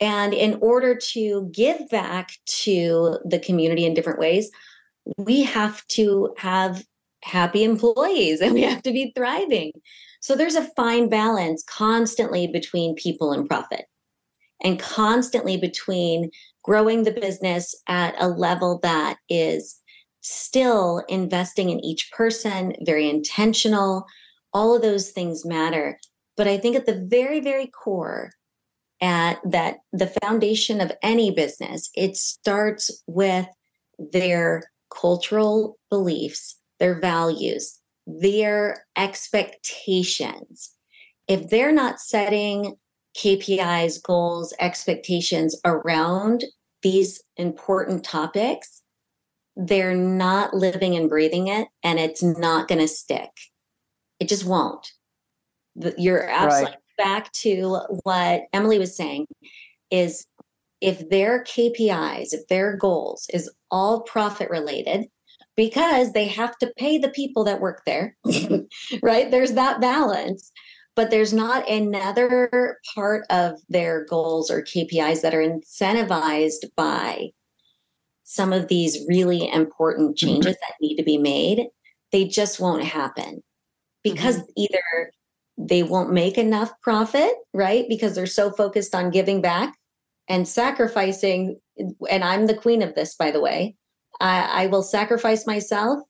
And 0.00 0.32
in 0.32 0.58
order 0.62 0.94
to 0.94 1.50
give 1.52 1.90
back 1.90 2.32
to 2.62 3.18
the 3.26 3.38
community 3.38 3.84
in 3.84 3.92
different 3.92 4.18
ways, 4.18 4.50
we 5.18 5.42
have 5.42 5.86
to 5.88 6.32
have 6.38 6.84
happy 7.22 7.64
employees 7.64 8.40
and 8.40 8.54
we 8.54 8.62
have 8.62 8.82
to 8.84 8.92
be 8.92 9.12
thriving. 9.14 9.72
So 10.20 10.34
there's 10.34 10.56
a 10.56 10.70
fine 10.74 11.10
balance 11.10 11.62
constantly 11.64 12.46
between 12.46 12.94
people 12.94 13.32
and 13.32 13.46
profit 13.46 13.84
and 14.62 14.78
constantly 14.78 15.56
between 15.56 16.30
growing 16.62 17.04
the 17.04 17.12
business 17.12 17.74
at 17.88 18.14
a 18.18 18.28
level 18.28 18.78
that 18.82 19.16
is 19.28 19.80
still 20.20 21.02
investing 21.08 21.70
in 21.70 21.84
each 21.84 22.10
person, 22.12 22.74
very 22.82 23.08
intentional. 23.08 24.04
All 24.52 24.74
of 24.74 24.82
those 24.82 25.10
things 25.10 25.46
matter. 25.46 25.98
But 26.36 26.46
I 26.48 26.58
think 26.58 26.76
at 26.76 26.86
the 26.86 27.06
very, 27.08 27.40
very 27.40 27.66
core, 27.66 28.32
at 29.00 29.38
that 29.44 29.78
the 29.92 30.12
foundation 30.22 30.80
of 30.80 30.92
any 31.02 31.30
business, 31.30 31.90
it 31.94 32.16
starts 32.16 33.02
with 33.06 33.46
their 33.98 34.70
cultural 34.94 35.78
beliefs, 35.88 36.58
their 36.78 37.00
values, 37.00 37.78
their 38.06 38.86
expectations. 38.96 40.74
If 41.28 41.48
they're 41.48 41.72
not 41.72 42.00
setting 42.00 42.76
KPIs, 43.16 44.02
goals, 44.02 44.54
expectations 44.60 45.58
around 45.64 46.44
these 46.82 47.22
important 47.36 48.04
topics, 48.04 48.82
they're 49.56 49.96
not 49.96 50.54
living 50.54 50.96
and 50.96 51.08
breathing 51.08 51.48
it, 51.48 51.68
and 51.82 51.98
it's 51.98 52.22
not 52.22 52.68
going 52.68 52.80
to 52.80 52.88
stick. 52.88 53.30
It 54.18 54.28
just 54.28 54.46
won't. 54.46 54.92
You're 55.96 56.28
absolutely 56.28 56.72
right. 56.72 56.78
back 56.98 57.32
to 57.32 57.80
what 58.02 58.42
Emily 58.52 58.78
was 58.78 58.96
saying 58.96 59.26
is 59.90 60.26
if 60.80 61.08
their 61.10 61.44
KPIs, 61.44 62.32
if 62.32 62.46
their 62.48 62.76
goals 62.76 63.26
is 63.32 63.50
all 63.70 64.02
profit 64.02 64.50
related, 64.50 65.06
because 65.56 66.12
they 66.12 66.26
have 66.26 66.56
to 66.58 66.72
pay 66.78 66.96
the 66.96 67.10
people 67.10 67.44
that 67.44 67.60
work 67.60 67.82
there, 67.84 68.16
right? 69.02 69.30
There's 69.30 69.52
that 69.52 69.80
balance 69.80 70.50
but 71.00 71.10
there's 71.10 71.32
not 71.32 71.66
another 71.66 72.76
part 72.94 73.24
of 73.30 73.58
their 73.70 74.04
goals 74.04 74.50
or 74.50 74.60
KPIs 74.60 75.22
that 75.22 75.34
are 75.34 75.42
incentivized 75.42 76.66
by 76.76 77.30
some 78.22 78.52
of 78.52 78.68
these 78.68 79.06
really 79.08 79.50
important 79.50 80.10
mm-hmm. 80.10 80.26
changes 80.26 80.56
that 80.60 80.74
need 80.78 80.96
to 80.96 81.02
be 81.02 81.16
made, 81.16 81.68
they 82.12 82.26
just 82.26 82.60
won't 82.60 82.84
happen 82.84 83.42
because 84.04 84.40
mm-hmm. 84.40 84.50
either 84.56 85.12
they 85.56 85.82
won't 85.82 86.12
make 86.12 86.36
enough 86.36 86.70
profit, 86.82 87.32
right? 87.54 87.86
Because 87.88 88.14
they're 88.14 88.26
so 88.26 88.50
focused 88.50 88.94
on 88.94 89.08
giving 89.08 89.40
back 89.40 89.74
and 90.28 90.46
sacrificing 90.46 91.58
and 92.10 92.22
i'm 92.22 92.46
the 92.46 92.54
queen 92.54 92.82
of 92.82 92.94
this 92.94 93.14
by 93.14 93.30
the 93.30 93.40
way 93.40 93.74
i, 94.20 94.64
I 94.64 94.66
will 94.66 94.82
sacrifice 94.82 95.46
myself 95.46 96.00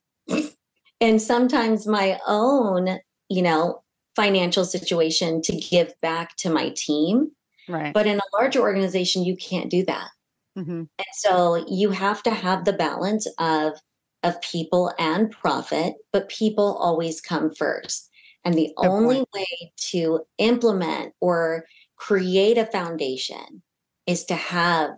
and 1.00 1.22
sometimes 1.22 1.86
my 1.86 2.18
own 2.26 2.98
you 3.28 3.42
know 3.42 3.82
financial 4.16 4.64
situation 4.64 5.42
to 5.42 5.56
give 5.56 5.94
back 6.02 6.36
to 6.36 6.50
my 6.50 6.72
team 6.76 7.30
Right. 7.68 7.94
but 7.94 8.06
in 8.06 8.18
a 8.18 8.36
larger 8.38 8.60
organization 8.60 9.24
you 9.24 9.36
can't 9.36 9.70
do 9.70 9.84
that 9.84 10.10
Mhm. 10.58 10.88
and 10.98 11.06
so 11.14 11.64
you 11.68 11.90
have 11.90 12.22
to 12.24 12.30
have 12.30 12.64
the 12.64 12.72
balance 12.72 13.26
of 13.38 13.78
of 14.22 14.38
people 14.42 14.92
and 14.98 15.30
profit, 15.30 15.94
but 16.12 16.28
people 16.28 16.76
always 16.76 17.22
come 17.22 17.54
first. 17.54 18.10
And 18.44 18.52
the 18.54 18.70
Good 18.82 18.86
only 18.86 19.16
point. 19.16 19.28
way 19.34 19.72
to 19.92 20.20
implement 20.36 21.14
or 21.22 21.64
create 21.96 22.58
a 22.58 22.66
foundation 22.66 23.62
is 24.06 24.24
to 24.26 24.34
have 24.34 24.90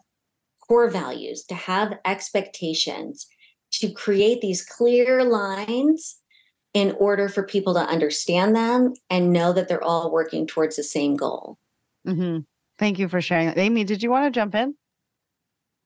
core 0.66 0.90
values, 0.90 1.44
to 1.46 1.54
have 1.54 1.98
expectations, 2.04 3.28
to 3.74 3.92
create 3.92 4.40
these 4.40 4.64
clear 4.64 5.24
lines 5.24 6.16
in 6.74 6.92
order 6.98 7.28
for 7.28 7.42
people 7.42 7.74
to 7.74 7.80
understand 7.80 8.56
them 8.56 8.94
and 9.10 9.32
know 9.32 9.52
that 9.52 9.68
they're 9.68 9.82
all 9.82 10.10
working 10.10 10.46
towards 10.46 10.76
the 10.76 10.82
same 10.82 11.16
goal. 11.16 11.58
Mhm. 12.06 12.46
Thank 12.78 12.98
you 12.98 13.08
for 13.08 13.20
sharing 13.20 13.46
that. 13.46 13.58
Amy, 13.58 13.84
did 13.84 14.02
you 14.02 14.10
want 14.10 14.32
to 14.32 14.38
jump 14.38 14.54
in? 14.54 14.74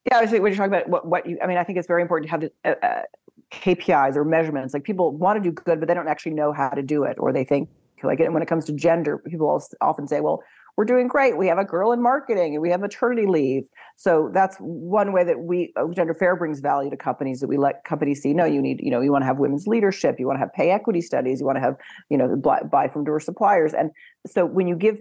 Yeah, 0.06 0.18
I 0.18 0.22
was 0.22 0.30
when 0.30 0.42
you're 0.42 0.54
talking 0.54 0.72
about 0.72 0.88
what, 0.88 1.06
what 1.06 1.26
you, 1.26 1.38
I 1.42 1.46
mean, 1.48 1.58
I 1.58 1.64
think 1.64 1.78
it's 1.78 1.88
very 1.88 2.02
important 2.02 2.28
to 2.28 2.30
have 2.30 2.40
the, 2.40 2.52
uh, 2.64 2.86
uh, 2.86 3.02
KPIs 3.50 4.16
or 4.16 4.24
measurements. 4.24 4.72
Like 4.72 4.84
people 4.84 5.10
want 5.10 5.42
to 5.42 5.50
do 5.50 5.52
good, 5.52 5.80
but 5.80 5.88
they 5.88 5.94
don't 5.94 6.08
actually 6.08 6.34
know 6.34 6.52
how 6.52 6.68
to 6.68 6.82
do 6.82 7.02
it, 7.02 7.16
or 7.18 7.32
they 7.32 7.44
think 7.44 7.68
like 8.02 8.20
and 8.20 8.34
when 8.34 8.42
it 8.42 8.46
comes 8.46 8.64
to 8.66 8.72
gender, 8.72 9.18
people 9.18 9.60
often 9.80 10.06
say, 10.06 10.20
"Well, 10.20 10.42
we're 10.76 10.84
doing 10.84 11.08
great. 11.08 11.36
We 11.36 11.46
have 11.48 11.58
a 11.58 11.64
girl 11.64 11.92
in 11.92 12.02
marketing, 12.02 12.54
and 12.54 12.62
we 12.62 12.70
have 12.70 12.80
maternity 12.80 13.26
leave." 13.26 13.64
So 13.96 14.30
that's 14.32 14.56
one 14.58 15.12
way 15.12 15.24
that 15.24 15.40
we 15.40 15.72
uh, 15.76 15.86
Gender 15.94 16.14
Fair 16.14 16.36
brings 16.36 16.60
value 16.60 16.90
to 16.90 16.96
companies 16.96 17.40
that 17.40 17.48
we 17.48 17.56
let 17.56 17.84
companies 17.84 18.20
see. 18.22 18.34
No, 18.34 18.44
you 18.44 18.60
need, 18.60 18.80
you 18.82 18.90
know, 18.90 19.00
you 19.00 19.12
want 19.12 19.22
to 19.22 19.26
have 19.26 19.38
women's 19.38 19.66
leadership, 19.66 20.16
you 20.18 20.26
want 20.26 20.36
to 20.36 20.40
have 20.40 20.52
pay 20.52 20.70
equity 20.70 21.00
studies, 21.00 21.40
you 21.40 21.46
want 21.46 21.56
to 21.56 21.62
have, 21.62 21.76
you 22.10 22.18
know, 22.18 22.36
buy, 22.36 22.88
from 22.88 23.04
diverse 23.04 23.24
suppliers, 23.24 23.72
and 23.74 23.90
so 24.26 24.44
when 24.44 24.68
you 24.68 24.76
give 24.76 24.98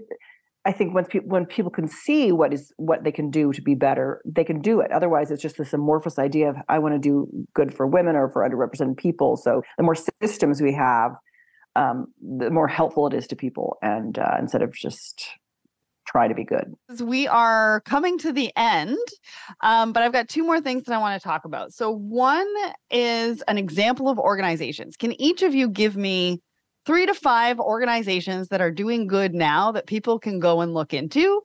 I 0.66 0.72
think 0.72 0.96
when 0.96 1.06
people 1.06 1.30
when 1.30 1.46
people 1.46 1.70
can 1.70 1.88
see 1.88 2.32
what 2.32 2.52
is 2.52 2.74
what 2.78 3.04
they 3.04 3.12
can 3.12 3.30
do 3.30 3.54
to 3.54 3.62
be 3.62 3.76
better, 3.76 4.22
they 4.26 4.44
can 4.44 4.62
do 4.62 4.80
it. 4.80 4.92
Otherwise, 4.92 5.30
it's 5.30 5.42
just 5.42 5.58
this 5.58 5.74
amorphous 5.74 6.18
idea 6.18 6.50
of 6.50 6.56
I 6.68 6.80
want 6.80 6.96
to 6.96 7.00
do 7.00 7.30
good 7.54 7.74
for 7.74 7.86
women 7.86 8.16
or 8.16 8.30
for 8.30 8.48
underrepresented 8.48 8.98
people. 8.98 9.38
So 9.38 9.62
the 9.78 9.84
more 9.84 9.96
systems 9.96 10.62
we 10.62 10.74
have, 10.74 11.12
um, 11.76 12.08
the 12.20 12.50
more 12.50 12.68
helpful 12.68 13.06
it 13.06 13.14
is 13.14 13.28
to 13.28 13.36
people, 13.36 13.78
and 13.84 14.18
uh, 14.18 14.38
instead 14.40 14.64
of 14.64 14.74
just 14.74 15.24
try 16.06 16.28
to 16.28 16.34
be 16.34 16.44
good. 16.44 16.74
We 17.02 17.28
are 17.28 17.82
coming 17.82 18.18
to 18.20 18.32
the 18.32 18.52
end, 18.56 18.98
um, 19.62 19.94
but 19.94 20.04
I've 20.04 20.14
got 20.14 20.30
two 20.30 20.44
more 20.44 20.62
things 20.62 20.84
that 20.86 20.94
I 20.94 20.98
want 20.98 21.22
to 21.22 21.28
talk 21.28 21.46
about. 21.46 21.74
So, 21.74 21.92
one 21.92 22.48
is 22.90 23.42
an 23.48 23.58
example 23.58 24.10
of 24.10 24.18
organizations. 24.20 24.96
Can 24.98 25.20
each 25.20 25.42
of 25.42 25.54
you 25.54 25.70
give 25.70 25.98
me 25.98 26.42
three 26.86 27.06
to 27.06 27.14
five 27.14 27.60
organizations 27.60 28.50
that 28.50 28.62
are 28.62 28.72
doing 28.72 29.08
good 29.08 29.34
now 29.34 29.72
that 29.72 29.88
people 29.88 30.20
can 30.20 30.40
go 30.40 30.62
and 30.62 30.74
look 30.74 30.94
into, 30.94 31.42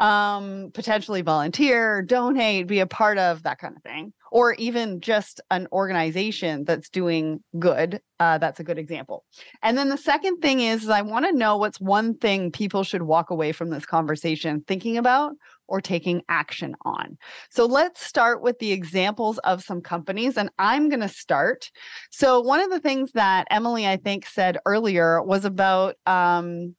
um, 0.00 0.70
potentially 0.72 1.20
volunteer, 1.20 2.00
donate, 2.00 2.66
be 2.66 2.80
a 2.80 2.86
part 2.86 3.18
of, 3.18 3.42
that 3.42 3.58
kind 3.58 3.76
of 3.76 3.82
thing, 3.82 4.14
or 4.32 4.54
even 4.54 5.00
just 5.00 5.42
an 5.50 5.68
organization 5.72 6.64
that's 6.64 6.88
doing 6.88 7.44
good? 7.58 8.00
Uh, 8.18 8.38
that's 8.38 8.58
a 8.60 8.64
good 8.64 8.78
example. 8.78 9.24
And 9.62 9.76
then 9.76 9.90
the 9.90 9.98
second 9.98 10.38
thing 10.40 10.60
is, 10.60 10.84
is 10.84 10.88
I 10.88 11.02
want 11.02 11.26
to 11.26 11.32
know 11.32 11.58
what's 11.58 11.80
one 11.80 12.16
thing 12.16 12.50
people 12.50 12.82
should 12.82 13.02
walk 13.02 13.30
away 13.30 13.52
from 13.52 13.68
this 13.68 13.84
conversation 13.84 14.64
thinking 14.66 14.96
about 14.96 15.34
or 15.68 15.82
taking 15.82 16.22
action 16.30 16.74
on. 16.82 17.18
So 17.50 17.66
let's 17.66 18.04
start 18.04 18.42
with 18.42 18.58
the 18.58 18.72
examples 18.72 19.36
of 19.38 19.62
some 19.62 19.82
companies, 19.82 20.38
and 20.38 20.50
I'm 20.58 20.88
going 20.88 21.00
to 21.00 21.08
start. 21.08 21.70
So, 22.10 22.40
one 22.40 22.60
of 22.60 22.70
the 22.70 22.80
things 22.80 23.12
that 23.12 23.46
Emily, 23.50 23.86
I 23.86 23.96
think, 23.96 24.26
said 24.26 24.58
earlier 24.66 25.22
was 25.22 25.44
about 25.44 25.96
um, 26.06 26.74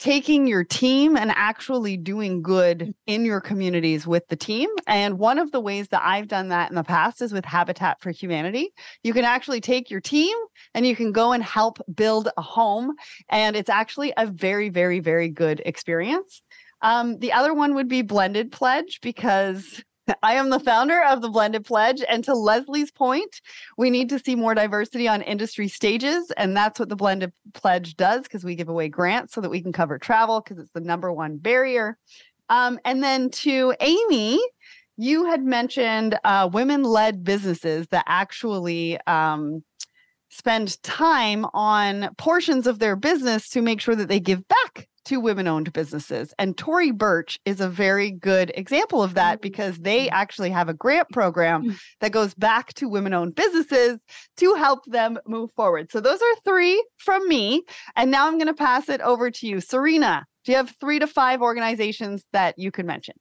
taking 0.00 0.46
your 0.46 0.64
team 0.64 1.14
and 1.14 1.30
actually 1.36 1.94
doing 1.98 2.40
good 2.40 2.94
in 3.06 3.26
your 3.26 3.40
communities 3.40 4.06
with 4.06 4.26
the 4.28 4.36
team. 4.36 4.68
And 4.86 5.18
one 5.18 5.38
of 5.38 5.52
the 5.52 5.60
ways 5.60 5.88
that 5.88 6.00
I've 6.02 6.26
done 6.26 6.48
that 6.48 6.70
in 6.70 6.74
the 6.74 6.82
past 6.82 7.20
is 7.20 7.32
with 7.34 7.44
Habitat 7.44 8.00
for 8.00 8.10
Humanity. 8.10 8.72
You 9.04 9.12
can 9.12 9.26
actually 9.26 9.60
take 9.60 9.90
your 9.90 10.00
team 10.00 10.34
and 10.72 10.86
you 10.86 10.96
can 10.96 11.12
go 11.12 11.32
and 11.32 11.44
help 11.44 11.78
build 11.94 12.30
a 12.34 12.42
home. 12.42 12.94
And 13.28 13.54
it's 13.54 13.68
actually 13.68 14.14
a 14.16 14.26
very, 14.26 14.70
very, 14.70 15.00
very 15.00 15.28
good 15.28 15.60
experience. 15.66 16.42
Um, 16.80 17.18
the 17.18 17.34
other 17.34 17.52
one 17.52 17.74
would 17.74 17.88
be 17.88 18.00
Blended 18.00 18.50
Pledge 18.50 19.00
because 19.02 19.84
I 20.22 20.34
am 20.34 20.50
the 20.50 20.60
founder 20.60 21.02
of 21.02 21.22
the 21.22 21.28
Blended 21.28 21.64
Pledge. 21.64 22.02
And 22.08 22.22
to 22.24 22.34
Leslie's 22.34 22.90
point, 22.90 23.40
we 23.76 23.90
need 23.90 24.08
to 24.10 24.18
see 24.18 24.34
more 24.34 24.54
diversity 24.54 25.08
on 25.08 25.22
industry 25.22 25.68
stages. 25.68 26.30
And 26.36 26.56
that's 26.56 26.78
what 26.78 26.88
the 26.88 26.96
Blended 26.96 27.32
Pledge 27.54 27.96
does 27.96 28.22
because 28.22 28.44
we 28.44 28.54
give 28.54 28.68
away 28.68 28.88
grants 28.88 29.32
so 29.32 29.40
that 29.40 29.50
we 29.50 29.62
can 29.62 29.72
cover 29.72 29.98
travel 29.98 30.40
because 30.40 30.58
it's 30.58 30.72
the 30.72 30.80
number 30.80 31.12
one 31.12 31.36
barrier. 31.36 31.96
Um, 32.48 32.78
and 32.84 33.02
then 33.02 33.30
to 33.30 33.74
Amy, 33.80 34.40
you 34.96 35.24
had 35.24 35.42
mentioned 35.42 36.18
uh, 36.24 36.48
women 36.52 36.82
led 36.82 37.24
businesses 37.24 37.86
that 37.88 38.04
actually 38.06 38.98
um, 39.06 39.64
spend 40.28 40.82
time 40.82 41.46
on 41.54 42.14
portions 42.16 42.66
of 42.66 42.78
their 42.78 42.96
business 42.96 43.48
to 43.50 43.62
make 43.62 43.80
sure 43.80 43.96
that 43.96 44.08
they 44.08 44.20
give 44.20 44.46
back 44.46 44.88
to 45.06 45.20
women 45.20 45.48
owned 45.48 45.72
businesses. 45.72 46.34
And 46.38 46.56
Tory 46.56 46.90
Burch 46.90 47.38
is 47.44 47.60
a 47.60 47.68
very 47.68 48.10
good 48.10 48.52
example 48.54 49.02
of 49.02 49.14
that 49.14 49.40
because 49.40 49.78
they 49.78 50.08
actually 50.10 50.50
have 50.50 50.68
a 50.68 50.74
grant 50.74 51.08
program 51.10 51.78
that 52.00 52.12
goes 52.12 52.34
back 52.34 52.74
to 52.74 52.88
women 52.88 53.14
owned 53.14 53.34
businesses 53.34 54.00
to 54.36 54.54
help 54.54 54.84
them 54.86 55.18
move 55.26 55.50
forward. 55.56 55.90
So 55.90 56.00
those 56.00 56.20
are 56.20 56.40
three 56.44 56.84
from 56.98 57.26
me. 57.28 57.62
And 57.96 58.10
now 58.10 58.26
I'm 58.26 58.38
going 58.38 58.46
to 58.46 58.54
pass 58.54 58.88
it 58.88 59.00
over 59.00 59.30
to 59.30 59.46
you. 59.46 59.60
Serena, 59.60 60.24
do 60.44 60.52
you 60.52 60.56
have 60.56 60.74
three 60.80 60.98
to 60.98 61.06
five 61.06 61.42
organizations 61.42 62.24
that 62.32 62.58
you 62.58 62.70
could 62.70 62.86
mention? 62.86 63.14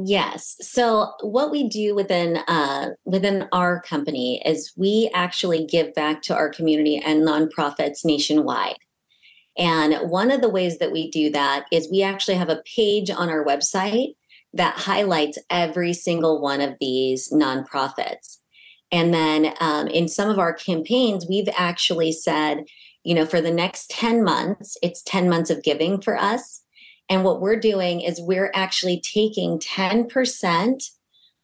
Yes. 0.00 0.56
So 0.60 1.12
what 1.22 1.50
we 1.50 1.68
do 1.68 1.94
within 1.96 2.36
uh, 2.46 2.90
within 3.04 3.48
our 3.50 3.80
company 3.82 4.40
is 4.46 4.72
we 4.76 5.10
actually 5.12 5.66
give 5.66 5.92
back 5.92 6.22
to 6.22 6.36
our 6.36 6.50
community 6.50 6.98
and 6.98 7.26
nonprofits 7.26 8.04
nationwide. 8.04 8.76
And 9.58 10.08
one 10.08 10.30
of 10.30 10.40
the 10.40 10.48
ways 10.48 10.78
that 10.78 10.92
we 10.92 11.10
do 11.10 11.30
that 11.30 11.66
is 11.72 11.90
we 11.90 12.02
actually 12.02 12.36
have 12.36 12.48
a 12.48 12.62
page 12.76 13.10
on 13.10 13.28
our 13.28 13.44
website 13.44 14.14
that 14.54 14.74
highlights 14.74 15.38
every 15.50 15.92
single 15.92 16.40
one 16.40 16.60
of 16.60 16.76
these 16.80 17.30
nonprofits. 17.32 18.38
And 18.90 19.12
then 19.12 19.52
um, 19.60 19.88
in 19.88 20.08
some 20.08 20.30
of 20.30 20.38
our 20.38 20.54
campaigns, 20.54 21.26
we've 21.28 21.48
actually 21.54 22.12
said, 22.12 22.64
you 23.04 23.14
know, 23.14 23.26
for 23.26 23.40
the 23.40 23.50
next 23.50 23.90
10 23.90 24.24
months, 24.24 24.76
it's 24.82 25.02
10 25.02 25.28
months 25.28 25.50
of 25.50 25.62
giving 25.62 26.00
for 26.00 26.16
us. 26.16 26.62
And 27.10 27.24
what 27.24 27.40
we're 27.40 27.60
doing 27.60 28.00
is 28.00 28.20
we're 28.20 28.50
actually 28.54 29.00
taking 29.00 29.58
10% 29.58 30.90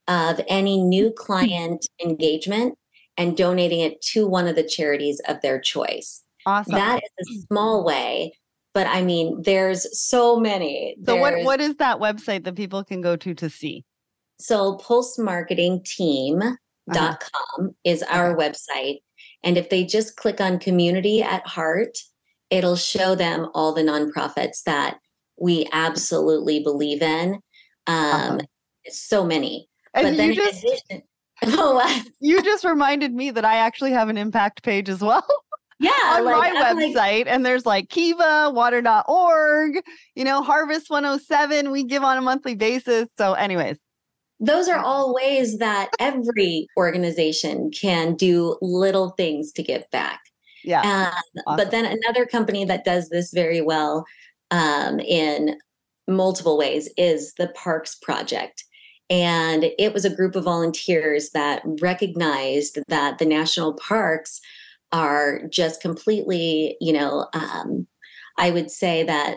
of 0.06 0.40
any 0.48 0.80
new 0.80 1.10
client 1.10 1.86
engagement 2.02 2.78
and 3.16 3.36
donating 3.36 3.80
it 3.80 4.00
to 4.02 4.26
one 4.26 4.46
of 4.46 4.56
the 4.56 4.64
charities 4.64 5.20
of 5.26 5.40
their 5.40 5.60
choice. 5.60 6.23
Awesome. 6.46 6.74
That 6.74 7.02
is 7.18 7.28
a 7.28 7.46
small 7.46 7.84
way, 7.84 8.32
but 8.72 8.86
I 8.86 9.02
mean, 9.02 9.42
there's 9.42 9.86
so 9.98 10.38
many. 10.38 10.96
so 11.04 11.16
what, 11.16 11.42
what 11.44 11.60
is 11.60 11.76
that 11.76 11.98
website 11.98 12.44
that 12.44 12.54
people 12.54 12.84
can 12.84 13.00
go 13.00 13.16
to 13.16 13.34
to 13.34 13.48
see? 13.48 13.84
so 14.38 14.76
pulsemarketingteam.com 14.78 17.74
is 17.84 18.02
our 18.02 18.36
website. 18.36 18.98
And 19.42 19.56
if 19.56 19.70
they 19.70 19.84
just 19.84 20.16
click 20.16 20.40
on 20.40 20.58
community 20.58 21.22
at 21.22 21.46
heart, 21.46 21.96
it'll 22.50 22.76
show 22.76 23.14
them 23.14 23.48
all 23.54 23.72
the 23.72 23.82
nonprofits 23.82 24.64
that 24.64 24.98
we 25.40 25.66
absolutely 25.72 26.60
believe 26.60 27.00
in. 27.02 27.40
Um, 27.86 27.96
Awesome. 27.96 28.40
So 28.88 29.24
many. 29.24 29.66
And 29.94 30.08
but 30.08 30.16
then 30.18 30.28
you 30.30 30.34
just 30.34 30.62
addition, 30.62 31.02
oh, 31.44 32.02
you 32.20 32.42
just 32.42 32.64
reminded 32.64 33.14
me 33.14 33.30
that 33.30 33.46
I 33.46 33.56
actually 33.56 33.92
have 33.92 34.10
an 34.10 34.18
impact 34.18 34.62
page 34.62 34.90
as 34.90 35.00
well. 35.00 35.26
yeah, 35.80 35.90
on 36.04 36.24
like, 36.24 36.52
my 36.52 36.60
I'm 36.60 36.76
like, 36.76 36.94
website 36.94 37.26
and 37.26 37.44
there's 37.44 37.66
like 37.66 37.88
kiva 37.88 38.50
water.org 38.54 39.82
you 40.14 40.24
know 40.24 40.42
harvest 40.42 40.88
107 40.88 41.70
we 41.70 41.84
give 41.84 42.02
on 42.02 42.16
a 42.16 42.20
monthly 42.20 42.54
basis 42.54 43.08
so 43.18 43.34
anyways 43.34 43.78
those 44.40 44.68
are 44.68 44.78
all 44.78 45.14
ways 45.14 45.58
that 45.58 45.90
every 45.98 46.66
organization 46.76 47.70
can 47.70 48.14
do 48.14 48.56
little 48.60 49.10
things 49.10 49.52
to 49.52 49.62
give 49.62 49.88
back. 49.90 50.20
yeah 50.64 50.80
Um, 50.80 51.42
awesome. 51.46 51.56
But 51.56 51.70
then 51.70 51.84
another 51.84 52.26
company 52.26 52.64
that 52.64 52.84
does 52.84 53.08
this 53.08 53.32
very 53.32 53.60
well 53.60 54.04
um, 54.50 55.00
in 55.00 55.58
multiple 56.08 56.58
ways 56.58 56.90
is 56.96 57.34
the 57.34 57.48
Parks 57.48 57.94
Project. 57.94 58.64
And 59.10 59.66
it 59.78 59.92
was 59.92 60.04
a 60.04 60.14
group 60.14 60.34
of 60.34 60.44
volunteers 60.44 61.30
that 61.30 61.62
recognized 61.80 62.78
that 62.88 63.18
the 63.18 63.26
national 63.26 63.74
parks 63.74 64.40
are 64.94 65.42
just 65.50 65.82
completely, 65.82 66.78
you 66.80 66.94
know, 66.94 67.26
um, 67.34 67.86
I 68.38 68.50
would 68.50 68.70
say 68.70 69.02
that 69.02 69.36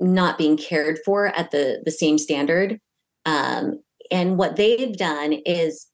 not 0.00 0.38
being 0.38 0.56
cared 0.56 0.98
for 1.04 1.26
at 1.28 1.52
the 1.52 1.80
the 1.84 1.92
same 1.92 2.18
standard 2.18 2.80
Um, 3.26 3.82
and 4.10 4.38
what 4.38 4.56
they've 4.56 4.96
done 4.96 5.32
is 5.44 5.88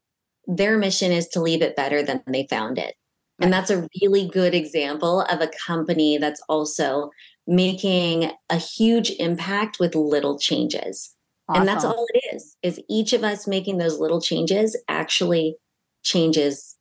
their 0.47 0.77
mission 0.79 1.11
is 1.11 1.27
to 1.29 1.41
leave 1.41 1.63
it 1.63 1.75
better 1.75 2.03
than 2.03 2.23
they 2.27 2.47
found 2.49 2.79
it. 2.79 2.95
And 3.41 3.53
that's 3.53 3.71
a 3.71 3.89
really 4.01 4.29
good 4.29 4.55
example 4.55 5.23
of 5.23 5.41
a 5.41 5.51
company 5.67 6.19
that's 6.19 6.43
also 6.49 7.11
making 7.47 8.31
a 8.51 8.57
huge 8.57 9.11
impact 9.19 9.81
with 9.81 9.95
little 9.97 10.39
changes. 10.39 11.17
Awesome. 11.49 11.63
And 11.63 11.69
that's 11.69 11.85
all 11.85 12.07
it 12.13 12.37
is, 12.37 12.57
is 12.63 12.81
each 12.89 13.13
of 13.13 13.25
us 13.25 13.49
making 13.49 13.79
those 13.79 13.99
little 13.99 14.21
changes 14.21 14.77
actually 14.89 15.57
changes 16.05 16.77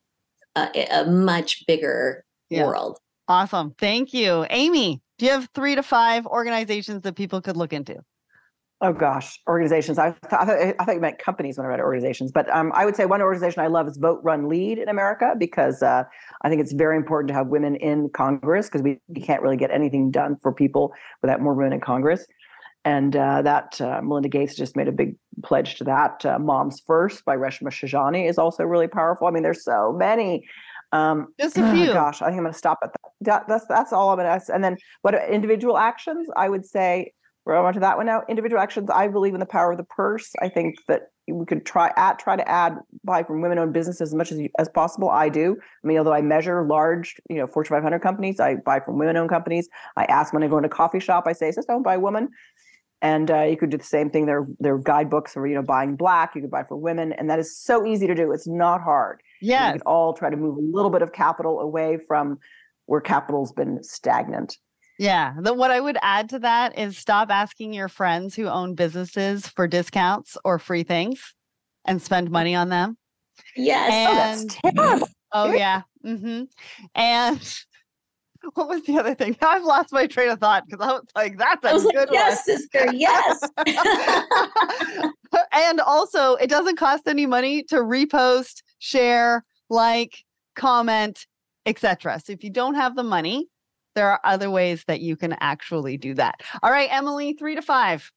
a, 0.56 0.88
a 0.92 1.06
much 1.06 1.66
bigger 1.68 2.26
yeah. 2.50 2.66
world. 2.66 2.98
Awesome. 3.28 3.74
Thank 3.78 4.14
you. 4.14 4.46
Amy, 4.50 5.02
do 5.18 5.26
you 5.26 5.32
have 5.32 5.48
three 5.54 5.76
to 5.76 5.84
five 5.84 6.26
organizations 6.26 7.04
that 7.04 7.16
people 7.16 7.42
could 7.42 7.56
look 7.56 7.74
into? 7.74 8.02
Oh 8.84 8.94
gosh, 8.94 9.40
organizations. 9.48 10.00
I, 10.00 10.10
th- 10.10 10.34
I, 10.34 10.46
th- 10.46 10.76
I 10.80 10.84
thought 10.84 10.96
you 10.96 11.02
meant 11.02 11.20
companies 11.20 11.56
when 11.56 11.68
I 11.68 11.70
read 11.70 11.80
organizations, 11.80 12.32
but 12.32 12.50
um, 12.50 12.72
I 12.74 12.84
would 12.84 12.96
say 12.96 13.06
one 13.06 13.22
organization 13.22 13.62
I 13.62 13.68
love 13.68 13.88
is 13.88 13.98
Vote 13.98 14.20
Run 14.24 14.50
Lead 14.50 14.80
in 14.80 14.90
America 14.90 15.36
because 15.38 15.84
uh, 15.84 16.04
I 16.42 16.50
think 16.50 16.62
it's 16.62 16.74
very 16.74 16.98
important 16.98 17.28
to 17.28 17.36
have 17.36 17.46
women 17.46 17.76
in 17.76 18.10
Congress 18.10 18.68
because 18.68 18.82
we, 18.82 19.00
we, 19.08 19.22
can't 19.22 19.44
really 19.44 19.56
get 19.56 19.70
anything 19.70 20.10
done 20.10 20.36
for 20.42 20.52
people 20.52 20.94
without 21.22 21.42
more 21.42 21.54
women 21.54 21.74
in 21.74 21.80
Congress. 21.80 22.26
And 22.84 23.16
uh, 23.16 23.44
that 23.44 23.80
uh, 23.80 24.02
Melinda 24.02 24.30
Gates 24.30 24.56
just 24.56 24.76
made 24.76 24.88
a 24.88 24.92
big 24.92 25.16
pledge 25.44 25.76
to 25.76 25.84
that. 25.84 26.26
Uh, 26.26 26.40
Moms 26.40 26.82
First 26.86 27.24
by 27.26 27.36
Reshma 27.36 27.68
Saujani 27.68 28.28
is 28.28 28.38
also 28.38 28.64
really 28.64 28.88
powerful. 28.88 29.28
I 29.28 29.32
mean, 29.32 29.44
there's 29.44 29.64
so 29.64 29.94
many. 29.94 30.48
Um, 30.92 31.28
just 31.40 31.58
a 31.58 31.72
few. 31.74 31.92
Oh 31.92 31.94
gosh, 31.94 32.22
I 32.22 32.26
think 32.26 32.38
I'm 32.38 32.44
going 32.44 32.54
to 32.54 32.58
stop 32.58 32.80
at 32.84 32.92
that. 32.92 33.12
that. 33.22 33.48
That's 33.48 33.66
that's 33.68 33.94
all 33.94 34.10
I'm 34.10 34.18
going 34.18 34.26
to 34.26 34.32
ask. 34.32 34.50
And 34.50 34.64
then 34.64 34.78
what 35.04 35.16
individual 35.30 35.78
actions? 35.78 36.28
I 36.36 36.50
would 36.50 36.66
say 36.66 37.14
we're 37.46 37.56
on 37.56 37.74
to 37.74 37.80
that 37.80 37.98
one 37.98 38.06
now. 38.06 38.24
Individual 38.28 38.62
actions. 38.62 38.90
I 38.90 39.08
believe 39.08 39.34
in 39.34 39.40
the 39.40 39.46
power 39.46 39.72
of 39.72 39.78
the 39.78 39.84
purse. 39.84 40.32
I 40.42 40.50
think 40.50 40.76
that 40.88 41.04
we 41.28 41.46
could 41.46 41.66
try 41.66 41.92
at 41.96 42.20
try 42.20 42.36
to 42.36 42.48
add 42.48 42.78
buy 43.04 43.24
from 43.24 43.42
women-owned 43.42 43.74
businesses 43.74 44.02
as 44.02 44.14
much 44.14 44.32
as 44.32 44.40
as 44.60 44.70
possible. 44.70 45.10
I 45.10 45.30
do. 45.30 45.56
I 45.84 45.88
mean, 45.88 45.98
although 45.98 46.14
I 46.14 46.22
measure 46.22 46.66
large, 46.66 47.16
you 47.30 47.38
know, 47.38 47.48
Fortune 47.48 47.76
500 47.76 48.00
companies, 48.00 48.40
I 48.40 48.56
buy 48.56 48.80
from 48.80 48.98
women-owned 48.98 49.30
companies. 49.30 49.70
I 49.98 50.06
ask 50.06 50.34
when 50.34 50.44
I 50.44 50.48
go 50.48 50.58
into 50.58 50.68
a 50.68 50.72
coffee 50.72 51.00
shop, 51.00 51.24
I 51.28 51.34
say, 51.34 51.50
"Is 51.50 51.56
this 51.56 51.66
owned 51.70 51.84
by 51.84 51.96
a 51.96 52.00
woman?" 52.00 52.30
And 53.02 53.32
uh, 53.32 53.44
you 53.44 53.58
could 53.58 53.72
do 53.72 53.78
the 53.78 53.84
same 53.84 54.12
thing. 54.12 54.28
There, 54.28 54.46
there 54.60 54.76
are 54.76 54.80
guidebooks 54.80 55.34
for 55.34 55.48
you 55.48 55.56
know 55.56 55.64
buying 55.64 55.96
black. 55.96 56.36
You 56.36 56.42
could 56.42 56.52
buy 56.52 56.64
for 56.64 56.78
women, 56.78 57.14
and 57.14 57.30
that 57.30 57.40
is 57.40 57.58
so 57.58 57.86
easy 57.86 58.08
to 58.08 58.14
do. 58.14 58.32
It's 58.32 58.48
not 58.48 58.82
hard. 58.82 59.22
Yeah, 59.42 59.72
we 59.72 59.80
could 59.80 59.88
all 59.88 60.14
try 60.14 60.30
to 60.30 60.38
move 60.38 60.58
a 60.58 60.62
little 60.62 60.92
bit 60.92 61.02
of 61.02 61.12
capital 61.12 61.60
away 61.60 61.98
from 62.08 62.38
where 62.86 63.02
capital's 63.02 63.52
been 63.52 63.84
stagnant. 63.84 64.58
Yeah. 65.00 65.34
The, 65.40 65.54
what 65.54 65.72
I 65.72 65.80
would 65.80 65.98
add 66.04 66.30
to 66.30 66.40
that 66.40 66.78
is 66.78 66.96
stop 66.96 67.32
asking 67.32 67.74
your 67.74 67.88
friends 67.88 68.36
who 68.36 68.46
own 68.46 68.76
businesses 68.76 69.48
for 69.48 69.68
discounts 69.68 70.38
or 70.46 70.60
free 70.60 70.84
things 70.84 71.34
and 71.86 72.00
spend 72.00 72.30
money 72.30 72.54
on 72.54 72.70
them. 72.70 72.98
Yes. 73.56 73.92
And, 73.92 74.10
oh, 74.12 74.76
that's 74.76 74.76
terrible. 74.76 75.08
Oh, 75.34 75.54
yeah. 75.54 75.82
Mm-hmm. 76.06 76.44
And 76.94 77.64
what 78.54 78.68
was 78.68 78.84
the 78.84 78.98
other 78.98 79.16
thing? 79.16 79.38
I've 79.42 79.64
lost 79.64 79.92
my 79.92 80.08
train 80.08 80.30
of 80.30 80.40
thought 80.40 80.66
because 80.68 80.86
I 80.86 80.94
was 80.94 81.04
like, 81.16 81.38
that's 81.38 81.64
a 81.64 81.70
I 81.70 81.74
was 81.74 81.84
good 81.84 81.96
like, 81.96 82.12
yes, 82.12 82.44
one. 82.48 82.58
sister, 82.58 82.94
yes. 82.94 83.42
and 85.54 85.80
also, 85.82 86.36
it 86.36 86.50
doesn't 86.50 86.78
cost 86.78 87.08
any 87.08 87.26
money 87.26 87.64
to 87.64 87.76
repost, 87.78 88.64
share, 88.80 89.44
like, 89.70 90.24
comment, 90.56 91.26
etc. 91.66 92.20
So 92.24 92.34
if 92.34 92.44
you 92.44 92.50
don't 92.50 92.76
have 92.76 92.96
the 92.96 93.04
money, 93.04 93.48
there 93.96 94.10
are 94.10 94.20
other 94.24 94.50
ways 94.50 94.84
that 94.88 95.02
you 95.02 95.16
can 95.16 95.36
actually 95.40 95.98
do 95.98 96.14
that. 96.16 96.42
All 96.64 96.72
right, 96.72 96.90
Emily, 96.92 97.34
three 97.34 97.56
to 97.56 97.62
five. 97.62 98.12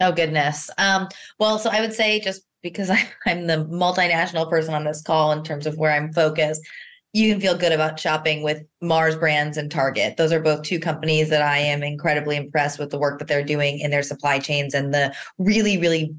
Oh 0.00 0.12
goodness. 0.12 0.70
Um, 0.78 1.08
well, 1.38 1.58
so 1.58 1.68
I 1.70 1.80
would 1.80 1.92
say 1.92 2.20
just 2.20 2.42
because 2.62 2.90
I, 2.90 3.06
I'm 3.26 3.46
the 3.46 3.66
multinational 3.66 4.48
person 4.48 4.74
on 4.74 4.84
this 4.84 5.02
call 5.02 5.32
in 5.32 5.42
terms 5.42 5.66
of 5.66 5.76
where 5.76 5.92
I'm 5.92 6.12
focused, 6.12 6.62
you 7.12 7.32
can 7.32 7.40
feel 7.40 7.56
good 7.56 7.72
about 7.72 7.98
shopping 7.98 8.42
with 8.42 8.62
Mars 8.80 9.16
Brands 9.16 9.56
and 9.56 9.70
Target. 9.70 10.16
Those 10.16 10.32
are 10.32 10.40
both 10.40 10.62
two 10.62 10.78
companies 10.78 11.28
that 11.30 11.42
I 11.42 11.58
am 11.58 11.82
incredibly 11.82 12.36
impressed 12.36 12.78
with 12.78 12.90
the 12.90 12.98
work 12.98 13.18
that 13.18 13.28
they're 13.28 13.44
doing 13.44 13.80
in 13.80 13.90
their 13.90 14.02
supply 14.02 14.38
chains 14.38 14.74
and 14.74 14.94
the 14.94 15.12
really, 15.38 15.76
really 15.76 16.14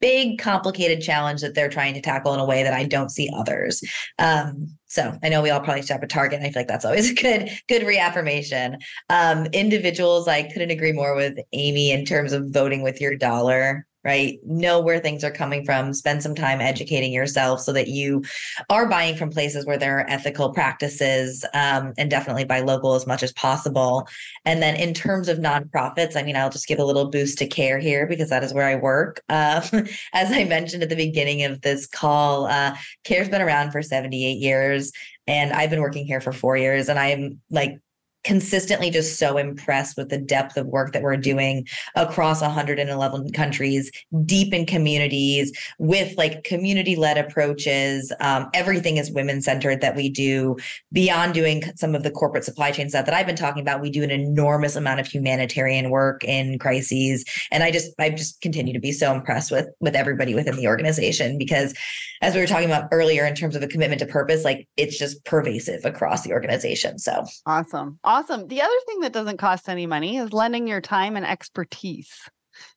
big, 0.00 0.38
complicated 0.38 1.02
challenge 1.02 1.40
that 1.40 1.54
they're 1.54 1.70
trying 1.70 1.94
to 1.94 2.00
tackle 2.00 2.34
in 2.34 2.40
a 2.40 2.44
way 2.44 2.62
that 2.62 2.74
I 2.74 2.84
don't 2.84 3.10
see 3.10 3.30
others. 3.34 3.82
Um, 4.18 4.68
so 4.86 5.18
I 5.22 5.28
know 5.28 5.42
we 5.42 5.50
all 5.50 5.60
probably 5.60 5.82
shop 5.82 6.02
at 6.02 6.10
Target. 6.10 6.38
And 6.38 6.46
I 6.46 6.50
feel 6.50 6.60
like 6.60 6.68
that's 6.68 6.84
always 6.84 7.10
a 7.12 7.14
good, 7.14 7.50
good 7.68 7.86
reaffirmation. 7.86 8.78
Um, 9.08 9.46
individuals, 9.46 10.28
I 10.28 10.44
couldn't 10.44 10.70
agree 10.70 10.92
more 10.92 11.16
with 11.16 11.38
Amy 11.52 11.90
in 11.90 12.04
terms 12.04 12.32
of 12.32 12.50
voting 12.50 12.82
with 12.82 13.00
your 13.00 13.16
dollar 13.16 13.86
right? 14.06 14.38
Know 14.44 14.78
where 14.80 15.00
things 15.00 15.24
are 15.24 15.32
coming 15.32 15.64
from, 15.64 15.92
spend 15.92 16.22
some 16.22 16.36
time 16.36 16.60
educating 16.60 17.12
yourself 17.12 17.60
so 17.60 17.72
that 17.72 17.88
you 17.88 18.22
are 18.70 18.88
buying 18.88 19.16
from 19.16 19.30
places 19.30 19.66
where 19.66 19.76
there 19.76 19.98
are 19.98 20.08
ethical 20.08 20.52
practices 20.52 21.44
um, 21.54 21.92
and 21.98 22.08
definitely 22.08 22.44
buy 22.44 22.60
local 22.60 22.94
as 22.94 23.04
much 23.04 23.24
as 23.24 23.32
possible. 23.32 24.06
And 24.44 24.62
then 24.62 24.76
in 24.76 24.94
terms 24.94 25.28
of 25.28 25.38
nonprofits, 25.38 26.14
I 26.16 26.22
mean, 26.22 26.36
I'll 26.36 26.50
just 26.50 26.68
give 26.68 26.78
a 26.78 26.84
little 26.84 27.10
boost 27.10 27.38
to 27.38 27.48
CARE 27.48 27.80
here 27.80 28.06
because 28.06 28.30
that 28.30 28.44
is 28.44 28.54
where 28.54 28.68
I 28.68 28.76
work. 28.76 29.20
Uh, 29.28 29.60
as 30.12 30.30
I 30.30 30.44
mentioned 30.44 30.84
at 30.84 30.88
the 30.88 30.94
beginning 30.94 31.42
of 31.42 31.62
this 31.62 31.88
call, 31.88 32.46
uh, 32.46 32.76
CARE's 33.02 33.28
been 33.28 33.42
around 33.42 33.72
for 33.72 33.82
78 33.82 34.34
years 34.38 34.92
and 35.26 35.52
I've 35.52 35.70
been 35.70 35.80
working 35.80 36.06
here 36.06 36.20
for 36.20 36.30
four 36.30 36.56
years 36.56 36.88
and 36.88 36.96
I'm 36.96 37.40
like 37.50 37.80
consistently 38.26 38.90
just 38.90 39.20
so 39.20 39.38
impressed 39.38 39.96
with 39.96 40.08
the 40.08 40.18
depth 40.18 40.56
of 40.56 40.66
work 40.66 40.92
that 40.92 41.00
we're 41.00 41.16
doing 41.16 41.64
across 41.94 42.42
111 42.42 43.30
countries, 43.30 43.88
deep 44.24 44.52
in 44.52 44.66
communities 44.66 45.56
with 45.78 46.12
like 46.18 46.42
community 46.42 46.96
led 46.96 47.18
approaches. 47.18 48.12
Um, 48.20 48.50
everything 48.52 48.96
is 48.96 49.12
women 49.12 49.40
centered 49.42 49.80
that 49.80 49.94
we 49.94 50.08
do 50.08 50.56
beyond 50.92 51.34
doing 51.34 51.62
some 51.76 51.94
of 51.94 52.02
the 52.02 52.10
corporate 52.10 52.42
supply 52.42 52.72
chain 52.72 52.88
stuff 52.88 53.06
that 53.06 53.14
I've 53.14 53.28
been 53.28 53.36
talking 53.36 53.62
about. 53.62 53.80
We 53.80 53.90
do 53.90 54.02
an 54.02 54.10
enormous 54.10 54.74
amount 54.74 54.98
of 54.98 55.06
humanitarian 55.06 55.90
work 55.90 56.24
in 56.24 56.58
crises. 56.58 57.24
And 57.52 57.62
I 57.62 57.70
just, 57.70 57.92
I 58.00 58.10
just 58.10 58.40
continue 58.40 58.72
to 58.72 58.80
be 58.80 58.90
so 58.90 59.14
impressed 59.14 59.52
with, 59.52 59.68
with 59.78 59.94
everybody 59.94 60.34
within 60.34 60.56
the 60.56 60.66
organization 60.66 61.38
because 61.38 61.74
as 62.22 62.34
we 62.34 62.40
were 62.40 62.46
talking 62.48 62.68
about 62.68 62.88
earlier 62.90 63.24
in 63.24 63.36
terms 63.36 63.54
of 63.54 63.62
a 63.62 63.68
commitment 63.68 64.00
to 64.00 64.06
purpose, 64.06 64.44
like 64.44 64.66
it's 64.76 64.98
just 64.98 65.24
pervasive 65.24 65.84
across 65.84 66.22
the 66.22 66.32
organization. 66.32 66.98
So 66.98 67.24
awesome. 67.46 68.00
Awesome 68.02 68.15
Awesome. 68.16 68.48
The 68.48 68.62
other 68.62 68.72
thing 68.86 69.00
that 69.00 69.12
doesn't 69.12 69.36
cost 69.36 69.68
any 69.68 69.84
money 69.84 70.16
is 70.16 70.32
lending 70.32 70.66
your 70.66 70.80
time 70.80 71.16
and 71.16 71.26
expertise 71.26 72.30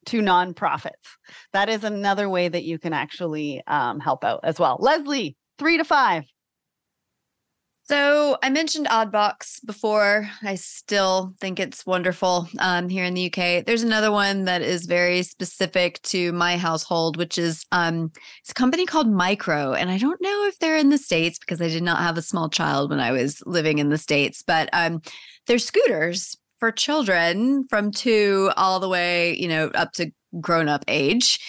to 0.07 0.20
nonprofits. 0.20 1.16
That 1.53 1.70
is 1.70 1.86
another 1.86 2.28
way 2.28 2.49
that 2.49 2.66
you 2.66 2.78
can 2.78 2.91
actually 2.91 3.64
um, 3.66 4.02
help 4.02 4.26
out 4.26 4.41
as 4.44 4.60
well. 4.60 4.76
Leslie, 4.82 5.38
three 5.57 5.78
to 5.78 5.86
five. 5.86 6.26
So 7.90 8.38
I 8.44 8.52
mentioned 8.52 8.86
Oddbox 8.86 9.66
before. 9.66 10.30
I 10.44 10.53
still 10.53 11.34
think 11.41 11.60
it's 11.60 11.88
wonderful 11.88 12.48
um, 12.60 12.88
here 12.88 13.03
in 13.03 13.16
the 13.16 13.34
UK. 13.34 13.66
There's 13.66 13.82
another 13.82 14.11
one 14.11 14.45
that 14.45 14.61
is 14.61 14.86
very 14.86 15.24
specific 15.24 15.99
to 16.03 16.32
my 16.32 16.56
household, 16.56 17.18
which 17.18 17.40
is 17.40 17.66
um, 17.72 18.11
it's 18.41 18.52
a 18.52 18.53
company 18.53 18.86
called 18.86 19.11
Micro, 19.11 19.74
and 19.74 19.90
I 19.90 19.98
don't 19.98 20.22
know 20.22 20.45
if 20.45 20.60
they're 20.60 20.78
in 20.78 20.90
the 20.90 20.99
states 20.99 21.40
because 21.40 21.64
I 21.64 21.68
did 21.68 21.82
not 21.82 21.98
have 21.98 22.16
a 22.16 22.22
small 22.22 22.48
child 22.48 22.91
when 22.91 22.99
I 22.99 23.11
was 23.11 23.41
living 23.48 23.80
in 23.80 23.90
the 23.90 23.98
states, 23.98 24.44
but 24.45 24.70
um, 24.72 25.02
they're 25.48 25.57
scooters 25.57 26.38
for 26.60 26.72
children 26.72 27.66
from 27.72 27.90
two 27.91 28.52
all 28.56 28.80
the 28.80 28.88
way, 28.88 29.36
you 29.36 29.48
know, 29.48 29.72
up 29.74 29.94
to 29.94 30.11
grown 30.40 30.70
up 30.70 30.86
age. 30.88 31.40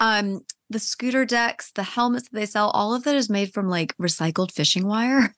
Um, 0.00 0.40
the 0.70 0.78
scooter 0.78 1.26
decks, 1.26 1.72
the 1.72 1.82
helmets 1.82 2.30
that 2.30 2.38
they 2.38 2.46
sell, 2.46 2.70
all 2.70 2.94
of 2.94 3.04
that 3.04 3.16
is 3.16 3.28
made 3.28 3.52
from 3.52 3.68
like 3.68 3.94
recycled 3.98 4.50
fishing 4.50 4.86
wire. 4.86 5.34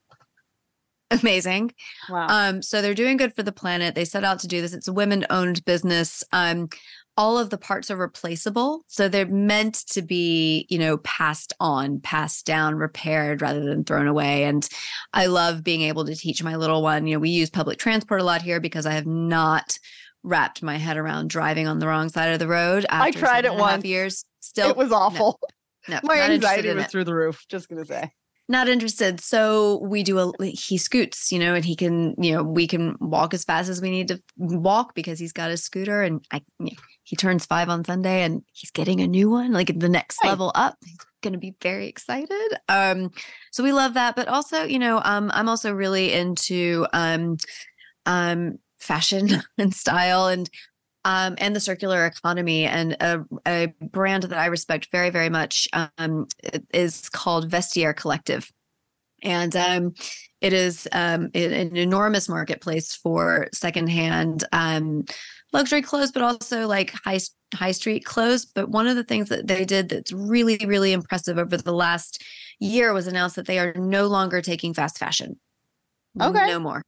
Amazing. 1.20 1.72
Wow. 2.08 2.26
Um, 2.28 2.62
so 2.62 2.82
they're 2.82 2.94
doing 2.94 3.16
good 3.16 3.34
for 3.34 3.42
the 3.42 3.52
planet. 3.52 3.94
They 3.94 4.04
set 4.04 4.24
out 4.24 4.40
to 4.40 4.48
do 4.48 4.60
this. 4.60 4.72
It's 4.72 4.88
a 4.88 4.92
women 4.92 5.26
owned 5.30 5.64
business. 5.64 6.24
Um, 6.32 6.68
all 7.16 7.38
of 7.38 7.50
the 7.50 7.58
parts 7.58 7.90
are 7.90 7.96
replaceable. 7.96 8.84
So 8.88 9.08
they're 9.08 9.26
meant 9.26 9.74
to 9.90 10.02
be, 10.02 10.66
you 10.70 10.78
know, 10.78 10.96
passed 10.98 11.52
on, 11.60 12.00
passed 12.00 12.46
down, 12.46 12.76
repaired 12.76 13.42
rather 13.42 13.64
than 13.64 13.84
thrown 13.84 14.06
away. 14.06 14.44
And 14.44 14.66
I 15.12 15.26
love 15.26 15.62
being 15.62 15.82
able 15.82 16.06
to 16.06 16.14
teach 16.14 16.42
my 16.42 16.56
little 16.56 16.82
one. 16.82 17.06
You 17.06 17.16
know, 17.16 17.20
we 17.20 17.30
use 17.30 17.50
public 17.50 17.78
transport 17.78 18.20
a 18.20 18.24
lot 18.24 18.42
here 18.42 18.60
because 18.60 18.86
I 18.86 18.92
have 18.92 19.06
not 19.06 19.78
wrapped 20.22 20.62
my 20.62 20.76
head 20.76 20.96
around 20.96 21.28
driving 21.30 21.66
on 21.66 21.80
the 21.80 21.86
wrong 21.86 22.08
side 22.08 22.32
of 22.32 22.38
the 22.38 22.48
road. 22.48 22.86
I 22.88 23.10
tried 23.10 23.44
it 23.44 23.54
once. 23.54 23.84
Years 23.84 24.24
still, 24.40 24.70
it 24.70 24.76
was 24.76 24.92
awful. 24.92 25.38
No, 25.88 25.96
no 25.96 26.00
my 26.04 26.20
anxiety 26.20 26.72
was 26.72 26.84
it. 26.84 26.90
through 26.90 27.04
the 27.04 27.14
roof. 27.14 27.44
Just 27.48 27.68
gonna 27.68 27.84
say 27.84 28.12
not 28.48 28.68
interested. 28.68 29.20
So 29.20 29.78
we 29.82 30.02
do 30.02 30.18
a 30.18 30.46
he 30.46 30.76
scoots, 30.76 31.32
you 31.32 31.38
know, 31.38 31.54
and 31.54 31.64
he 31.64 31.76
can, 31.76 32.14
you 32.18 32.32
know, 32.32 32.42
we 32.42 32.66
can 32.66 32.96
walk 33.00 33.34
as 33.34 33.44
fast 33.44 33.68
as 33.68 33.80
we 33.80 33.90
need 33.90 34.08
to 34.08 34.20
walk 34.36 34.94
because 34.94 35.18
he's 35.18 35.32
got 35.32 35.50
a 35.50 35.56
scooter 35.56 36.02
and 36.02 36.24
I 36.30 36.42
you 36.58 36.66
know, 36.66 36.82
he 37.04 37.16
turns 37.16 37.46
5 37.46 37.68
on 37.68 37.84
Sunday 37.84 38.22
and 38.22 38.42
he's 38.52 38.70
getting 38.70 39.00
a 39.00 39.06
new 39.06 39.30
one 39.30 39.52
like 39.52 39.78
the 39.78 39.88
next 39.88 40.18
right. 40.22 40.30
level 40.30 40.52
up. 40.54 40.76
He's 40.84 40.98
going 41.22 41.32
to 41.32 41.38
be 41.38 41.54
very 41.62 41.86
excited. 41.86 42.58
Um 42.68 43.10
so 43.52 43.62
we 43.62 43.72
love 43.72 43.94
that, 43.94 44.16
but 44.16 44.28
also, 44.28 44.64
you 44.64 44.78
know, 44.78 45.00
um 45.04 45.30
I'm 45.34 45.48
also 45.48 45.72
really 45.72 46.12
into 46.12 46.86
um 46.92 47.36
um 48.06 48.58
fashion 48.78 49.28
and 49.58 49.72
style 49.72 50.26
and 50.26 50.50
um, 51.04 51.34
and 51.38 51.54
the 51.54 51.60
circular 51.60 52.06
economy. 52.06 52.64
And 52.64 52.96
a, 53.00 53.24
a, 53.46 53.66
brand 53.80 54.24
that 54.24 54.38
I 54.38 54.46
respect 54.46 54.88
very, 54.92 55.10
very 55.10 55.28
much 55.28 55.68
um, 55.72 56.26
is 56.72 57.08
called 57.08 57.50
Vestiaire 57.50 57.96
Collective. 57.96 58.50
And 59.22 59.54
um, 59.54 59.94
it 60.40 60.52
is 60.52 60.88
um, 60.92 61.30
an 61.34 61.76
enormous 61.76 62.28
marketplace 62.28 62.94
for 62.94 63.48
secondhand 63.52 64.44
um, 64.52 65.04
luxury 65.52 65.82
clothes, 65.82 66.10
but 66.10 66.22
also 66.22 66.66
like 66.66 66.92
high 67.04 67.20
high 67.54 67.72
street 67.72 68.04
clothes. 68.04 68.44
But 68.44 68.70
one 68.70 68.88
of 68.88 68.96
the 68.96 69.04
things 69.04 69.28
that 69.28 69.46
they 69.46 69.64
did 69.64 69.88
that's 69.88 70.12
really, 70.12 70.58
really 70.66 70.92
impressive 70.92 71.38
over 71.38 71.56
the 71.56 71.72
last 71.72 72.24
year 72.58 72.92
was 72.92 73.06
announced 73.06 73.36
that 73.36 73.46
they 73.46 73.58
are 73.58 73.72
no 73.74 74.06
longer 74.06 74.42
taking 74.42 74.74
fast 74.74 74.98
fashion. 74.98 75.38
Okay. 76.20 76.48
No 76.48 76.58
more. 76.58 76.82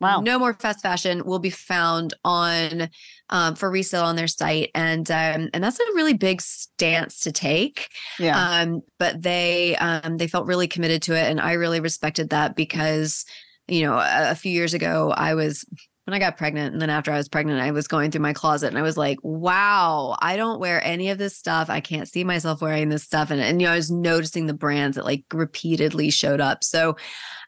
Wow. 0.00 0.20
No 0.20 0.38
more 0.38 0.54
fast 0.54 0.80
fashion 0.80 1.24
will 1.24 1.40
be 1.40 1.50
found 1.50 2.14
on 2.24 2.88
um, 3.30 3.56
for 3.56 3.70
resale 3.70 4.04
on 4.04 4.16
their 4.16 4.28
site, 4.28 4.70
and 4.74 5.10
um, 5.10 5.50
and 5.52 5.64
that's 5.64 5.80
a 5.80 5.94
really 5.94 6.14
big 6.14 6.40
stance 6.40 7.20
to 7.20 7.32
take. 7.32 7.88
Yeah. 8.18 8.38
Um, 8.38 8.82
but 8.98 9.22
they 9.22 9.76
um, 9.76 10.18
they 10.18 10.28
felt 10.28 10.46
really 10.46 10.68
committed 10.68 11.02
to 11.02 11.14
it, 11.14 11.28
and 11.28 11.40
I 11.40 11.52
really 11.54 11.80
respected 11.80 12.30
that 12.30 12.54
because 12.54 13.24
you 13.66 13.82
know 13.82 13.94
a, 13.94 14.30
a 14.30 14.34
few 14.34 14.52
years 14.52 14.72
ago 14.72 15.12
I 15.16 15.34
was 15.34 15.64
when 16.08 16.14
I 16.14 16.24
got 16.24 16.38
pregnant 16.38 16.72
and 16.72 16.80
then 16.80 16.88
after 16.88 17.12
I 17.12 17.18
was 17.18 17.28
pregnant, 17.28 17.60
I 17.60 17.70
was 17.70 17.86
going 17.86 18.10
through 18.10 18.22
my 18.22 18.32
closet 18.32 18.68
and 18.68 18.78
I 18.78 18.82
was 18.82 18.96
like, 18.96 19.18
wow, 19.22 20.16
I 20.22 20.38
don't 20.38 20.58
wear 20.58 20.82
any 20.82 21.10
of 21.10 21.18
this 21.18 21.36
stuff. 21.36 21.68
I 21.68 21.80
can't 21.80 22.08
see 22.08 22.24
myself 22.24 22.62
wearing 22.62 22.88
this 22.88 23.02
stuff. 23.02 23.30
And, 23.30 23.42
and 23.42 23.60
you 23.60 23.66
know, 23.66 23.74
I 23.74 23.76
was 23.76 23.90
noticing 23.90 24.46
the 24.46 24.54
brands 24.54 24.96
that 24.96 25.04
like 25.04 25.24
repeatedly 25.34 26.08
showed 26.08 26.40
up. 26.40 26.64
So, 26.64 26.96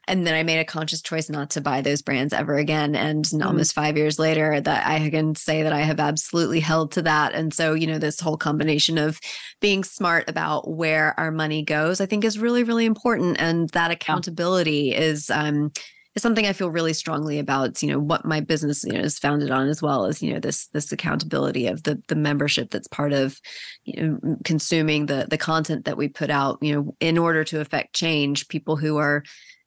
and 0.07 0.27
then 0.27 0.35
I 0.35 0.43
made 0.43 0.59
a 0.59 0.65
conscious 0.65 1.01
choice 1.01 1.27
not 1.27 1.49
to 1.51 1.61
buy 1.61 1.81
those 1.81 2.03
brands 2.03 2.33
ever 2.33 2.55
again. 2.55 2.95
And 2.95 3.25
mm-hmm. 3.25 3.41
almost 3.41 3.73
five 3.73 3.97
years 3.97 4.19
later, 4.19 4.61
that 4.61 4.85
I 4.85 5.09
can 5.09 5.33
say 5.33 5.63
that 5.63 5.73
I 5.73 5.81
have 5.81 5.99
absolutely 5.99 6.59
held 6.59 6.91
to 6.91 7.01
that. 7.01 7.33
And 7.33 7.51
so, 7.51 7.73
you 7.73 7.87
know, 7.87 7.97
this 7.97 8.19
whole 8.19 8.37
combination 8.37 8.99
of 8.99 9.19
being 9.59 9.83
smart 9.83 10.29
about 10.29 10.69
where 10.69 11.19
our 11.19 11.31
money 11.31 11.63
goes, 11.63 11.99
I 11.99 12.05
think 12.05 12.23
is 12.23 12.37
really, 12.37 12.63
really 12.63 12.85
important. 12.85 13.41
And 13.41 13.71
that 13.71 13.89
accountability 13.89 14.93
is, 14.93 15.31
um, 15.31 15.71
is 16.15 16.21
something 16.21 16.45
I 16.45 16.53
feel 16.53 16.69
really 16.69 16.93
strongly 16.93 17.39
about. 17.39 17.81
You 17.81 17.89
know 17.89 17.99
what 17.99 18.25
my 18.25 18.39
business 18.39 18.83
you 18.83 18.93
know 18.93 18.99
is 18.99 19.19
founded 19.19 19.51
on, 19.51 19.67
as 19.67 19.81
well 19.81 20.05
as 20.05 20.21
you 20.21 20.33
know 20.33 20.39
this 20.39 20.67
this 20.67 20.91
accountability 20.91 21.67
of 21.67 21.83
the 21.83 22.01
the 22.07 22.15
membership 22.15 22.71
that's 22.71 22.87
part 22.87 23.13
of 23.13 23.39
you 23.83 24.01
know 24.01 24.37
consuming 24.43 25.05
the 25.05 25.27
the 25.29 25.37
content 25.37 25.85
that 25.85 25.97
we 25.97 26.07
put 26.07 26.29
out. 26.29 26.57
You 26.61 26.75
know, 26.75 26.95
in 26.99 27.17
order 27.17 27.43
to 27.45 27.61
affect 27.61 27.93
change, 27.93 28.47
people 28.47 28.75
who 28.75 28.97
are 28.97 29.23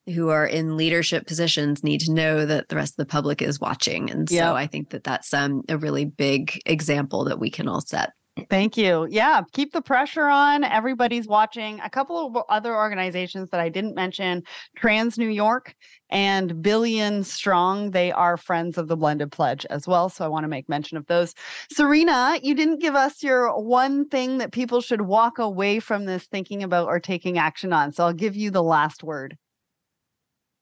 who 0.06 0.28
are 0.28 0.46
in 0.46 0.76
leadership 0.76 1.26
positions 1.26 1.82
need 1.82 2.00
to 2.00 2.12
know 2.12 2.44
that 2.44 2.68
the 2.68 2.76
rest 2.76 2.92
of 2.92 2.96
the 3.06 3.10
public 3.10 3.40
is 3.40 3.60
watching, 3.60 4.10
and 4.10 4.28
so 4.28 4.34
yep. 4.36 4.54
I 4.54 4.66
think 4.66 4.90
that 4.90 5.04
that's 5.04 5.32
um, 5.32 5.62
a 5.68 5.78
really 5.78 6.04
big 6.04 6.60
example 6.66 7.24
that 7.24 7.40
we 7.40 7.50
can 7.50 7.68
all 7.68 7.80
set. 7.80 8.10
Thank 8.51 8.77
you. 8.77 9.06
Yeah, 9.11 9.43
keep 9.52 9.73
the 9.73 9.81
pressure 9.81 10.27
on. 10.27 10.65
Everybody's 10.65 11.28
watching. 11.28 11.78
A 11.81 11.89
couple 11.89 12.27
of 12.27 12.44
other 12.48 12.74
organizations 12.74 13.48
that 13.51 13.61
I 13.61 13.69
didn't 13.69 13.94
mention 13.94 14.43
Trans 14.77 15.16
New 15.16 15.28
York 15.28 15.77
and 16.11 16.61
Billion 16.61 17.23
Strong. 17.23 17.93
They 17.93 18.11
are 18.11 18.36
friends 18.36 18.77
of 18.77 18.89
the 18.89 18.97
Blended 18.97 19.31
Pledge 19.31 19.65
as 19.70 19.86
well. 19.86 20.09
So 20.09 20.24
I 20.24 20.28
want 20.28 20.43
to 20.43 20.48
make 20.48 20.69
mention 20.69 20.97
of 20.97 21.06
those. 21.06 21.32
Serena, 21.70 22.40
you 22.43 22.56
didn't 22.56 22.81
give 22.81 22.97
us 22.97 23.23
your 23.23 23.56
one 23.56 24.09
thing 24.09 24.39
that 24.39 24.51
people 24.51 24.81
should 24.81 25.02
walk 25.02 25.39
away 25.39 25.78
from 25.78 26.05
this 26.05 26.24
thinking 26.24 26.65
about 26.65 26.89
or 26.89 26.98
taking 26.98 27.39
action 27.39 27.73
on. 27.73 27.93
So 27.93 28.05
I'll 28.05 28.12
give 28.12 28.35
you 28.35 28.51
the 28.51 28.65
last 28.65 29.05
word. 29.05 29.39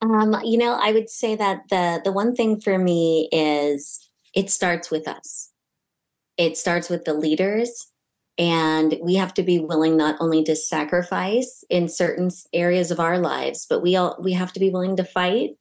Um, 0.01 0.39
you 0.43 0.59
know, 0.59 0.77
I 0.79 0.91
would 0.91 1.09
say 1.09 1.35
that 1.35 1.61
the 1.69 2.01
the 2.03 2.11
one 2.11 2.35
thing 2.35 2.61
for 2.61 2.77
me 2.77 3.29
is 3.31 4.11
it 4.35 4.51
starts 4.51 4.91
with 4.91 5.07
us 5.07 5.52
it 6.37 6.57
starts 6.57 6.89
with 6.89 7.05
the 7.05 7.13
leaders 7.13 7.87
and 8.37 8.97
we 9.01 9.15
have 9.15 9.33
to 9.35 9.43
be 9.43 9.59
willing 9.59 9.95
not 9.95 10.15
only 10.19 10.43
to 10.43 10.55
sacrifice 10.55 11.63
in 11.69 11.87
certain 11.87 12.31
areas 12.51 12.91
of 12.91 12.99
our 12.99 13.19
lives 13.19 13.65
but 13.69 13.81
we 13.81 13.95
all 13.95 14.17
we 14.21 14.33
have 14.33 14.51
to 14.53 14.59
be 14.59 14.69
willing 14.69 14.95
to 14.95 15.03
fight 15.03 15.51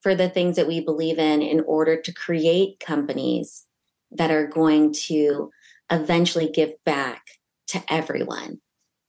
for 0.00 0.14
the 0.14 0.28
things 0.28 0.56
that 0.56 0.66
we 0.68 0.80
believe 0.80 1.18
in 1.18 1.42
in 1.42 1.60
order 1.60 2.00
to 2.00 2.12
create 2.12 2.80
companies 2.80 3.66
that 4.10 4.30
are 4.30 4.46
going 4.46 4.92
to 4.92 5.50
eventually 5.90 6.48
give 6.48 6.72
back 6.84 7.22
to 7.66 7.82
everyone 7.88 8.60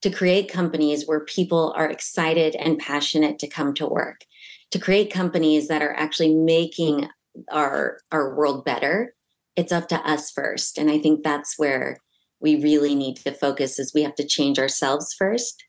to 0.01 0.09
create 0.09 0.51
companies 0.51 1.05
where 1.05 1.19
people 1.19 1.73
are 1.75 1.89
excited 1.89 2.55
and 2.55 2.79
passionate 2.79 3.39
to 3.39 3.47
come 3.47 3.73
to 3.73 3.87
work 3.87 4.25
to 4.71 4.77
create 4.77 5.11
companies 5.11 5.67
that 5.67 5.81
are 5.81 5.93
actually 5.93 6.35
making 6.35 7.07
our 7.51 7.99
our 8.11 8.35
world 8.35 8.63
better 8.63 9.15
it's 9.59 9.73
up 9.73 9.89
to 9.89 9.97
us 10.09 10.31
first. 10.31 10.77
And 10.77 10.89
I 10.89 10.99
think 10.99 11.21
that's 11.21 11.55
where 11.57 11.97
we 12.39 12.55
really 12.55 12.95
need 12.95 13.17
to 13.17 13.33
focus 13.33 13.77
is 13.77 13.93
we 13.93 14.03
have 14.03 14.15
to 14.15 14.25
change 14.25 14.57
ourselves 14.57 15.13
first 15.17 15.65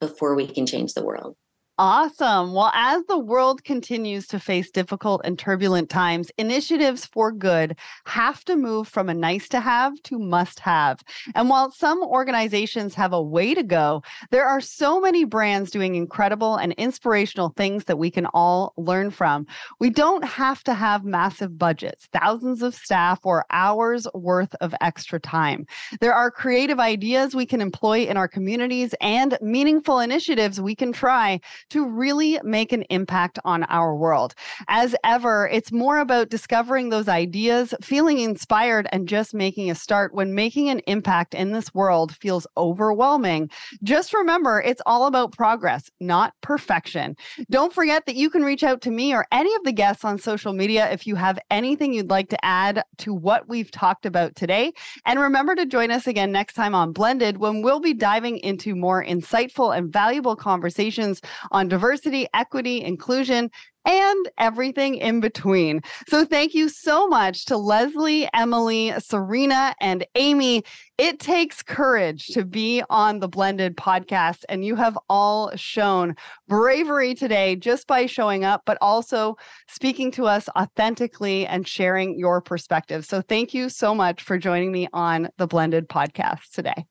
before 0.00 0.36
we 0.36 0.46
can 0.46 0.64
change 0.64 0.94
the 0.94 1.04
world. 1.04 1.34
Awesome. 1.78 2.52
Well, 2.52 2.70
as 2.74 3.02
the 3.06 3.18
world 3.18 3.64
continues 3.64 4.26
to 4.26 4.38
face 4.38 4.70
difficult 4.70 5.22
and 5.24 5.38
turbulent 5.38 5.88
times, 5.88 6.30
initiatives 6.36 7.06
for 7.06 7.32
good 7.32 7.76
have 8.04 8.44
to 8.44 8.56
move 8.56 8.86
from 8.86 9.08
a 9.08 9.14
nice 9.14 9.48
to 9.48 9.58
have 9.58 9.94
to 10.02 10.18
must 10.18 10.60
have. 10.60 11.00
And 11.34 11.48
while 11.48 11.70
some 11.70 12.02
organizations 12.02 12.94
have 12.94 13.14
a 13.14 13.22
way 13.22 13.54
to 13.54 13.62
go, 13.62 14.02
there 14.30 14.44
are 14.46 14.60
so 14.60 15.00
many 15.00 15.24
brands 15.24 15.70
doing 15.70 15.94
incredible 15.94 16.56
and 16.56 16.72
inspirational 16.74 17.54
things 17.56 17.84
that 17.84 17.98
we 17.98 18.10
can 18.10 18.26
all 18.26 18.74
learn 18.76 19.10
from. 19.10 19.46
We 19.80 19.88
don't 19.88 20.24
have 20.24 20.62
to 20.64 20.74
have 20.74 21.04
massive 21.06 21.56
budgets, 21.56 22.06
thousands 22.12 22.62
of 22.62 22.74
staff, 22.74 23.20
or 23.24 23.46
hours 23.50 24.06
worth 24.12 24.54
of 24.60 24.74
extra 24.82 25.18
time. 25.18 25.66
There 26.00 26.14
are 26.14 26.30
creative 26.30 26.78
ideas 26.78 27.34
we 27.34 27.46
can 27.46 27.62
employ 27.62 28.00
in 28.00 28.18
our 28.18 28.28
communities 28.28 28.94
and 29.00 29.38
meaningful 29.40 30.00
initiatives 30.00 30.60
we 30.60 30.76
can 30.76 30.92
try 30.92 31.40
to 31.72 31.86
really 31.86 32.38
make 32.44 32.70
an 32.72 32.82
impact 32.90 33.38
on 33.46 33.64
our 33.64 33.96
world. 33.96 34.34
As 34.68 34.94
ever, 35.04 35.48
it's 35.48 35.72
more 35.72 35.98
about 35.98 36.28
discovering 36.28 36.90
those 36.90 37.08
ideas, 37.08 37.72
feeling 37.80 38.18
inspired, 38.18 38.86
and 38.92 39.08
just 39.08 39.32
making 39.32 39.70
a 39.70 39.74
start 39.74 40.14
when 40.14 40.34
making 40.34 40.68
an 40.68 40.80
impact 40.86 41.34
in 41.34 41.52
this 41.52 41.72
world 41.72 42.14
feels 42.16 42.46
overwhelming. 42.58 43.50
Just 43.82 44.12
remember, 44.12 44.60
it's 44.60 44.82
all 44.84 45.06
about 45.06 45.32
progress, 45.32 45.90
not 45.98 46.34
perfection. 46.42 47.16
Don't 47.50 47.72
forget 47.72 48.04
that 48.04 48.16
you 48.16 48.28
can 48.28 48.42
reach 48.42 48.62
out 48.62 48.82
to 48.82 48.90
me 48.90 49.14
or 49.14 49.26
any 49.32 49.54
of 49.54 49.64
the 49.64 49.72
guests 49.72 50.04
on 50.04 50.18
social 50.18 50.52
media 50.52 50.92
if 50.92 51.06
you 51.06 51.16
have 51.16 51.38
anything 51.50 51.94
you'd 51.94 52.10
like 52.10 52.28
to 52.28 52.44
add 52.44 52.84
to 52.98 53.14
what 53.14 53.48
we've 53.48 53.70
talked 53.70 54.04
about 54.04 54.36
today. 54.36 54.72
And 55.06 55.18
remember 55.18 55.54
to 55.54 55.64
join 55.64 55.90
us 55.90 56.06
again 56.06 56.32
next 56.32 56.52
time 56.52 56.74
on 56.74 56.92
Blended 56.92 57.38
when 57.38 57.62
we'll 57.62 57.80
be 57.80 57.94
diving 57.94 58.38
into 58.38 58.76
more 58.76 59.02
insightful 59.02 59.74
and 59.74 59.90
valuable 59.90 60.36
conversations 60.36 61.22
on 61.62 61.68
diversity, 61.68 62.26
equity, 62.34 62.82
inclusion, 62.82 63.48
and 63.84 64.30
everything 64.36 64.96
in 64.96 65.20
between. 65.20 65.80
So, 66.08 66.24
thank 66.24 66.54
you 66.54 66.68
so 66.68 67.06
much 67.06 67.44
to 67.46 67.56
Leslie, 67.56 68.28
Emily, 68.34 68.92
Serena, 68.98 69.74
and 69.80 70.04
Amy. 70.16 70.64
It 70.98 71.20
takes 71.20 71.62
courage 71.62 72.26
to 72.28 72.44
be 72.44 72.82
on 72.90 73.20
the 73.20 73.28
Blended 73.28 73.76
podcast, 73.76 74.42
and 74.48 74.64
you 74.64 74.74
have 74.74 74.98
all 75.08 75.54
shown 75.54 76.16
bravery 76.48 77.14
today 77.14 77.54
just 77.54 77.86
by 77.86 78.06
showing 78.06 78.44
up, 78.44 78.62
but 78.66 78.78
also 78.80 79.36
speaking 79.68 80.10
to 80.12 80.26
us 80.26 80.48
authentically 80.58 81.46
and 81.46 81.66
sharing 81.66 82.18
your 82.18 82.40
perspective. 82.40 83.04
So, 83.04 83.22
thank 83.22 83.54
you 83.54 83.68
so 83.68 83.94
much 83.94 84.24
for 84.24 84.36
joining 84.36 84.72
me 84.72 84.88
on 84.92 85.28
the 85.38 85.46
Blended 85.46 85.88
podcast 85.88 86.50
today. 86.52 86.86